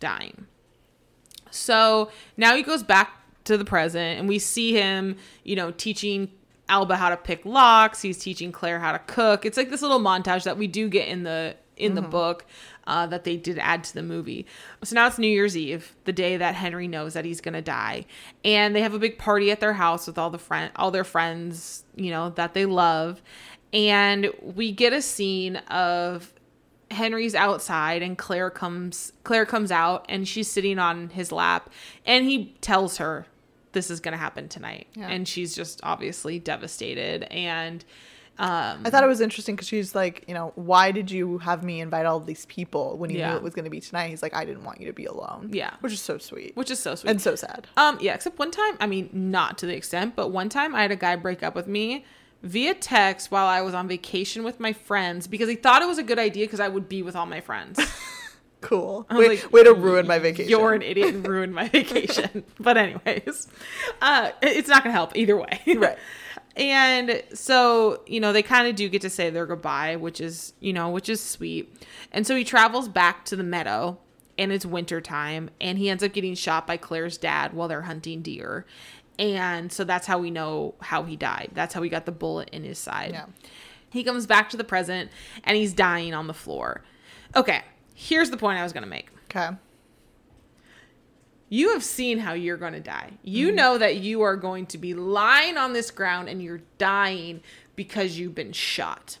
dying. 0.00 0.46
So 1.50 2.10
now 2.36 2.54
he 2.54 2.62
goes 2.62 2.82
back 2.82 3.12
to 3.44 3.56
the 3.56 3.64
present, 3.64 4.18
and 4.18 4.28
we 4.28 4.38
see 4.38 4.72
him, 4.72 5.16
you 5.42 5.56
know, 5.56 5.70
teaching 5.70 6.30
Alba 6.68 6.96
how 6.96 7.10
to 7.10 7.16
pick 7.16 7.44
locks. 7.44 8.02
He's 8.02 8.18
teaching 8.18 8.52
Claire 8.52 8.80
how 8.80 8.92
to 8.92 8.98
cook. 9.00 9.44
It's 9.44 9.56
like 9.56 9.70
this 9.70 9.82
little 9.82 10.00
montage 10.00 10.44
that 10.44 10.58
we 10.58 10.66
do 10.66 10.88
get 10.88 11.08
in 11.08 11.22
the 11.22 11.56
in 11.76 11.94
the 11.94 12.02
book 12.02 12.44
uh, 12.88 13.06
that 13.06 13.22
they 13.22 13.36
did 13.36 13.56
add 13.58 13.84
to 13.84 13.94
the 13.94 14.02
movie. 14.02 14.46
So 14.82 14.94
now 14.94 15.06
it's 15.06 15.18
New 15.18 15.28
Year's 15.28 15.56
Eve, 15.56 15.94
the 16.04 16.12
day 16.12 16.36
that 16.36 16.56
Henry 16.56 16.88
knows 16.88 17.14
that 17.14 17.24
he's 17.24 17.40
gonna 17.40 17.62
die, 17.62 18.04
and 18.44 18.74
they 18.74 18.82
have 18.82 18.94
a 18.94 18.98
big 18.98 19.16
party 19.16 19.50
at 19.52 19.60
their 19.60 19.74
house 19.74 20.06
with 20.06 20.18
all 20.18 20.30
the 20.30 20.38
friend, 20.38 20.72
all 20.74 20.90
their 20.90 21.04
friends, 21.04 21.84
you 21.94 22.10
know, 22.10 22.30
that 22.30 22.54
they 22.54 22.66
love, 22.66 23.22
and 23.72 24.30
we 24.42 24.72
get 24.72 24.92
a 24.92 25.02
scene 25.02 25.56
of 25.68 26.32
Henry's 26.90 27.34
outside 27.34 28.02
and 28.02 28.16
Claire 28.16 28.50
comes 28.50 29.12
Claire 29.24 29.44
comes 29.44 29.70
out 29.70 30.06
and 30.08 30.26
she's 30.26 30.50
sitting 30.50 30.78
on 30.78 31.10
his 31.10 31.30
lap 31.30 31.70
and 32.06 32.24
he 32.24 32.56
tells 32.60 32.96
her 32.96 33.26
this 33.72 33.90
is 33.90 34.00
going 34.00 34.12
to 34.12 34.18
happen 34.18 34.48
tonight 34.48 34.86
Yeah. 34.94 35.08
and 35.08 35.26
she's 35.28 35.54
just 35.54 35.80
obviously 35.82 36.38
devastated 36.38 37.24
and 37.30 37.84
um 38.38 38.82
I 38.84 38.90
thought 38.90 39.02
it 39.02 39.08
was 39.08 39.20
interesting 39.20 39.56
because 39.56 39.66
she's 39.66 39.96
like, 39.96 40.24
you 40.28 40.34
know, 40.34 40.52
why 40.54 40.92
did 40.92 41.10
you 41.10 41.38
have 41.38 41.64
me 41.64 41.80
invite 41.80 42.06
all 42.06 42.20
these 42.20 42.46
people 42.46 42.96
when 42.96 43.10
you 43.10 43.18
Yeah. 43.18 43.30
knew 43.30 43.36
it 43.36 43.42
was 43.42 43.52
going 43.52 43.64
to 43.64 43.70
be 43.70 43.80
tonight? 43.80 44.10
He's 44.10 44.22
like, 44.22 44.32
I 44.32 44.44
didn't 44.44 44.62
want 44.62 44.80
you 44.80 44.86
to 44.86 44.92
be 44.92 45.06
alone. 45.06 45.50
Yeah. 45.52 45.72
which 45.80 45.92
is 45.92 46.00
so 46.00 46.18
sweet 46.18 46.56
which 46.56 46.70
is 46.70 46.78
so 46.78 46.94
sweet 46.94 47.10
and 47.10 47.20
so 47.20 47.34
sad. 47.34 47.66
um 47.76 47.98
yeah 48.00 48.14
except 48.14 48.38
one 48.38 48.50
time 48.52 48.76
I 48.80 48.86
mean 48.86 49.10
not 49.12 49.58
to 49.58 49.66
the 49.66 49.74
extent 49.74 50.14
but 50.14 50.28
one 50.28 50.48
time 50.48 50.74
I 50.74 50.82
had 50.82 50.92
a 50.92 50.96
guy 50.96 51.16
break 51.16 51.42
up 51.42 51.54
with 51.56 51.66
me 51.66 52.04
via 52.44 52.72
text 52.74 53.32
while 53.32 53.46
I 53.48 53.60
was 53.62 53.74
on 53.74 53.88
vacation 53.88 54.44
with 54.44 54.60
my 54.60 54.72
friends 54.72 55.26
because 55.26 55.48
he 55.48 55.56
thought 55.56 55.82
it 55.82 55.88
was 55.88 55.98
a 55.98 56.04
good 56.04 56.20
idea 56.20 56.46
because 56.46 56.60
I 56.60 56.68
would 56.68 56.88
be 56.88 57.02
with 57.02 57.16
all 57.16 57.26
my 57.26 57.40
friends 57.40 57.80
Cool. 58.60 59.06
Way, 59.10 59.28
like, 59.28 59.52
way 59.52 59.62
to 59.62 59.72
ruin 59.72 60.06
my 60.06 60.18
vacation. 60.18 60.50
You're 60.50 60.74
an 60.74 60.82
idiot 60.82 61.14
and 61.14 61.26
ruined 61.26 61.54
my 61.54 61.68
vacation. 61.68 62.44
but 62.60 62.76
anyways, 62.76 63.46
uh, 64.02 64.32
it's 64.42 64.68
not 64.68 64.82
gonna 64.82 64.92
help 64.92 65.16
either 65.16 65.36
way. 65.36 65.60
Right. 65.76 65.98
And 66.56 67.22
so, 67.34 68.02
you 68.08 68.18
know, 68.18 68.32
they 68.32 68.42
kind 68.42 68.66
of 68.66 68.74
do 68.74 68.88
get 68.88 69.02
to 69.02 69.10
say 69.10 69.30
their 69.30 69.46
goodbye, 69.46 69.94
which 69.94 70.20
is, 70.20 70.54
you 70.58 70.72
know, 70.72 70.90
which 70.90 71.08
is 71.08 71.20
sweet. 71.20 71.72
And 72.10 72.26
so 72.26 72.34
he 72.34 72.42
travels 72.42 72.88
back 72.88 73.24
to 73.26 73.36
the 73.36 73.44
meadow 73.44 73.96
and 74.36 74.50
it's 74.50 74.66
winter 74.66 75.00
time 75.00 75.50
and 75.60 75.78
he 75.78 75.88
ends 75.88 76.02
up 76.02 76.12
getting 76.12 76.34
shot 76.34 76.66
by 76.66 76.76
Claire's 76.76 77.16
dad 77.16 77.52
while 77.52 77.68
they're 77.68 77.82
hunting 77.82 78.22
deer. 78.22 78.66
And 79.20 79.70
so 79.70 79.84
that's 79.84 80.08
how 80.08 80.18
we 80.18 80.32
know 80.32 80.74
how 80.80 81.04
he 81.04 81.14
died. 81.14 81.50
That's 81.52 81.74
how 81.74 81.82
he 81.82 81.88
got 81.88 82.06
the 82.06 82.12
bullet 82.12 82.48
in 82.50 82.64
his 82.64 82.78
side. 82.78 83.12
Yeah. 83.12 83.26
He 83.90 84.02
comes 84.02 84.26
back 84.26 84.50
to 84.50 84.56
the 84.56 84.64
present 84.64 85.12
and 85.44 85.56
he's 85.56 85.72
dying 85.72 86.12
on 86.12 86.26
the 86.26 86.34
floor. 86.34 86.82
Okay, 87.36 87.62
here's 88.00 88.30
the 88.30 88.36
point 88.36 88.58
I 88.58 88.62
was 88.62 88.72
going 88.72 88.84
to 88.84 88.88
make 88.88 89.08
Okay. 89.24 89.50
you 91.48 91.72
have 91.72 91.82
seen 91.82 92.18
how 92.20 92.32
you're 92.32 92.56
going 92.56 92.74
to 92.74 92.80
die. 92.80 93.10
Mm-hmm. 93.14 93.28
You 93.28 93.52
know 93.52 93.76
that 93.76 93.96
you 93.96 94.22
are 94.22 94.36
going 94.36 94.66
to 94.66 94.78
be 94.78 94.94
lying 94.94 95.56
on 95.56 95.72
this 95.72 95.90
ground 95.90 96.28
and 96.28 96.40
you're 96.40 96.60
dying 96.78 97.40
because 97.74 98.16
you've 98.18 98.36
been 98.36 98.52
shot. 98.52 99.18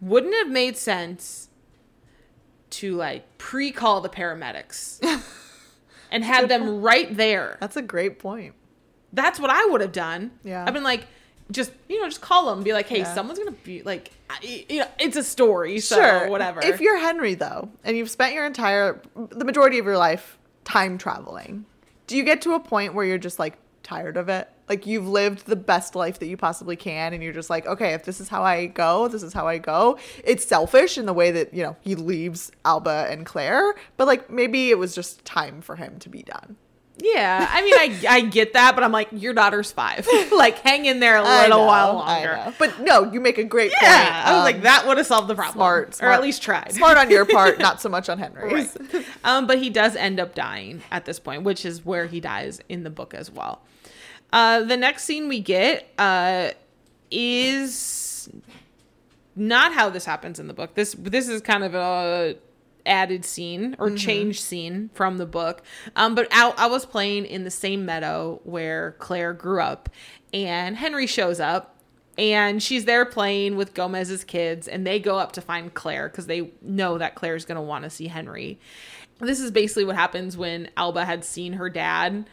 Wouldn't 0.00 0.32
it 0.32 0.44
have 0.44 0.52
made 0.52 0.76
sense 0.76 1.48
to 2.70 2.94
like 2.94 3.36
pre 3.36 3.72
call 3.72 4.00
the 4.00 4.08
paramedics 4.08 5.02
and 6.12 6.24
have 6.24 6.48
them 6.48 6.80
right 6.80 7.14
there? 7.16 7.58
That's 7.60 7.76
a 7.76 7.82
great 7.82 8.18
point. 8.20 8.54
That's 9.12 9.40
what 9.40 9.50
I 9.50 9.66
would 9.66 9.80
have 9.80 9.92
done. 9.92 10.30
Yeah. 10.44 10.64
I've 10.64 10.72
been 10.72 10.84
like, 10.84 11.06
just 11.50 11.72
you 11.88 12.00
know, 12.00 12.08
just 12.08 12.20
call 12.20 12.46
them, 12.54 12.62
be 12.62 12.72
like, 12.72 12.86
hey, 12.88 12.98
Yeah. 13.00 13.14
someone's 13.14 13.38
gonna 13.38 13.52
be 13.64 13.82
like, 13.82 14.10
you 14.42 14.78
know, 14.80 14.86
it's 14.98 15.16
a 15.16 15.24
story, 15.24 15.80
so 15.80 15.96
sure. 15.96 16.28
whatever. 16.28 16.60
If 16.62 16.80
you're 16.80 16.98
Henry 16.98 17.34
though, 17.34 17.68
and 17.84 17.96
you've 17.96 18.10
spent 18.10 18.34
your 18.34 18.46
entire 18.46 19.00
the 19.16 19.44
majority 19.44 19.78
of 19.78 19.84
your 19.86 19.98
life 19.98 20.38
time 20.64 20.98
traveling, 20.98 21.64
do 22.06 22.16
you 22.16 22.22
get 22.24 22.42
to 22.42 22.54
a 22.54 22.60
point 22.60 22.94
where 22.94 23.04
you're 23.04 23.18
just 23.18 23.38
like 23.38 23.56
tired 23.82 24.16
of 24.16 24.28
it? 24.28 24.48
Like 24.68 24.86
you've 24.86 25.08
lived 25.08 25.46
the 25.46 25.56
best 25.56 25.96
life 25.96 26.20
that 26.20 26.26
you 26.26 26.36
possibly 26.36 26.76
can 26.76 27.12
and 27.12 27.22
you're 27.24 27.32
just 27.32 27.50
like, 27.50 27.66
okay, 27.66 27.92
if 27.94 28.04
this 28.04 28.20
is 28.20 28.28
how 28.28 28.44
I 28.44 28.66
go, 28.66 29.08
this 29.08 29.24
is 29.24 29.32
how 29.32 29.48
I 29.48 29.58
go. 29.58 29.98
It's 30.22 30.46
selfish 30.46 30.96
in 30.96 31.06
the 31.06 31.12
way 31.12 31.32
that, 31.32 31.52
you 31.52 31.64
know, 31.64 31.76
he 31.80 31.96
leaves 31.96 32.52
Alba 32.64 33.08
and 33.10 33.26
Claire, 33.26 33.74
but 33.96 34.06
like 34.06 34.30
maybe 34.30 34.70
it 34.70 34.78
was 34.78 34.94
just 34.94 35.24
time 35.24 35.60
for 35.60 35.74
him 35.74 35.98
to 35.98 36.08
be 36.08 36.22
done. 36.22 36.56
Yeah, 37.02 37.48
I 37.50 37.62
mean, 37.62 37.74
I 37.74 38.16
I 38.16 38.20
get 38.20 38.52
that, 38.52 38.74
but 38.74 38.84
I'm 38.84 38.92
like, 38.92 39.08
your 39.12 39.32
daughter's 39.32 39.72
five. 39.72 40.06
like, 40.32 40.58
hang 40.58 40.84
in 40.84 41.00
there 41.00 41.16
a 41.16 41.22
little 41.22 41.48
know, 41.60 41.64
while 41.66 41.94
longer. 41.94 42.52
But 42.58 42.80
no, 42.80 43.10
you 43.10 43.20
make 43.20 43.38
a 43.38 43.44
great 43.44 43.72
point. 43.72 43.90
I 43.90 44.32
was 44.32 44.38
Um, 44.38 44.44
like, 44.44 44.62
that 44.62 44.86
would 44.86 44.98
have 44.98 45.06
solved 45.06 45.28
the 45.28 45.34
problem, 45.34 45.54
smart, 45.56 46.02
or 46.02 46.08
at 46.12 46.20
least 46.20 46.42
tried. 46.42 46.72
Smart 46.72 46.98
on 46.98 47.08
your 47.10 47.24
part, 47.24 47.58
not 47.58 47.80
so 47.80 47.88
much 47.88 48.08
on 48.08 48.18
Henry's. 48.24 48.76
Right. 48.92 49.06
Um, 49.24 49.46
but 49.46 49.58
he 49.58 49.70
does 49.70 49.96
end 49.96 50.20
up 50.20 50.34
dying 50.34 50.82
at 50.90 51.06
this 51.06 51.18
point, 51.18 51.42
which 51.44 51.64
is 51.64 51.84
where 51.86 52.06
he 52.06 52.20
dies 52.20 52.60
in 52.68 52.82
the 52.82 52.90
book 52.90 53.14
as 53.14 53.30
well. 53.30 53.62
Uh, 54.32 54.60
the 54.60 54.76
next 54.76 55.04
scene 55.04 55.26
we 55.28 55.40
get 55.40 55.88
uh, 55.98 56.50
is 57.10 58.28
not 59.36 59.72
how 59.72 59.88
this 59.90 60.04
happens 60.04 60.38
in 60.38 60.48
the 60.48 60.54
book. 60.54 60.74
This 60.74 60.94
this 60.98 61.28
is 61.28 61.40
kind 61.40 61.64
of 61.64 61.74
a 61.74 62.36
added 62.86 63.24
scene 63.24 63.76
or 63.78 63.90
change 63.90 64.40
scene 64.40 64.90
from 64.94 65.18
the 65.18 65.26
book. 65.26 65.62
Um, 65.96 66.14
but 66.14 66.28
I, 66.30 66.52
I 66.56 66.66
was 66.66 66.84
playing 66.86 67.26
in 67.26 67.44
the 67.44 67.50
same 67.50 67.84
meadow 67.84 68.40
where 68.44 68.96
Claire 68.98 69.32
grew 69.32 69.60
up, 69.60 69.88
and 70.32 70.76
Henry 70.76 71.06
shows 71.06 71.40
up. 71.40 71.76
And 72.18 72.62
she's 72.62 72.84
there 72.84 73.06
playing 73.06 73.56
with 73.56 73.72
Gomez's 73.72 74.24
kids, 74.24 74.68
and 74.68 74.86
they 74.86 74.98
go 74.98 75.18
up 75.18 75.32
to 75.32 75.40
find 75.40 75.72
Claire 75.72 76.08
because 76.08 76.26
they 76.26 76.50
know 76.60 76.98
that 76.98 77.14
Claire's 77.14 77.46
going 77.46 77.56
to 77.56 77.62
want 77.62 77.84
to 77.84 77.90
see 77.90 78.08
Henry. 78.08 78.58
This 79.20 79.40
is 79.40 79.50
basically 79.50 79.84
what 79.84 79.96
happens 79.96 80.36
when 80.36 80.68
Alba 80.76 81.04
had 81.04 81.24
seen 81.24 81.54
her 81.54 81.70
dad 81.70 82.28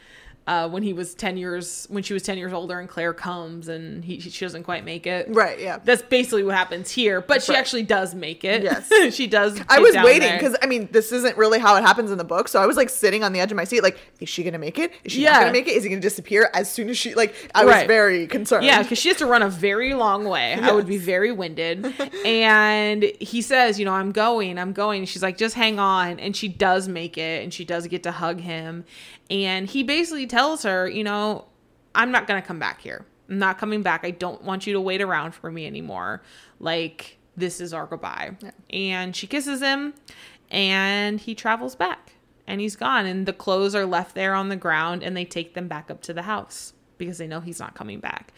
uh, 0.47 0.67
when 0.69 0.81
he 0.81 0.93
was 0.93 1.13
10 1.13 1.37
years, 1.37 1.85
when 1.89 2.01
she 2.01 2.13
was 2.13 2.23
10 2.23 2.37
years 2.37 2.53
older, 2.53 2.79
and 2.79 2.87
Claire 2.89 3.13
comes 3.13 3.67
and 3.67 4.03
he, 4.03 4.19
she 4.19 4.45
doesn't 4.45 4.63
quite 4.63 4.83
make 4.85 5.05
it. 5.05 5.27
Right, 5.29 5.59
yeah. 5.59 5.77
That's 5.83 6.01
basically 6.01 6.43
what 6.43 6.55
happens 6.55 6.89
here, 6.89 7.21
but 7.21 7.43
she 7.43 7.51
Right. 7.51 7.59
actually 7.59 7.83
does 7.83 8.15
make 8.15 8.43
it. 8.43 8.63
Yes. 8.63 8.89
she 9.13 9.27
does. 9.27 9.59
I 9.69 9.79
was 9.79 9.93
waiting 9.95 10.31
because 10.33 10.55
I 10.63 10.65
mean, 10.65 10.87
this 10.91 11.11
isn't 11.11 11.37
really 11.37 11.59
how 11.59 11.75
it 11.75 11.81
happens 11.81 12.11
in 12.11 12.17
the 12.17 12.23
book. 12.23 12.47
So 12.47 12.61
I 12.61 12.65
was 12.65 12.77
like 12.77 12.89
sitting 12.89 13.23
on 13.23 13.33
the 13.33 13.39
edge 13.41 13.51
of 13.51 13.57
my 13.57 13.65
seat, 13.65 13.83
like, 13.83 13.97
is 14.19 14.29
she 14.29 14.43
gonna 14.43 14.57
make 14.57 14.79
it? 14.79 14.91
Is 15.03 15.11
she 15.11 15.21
Yeah. 15.23 15.31
not 15.33 15.39
gonna 15.41 15.51
make 15.51 15.67
it? 15.67 15.71
Is 15.75 15.83
he 15.83 15.89
gonna 15.89 16.01
disappear 16.01 16.49
as 16.53 16.71
soon 16.71 16.89
as 16.89 16.97
she 16.97 17.13
like? 17.13 17.35
I 17.53 17.65
was 17.65 17.73
Right. 17.75 17.87
very 17.87 18.25
concerned. 18.27 18.63
Yeah, 18.65 18.81
because 18.81 18.97
she 18.97 19.09
has 19.09 19.17
to 19.17 19.25
run 19.25 19.43
a 19.43 19.49
very 19.49 19.93
long 19.93 20.23
way. 20.25 20.53
I 20.53 20.71
would 20.71 20.87
be 20.87 20.97
very 20.97 21.31
winded. 21.31 21.85
and 22.25 23.03
he 23.19 23.41
says, 23.41 23.79
you 23.79 23.85
know, 23.85 23.93
I'm 23.93 24.11
going, 24.11 24.57
I'm 24.57 24.71
going. 24.73 25.03
She's 25.05 25.23
like, 25.23 25.37
just 25.37 25.55
hang 25.55 25.79
on. 25.79 26.19
And 26.19 26.35
she 26.35 26.47
does 26.47 26.87
make 26.87 27.17
it 27.17 27.43
and 27.43 27.53
she 27.53 27.65
does 27.65 27.87
get 27.87 28.03
to 28.03 28.11
hug 28.11 28.39
him. 28.39 28.85
And 29.29 29.67
he 29.69 29.83
basically 29.83 30.27
tells 30.27 30.63
her, 30.63 30.87
you 30.87 31.03
know, 31.03 31.45
I'm 31.95 32.11
not 32.11 32.27
going 32.27 32.41
to 32.41 32.47
come 32.47 32.59
back 32.59 32.81
here. 32.81 33.05
I'm 33.29 33.39
not 33.39 33.57
coming 33.57 33.81
back. 33.83 34.05
I 34.05 34.11
don't 34.11 34.41
want 34.43 34.65
you 34.67 34.73
to 34.73 34.81
wait 34.81 35.01
around 35.01 35.33
for 35.33 35.51
me 35.51 35.65
anymore. 35.67 36.21
Like, 36.59 37.17
this 37.35 37.59
is 37.59 37.73
our 37.73 37.85
goodbye. 37.85 38.37
And 38.69 39.15
she 39.15 39.27
kisses 39.27 39.61
him. 39.61 39.93
and 40.49 41.19
he 41.19 41.35
travels 41.35 41.75
back 41.75 42.13
and 42.47 42.61
he's 42.61 42.77
gone 42.77 43.05
and 43.05 43.25
the 43.25 43.33
clothes 43.33 43.75
are 43.75 43.85
left 43.85 44.15
there 44.15 44.33
on 44.33 44.47
the 44.49 44.55
ground 44.55 45.03
and 45.03 45.15
they 45.17 45.25
take 45.25 45.53
them 45.53 45.67
back 45.67 45.91
up 45.91 46.01
to 46.03 46.13
the 46.13 46.21
house 46.21 46.71
because 46.97 47.17
they 47.17 47.27
know 47.27 47.41
he's 47.41 47.59
not 47.59 47.75
coming 47.75 47.99
back. 47.99 48.31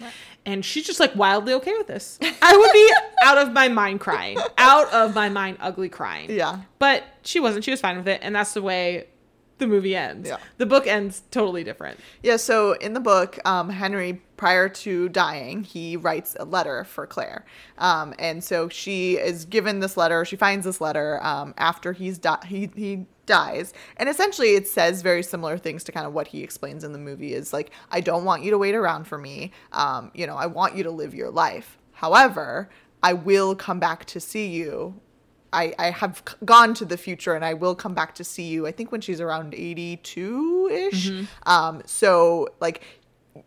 And 0.45 0.65
she's 0.65 0.85
just 0.85 0.99
like 0.99 1.15
wildly 1.15 1.53
okay 1.53 1.73
with 1.77 1.87
this. 1.87 2.17
I 2.41 2.57
would 2.57 2.73
be 2.73 2.93
out 3.23 3.37
of 3.37 3.53
my 3.53 3.67
mind 3.69 3.99
crying. 3.99 4.37
Out 4.57 4.91
of 4.91 5.13
my 5.15 5.29
mind 5.29 5.57
ugly 5.61 5.87
crying. 5.87 6.31
Yeah. 6.31 6.61
But 6.79 7.03
she 7.23 7.39
wasn't. 7.39 7.63
She 7.63 7.71
was 7.71 7.79
fine 7.79 7.97
with 7.97 8.07
it 8.07 8.19
and 8.23 8.35
that's 8.35 8.53
the 8.53 8.61
way 8.63 9.05
the 9.59 9.67
movie 9.67 9.95
ends. 9.95 10.27
Yeah. 10.27 10.37
The 10.57 10.65
book 10.65 10.87
ends 10.87 11.23
totally 11.31 11.63
different. 11.63 11.99
Yeah, 12.23 12.37
so 12.37 12.73
in 12.73 12.93
the 12.93 12.99
book, 12.99 13.37
um, 13.45 13.69
Henry, 13.69 14.21
prior 14.37 14.69
to 14.69 15.09
dying, 15.09 15.63
he 15.63 15.97
writes 15.97 16.35
a 16.39 16.45
letter 16.45 16.83
for 16.85 17.05
Claire. 17.05 17.45
Um, 17.77 18.13
and 18.17 18.43
so 18.43 18.69
she 18.69 19.17
is 19.17 19.45
given 19.45 19.79
this 19.79 19.97
letter, 19.97 20.25
she 20.25 20.35
finds 20.35 20.65
this 20.65 20.81
letter 20.81 21.23
um, 21.23 21.53
after 21.57 21.93
he's 21.93 22.17
di- 22.17 22.45
he, 22.47 22.71
he 22.75 23.05
dies. 23.25 23.73
And 23.97 24.09
essentially, 24.09 24.55
it 24.55 24.67
says 24.67 25.01
very 25.01 25.21
similar 25.21 25.57
things 25.57 25.83
to 25.83 25.91
kind 25.91 26.07
of 26.07 26.13
what 26.13 26.27
he 26.27 26.41
explains 26.41 26.83
in 26.83 26.93
the 26.93 26.99
movie 26.99 27.33
is 27.33 27.53
like, 27.53 27.71
I 27.91 28.01
don't 28.01 28.25
want 28.25 28.43
you 28.43 28.51
to 28.51 28.57
wait 28.57 28.75
around 28.75 29.05
for 29.05 29.17
me. 29.17 29.51
Um, 29.71 30.11
you 30.15 30.25
know, 30.25 30.35
I 30.35 30.47
want 30.47 30.75
you 30.75 30.83
to 30.83 30.91
live 30.91 31.13
your 31.13 31.29
life. 31.29 31.77
However, 31.93 32.69
I 33.03 33.13
will 33.13 33.55
come 33.55 33.79
back 33.79 34.05
to 34.05 34.19
see 34.19 34.47
you 34.47 34.99
I, 35.51 35.73
I 35.79 35.89
have 35.91 36.23
gone 36.45 36.73
to 36.75 36.85
the 36.85 36.97
future 36.97 37.33
and 37.33 37.43
I 37.43 37.53
will 37.53 37.75
come 37.75 37.93
back 37.93 38.15
to 38.15 38.23
see 38.23 38.43
you. 38.43 38.67
I 38.67 38.71
think 38.71 38.91
when 38.91 39.01
she's 39.01 39.21
around 39.21 39.53
82 39.53 40.69
ish. 40.71 41.09
Um, 41.43 41.81
so, 41.85 42.49
like, 42.59 42.83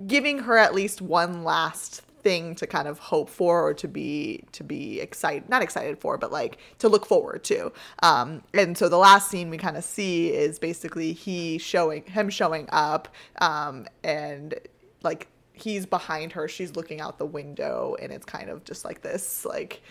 giving 0.07 0.41
her 0.41 0.57
at 0.57 0.75
least 0.75 1.03
one 1.03 1.45
last 1.45 2.03
thing 2.23 2.55
to 2.55 2.67
kind 2.67 2.87
of 2.87 2.99
hope 2.99 3.29
for 3.29 3.67
or 3.67 3.75
to 3.75 3.89
be 3.89 4.45
to 4.53 4.63
be 4.63 5.01
excited 5.01 5.49
not 5.49 5.61
excited 5.61 5.99
for 5.99 6.17
but 6.17 6.31
like 6.31 6.57
to 6.79 6.89
look 6.89 7.05
forward 7.05 7.43
to 7.43 7.73
um 8.05 8.43
and 8.55 8.79
so 8.79 8.89
the 8.89 8.97
last 8.97 9.29
scene 9.29 9.51
we 9.51 9.59
kind 9.59 9.77
of 9.77 9.83
see 9.83 10.33
is 10.33 10.61
basically 10.61 11.13
he 11.13 11.59
showing 11.59 12.05
him 12.05 12.31
showing 12.31 12.69
up 12.71 13.09
um 13.41 13.87
and 14.05 14.55
like 15.03 15.27
he's 15.53 15.85
behind 15.85 16.33
her 16.33 16.47
she's 16.47 16.77
looking 16.77 17.01
out 17.01 17.19
the 17.19 17.27
window 17.27 17.97
and 18.01 18.13
it's 18.13 18.25
kind 18.25 18.49
of 18.49 18.63
just 18.65 18.85
like 18.85 19.03
this 19.03 19.45
like 19.45 19.83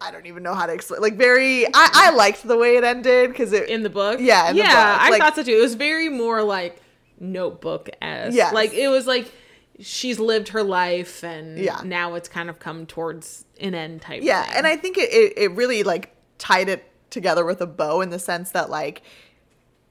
I 0.00 0.10
don't 0.10 0.26
even 0.26 0.42
know 0.42 0.54
how 0.54 0.66
to 0.66 0.72
explain. 0.72 1.00
Like 1.02 1.16
very, 1.16 1.66
I, 1.66 1.70
I 1.92 2.10
liked 2.10 2.42
the 2.46 2.56
way 2.56 2.76
it 2.76 2.84
ended 2.84 3.30
because 3.30 3.52
it 3.52 3.68
in 3.68 3.82
the 3.82 3.90
book. 3.90 4.18
Yeah, 4.20 4.48
in 4.50 4.56
the 4.56 4.62
yeah, 4.62 4.92
book. 4.92 5.02
I 5.02 5.10
Like- 5.10 5.20
thought 5.20 5.36
so 5.36 5.42
too. 5.42 5.52
It 5.52 5.60
was 5.60 5.74
very 5.74 6.08
more 6.08 6.42
like 6.42 6.80
notebook 7.18 7.90
as. 8.00 8.34
Yes. 8.34 8.54
like 8.54 8.72
it 8.72 8.88
was 8.88 9.06
like 9.06 9.30
she's 9.78 10.18
lived 10.18 10.48
her 10.48 10.62
life 10.62 11.22
and 11.24 11.58
Yeah. 11.58 11.80
now 11.84 12.14
it's 12.14 12.28
kind 12.28 12.48
of 12.50 12.58
come 12.58 12.86
towards 12.86 13.44
an 13.60 13.74
end 13.74 14.02
type. 14.02 14.22
yeah, 14.22 14.42
thing. 14.44 14.54
and 14.56 14.66
I 14.66 14.76
think 14.76 14.96
it, 14.98 15.10
it 15.12 15.32
it 15.36 15.50
really 15.52 15.82
like 15.82 16.14
tied 16.38 16.68
it 16.68 16.84
together 17.10 17.44
with 17.44 17.60
a 17.60 17.66
bow 17.66 18.00
in 18.00 18.10
the 18.10 18.18
sense 18.18 18.50
that 18.52 18.70
like 18.70 19.02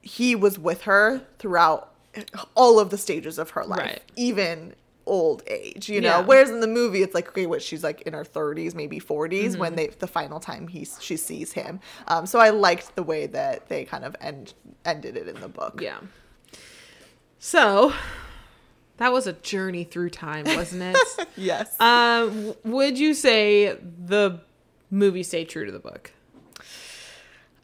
he 0.00 0.34
was 0.34 0.58
with 0.58 0.82
her 0.82 1.22
throughout 1.38 1.92
all 2.56 2.80
of 2.80 2.90
the 2.90 2.98
stages 2.98 3.38
of 3.38 3.50
her 3.50 3.64
life, 3.64 3.78
Right. 3.80 4.02
even 4.16 4.74
old 5.10 5.42
age, 5.46 5.88
you 5.90 6.00
know. 6.00 6.20
Yeah. 6.20 6.26
Whereas 6.26 6.48
in 6.50 6.60
the 6.60 6.66
movie, 6.66 7.02
it's 7.02 7.14
like 7.14 7.28
okay, 7.30 7.44
what 7.46 7.60
she's 7.62 7.82
like 7.84 8.00
in 8.02 8.12
her 8.14 8.24
thirties, 8.24 8.74
maybe 8.74 8.98
40s 9.00 9.56
when 9.58 9.72
Mm-hmm. 9.72 9.76
they 9.76 9.86
the 9.88 10.06
final 10.06 10.40
time 10.40 10.68
he 10.68 10.86
she 11.00 11.16
sees 11.18 11.52
him. 11.52 11.80
Um, 12.08 12.24
so 12.26 12.38
I 12.38 12.50
liked 12.50 12.94
the 12.96 13.02
way 13.02 13.26
that 13.26 13.68
they 13.68 13.84
kind 13.84 14.04
of 14.04 14.14
end 14.20 14.54
ended 14.84 15.16
it 15.16 15.28
in 15.28 15.40
the 15.40 15.48
book. 15.48 15.80
yeah. 15.82 15.98
So 17.38 17.92
that 18.98 19.12
was 19.12 19.26
a 19.26 19.32
journey 19.32 19.84
through 19.84 20.10
time, 20.10 20.44
wasn't 20.44 20.82
it? 20.96 21.28
Yes. 21.36 21.78
um, 21.80 22.54
would 22.64 22.98
you 22.98 23.14
say 23.14 23.74
the 24.06 24.40
movie 24.90 25.22
stayed 25.22 25.48
true 25.48 25.64
to 25.64 25.72
the 25.72 25.78
book? 25.78 26.12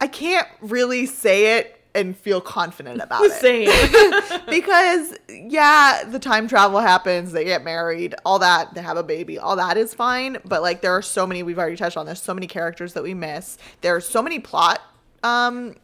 I 0.01 0.07
can't 0.09 0.49
really 0.63 1.05
say 1.07 1.59
it 1.59 1.79
and 1.97 2.17
feel 2.17 2.41
confident 2.41 3.01
about 3.01 3.23
it. 3.25 3.33
Same. 3.33 4.41
because 4.49 5.15
yeah, 5.29 6.05
the 6.07 6.19
time 6.19 6.47
travel 6.47 6.79
happens, 6.79 7.33
they 7.33 7.45
get 7.45 7.65
married, 7.65 8.15
all 8.25 8.39
that, 8.39 8.75
they 8.75 8.83
have 8.83 8.97
a 8.97 9.03
baby, 9.03 9.39
all 9.39 9.57
that 9.57 9.77
is 9.77 9.95
fine. 9.95 10.37
But 10.45 10.63
like 10.63 10.83
there 10.83 10.93
are 10.93 11.03
so 11.03 11.27
many 11.27 11.43
we've 11.43 11.59
already 11.59 11.77
touched 11.77 11.97
on. 11.97 12.07
There's 12.07 12.23
so 12.23 12.35
many 12.35 12.47
characters 12.47 12.93
that 12.93 13.03
we 13.03 13.15
miss. 13.15 13.59
There 13.81 13.97
are 13.97 14.01
so 14.01 14.23
many 14.23 14.39
plot 14.39 14.81
um 15.23 15.75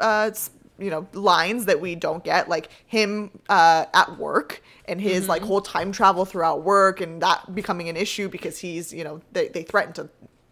uh 0.00 0.30
you 0.78 0.90
know 0.90 1.06
lines 1.12 1.66
that 1.66 1.80
we 1.80 1.94
don't 1.94 2.24
get 2.24 2.48
like 2.48 2.68
him 2.86 3.30
uh 3.48 3.84
at 3.94 4.18
work 4.18 4.62
and 4.86 5.00
his 5.00 5.28
like 5.28 5.42
whole 5.42 5.60
time 5.60 5.92
travel 5.92 6.24
throughout 6.24 6.62
work 6.62 7.00
and 7.00 7.22
that 7.22 7.54
becoming 7.54 7.88
an 7.88 7.96
issue 7.96 8.28
because 8.28 8.58
he's 8.58 8.92
you 8.92 9.04
know 9.04 9.20
they, 9.32 9.48
they 9.48 9.62
threaten 9.62 9.92
to 9.92 10.08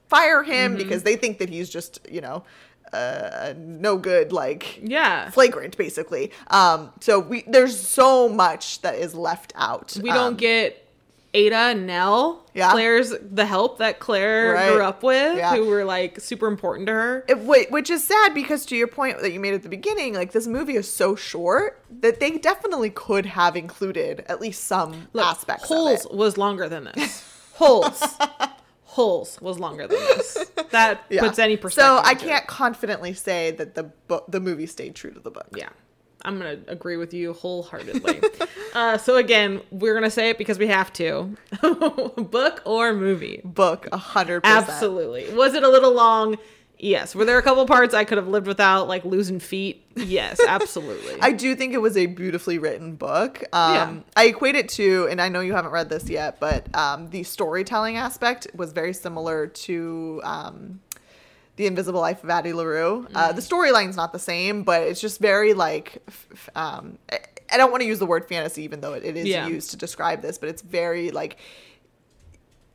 fire 0.09 0.43
him 0.43 0.77
because 0.77 1.03
they 1.03 1.17
think 1.17 1.39
that 1.39 1.49
he's 1.49 1.69
just 1.69 1.99
you 2.11 2.21
know 2.21 2.45
uh 2.93 3.53
no 3.57 3.97
good 3.99 4.33
like 4.33 4.81
yeah. 4.83 5.31
flagrant 5.31 5.77
basically 5.77 6.31
um 6.49 6.91
so 7.01 7.19
we 7.19 7.45
there's 7.47 7.79
so 7.79 8.29
much 8.29 8.81
that 8.83 8.95
is 8.95 9.15
left 9.15 9.53
out 9.57 9.97
We 10.03 10.11
Um, 10.11 10.17
don't 10.17 10.39
get 10.39 10.85
Etta, 11.35 11.75
Nell, 11.79 12.47
Yeah. 12.55 12.71
Claire's 12.73 13.13
the 13.21 13.45
help 13.45 13.79
that 13.81 13.99
Claire 13.99 14.55
Right. 14.55 14.73
grew 14.73 14.83
up 14.83 15.03
with, 15.03 15.37
Yeah. 15.37 15.55
who 15.55 15.67
were 15.67 15.85
like 15.85 16.19
super 16.21 16.47
important 16.47 16.87
to 16.87 16.95
her. 16.95 17.25
it, 17.29 17.71
which 17.71 17.91
is 17.91 18.03
sad 18.03 18.33
because 18.33 18.65
to 18.67 18.75
your 18.77 18.87
point 18.87 19.21
that 19.21 19.31
you 19.33 19.39
made 19.39 19.53
at 19.53 19.63
the 19.63 19.69
beginning 19.69 20.15
like 20.15 20.33
this 20.33 20.47
movie 20.47 20.75
is 20.77 20.91
so 20.91 21.15
short 21.15 21.83
that 22.01 22.19
they 22.19 22.39
definitely 22.39 22.89
could 22.89 23.27
have 23.27 23.57
included 23.57 24.25
at 24.27 24.41
least 24.41 24.65
some 24.65 25.09
Look, 25.13 25.27
aspects 25.27 25.69
Holes 25.69 26.07
was 26.11 26.39
longer 26.39 26.67
than 26.67 26.85
this. 26.95 27.23
Holes. 27.57 28.03
Holes 28.99 29.41
was 29.41 29.59
longer 29.59 29.87
than 29.87 29.99
this. 30.17 30.29
That 30.71 31.05
Yeah. 31.09 31.23
puts 31.23 31.39
any 31.39 31.57
perspective. 31.57 31.87
so 32.05 32.11
i 32.13 32.15
can't 32.15 32.47
confidently 32.47 33.15
say 33.15 33.53
that 33.53 33.75
the 33.75 33.85
book 34.09 34.25
the 34.29 34.39
movie 34.49 34.67
stayed 34.67 34.95
true 35.01 35.13
to 35.19 35.21
the 35.21 35.31
book 35.31 35.49
Yeah. 35.57 35.71
I'm 36.27 36.37
going 36.41 36.51
to 36.65 36.71
agree 36.77 36.97
with 36.97 37.15
you 37.15 37.33
wholeheartedly. 37.33 38.21
uh, 38.75 38.99
so, 38.99 39.15
again, 39.17 39.61
we're 39.71 39.93
going 39.99 40.03
to 40.03 40.11
say 40.11 40.31
it 40.31 40.37
because 40.43 40.59
we 40.59 40.67
have 40.67 40.93
to. 40.95 41.37
Book 42.17 42.61
or 42.67 42.93
movie? 42.93 43.41
book 43.45 43.87
a 43.93 43.97
hundred 43.97 44.43
percent 44.43 44.69
Absolutely. 44.69 45.33
Was 45.33 45.55
it 45.55 45.63
a 45.63 45.69
little 45.69 45.93
long? 45.95 46.37
Yes. 46.81 47.15
Were 47.15 47.25
there 47.25 47.39
a 47.39 47.43
couple 47.43 47.67
parts 47.67 47.93
I 47.93 48.05
could 48.05 48.19
have 48.19 48.29
lived 48.29 48.47
without, 48.47 48.87
like 48.87 49.05
losing 49.05 49.41
feet? 49.41 49.85
Yes, 49.97 50.39
absolutely. 50.47 51.17
I 51.21 51.33
do 51.33 51.57
think 51.57 51.75
it 51.75 51.79
was 51.79 51.97
a 51.97 52.07
beautifully 52.07 52.59
written 52.59 52.95
book. 52.95 53.43
Um, 53.53 53.75
Yeah. 53.75 53.97
I 54.17 54.25
equate 54.27 54.55
it 54.55 54.69
to, 54.71 55.09
and 55.11 55.21
I 55.21 55.29
know 55.29 55.41
you 55.41 55.55
haven't 55.55 55.73
read 55.73 55.89
this 55.89 56.09
yet, 56.09 56.39
but 56.39 56.73
um, 56.77 57.11
the 57.11 57.25
storytelling 57.25 57.97
aspect 57.97 58.47
was 58.55 58.73
very 58.73 58.93
similar 58.93 59.49
to 59.49 60.21
um, 60.23 60.81
The 61.57 61.67
Invisible 61.67 62.01
Life 62.01 62.23
of 62.23 62.31
Addie 62.31 62.53
LaRue. 62.53 63.09
Uh, 63.13 63.33
the 63.33 63.43
storyline's 63.43 63.97
not 63.97 64.13
the 64.13 64.19
same, 64.21 64.63
but 64.63 64.83
it's 64.83 65.01
just 65.01 65.19
very 65.21 65.55
like, 65.55 66.01
f- 66.07 66.27
f- 66.33 66.49
um, 66.55 66.99
I, 67.11 67.19
I 67.53 67.57
don't 67.57 67.73
want 67.73 67.81
to 67.83 67.89
use 67.89 67.99
the 67.99 68.07
word 68.07 68.29
fantasy, 68.29 68.63
even 68.63 68.81
though 68.83 68.93
it, 68.93 69.05
it 69.05 69.17
is 69.17 69.27
Yeah. 69.27 69.49
used 69.49 69.71
to 69.71 69.77
describe 69.77 70.23
this, 70.23 70.39
but 70.39 70.49
it's 70.49 70.63
very 70.63 71.11
like, 71.11 71.39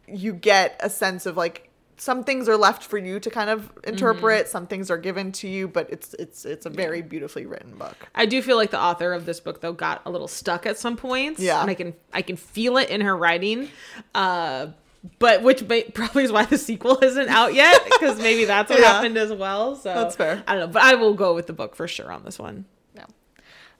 you 0.07 0.33
get 0.33 0.75
a 0.81 0.89
sense 0.89 1.25
of 1.25 1.37
like, 1.37 1.69
some 1.97 2.23
things 2.23 2.49
are 2.49 2.57
left 2.57 2.83
for 2.83 2.97
you 2.97 3.19
to 3.19 3.29
kind 3.29 3.49
of 3.49 3.71
interpret. 3.83 4.47
Some 4.47 4.67
things 4.67 4.89
are 4.89 4.97
given 4.97 5.31
to 5.33 5.47
you, 5.47 5.67
but 5.67 5.89
it's 5.91 6.13
it's 6.15 6.43
it's 6.45 6.65
a 6.65 6.69
very 6.69 7.01
beautifully 7.01 7.45
written 7.45 7.75
book. 7.77 7.95
I 8.15 8.25
do 8.25 8.41
feel 8.41 8.57
like 8.57 8.71
the 8.71 8.79
author 8.81 9.13
of 9.13 9.25
this 9.25 9.39
book 9.39 9.61
though 9.61 9.73
got 9.73 10.01
a 10.05 10.09
little 10.11 10.27
stuck 10.27 10.65
at 10.65 10.77
some 10.77 10.97
points. 10.97 11.39
Yeah. 11.39 11.61
and 11.61 11.69
I 11.69 11.73
can 11.75 11.93
I 12.13 12.21
can 12.21 12.35
feel 12.35 12.77
it 12.77 12.89
in 12.89 13.01
her 13.01 13.15
writing. 13.15 13.69
Uh, 14.15 14.67
but 15.19 15.43
which 15.43 15.63
may, 15.63 15.83
probably 15.93 16.23
is 16.23 16.31
why 16.31 16.45
the 16.45 16.57
sequel 16.57 16.97
isn't 17.03 17.29
out 17.29 17.53
yet 17.53 17.83
because 17.85 18.17
maybe 18.19 18.45
that's 18.45 18.69
what 18.69 18.79
Yeah. 18.81 18.93
happened 18.93 19.17
as 19.17 19.31
well. 19.33 19.75
So 19.75 19.93
That's 19.93 20.15
fair. 20.15 20.43
I 20.47 20.53
don't 20.55 20.61
know, 20.67 20.73
but 20.73 20.81
I 20.83 20.95
will 20.95 21.13
go 21.13 21.35
with 21.35 21.47
the 21.47 21.53
book 21.53 21.75
for 21.75 21.87
sure 21.87 22.11
on 22.11 22.23
this 22.23 22.39
one. 22.39 22.65
yeah 22.95 23.05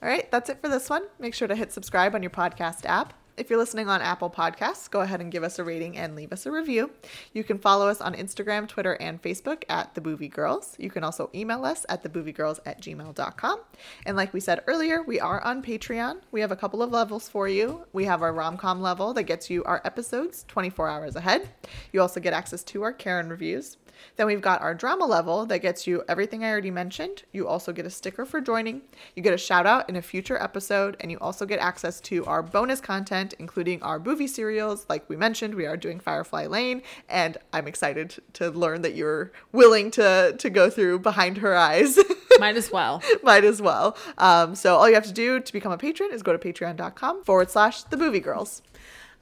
All 0.02 0.10
right, 0.10 0.30
that's 0.31 0.49
it 0.49 0.60
for 0.61 0.68
this 0.68 0.90
one. 0.90 1.03
Make 1.19 1.34
sure 1.34 1.48
to 1.48 1.56
hit 1.56 1.72
subscribe 1.72 2.14
on 2.14 2.22
your 2.23 2.30
podcast 2.30 2.85
app. 2.85 3.14
If 3.35 3.49
you're 3.49 3.57
listening 3.57 3.89
on 3.89 3.99
Apple 3.99 4.30
Podcasts, 4.30 4.88
go 4.88 5.01
ahead 5.01 5.19
and 5.19 5.31
give 5.31 5.43
us 5.43 5.57
a 5.57 5.64
rating 5.64 5.97
and 5.97 6.15
leave 6.15 6.31
us 6.31 6.45
a 6.45 6.51
review. 6.51 6.91
You 7.34 7.43
can 7.43 7.57
follow 7.57 7.88
us 7.88 7.99
on 7.99 8.14
Instagram, 8.14 8.68
Twitter, 8.68 8.93
and 9.01 9.19
Facebook 9.19 9.64
at 9.69 9.95
The 9.95 10.01
Boovie 10.01 10.30
Girls. 10.30 10.76
You 10.77 10.91
can 10.91 11.03
also 11.03 11.31
email 11.34 11.65
us 11.65 11.84
at 11.89 12.03
thebooviegirls 12.03 12.60
at 12.68 12.80
gmail.com. 12.80 13.60
And 14.05 14.15
like 14.15 14.34
we 14.34 14.39
said 14.39 14.61
earlier, 14.68 15.01
we 15.01 15.19
are 15.19 15.43
on 15.43 15.64
Patreon. 15.64 16.22
We 16.31 16.41
have 16.41 16.51
a 16.51 16.55
couple 16.55 16.84
of 16.84 16.91
levels 16.91 17.27
for 17.27 17.47
you. 17.47 17.88
We 17.91 18.05
have 18.05 18.22
our 18.22 18.34
rom-com 18.34 18.84
level 18.84 19.15
that 19.15 19.23
gets 19.23 19.49
you 19.49 19.64
our 19.64 19.81
episodes 19.84 20.45
24 20.47 20.88
hours 20.88 21.15
ahead. 21.15 21.49
You 21.91 22.01
also 22.01 22.19
get 22.19 22.34
access 22.34 22.64
to 22.65 22.84
our 22.84 22.93
Karen 22.93 23.30
reviews. 23.30 23.77
Then 24.16 24.28
we've 24.28 24.42
got 24.42 24.62
our 24.62 24.74
drama 24.74 25.06
level 25.06 25.46
that 25.48 25.60
gets 25.60 25.88
you 25.88 26.04
everything 26.08 26.44
I 26.44 26.50
already 26.50 26.72
mentioned. 26.72 27.24
You 27.32 27.48
also 27.48 27.72
get 27.72 27.86
a 27.86 27.90
sticker 27.90 28.26
for 28.26 28.42
joining. 28.42 28.82
You 29.16 29.24
get 29.24 29.34
a 29.34 29.38
shout 29.38 29.66
out 29.66 29.90
in 29.90 29.96
a 29.96 30.02
future 30.02 30.42
episode, 30.42 30.98
and 31.00 31.12
you 31.12 31.18
also 31.20 31.46
get 31.46 31.60
access 31.60 32.00
to 32.02 32.26
our 32.26 32.44
bonus 32.44 32.82
content, 32.82 33.34
including 33.40 33.82
our 33.84 34.00
movie 34.00 34.28
serials. 34.28 34.86
Like 34.90 35.10
we 35.10 35.16
mentioned, 35.16 35.56
we 35.56 35.66
are 35.66 35.78
doing 35.78 36.00
Firefly 36.00 36.48
Lane, 36.48 36.82
and 37.10 37.38
I'm 37.52 37.68
excited 37.68 38.16
to 38.34 38.50
learn 38.52 38.82
that 38.82 38.96
you're 38.96 39.32
willing 39.52 39.92
to 39.92 40.36
to 40.38 40.50
go 40.50 40.70
through 40.70 41.00
Behind 41.00 41.38
Her 41.38 41.56
Eyes. 41.56 41.98
Might 42.40 42.58
as 42.58 42.72
well. 42.72 43.02
Might 43.22 43.44
as 43.44 43.62
well. 43.62 43.96
Um, 44.18 44.56
so 44.56 44.76
all 44.76 44.88
you 44.88 44.96
have 44.96 45.06
to 45.06 45.14
do 45.14 45.40
to 45.40 45.54
become 45.54 45.72
a 45.72 45.78
patron 45.78 46.10
is 46.12 46.24
go 46.24 46.36
to 46.36 46.40
patreon.com 46.40 47.24
forward 47.24 47.52
slash 47.52 47.84
the 47.84 47.98
Boovie 47.98 48.24
Girls. 48.24 48.62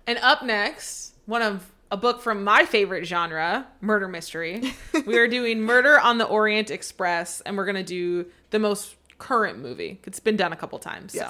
And 0.07 0.17
up 0.19 0.43
next, 0.43 1.15
one 1.25 1.41
of 1.41 1.71
a 1.91 1.97
book 1.97 2.21
from 2.21 2.43
my 2.43 2.65
favorite 2.65 3.05
genre, 3.05 3.67
murder 3.81 4.07
mystery. 4.07 4.73
we 5.05 5.17
are 5.17 5.27
doing 5.27 5.61
Murder 5.61 5.99
on 5.99 6.17
the 6.17 6.25
Orient 6.25 6.71
Express, 6.71 7.41
and 7.41 7.57
we're 7.57 7.65
gonna 7.65 7.83
do 7.83 8.25
the 8.49 8.59
most 8.59 8.95
current 9.17 9.59
movie. 9.59 9.99
It's 10.05 10.19
been 10.19 10.37
done 10.37 10.53
a 10.53 10.55
couple 10.55 10.79
times, 10.79 11.13
so 11.13 11.25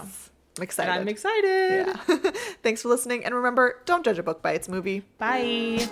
I'm 0.57 0.63
excited. 0.63 0.91
and 0.91 1.01
I'm 1.01 1.07
excited. 1.07 1.87
Yeah. 2.07 2.31
Thanks 2.63 2.83
for 2.83 2.89
listening. 2.89 3.25
And 3.25 3.33
remember, 3.35 3.81
don't 3.85 4.05
judge 4.05 4.19
a 4.19 4.23
book 4.23 4.41
by 4.41 4.51
its 4.53 4.69
movie. 4.69 5.03
Bye. 5.17 5.87